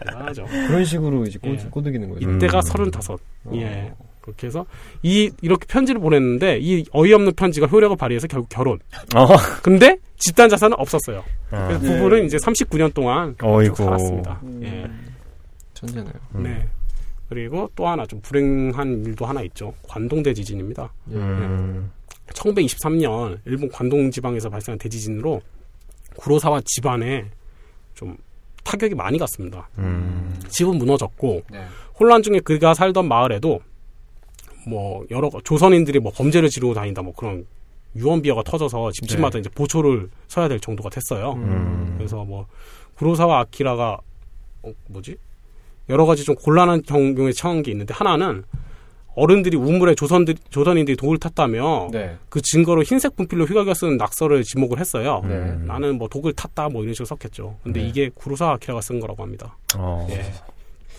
대단하죠. 0.00 0.46
그런 0.46 0.84
식으로 0.84 1.24
이제 1.24 1.38
꼬, 1.38 1.50
예. 1.50 1.56
꼬드기는 1.56 2.08
거죠. 2.08 2.30
이때가 2.30 2.58
음. 2.58 2.62
서른다섯. 2.62 3.20
음. 3.46 3.56
예. 3.56 3.92
그렇게 4.20 4.46
해서 4.46 4.64
이 5.02 5.30
이렇게 5.42 5.66
편지를 5.66 6.00
보냈는데 6.00 6.58
이 6.58 6.82
어이없는 6.92 7.34
편지가 7.34 7.66
효력을 7.66 7.94
발휘해서 7.94 8.26
결국 8.26 8.48
결혼. 8.48 8.78
어. 9.14 9.26
근데 9.62 9.98
집단 10.16 10.48
자산은 10.48 10.78
없었어요. 10.78 11.22
아. 11.50 11.66
그래서 11.68 11.80
부부는 11.80 12.20
네. 12.20 12.26
이제 12.26 12.38
39년 12.38 12.94
동안 12.94 13.36
어이고. 13.42 13.74
살았습니다. 13.74 14.40
음. 14.44 14.60
예. 14.64 14.90
천재네요. 15.74 16.12
네. 16.36 16.66
그리고 17.28 17.70
또 17.74 17.86
하나 17.86 18.06
좀 18.06 18.20
불행한 18.22 19.04
일도 19.04 19.26
하나 19.26 19.42
있죠. 19.42 19.74
관동대 19.86 20.32
지진입니다. 20.32 20.90
음. 21.08 21.90
예. 21.90 22.03
1923년 22.28 23.38
일본 23.44 23.68
관동 23.68 24.10
지방에서 24.10 24.48
발생한 24.48 24.78
대지진으로 24.78 25.40
구로사와 26.16 26.62
집안에 26.64 27.30
좀 27.94 28.16
타격이 28.64 28.94
많이 28.94 29.18
갔습니다. 29.18 29.68
음. 29.78 30.34
집은 30.48 30.78
무너졌고 30.78 31.42
네. 31.50 31.64
혼란 31.98 32.22
중에 32.22 32.40
그가 32.40 32.74
살던 32.74 33.06
마을에도 33.06 33.60
뭐 34.66 35.04
여러 35.10 35.30
조선인들이 35.44 36.00
뭐 36.00 36.10
범죄를 36.12 36.48
지르고 36.48 36.72
다닌다 36.72 37.02
뭐 37.02 37.12
그런 37.14 37.46
유언비어가 37.96 38.42
터져서 38.42 38.90
집집마다 38.92 39.34
네. 39.34 39.40
이제 39.40 39.50
보초를 39.50 40.08
서야 40.26 40.48
될 40.48 40.58
정도가 40.58 40.90
됐어요. 40.90 41.34
음. 41.34 41.94
그래서 41.96 42.24
뭐 42.24 42.46
구로사와 42.96 43.40
아키라가 43.40 43.98
어, 44.62 44.72
뭐지 44.88 45.16
여러 45.88 46.06
가지 46.06 46.24
좀 46.24 46.34
곤란한 46.34 46.82
경우에 46.82 47.32
처한 47.32 47.62
게 47.62 47.70
있는데 47.70 47.92
하나는 47.92 48.44
어른들이 49.16 49.56
우물에 49.56 49.94
조선들, 49.94 50.34
조선인들이 50.50 50.96
독을 50.96 51.18
탔다며 51.18 51.88
네. 51.92 52.16
그 52.28 52.40
증거로 52.42 52.82
흰색 52.82 53.16
분필로 53.16 53.44
휘갈겨 53.44 53.74
쓴 53.74 53.96
낙서를 53.96 54.42
지목을 54.42 54.80
했어요. 54.80 55.22
네. 55.26 55.54
나는 55.64 55.98
뭐 55.98 56.08
독을 56.08 56.32
탔다 56.32 56.68
뭐 56.68 56.82
이런 56.82 56.94
식으로 56.94 57.06
썼겠죠. 57.06 57.56
근데 57.62 57.80
네. 57.80 57.88
이게 57.88 58.10
구로사 58.14 58.50
아키라가 58.52 58.80
쓴 58.80 59.00
거라고 59.00 59.22
합니다. 59.22 59.56
어. 59.76 60.06
예. 60.10 60.24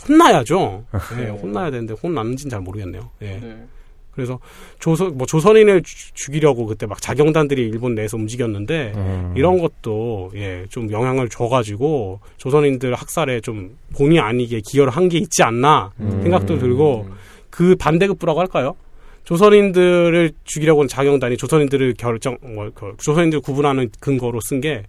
혼나야죠. 0.08 0.84
예, 1.20 1.26
혼나야 1.42 1.72
되는데 1.72 1.94
혼났는지는 2.02 2.50
잘 2.50 2.62
모르겠네요. 2.62 3.10
예. 3.22 3.40
네. 3.40 3.66
그래서 4.12 4.40
조선 4.80 5.18
뭐 5.18 5.28
조선인을 5.28 5.84
주, 5.84 6.14
죽이려고 6.14 6.66
그때 6.68 6.86
막 6.86 7.02
자경단들이 7.02 7.62
일본 7.68 7.96
내에서 7.96 8.16
움직였는데 8.16 8.94
음. 8.96 9.34
이런 9.36 9.60
것도 9.60 10.32
예 10.36 10.66
좀 10.70 10.90
영향을 10.90 11.28
줘가지고 11.28 12.22
조선인들 12.38 12.94
학살에 12.96 13.42
좀 13.42 13.78
본의 13.96 14.20
아니게 14.20 14.62
기여를 14.66 14.92
한 14.94 15.10
게 15.10 15.18
있지 15.18 15.44
않나 15.44 15.92
음. 16.00 16.22
생각도 16.24 16.58
들고 16.60 17.08
그 17.56 17.76
반대급부라고 17.77 18.41
할까요? 18.41 18.76
조선인들을 19.23 20.34
죽이려고 20.44 20.82
한 20.82 20.88
자경단이 20.90 21.38
조선인들을 21.38 21.94
결정 21.98 22.38
뭐그 22.41 22.98
조선인들 23.02 23.40
구분하는 23.40 23.90
근거로 24.02 24.41
쓴 24.41 24.60
게 24.60 24.84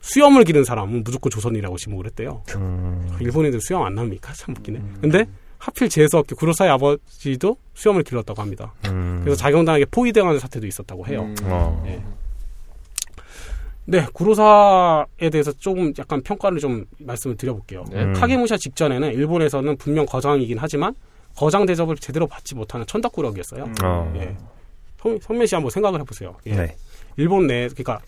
수염을 0.00 0.44
기른 0.44 0.64
사람은 0.64 1.04
무조건 1.04 1.30
조선이라고 1.30 1.76
지목을 1.76 2.06
했대요. 2.06 2.42
음. 2.54 3.16
일본인들 3.20 3.60
수염 3.60 3.82
안 3.82 3.94
납니까? 3.94 4.32
참 4.32 4.54
웃기네. 4.56 4.78
음. 4.78 4.98
근데 5.00 5.26
하필 5.58 5.88
재수없게 5.88 6.36
구로사의 6.36 6.70
아버지도 6.70 7.56
수염을 7.74 8.02
길렀다고 8.02 8.40
합니다. 8.40 8.72
음. 8.86 9.20
그래서 9.22 9.36
자경단에게 9.36 9.86
포위당하는 9.90 10.38
사태도 10.38 10.66
있었다고 10.66 11.06
해요. 11.06 11.22
음. 11.22 11.34
어. 11.44 11.82
네. 11.84 12.02
네, 13.88 14.06
구로사에 14.12 15.30
대해서 15.30 15.52
조금 15.52 15.92
약간 15.98 16.22
평가를 16.22 16.58
좀 16.60 16.86
말씀을 16.98 17.36
드려볼게요. 17.36 17.84
네. 17.90 18.12
카게무샤 18.12 18.56
직전에는 18.56 19.12
일본에서는 19.12 19.76
분명 19.76 20.06
거장이긴 20.06 20.58
하지만 20.58 20.94
거장 21.36 21.66
대접을 21.66 21.96
제대로 21.96 22.26
받지 22.26 22.54
못하는 22.54 22.86
천덕꾸러기였어요. 22.86 23.64
음. 23.64 23.74
어. 23.84 24.12
예. 24.16 24.36
성, 25.00 25.18
성민 25.20 25.46
씨 25.46 25.54
한번 25.54 25.70
생각을 25.70 26.00
해보세요. 26.00 26.34
예. 26.46 26.54
네. 26.56 26.76
일본 27.16 27.46
내, 27.46 27.68
그러니까 27.68 28.00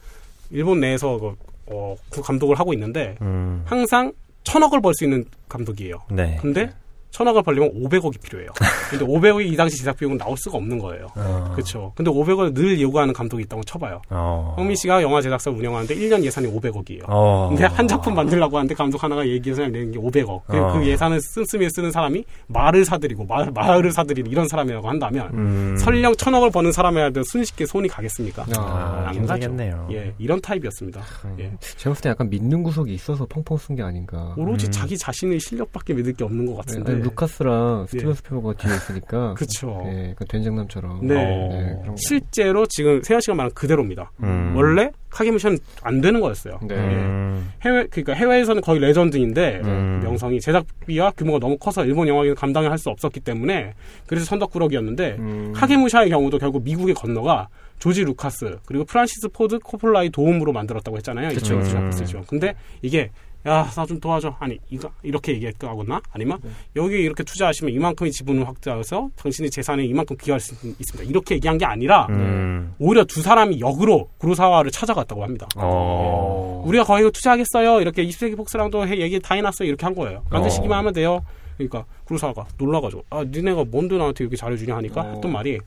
일본 0.51 0.81
내에서 0.81 1.19
그, 1.19 1.37
어, 1.67 1.97
그 2.11 2.23
감독을 2.23 2.59
하고 2.59 2.73
있는데 2.73 3.17
음. 3.21 3.63
항상 3.67 4.13
천억을 4.45 4.81
벌 4.81 4.95
수 4.95 5.05
있는 5.05 5.25
감독이에요. 5.49 6.03
네. 6.11 6.39
근데 6.41 6.71
천억을 7.11 7.43
벌려면 7.43 7.71
500억이 7.75 8.21
필요해요. 8.21 8.51
근데 8.91 9.05
500억이 9.07 9.53
이 9.53 9.57
당시 9.57 9.79
제작 9.79 9.97
비용은 9.97 10.19
나올 10.19 10.37
수가 10.37 10.59
없는 10.59 10.79
거예요. 10.79 11.07
어. 11.17 11.51
그렇죠. 11.55 11.93
근데 11.97 12.11
500억을 12.11 12.55
늘 12.55 12.81
요구하는 12.81 13.13
감독이 13.15 13.43
있다고 13.45 13.63
쳐봐요. 13.65 14.03
어. 14.11 14.55
황민 14.57 14.77
씨가 14.77 15.03
영화 15.03 15.21
제작사 15.21 15.51
운영하는데 15.51 15.95
1년 15.95 16.23
예산이 16.23 16.47
500억이에요. 16.49 17.03
어. 17.07 17.49
근데 17.49 17.65
한 17.65 17.89
작품 17.89 18.15
만들려고 18.15 18.57
하는데 18.57 18.75
감독 18.75 19.03
하나가 19.03 19.27
얘기 19.27 19.51
예산을 19.51 19.73
내는 19.73 19.93
게 19.93 19.99
500억. 19.99 20.43
그, 20.47 20.73
그 20.73 20.87
예산을 20.87 21.21
쓴쓰면 21.21 21.71
쓰는 21.71 21.91
사람이 21.91 22.25
말을 22.49 22.85
사들이고 22.85 23.25
말, 23.25 23.51
말을 23.51 23.91
사들이는 23.93 24.31
이런 24.31 24.47
사람이라고 24.49 24.89
한다면 24.89 25.31
음. 25.33 25.77
설령 25.79 26.17
천억을 26.17 26.51
버는 26.51 26.73
사람이라도 26.73 27.23
순식게 27.23 27.67
손이 27.67 27.89
가겠습니까? 27.89 28.45
아, 28.57 29.05
안 29.09 29.27
가겠네요. 29.27 29.89
예, 29.93 30.13
이런 30.19 30.41
타입이었습니다. 30.41 31.01
음. 31.25 31.37
예. 31.41 31.53
제가 31.77 31.91
봤을 31.91 32.03
때 32.03 32.09
약간 32.11 32.29
믿는 32.31 32.63
구석이 32.63 32.93
있어서 32.95 33.27
펑펑 33.27 33.57
쓴 33.57 33.77
게 33.77 33.83
아닌가. 33.83 34.35
오로지 34.37 34.67
음. 34.67 34.71
자기 34.71 34.97
자신의 34.99 35.41
실력밖에 35.41 35.95
믿을 35.95 36.13
게 36.15 36.25
없는 36.25 36.47
것 36.47 36.57
같은데. 36.57 36.98
네, 36.99 37.05
루카스랑 37.05 37.87
스티븐 37.87 38.11
예. 38.11 38.15
스필버그가 38.15 38.55
뒤에 38.55 38.75
있으니까. 38.75 39.35
그렇죠. 39.39 39.83
예, 39.87 40.15
그 40.17 40.25
된장남처럼. 40.25 41.07
네. 41.07 41.15
네 41.15 41.83
실제로 41.97 42.67
지금 42.67 43.03
세현 43.03 43.21
씨가 43.21 43.35
말한 43.35 43.53
그대로입니다. 43.55 44.11
음. 44.23 44.55
원래 44.57 44.91
카게무샤는 45.11 45.59
안 45.83 46.01
되는 46.01 46.21
거였어요. 46.21 46.59
네. 46.63 46.75
예. 46.75 47.41
해외 47.63 47.87
그러니까 47.87 48.13
해외에서는 48.15 48.63
거의 48.63 48.81
레전드인데 48.81 49.61
음. 49.65 50.01
명성이 50.03 50.41
제작비와 50.41 51.13
규모가 51.13 51.39
너무 51.39 51.57
커서 51.57 51.85
일본 51.85 52.09
영화계는 52.09 52.35
감당을 52.35 52.71
할 52.71 52.79
수 52.79 52.91
없었기 52.91 53.19
때문에 53.21 53.75
그래서 54.07 54.25
천덕꾸러기였는데 54.27 55.17
음. 55.19 55.53
카게무샤의 55.53 56.11
경우도 56.11 56.39
결국 56.39 56.63
미국에 56.63 56.95
건너가 56.95 57.49
조지 57.81 58.05
루카스 58.05 58.59
그리고 58.67 58.85
프란시스 58.85 59.29
포드 59.29 59.59
코폴라의 59.59 60.11
도움으로 60.11 60.53
만들었다고 60.53 60.97
했잖아요. 60.99 61.29
그렇죠. 61.31 61.57
음. 61.57 62.25
근데 62.29 62.55
이게 62.83 63.11
야, 63.49 63.71
나 63.75 63.87
좀 63.87 63.99
도와줘. 63.99 64.37
아니, 64.39 64.59
이거, 64.71 64.91
이렇게 65.03 65.33
얘기했거나, 65.33 66.01
아니면, 66.13 66.39
네. 66.43 66.51
여기 66.77 66.97
이렇게 67.01 67.23
투자하시면 67.23 67.73
이만큼의 67.73 68.13
지분을 68.13 68.47
확대해서 68.47 69.09
당신의 69.17 69.51
재산에 69.51 69.85
이만큼 69.85 70.17
기여할 70.17 70.41
수 70.41 70.55
있습니다. 70.67 71.09
이렇게 71.09 71.37
얘기한 71.37 71.57
게 71.57 71.65
아니라, 71.65 72.07
음. 72.11 72.75
오히려 72.79 73.05
두 73.05 73.23
사람이 73.23 73.61
역으로 73.61 74.11
구로사와를 74.19 74.71
찾아갔다고 74.71 75.23
합니다. 75.23 75.49
어. 75.57 76.61
네. 76.65 76.69
우리가 76.69 76.85
거기 76.85 77.11
투자하겠어요. 77.11 77.81
이렇게 77.81 78.05
20세기 78.07 78.37
폭스랑도 78.37 78.89
얘기 78.91 79.19
다 79.21 79.35
해놨어요. 79.35 79.67
이렇게 79.69 79.87
한 79.87 79.95
거예요. 79.95 80.23
만드시기만 80.31 80.73
어. 80.73 80.77
하면 80.79 80.93
돼요. 80.93 81.25
그러니까 81.57 81.85
구로사와가 82.05 82.47
놀라가지고, 82.59 83.05
아, 83.11 83.25
니네가 83.25 83.65
뭔데 83.65 83.97
나한테 83.97 84.25
이렇게 84.25 84.37
잘해주냐 84.37 84.77
하니까 84.77 85.01
어. 85.01 85.13
했던 85.15 85.33
말이, 85.33 85.59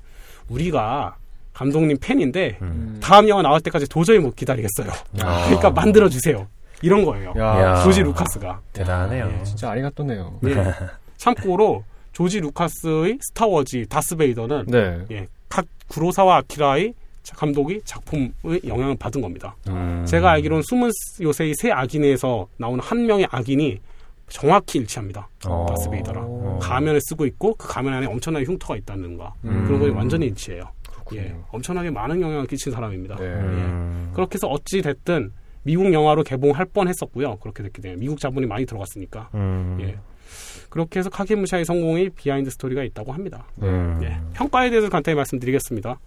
우리가 0.49 1.15
감독님 1.53 1.97
팬인데, 1.99 2.59
음. 2.61 2.99
다음 3.01 3.27
영화 3.27 3.41
나올 3.41 3.59
때까지 3.59 3.87
도저히 3.89 4.19
못 4.19 4.35
기다리겠어요. 4.35 4.89
아. 5.21 5.45
그러니까 5.47 5.69
만들어 5.71 6.07
주세요. 6.07 6.47
이런 6.81 7.05
거예요. 7.05 7.33
야. 7.37 7.83
조지 7.83 8.01
루카스가. 8.01 8.61
대단하네요. 8.73 9.25
야, 9.25 9.39
예. 9.39 9.43
진짜 9.43 9.71
아리가또네요. 9.71 10.39
네. 10.41 10.53
참고로 11.17 11.83
조지 12.11 12.39
루카스의 12.39 13.19
스타워즈 13.21 13.85
다스베이더는 13.87 14.65
네. 14.67 14.99
예, 15.11 15.27
각 15.49 15.65
구로사와 15.87 16.37
아키라의 16.37 16.93
감독이 17.35 17.79
작품의 17.85 18.61
영향을 18.65 18.95
받은 18.97 19.21
겁니다. 19.21 19.55
음. 19.69 20.03
제가 20.07 20.31
알기로는 20.31 20.63
숨은 20.63 20.89
요새의 21.21 21.53
새 21.55 21.71
악인에서 21.71 22.47
나오는 22.57 22.83
한 22.83 23.05
명의 23.05 23.27
악인이 23.29 23.79
정확히 24.27 24.79
일치합니다. 24.79 25.29
어. 25.45 25.65
다스베이더랑 25.69 26.23
어. 26.25 26.59
가면을 26.61 26.99
쓰고 27.01 27.25
있고 27.27 27.53
그 27.55 27.67
가면 27.67 27.93
안에 27.93 28.07
엄청나게 28.07 28.45
흉터가 28.45 28.75
있다는 28.77 29.17
거 29.17 29.31
음. 29.45 29.65
그런 29.65 29.79
거에 29.79 29.89
완전히 29.89 30.25
일치해요. 30.27 30.63
예, 31.13 31.35
엄청나게 31.51 31.91
많은 31.91 32.21
영향을 32.21 32.47
끼친 32.47 32.71
사람입니다. 32.71 33.17
네. 33.17 33.25
예. 33.25 34.13
그렇게 34.13 34.35
해서 34.35 34.47
어찌 34.47 34.81
됐든 34.81 35.31
미국 35.63 35.93
영화로 35.93 36.23
개봉할 36.23 36.65
뻔했었고요. 36.65 37.37
그렇게 37.37 37.63
됐기 37.63 37.81
때문에 37.81 37.99
미국 37.99 38.19
자본이 38.19 38.45
많이 38.47 38.65
들어갔으니까. 38.65 39.29
음. 39.33 39.77
예. 39.81 39.97
그렇게 40.69 40.99
해서 40.99 41.09
카게무샤의 41.09 41.65
성공이 41.65 42.09
비하인드 42.11 42.49
스토리가 42.49 42.83
있다고 42.83 43.11
합니다. 43.11 43.45
음. 43.61 43.99
예. 44.03 44.19
평가에 44.33 44.69
대해서 44.69 44.89
간단히 44.89 45.15
말씀드리겠습니다. 45.15 45.99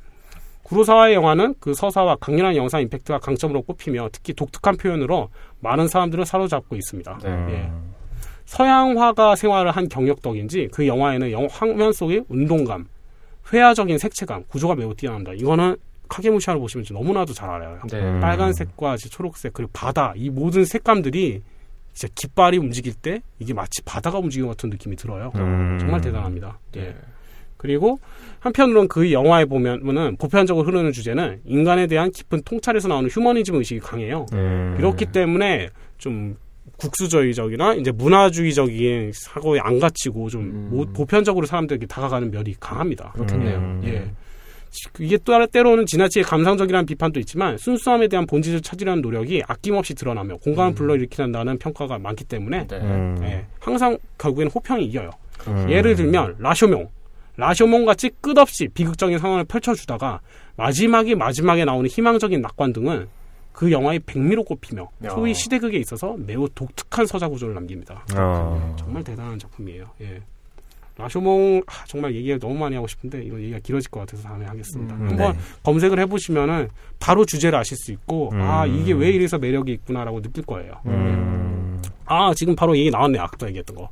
구로사와의 0.62 1.14
영화는 1.14 1.54
그 1.60 1.74
서사와 1.74 2.16
강렬한 2.16 2.56
영상 2.56 2.80
임팩트가 2.80 3.18
강점으로 3.18 3.62
꼽히며 3.62 4.08
특히 4.12 4.32
독특한 4.32 4.76
표현으로 4.76 5.28
많은 5.60 5.88
사람들을 5.88 6.24
사로잡고 6.24 6.74
있습니다. 6.74 7.18
네. 7.22 7.30
예. 7.50 7.70
서양화가 8.46 9.36
생활을 9.36 9.70
한 9.70 9.88
경력 9.88 10.22
덕인지 10.22 10.68
그 10.72 10.86
영화에는 10.86 11.30
영, 11.30 11.48
화면 11.50 11.92
속의 11.92 12.24
운동감, 12.28 12.86
회화적인 13.52 13.98
색채감, 13.98 14.44
구조가 14.48 14.74
매우 14.74 14.94
뛰어납니다. 14.94 15.32
이거는 15.34 15.76
카게무샤를 16.08 16.60
보시면 16.60 16.84
너무나도 16.90 17.32
잘 17.32 17.50
알아요. 17.50 17.80
네. 17.90 18.20
빨간색과 18.20 18.96
초록색 18.96 19.52
그리고 19.52 19.70
바다 19.72 20.12
이 20.16 20.30
모든 20.30 20.64
색감들이 20.64 21.42
진짜 21.92 22.12
깃발이 22.14 22.58
움직일 22.58 22.94
때 22.94 23.22
이게 23.38 23.54
마치 23.54 23.82
바다가 23.82 24.18
움직이는 24.18 24.48
것 24.48 24.56
같은 24.56 24.70
느낌이 24.70 24.96
들어요. 24.96 25.32
음. 25.36 25.78
정말 25.78 26.00
대단합니다. 26.00 26.58
네. 26.72 26.80
예. 26.88 26.96
그리고 27.56 27.98
한편으로는 28.40 28.88
그 28.88 29.10
영화에 29.10 29.46
보면은 29.46 30.16
보편적으로 30.16 30.66
흐르는 30.66 30.92
주제는 30.92 31.40
인간에 31.46 31.86
대한 31.86 32.10
깊은 32.10 32.42
통찰에서 32.44 32.88
나오는 32.88 33.08
휴머니즘 33.08 33.54
의식이 33.54 33.80
강해요. 33.80 34.26
음. 34.34 34.74
그렇기 34.76 35.06
때문에 35.06 35.70
좀 35.96 36.36
국수주의적이나 36.76 37.74
이제 37.74 37.90
문화주의적인 37.90 39.12
사고에 39.14 39.60
안 39.62 39.78
갇히고 39.78 40.28
좀 40.28 40.42
음. 40.72 40.92
보편적으로 40.92 41.46
사람들에게 41.46 41.86
다가가는 41.86 42.30
면이 42.30 42.56
강합니다. 42.60 43.12
그렇겠네요. 43.12 43.80
예. 43.84 44.10
이게 44.98 45.18
또 45.24 45.46
때로는 45.46 45.86
지나치게 45.86 46.22
감상적이라는 46.24 46.86
비판도 46.86 47.20
있지만 47.20 47.58
순수함에 47.58 48.08
대한 48.08 48.26
본질을 48.26 48.60
찾으려는 48.60 49.02
노력이 49.02 49.42
아낌없이 49.46 49.94
드러나며 49.94 50.36
공감을 50.36 50.72
음. 50.72 50.74
불러일으킨다는 50.74 51.58
평가가 51.58 51.98
많기 51.98 52.24
때문에 52.24 52.66
네. 52.66 52.76
음. 52.76 53.16
네, 53.20 53.46
항상 53.60 53.98
결국에는 54.18 54.50
호평이 54.50 54.84
이겨요. 54.86 55.10
음. 55.48 55.70
예를 55.70 55.94
들면 55.94 56.36
라쇼몽. 56.38 56.88
라쇼몽 57.36 57.84
같이 57.84 58.10
끝없이 58.20 58.68
비극적인 58.68 59.18
상황을 59.18 59.44
펼쳐주다가 59.44 60.20
마지막에 60.56 61.14
마지막에 61.14 61.64
나오는 61.64 61.88
희망적인 61.88 62.40
낙관 62.40 62.72
등은 62.72 63.08
그 63.52 63.70
영화의 63.70 64.00
백미로 64.00 64.44
꼽히며 64.44 64.88
소위 65.10 65.32
시대극에 65.32 65.78
있어서 65.78 66.16
매우 66.18 66.48
독특한 66.54 67.06
서자 67.06 67.28
구조를 67.28 67.54
남깁니다. 67.54 68.04
어. 68.16 68.76
정말 68.78 69.02
대단한 69.02 69.38
작품이에요. 69.38 69.86
예. 70.00 70.20
라쇼몽 70.96 71.62
아, 71.66 71.84
정말 71.86 72.14
얘기를 72.14 72.38
너무 72.38 72.54
많이 72.54 72.76
하고 72.76 72.86
싶은데 72.86 73.22
이거 73.24 73.38
얘기가 73.40 73.58
길어질 73.58 73.90
것 73.90 74.00
같아서 74.00 74.22
다음에 74.22 74.46
하겠습니다. 74.46 74.94
음, 74.94 75.08
한번 75.08 75.32
네. 75.32 75.38
검색을 75.64 75.98
해보시면은 76.00 76.68
바로 77.00 77.24
주제를 77.24 77.58
아실 77.58 77.76
수 77.76 77.90
있고 77.92 78.30
음. 78.32 78.40
아 78.40 78.64
이게 78.66 78.92
왜 78.92 79.10
이래서 79.10 79.38
매력이 79.38 79.72
있구나라고 79.72 80.22
느낄 80.22 80.44
거예요. 80.44 80.80
음. 80.86 81.82
아 82.06 82.32
지금 82.34 82.54
바로 82.54 82.76
얘기 82.76 82.90
나왔네요. 82.90 83.22
아까 83.22 83.46
얘기했던 83.48 83.76
거. 83.76 83.90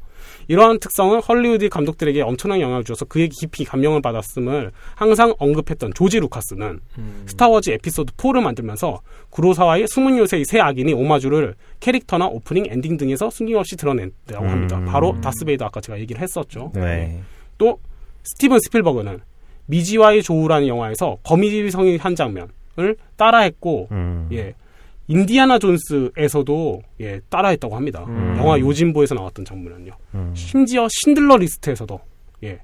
이러한 0.53 0.81
특성은 0.81 1.20
헐리우드 1.20 1.70
감독들에게 1.70 2.20
엄청난 2.20 2.61
영향을 2.61 2.85
주어서 2.85 3.07
그에 3.07 3.27
깊이 3.29 3.65
감명을 3.65 4.03
받았음을 4.03 4.70
항상 4.95 5.33
언급했던 5.39 5.95
조지 5.95 6.20
루카스는 6.20 6.79
음. 6.99 7.23
스타워즈 7.24 7.70
에피소드 7.70 8.12
4를 8.12 8.43
만들면서 8.43 9.01
구로사와의 9.31 9.87
숨은 9.89 10.19
요새의 10.19 10.45
세 10.44 10.61
악인의 10.61 10.93
오마주를 10.93 11.55
캐릭터나 11.81 12.27
오프닝, 12.27 12.66
엔딩 12.69 12.99
등에서 12.99 13.31
숨김없이 13.31 13.79
드러낸다고 13.79 14.47
합니다. 14.47 14.77
음. 14.77 14.85
바로 14.85 15.19
다스베이더 15.23 15.65
아까 15.65 15.81
제가 15.81 15.99
얘기를 15.99 16.20
했었죠. 16.20 16.70
네. 16.74 17.23
또 17.57 17.81
스티븐 18.23 18.59
스필버그는 18.61 19.20
미지와의 19.65 20.23
조우라는 20.23 20.69
영화에서 20.69 21.16
거미줄 21.23 21.70
성의 21.70 21.99
한 21.99 22.15
장면을 22.15 22.97
따라했고 23.16 23.89
음. 23.91 24.29
예 24.33 24.53
인디아나 25.12 25.59
존스에서도 25.59 26.82
예, 27.01 27.20
따라했다고 27.28 27.76
합니다. 27.76 28.05
음. 28.09 28.34
영화 28.39 28.59
요진보에서 28.59 29.14
나왔던 29.14 29.44
장면은요. 29.44 29.93
음. 30.14 30.32
심지어 30.34 30.89
쉰들러 30.90 31.36
리스트에서도 31.36 32.01
예, 32.44 32.59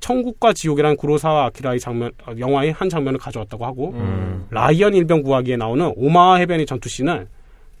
천국과 0.00 0.54
지옥이라는 0.54 0.96
구로사와 0.96 1.46
아키라의 1.46 1.78
장면 1.80 2.10
어, 2.26 2.32
영화의 2.38 2.72
한 2.72 2.88
장면을 2.88 3.18
가져왔다고 3.18 3.66
하고 3.66 3.90
음. 3.90 4.46
라이언 4.50 4.94
일병 4.94 5.22
구하기에 5.22 5.56
나오는 5.56 5.92
오마하 5.94 6.36
해변의 6.36 6.64
전투씬은 6.64 7.28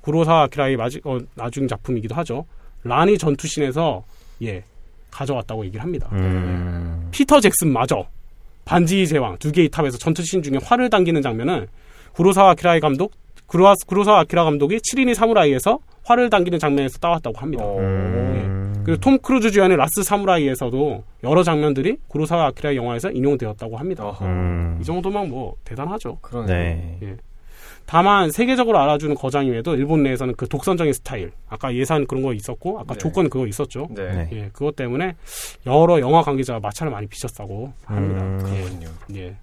구로사와 0.02 0.42
아키라의 0.44 0.76
마지, 0.76 1.00
어, 1.04 1.18
나중 1.34 1.66
작품이기도 1.66 2.14
하죠. 2.16 2.44
란의 2.84 3.16
전투씬에서 3.16 4.04
예 4.42 4.62
가져왔다고 5.10 5.64
얘기를 5.64 5.82
합니다. 5.82 6.08
음. 6.12 7.04
예. 7.06 7.10
피터 7.10 7.40
잭슨 7.40 7.72
마저 7.72 8.06
반지의 8.66 9.06
제왕 9.06 9.38
두 9.38 9.50
개의 9.50 9.70
탑에서 9.70 9.96
전투씬 9.96 10.42
중에 10.42 10.58
활을 10.62 10.90
당기는 10.90 11.22
장면은 11.22 11.66
구로사와 12.12 12.50
아키라의 12.50 12.80
감독 12.80 13.12
구로사, 13.48 13.74
구로사 13.86 14.18
아키라 14.18 14.44
감독이 14.44 14.76
7인의 14.76 15.14
사무라이에서 15.14 15.80
활을 16.04 16.30
당기는 16.30 16.58
장면에서 16.58 16.98
따왔다고 16.98 17.38
합니다. 17.38 17.64
음. 17.64 18.74
예. 18.78 18.82
그리고 18.84 19.00
톰 19.00 19.18
크루즈 19.18 19.50
주연의 19.50 19.76
라스트 19.76 20.02
사무라이에서도 20.02 21.04
여러 21.24 21.42
장면들이 21.42 21.96
구로사 22.08 22.46
아키라 22.46 22.76
영화에서 22.76 23.10
인용되었다고 23.10 23.76
합니다. 23.76 24.16
음. 24.22 24.78
이 24.80 24.84
정도면 24.84 25.28
뭐 25.30 25.56
대단하죠. 25.64 26.18
네. 26.46 26.98
예. 27.02 27.16
다만 27.84 28.30
세계적으로 28.30 28.78
알아주는 28.78 29.14
거장임에도 29.14 29.74
일본 29.74 30.02
내에서는 30.02 30.34
그 30.36 30.46
독선적인 30.46 30.92
스타일, 30.92 31.32
아까 31.48 31.74
예산 31.74 32.06
그런 32.06 32.22
거 32.22 32.34
있었고 32.34 32.80
아까 32.80 32.92
네. 32.92 32.98
조건 32.98 33.30
그거 33.30 33.46
있었죠. 33.46 33.88
네. 33.90 34.28
예, 34.30 34.50
그것 34.52 34.76
때문에 34.76 35.16
여러 35.64 35.98
영화 35.98 36.20
관계자가 36.20 36.60
마찰을 36.60 36.92
많이 36.92 37.06
비쳤다고 37.06 37.72
합니다. 37.86 38.22
음, 38.22 38.38
그렇군요. 38.42 38.88
예. 39.14 39.34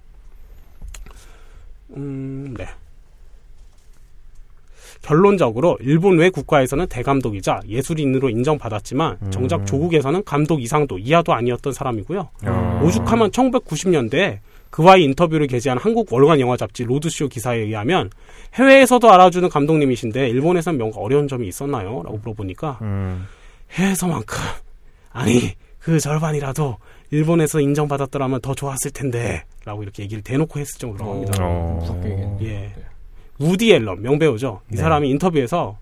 음, 1.96 2.54
네. 2.56 2.66
결론적으로 5.06 5.78
일본 5.80 6.18
외 6.18 6.30
국가에서는 6.30 6.88
대감독이자 6.88 7.60
예술인으로 7.68 8.28
인정받았지만 8.28 9.18
음. 9.22 9.30
정작 9.30 9.64
조국에서는 9.64 10.24
감독 10.24 10.60
이상도 10.60 10.98
이하도 10.98 11.32
아니었던 11.32 11.72
사람이고요. 11.72 12.28
아. 12.42 12.80
오죽하면 12.82 13.30
1990년대에 13.30 14.38
그와의 14.70 15.04
인터뷰를 15.04 15.46
게재한 15.46 15.78
한국 15.78 16.12
월간 16.12 16.40
영화 16.40 16.56
잡지 16.56 16.82
로드쇼 16.82 17.28
기사에 17.28 17.58
의하면 17.58 18.10
해외에서도 18.54 19.08
알아주는 19.08 19.48
감독님이신데 19.48 20.28
일본에서는 20.28 20.76
뭔가 20.76 21.00
어려운 21.00 21.28
점이 21.28 21.46
있었나요? 21.46 22.02
라고 22.02 22.18
물어보니까 22.18 22.80
음. 22.82 23.26
해외에서만큼 23.70 24.38
아니 25.12 25.52
그 25.78 26.00
절반이라도 26.00 26.78
일본에서 27.12 27.60
인정받았더라면 27.60 28.40
더 28.40 28.54
좋았을 28.54 28.90
텐데 28.90 29.44
라고 29.64 29.84
이렇게 29.84 30.02
얘기를 30.02 30.20
대놓고 30.24 30.58
했을 30.58 30.80
정도로 30.80 31.12
합니다. 31.12 31.38
어. 31.40 32.02
예. 32.42 32.48
네. 32.48 32.74
우디 33.38 33.72
앨런 33.72 34.02
명배우죠. 34.02 34.60
이 34.72 34.74
네. 34.74 34.80
사람이 34.80 35.08
인터뷰에서 35.10 35.78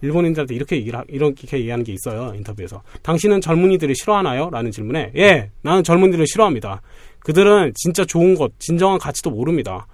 일본인들한테 0.00 0.54
이렇게 0.54 0.76
얘기를 0.76 0.98
하, 0.98 1.04
이렇게 1.08 1.58
얘기하는 1.58 1.84
게 1.84 1.92
있어요. 1.92 2.32
인터뷰에서 2.34 2.82
당신은 3.02 3.40
젊은이들을 3.40 3.94
싫어하나요? 3.94 4.50
라는 4.50 4.70
질문에 4.70 5.12
예, 5.16 5.50
나는 5.62 5.82
젊은이들을 5.82 6.26
싫어합니다. 6.26 6.82
그들은 7.20 7.72
진짜 7.74 8.04
좋은 8.04 8.34
것, 8.34 8.52
진정한 8.58 8.98
가치도 8.98 9.30
모릅니다. 9.30 9.86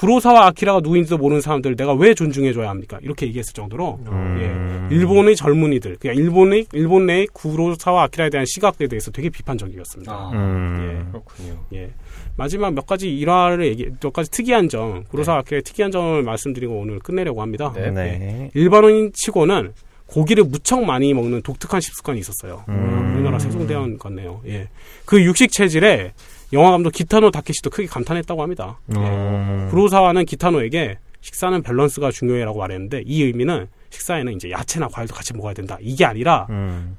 구로사와 0.00 0.46
아키라가 0.46 0.80
누구인지도 0.80 1.18
모르는 1.18 1.42
사람들 1.42 1.76
내가 1.76 1.92
왜 1.92 2.14
존중해줘야 2.14 2.70
합니까? 2.70 2.98
이렇게 3.02 3.26
얘기했을 3.26 3.52
정도로 3.52 3.98
음. 4.06 4.88
예, 4.90 4.96
일본의 4.96 5.36
젊은이들, 5.36 5.98
그냥 6.00 6.16
일본의 6.16 6.68
일본 6.72 7.04
내의 7.04 7.26
구로사와 7.34 8.04
아키라에 8.04 8.30
대한 8.30 8.46
시각에 8.46 8.86
대해서 8.88 9.10
되게 9.10 9.28
비판적이었습니다. 9.28 10.10
아, 10.10 10.30
음. 10.32 10.78
예, 10.80 11.10
그렇군요. 11.10 11.66
예. 11.74 11.90
마지막 12.34 12.72
몇 12.72 12.86
가지 12.86 13.14
일화를 13.14 13.66
얘기, 13.66 13.90
몇 14.00 14.10
가지 14.10 14.30
특이한 14.30 14.70
점, 14.70 15.04
구로사 15.10 15.32
네. 15.32 15.38
아키라의 15.40 15.62
특이한 15.64 15.90
점을 15.90 16.22
말씀드리고 16.22 16.80
오늘 16.80 16.98
끝내려고 17.00 17.42
합니다. 17.42 17.70
네. 17.76 17.90
네. 17.90 18.50
일반인 18.54 19.10
치고는 19.12 19.74
고기를 20.06 20.44
무척 20.44 20.82
많이 20.82 21.12
먹는 21.12 21.42
독특한 21.42 21.82
식습관이 21.82 22.18
있었어요. 22.20 22.64
음. 22.70 23.12
우리나라 23.16 23.38
세종대왕 23.38 23.98
같네요. 23.98 24.40
예. 24.46 24.68
그 25.04 25.22
육식 25.22 25.52
체질에 25.52 26.14
영화 26.52 26.70
감독 26.72 26.90
기타노 26.90 27.30
다케시도 27.30 27.70
크게 27.70 27.86
감탄했다고 27.86 28.42
합니다. 28.42 28.78
음. 28.88 29.66
예. 29.66 29.70
구로사와는 29.70 30.24
기타노에게 30.24 30.98
식사는 31.20 31.62
밸런스가 31.62 32.10
중요해라고 32.10 32.58
말했는데 32.58 33.02
이 33.06 33.22
의미는 33.22 33.66
식사에는 33.90 34.32
이제 34.34 34.50
야채나 34.50 34.88
과일도 34.88 35.14
같이 35.14 35.34
먹어야 35.34 35.52
된다. 35.52 35.76
이게 35.80 36.04
아니라 36.04 36.46
음. 36.50 36.96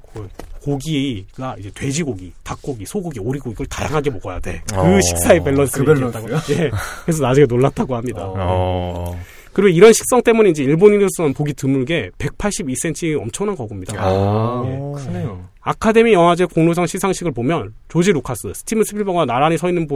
고기가 0.62 1.56
이제 1.58 1.70
돼지고기, 1.74 2.32
닭고기, 2.44 2.86
소고기, 2.86 3.18
오리고기 3.18 3.52
이걸 3.54 3.66
다양하게 3.66 4.10
먹어야 4.10 4.38
돼. 4.38 4.62
그 4.70 4.78
어. 4.78 5.00
식사의 5.00 5.42
밸런스를 5.42 5.86
그 5.86 5.94
밸런스요? 5.94 6.56
예. 6.56 6.70
그래서 7.04 7.22
나중에 7.22 7.46
놀랐다고 7.46 7.96
합니다. 7.96 8.22
어. 8.24 9.18
그리고 9.52 9.68
이런 9.68 9.92
식성 9.92 10.22
때문인지 10.22 10.62
일본인으로서는 10.64 11.34
보기 11.34 11.52
드물게 11.54 12.10
182cm 12.18 13.20
엄청난 13.20 13.54
거구입니다. 13.54 13.94
아, 13.98 14.64
예. 14.66 15.04
크네요. 15.04 15.44
아카데미 15.60 16.12
영화제 16.12 16.44
공로상 16.46 16.86
시상식을 16.86 17.32
보면 17.32 17.74
조지 17.88 18.12
루카스, 18.12 18.52
스티븐 18.54 18.82
스필버그가 18.84 19.26
나란히 19.26 19.56
서 19.56 19.68
있는 19.68 19.86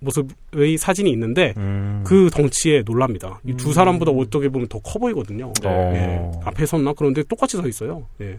모습의 0.00 0.78
사진이 0.78 1.10
있는데 1.12 1.54
음. 1.58 2.02
그 2.04 2.28
덩치에 2.32 2.82
놀랍니다. 2.84 3.40
이 3.46 3.55
두 3.55 3.72
사람보다 3.72 4.10
음. 4.12 4.18
어떻게 4.18 4.48
보면 4.48 4.68
더 4.68 4.80
커 4.80 4.98
보이거든요. 4.98 5.52
네. 5.62 5.68
예. 5.68 6.30
앞에 6.44 6.66
섰나 6.66 6.92
그런데 6.96 7.22
똑같이 7.22 7.56
서 7.56 7.68
있어요. 7.68 8.06
예. 8.20 8.38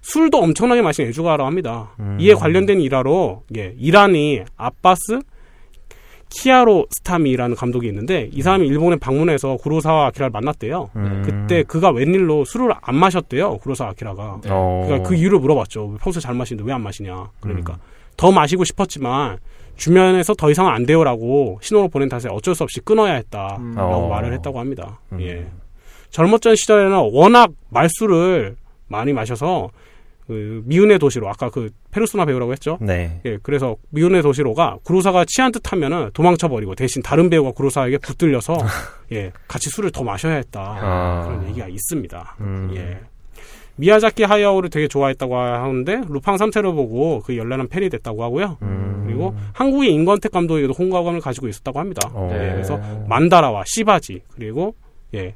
술도 0.00 0.38
엄청나게 0.38 0.80
마신 0.82 1.06
애주가라고 1.06 1.46
합니다. 1.46 1.90
음. 2.00 2.16
이에 2.20 2.32
관련된 2.34 2.80
일화로 2.80 3.42
예, 3.56 3.74
이란이 3.78 4.42
아바스 4.56 5.20
키아로 6.30 6.86
스타미라는 6.90 7.56
감독이 7.56 7.88
있는데 7.88 8.28
이 8.32 8.42
사람이 8.42 8.66
일본에 8.66 8.96
방문해서 8.96 9.56
구로사와 9.56 10.06
아키라를 10.08 10.30
만났대요. 10.30 10.90
음. 10.96 11.22
그때 11.24 11.62
그가 11.62 11.90
웬일로 11.90 12.44
술을 12.44 12.72
안 12.80 12.96
마셨대요. 12.96 13.58
구로사와 13.58 13.90
아키라가. 13.90 14.40
네. 14.42 14.50
어. 14.52 14.84
그러니까 14.86 15.08
그 15.08 15.14
이유를 15.14 15.38
물어봤죠. 15.38 15.96
평소에 16.02 16.20
잘 16.20 16.34
마시는데 16.34 16.68
왜 16.68 16.74
안 16.74 16.82
마시냐. 16.82 17.30
그러니까 17.40 17.74
음. 17.74 17.78
더 18.16 18.30
마시고 18.30 18.64
싶었지만 18.64 19.38
주변에서 19.76 20.34
더 20.34 20.50
이상 20.50 20.68
안 20.68 20.84
돼요라고 20.86 21.58
신호를 21.62 21.88
보낸 21.88 22.08
탓에 22.08 22.28
어쩔 22.30 22.54
수 22.54 22.62
없이 22.64 22.80
끊어야 22.80 23.14
했다라고 23.14 23.60
음. 23.62 23.74
어. 23.78 24.08
말을 24.08 24.32
했다고 24.34 24.58
합니다. 24.60 25.00
음. 25.12 25.20
예. 25.20 25.46
젊었던 26.10 26.56
시절에는 26.56 27.10
워낙 27.12 27.50
말술을 27.70 28.56
많이 28.88 29.12
마셔서 29.12 29.70
그 30.28 30.62
미운의 30.66 30.98
도시로 30.98 31.26
아까 31.26 31.48
그 31.48 31.70
페르소나 31.90 32.26
배우라고 32.26 32.52
했죠. 32.52 32.76
네. 32.82 33.18
예, 33.24 33.38
그래서 33.42 33.76
미운의 33.88 34.20
도시로가 34.20 34.76
구로사가 34.84 35.24
취한 35.26 35.50
듯 35.50 35.72
하면은 35.72 36.10
도망쳐 36.12 36.48
버리고 36.48 36.74
대신 36.74 37.02
다른 37.02 37.30
배우가 37.30 37.52
구로사에게 37.52 37.96
붙들려서 37.96 38.58
예 39.12 39.32
같이 39.48 39.70
술을 39.70 39.90
더 39.90 40.04
마셔야 40.04 40.34
했다 40.34 40.60
아. 40.60 41.24
그런 41.26 41.48
얘기가 41.48 41.66
있습니다. 41.68 42.36
음. 42.40 42.72
예. 42.76 43.00
미야자키 43.76 44.24
하야오를 44.24 44.68
되게 44.68 44.86
좋아했다고 44.86 45.34
하는데 45.34 46.02
루팡 46.08 46.36
3세를 46.36 46.74
보고 46.74 47.20
그 47.20 47.34
열렬한 47.34 47.68
팬이 47.68 47.88
됐다고 47.88 48.22
하고요. 48.22 48.58
음. 48.60 49.04
그리고 49.06 49.34
한국의 49.54 49.90
임권택 49.94 50.30
감독에게도 50.30 50.74
홍과감을 50.74 51.20
가지고 51.20 51.48
있었다고 51.48 51.78
합니다. 51.78 52.10
어. 52.12 52.28
예, 52.34 52.52
그래서 52.52 52.78
만다라와 53.08 53.62
시바지 53.66 54.20
그리고 54.34 54.74
예 55.14 55.34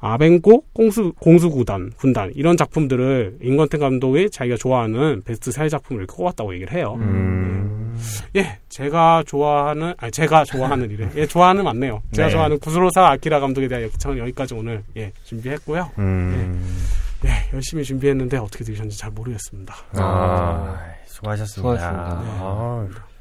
아벤고 0.00 0.64
공수 0.72 1.12
공수구단 1.18 1.92
군단 1.96 2.32
이런 2.34 2.56
작품들을 2.56 3.38
인건텐 3.40 3.80
감독이 3.80 4.30
자기가 4.30 4.56
좋아하는 4.56 5.22
베스트 5.24 5.50
세 5.50 5.68
작품을 5.68 6.02
이렇게 6.02 6.14
꼽았다고 6.16 6.54
얘기를 6.54 6.72
해요. 6.72 6.96
음. 6.98 7.96
예, 8.36 8.58
제가 8.68 9.24
좋아하는 9.26 9.94
아니 9.96 10.12
제가 10.12 10.44
좋아하는 10.44 10.90
이래. 10.90 11.08
예, 11.16 11.26
좋아하는 11.26 11.64
맞네요. 11.64 12.02
제가 12.12 12.28
네. 12.28 12.32
좋아하는 12.32 12.58
구스로사 12.58 13.06
아키라 13.08 13.40
감독에 13.40 13.68
대한 13.68 13.84
여기청은 13.84 14.18
여기까지 14.18 14.54
오늘 14.54 14.82
예 14.96 15.12
준비했고요. 15.24 15.90
음. 15.98 16.76
예, 17.24 17.28
예, 17.28 17.32
열심히 17.54 17.82
준비했는데 17.84 18.36
어떻게 18.36 18.64
되셨는지 18.64 18.98
잘 18.98 19.10
모르겠습니다. 19.10 19.74
아, 19.94 20.78
수고하셨습니다. 21.06 21.46
수고하셨습니다. 21.46 22.22
네. 22.22 22.38
아. 22.40 23.15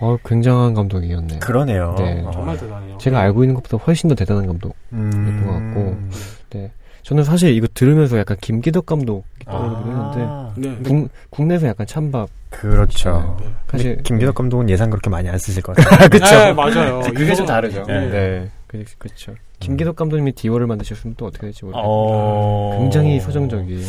어, 0.00 0.16
굉장한 0.24 0.74
감독이었네요. 0.74 1.40
그러네요. 1.40 1.94
네. 1.98 2.22
어. 2.24 2.30
정말 2.30 2.56
대단해요. 2.58 2.98
제가 2.98 3.20
알고 3.20 3.44
있는 3.44 3.54
것보다 3.54 3.82
훨씬 3.84 4.08
더 4.08 4.14
대단한 4.14 4.46
감독이었던 4.46 4.78
음. 4.92 5.44
것 5.46 5.52
같고, 5.52 5.96
네. 6.50 6.72
저는 7.02 7.24
사실 7.24 7.54
이거 7.54 7.66
들으면서 7.72 8.18
약간 8.18 8.36
김기덕 8.40 8.86
감독 8.86 9.24
떠오르긴 9.44 9.92
아. 9.92 10.52
했는데, 10.56 10.68
네. 10.68 10.88
국, 10.88 11.08
국내에서 11.30 11.66
약간 11.66 11.86
찬밥. 11.86 12.28
그렇죠. 12.50 13.36
네. 13.40 13.46
사실 13.68 14.02
김기덕 14.02 14.34
감독은 14.34 14.68
예상 14.70 14.90
그렇게 14.90 15.08
많이 15.08 15.28
안 15.28 15.38
쓰실 15.38 15.62
것 15.62 15.76
같아요. 15.76 16.08
그렇죠. 16.08 16.34
네, 16.34 16.52
맞아요. 16.52 17.00
그게 17.00 17.34
좀 17.34 17.46
다르죠. 17.46 17.84
네. 17.86 18.08
네. 18.08 18.50
그렇죠. 18.98 19.34
김기덕 19.58 19.96
감독님이 19.96 20.32
디오를 20.32 20.66
만드셨으면 20.66 21.14
또 21.18 21.26
어떻게 21.26 21.46
될지 21.48 21.64
모르겠어요. 21.64 21.84
어... 21.86 22.78
굉장히 22.78 23.20
소정적이에요. 23.20 23.84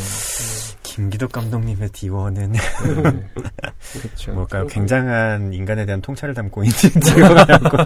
김기덕 0.95 1.31
감독님의 1.31 1.89
디워는 1.89 2.51
네. 2.51 2.59
그렇죠. 4.01 4.33
뭘까요? 4.35 4.67
굉장한 4.67 5.53
인간에 5.53 5.85
대한 5.85 6.01
통찰을 6.01 6.33
담고 6.33 6.63
있는 6.63 6.75
디워라고. 7.01 7.77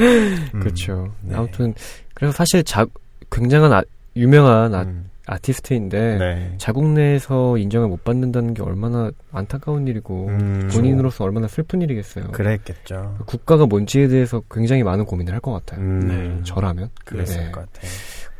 음, 0.00 0.60
그렇죠. 0.60 1.10
네. 1.22 1.34
아무튼 1.34 1.74
그래서 2.14 2.32
사실 2.32 2.62
자, 2.64 2.84
굉장한 3.32 3.72
아, 3.72 3.82
유명한 4.14 4.74
아, 4.74 4.82
음. 4.82 5.08
아티스트인데 5.28 6.18
네. 6.18 6.54
자국 6.58 6.86
내에서 6.86 7.56
인정을 7.56 7.88
못 7.88 8.04
받는다는 8.04 8.54
게 8.54 8.62
얼마나 8.62 9.10
안타까운 9.32 9.88
일이고 9.88 10.28
음, 10.28 10.68
본인으로서 10.72 11.24
얼마나 11.24 11.48
슬픈 11.48 11.82
일이겠어요. 11.82 12.28
그랬겠죠. 12.30 13.16
국가가 13.26 13.66
뭔지에 13.66 14.06
대해서 14.06 14.40
굉장히 14.50 14.82
많은 14.84 15.04
고민을 15.06 15.32
할 15.32 15.40
것 15.40 15.52
같아요. 15.52 15.80
음, 15.80 16.00
네. 16.08 16.42
저라면 16.44 16.90
그랬을 17.04 17.44
네. 17.46 17.50
것 17.50 17.60
같아요. 17.72 17.90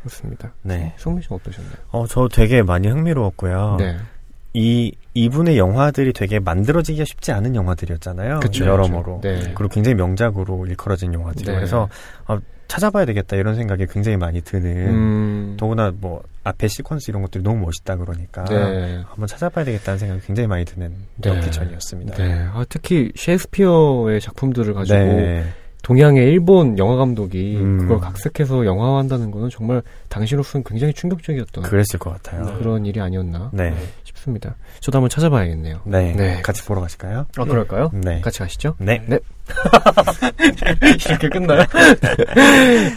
그렇습니다. 0.07 0.53
네. 0.63 0.93
송민 0.97 1.21
씨 1.21 1.27
어떠셨나요? 1.31 1.75
어, 1.91 2.07
저 2.07 2.27
되게 2.27 2.61
많이 2.63 2.87
흥미로웠고요. 2.87 3.75
네. 3.79 3.97
이 4.53 4.91
이분의 5.13 5.57
영화들이 5.57 6.13
되게 6.13 6.39
만들어지기가 6.39 7.05
쉽지 7.05 7.31
않은 7.31 7.55
영화들이었잖아요. 7.55 8.39
그쵸, 8.39 8.65
여러모로. 8.65 9.19
그쵸. 9.21 9.21
네. 9.21 9.53
그리고 9.53 9.67
굉장히 9.67 9.95
명작으로 9.95 10.65
일컬어진 10.65 11.13
영화들. 11.13 11.45
네. 11.45 11.53
그래서 11.53 11.89
어, 12.27 12.39
찾아봐야 12.67 13.05
되겠다 13.05 13.35
이런 13.35 13.55
생각이 13.55 13.85
굉장히 13.87 14.17
많이 14.17 14.41
드는. 14.41 14.87
음... 14.87 15.57
더구나 15.57 15.91
뭐 15.95 16.23
앞에 16.43 16.67
시퀀스 16.67 17.09
이런 17.09 17.21
것들이 17.21 17.43
너무 17.43 17.65
멋있다 17.65 17.95
그러니까 17.97 18.43
네. 18.45 19.03
한번 19.07 19.27
찾아봐야 19.27 19.63
되겠다는 19.65 19.99
생각이 19.99 20.21
굉장히 20.25 20.47
많이 20.47 20.65
드는 20.65 20.93
네. 21.17 21.29
럭키전이었습니다. 21.29 22.15
네. 22.15 22.47
아, 22.51 22.65
특히 22.67 23.11
셰익스피어의 23.15 24.21
작품들을 24.21 24.73
가지고 24.73 24.97
네. 24.97 25.45
동양의 25.87 26.21
일본 26.27 26.77
영화 26.77 26.97
감독이 26.97 27.55
음. 27.55 27.77
그걸 27.77 28.01
각색해서 28.01 28.65
영화화한다는 28.65 29.31
거는 29.31 29.49
정말 29.49 29.81
당시로서는 30.09 30.65
굉장히 30.65 30.91
충격적이었던 30.91 31.63
그랬을 31.63 31.97
것 31.97 32.09
같아요. 32.11 32.57
그런 32.57 32.85
일이 32.85 32.99
아니었나 32.99 33.51
네. 33.53 33.73
싶습니다. 34.03 34.53
저도 34.81 34.97
한번 34.97 35.09
찾아봐야겠네요. 35.09 35.79
네. 35.85 36.13
네. 36.13 36.41
같이 36.41 36.61
보러 36.65 36.81
가실까요? 36.81 37.25
아, 37.37 37.45
그럴까요? 37.45 37.89
네. 37.93 38.19
같이 38.19 38.39
가시죠? 38.39 38.75
네. 38.79 39.01
네. 39.07 39.17
이렇게 41.07 41.29
끝나요? 41.29 41.63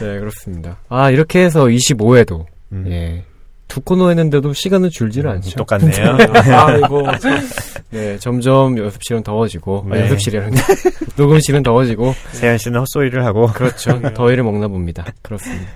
네, 0.01 0.19
그렇습니다. 0.19 0.79
아, 0.89 1.11
이렇게 1.13 1.45
해서 1.45 1.67
25회도 1.67 2.45
음. 2.73 2.87
예, 2.89 3.25
두 3.71 3.81
코너 3.81 4.09
했는데도 4.09 4.53
시간은 4.53 4.91
줄지를 4.91 5.31
음, 5.31 5.37
않죠. 5.37 5.57
똑같네요. 5.57 6.19
아이고. 6.53 7.07
네, 7.91 8.19
점점 8.19 8.77
연습실은 8.77 9.23
더워지고, 9.23 9.87
아, 9.87 9.95
네. 9.95 10.01
아, 10.01 10.03
연습실이라는 10.03 10.59
녹음실은 11.17 11.63
더워지고. 11.63 12.15
세현 12.33 12.59
씨는 12.59 12.81
헛소리를 12.81 13.25
하고. 13.25 13.47
그렇죠. 13.47 14.01
더위를 14.13 14.43
먹나 14.43 14.67
봅니다. 14.67 15.07
그렇습니다. 15.23 15.67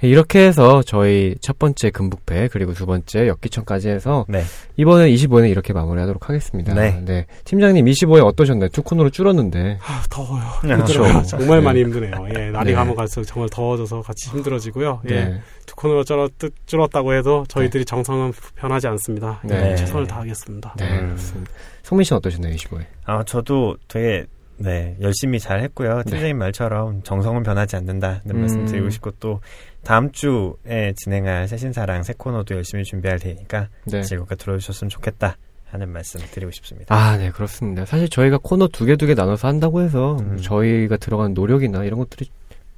이렇게 0.00 0.46
해서 0.46 0.82
저희 0.82 1.34
첫 1.40 1.58
번째 1.58 1.90
금북패 1.90 2.48
그리고 2.52 2.72
두 2.72 2.86
번째 2.86 3.26
역기천까지 3.26 3.88
해서 3.88 4.26
네. 4.28 4.42
이번에 4.76 5.10
25회 5.10 5.50
이렇게 5.50 5.72
마무리하도록 5.72 6.28
하겠습니다. 6.28 6.72
네. 6.74 7.02
네. 7.04 7.26
팀장님 7.44 7.84
25회 7.84 8.24
어떠셨나요? 8.24 8.68
두 8.68 8.82
코너로 8.82 9.10
줄었는데. 9.10 9.78
아, 9.82 10.04
더워요. 10.08 10.44
그렇죠. 10.60 11.22
정말 11.26 11.58
네. 11.58 11.64
많이 11.64 11.80
힘드네요. 11.80 12.28
예, 12.36 12.50
날이 12.50 12.70
네. 12.70 12.74
가면 12.74 12.94
갈수록 12.94 13.24
정말 13.24 13.48
더워져서 13.50 14.02
같이 14.02 14.30
힘들어지고요. 14.30 15.00
예. 15.10 15.14
네. 15.14 15.40
두 15.66 15.74
코너로 15.74 16.04
줄었, 16.04 16.30
줄었다고 16.66 17.14
해도 17.14 17.44
저희들이 17.48 17.84
네. 17.84 17.84
정성은 17.84 18.32
변하지 18.54 18.86
않습니다. 18.86 19.40
네. 19.42 19.74
최선을 19.74 20.06
다하겠습니다. 20.06 20.74
네, 20.78 20.98
음. 21.00 21.06
그렇습니다. 21.08 21.50
성민 21.82 22.04
씨는 22.04 22.18
어떠셨나요, 22.18 22.54
25회? 22.54 22.84
아, 23.04 23.24
저도 23.24 23.76
되게 23.88 24.26
네, 24.58 24.96
열심히 25.00 25.38
잘 25.38 25.60
했고요. 25.60 26.02
팀장님 26.04 26.36
말처럼 26.36 27.02
정성은 27.02 27.44
변하지 27.44 27.76
않는다는 27.76 28.20
음. 28.30 28.40
말씀 28.40 28.64
드리고 28.66 28.90
싶고 28.90 29.12
또 29.20 29.40
다음 29.88 30.12
주에 30.12 30.92
진행할 30.96 31.48
새신사랑 31.48 32.02
새 32.02 32.12
코너도 32.18 32.54
열심히 32.54 32.84
준비할 32.84 33.18
테니까 33.18 33.68
네. 33.86 34.02
즐겁게 34.02 34.36
들어주셨으면 34.36 34.90
좋겠다. 34.90 35.38
하는 35.70 35.88
말씀 35.90 36.20
드리고 36.30 36.50
싶습니다. 36.52 36.94
아, 36.94 37.16
네, 37.16 37.30
그렇습니다. 37.30 37.86
사실 37.86 38.06
저희가 38.10 38.38
코너 38.42 38.68
두 38.68 38.84
개 38.84 38.96
두 38.96 39.06
개 39.06 39.14
나눠서 39.14 39.48
한다고 39.48 39.80
해서 39.80 40.18
음. 40.20 40.36
저희가 40.42 40.98
들어간 40.98 41.32
노력이나 41.32 41.84
이런 41.84 41.98
것들이 42.00 42.28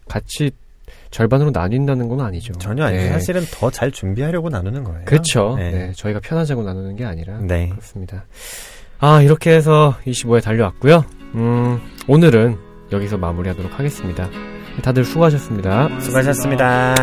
같이 0.09 0.53
절반으로 1.11 1.51
나뉜다는 1.53 2.09
건 2.09 2.21
아니죠. 2.21 2.53
전혀 2.61 2.85
아니죠. 2.85 3.03
네. 3.03 3.09
사실은 3.11 3.43
더 3.53 3.71
잘 3.71 3.91
준비하려고 3.91 4.49
나누는 4.49 4.85
거예요. 4.85 5.05
그렇죠. 5.05 5.57
네. 5.57 5.71
네. 5.73 5.93
저희가 5.97 6.21
편하자고 6.21 6.63
나누는 6.63 6.95
게 6.95 7.05
아니라. 7.05 7.39
네. 7.41 7.71
그렇습니다. 7.71 8.25
아, 9.01 9.21
이렇게 9.23 9.51
해서 9.53 9.97
25회 10.07 10.43
달려왔고요. 10.45 11.05
음, 11.35 11.81
오늘은 12.07 12.57
여기서 12.93 13.19
마무리하도록 13.19 13.77
하겠습니다. 13.77 14.29
다들 14.83 15.05
수고하셨습니다. 15.05 15.89
수고하셨습니다. 16.01 16.95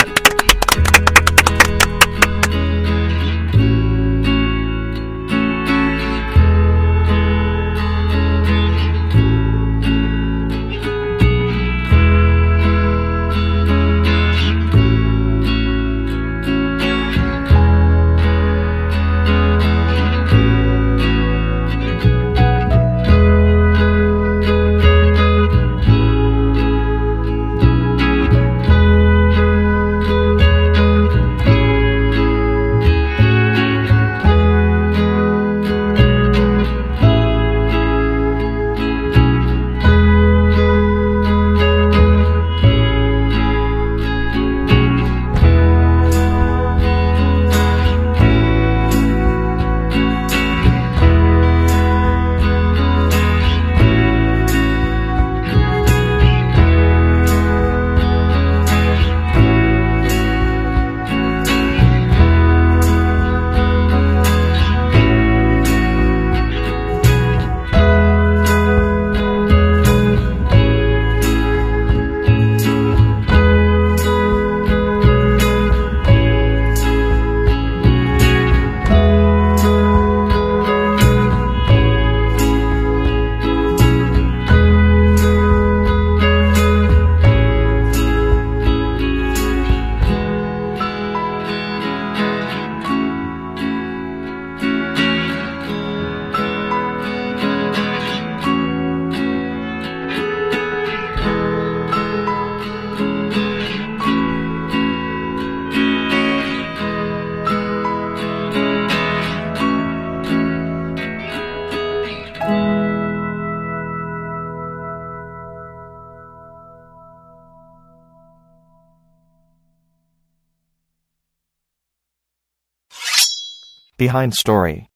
Behind 124.08 124.34
story. 124.40 124.88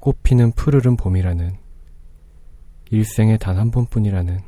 꽃피는 0.00 0.50
푸르른 0.52 0.96
봄이라는 0.96 1.56
일생에 2.90 3.36
단 3.38 3.56
한 3.56 3.70
번뿐이라는 3.70 4.40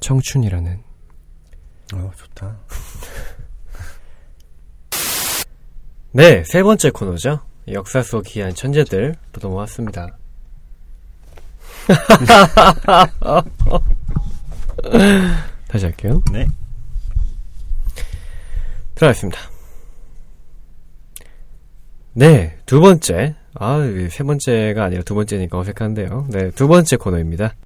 청춘이라는 0.00 0.82
어 1.94 2.10
좋다. 2.16 2.56
네, 6.12 6.42
세 6.44 6.62
번째 6.62 6.88
코너죠. 6.90 7.40
역사 7.68 8.02
속 8.02 8.22
귀한 8.24 8.54
천재들 8.54 9.14
또 9.32 9.40
넘어왔습니다. 9.46 10.16
다시 15.68 15.84
할게요. 15.84 16.22
네. 16.32 16.46
들어가겠습니다. 18.94 19.53
네, 22.16 22.56
두 22.64 22.80
번째. 22.80 23.34
아, 23.54 23.80
세 24.08 24.22
번째가 24.22 24.84
아니라 24.84 25.02
두 25.02 25.16
번째니까 25.16 25.58
어색한데요. 25.58 26.28
네, 26.30 26.50
두 26.50 26.68
번째 26.68 26.96
코너입니다. 26.96 27.54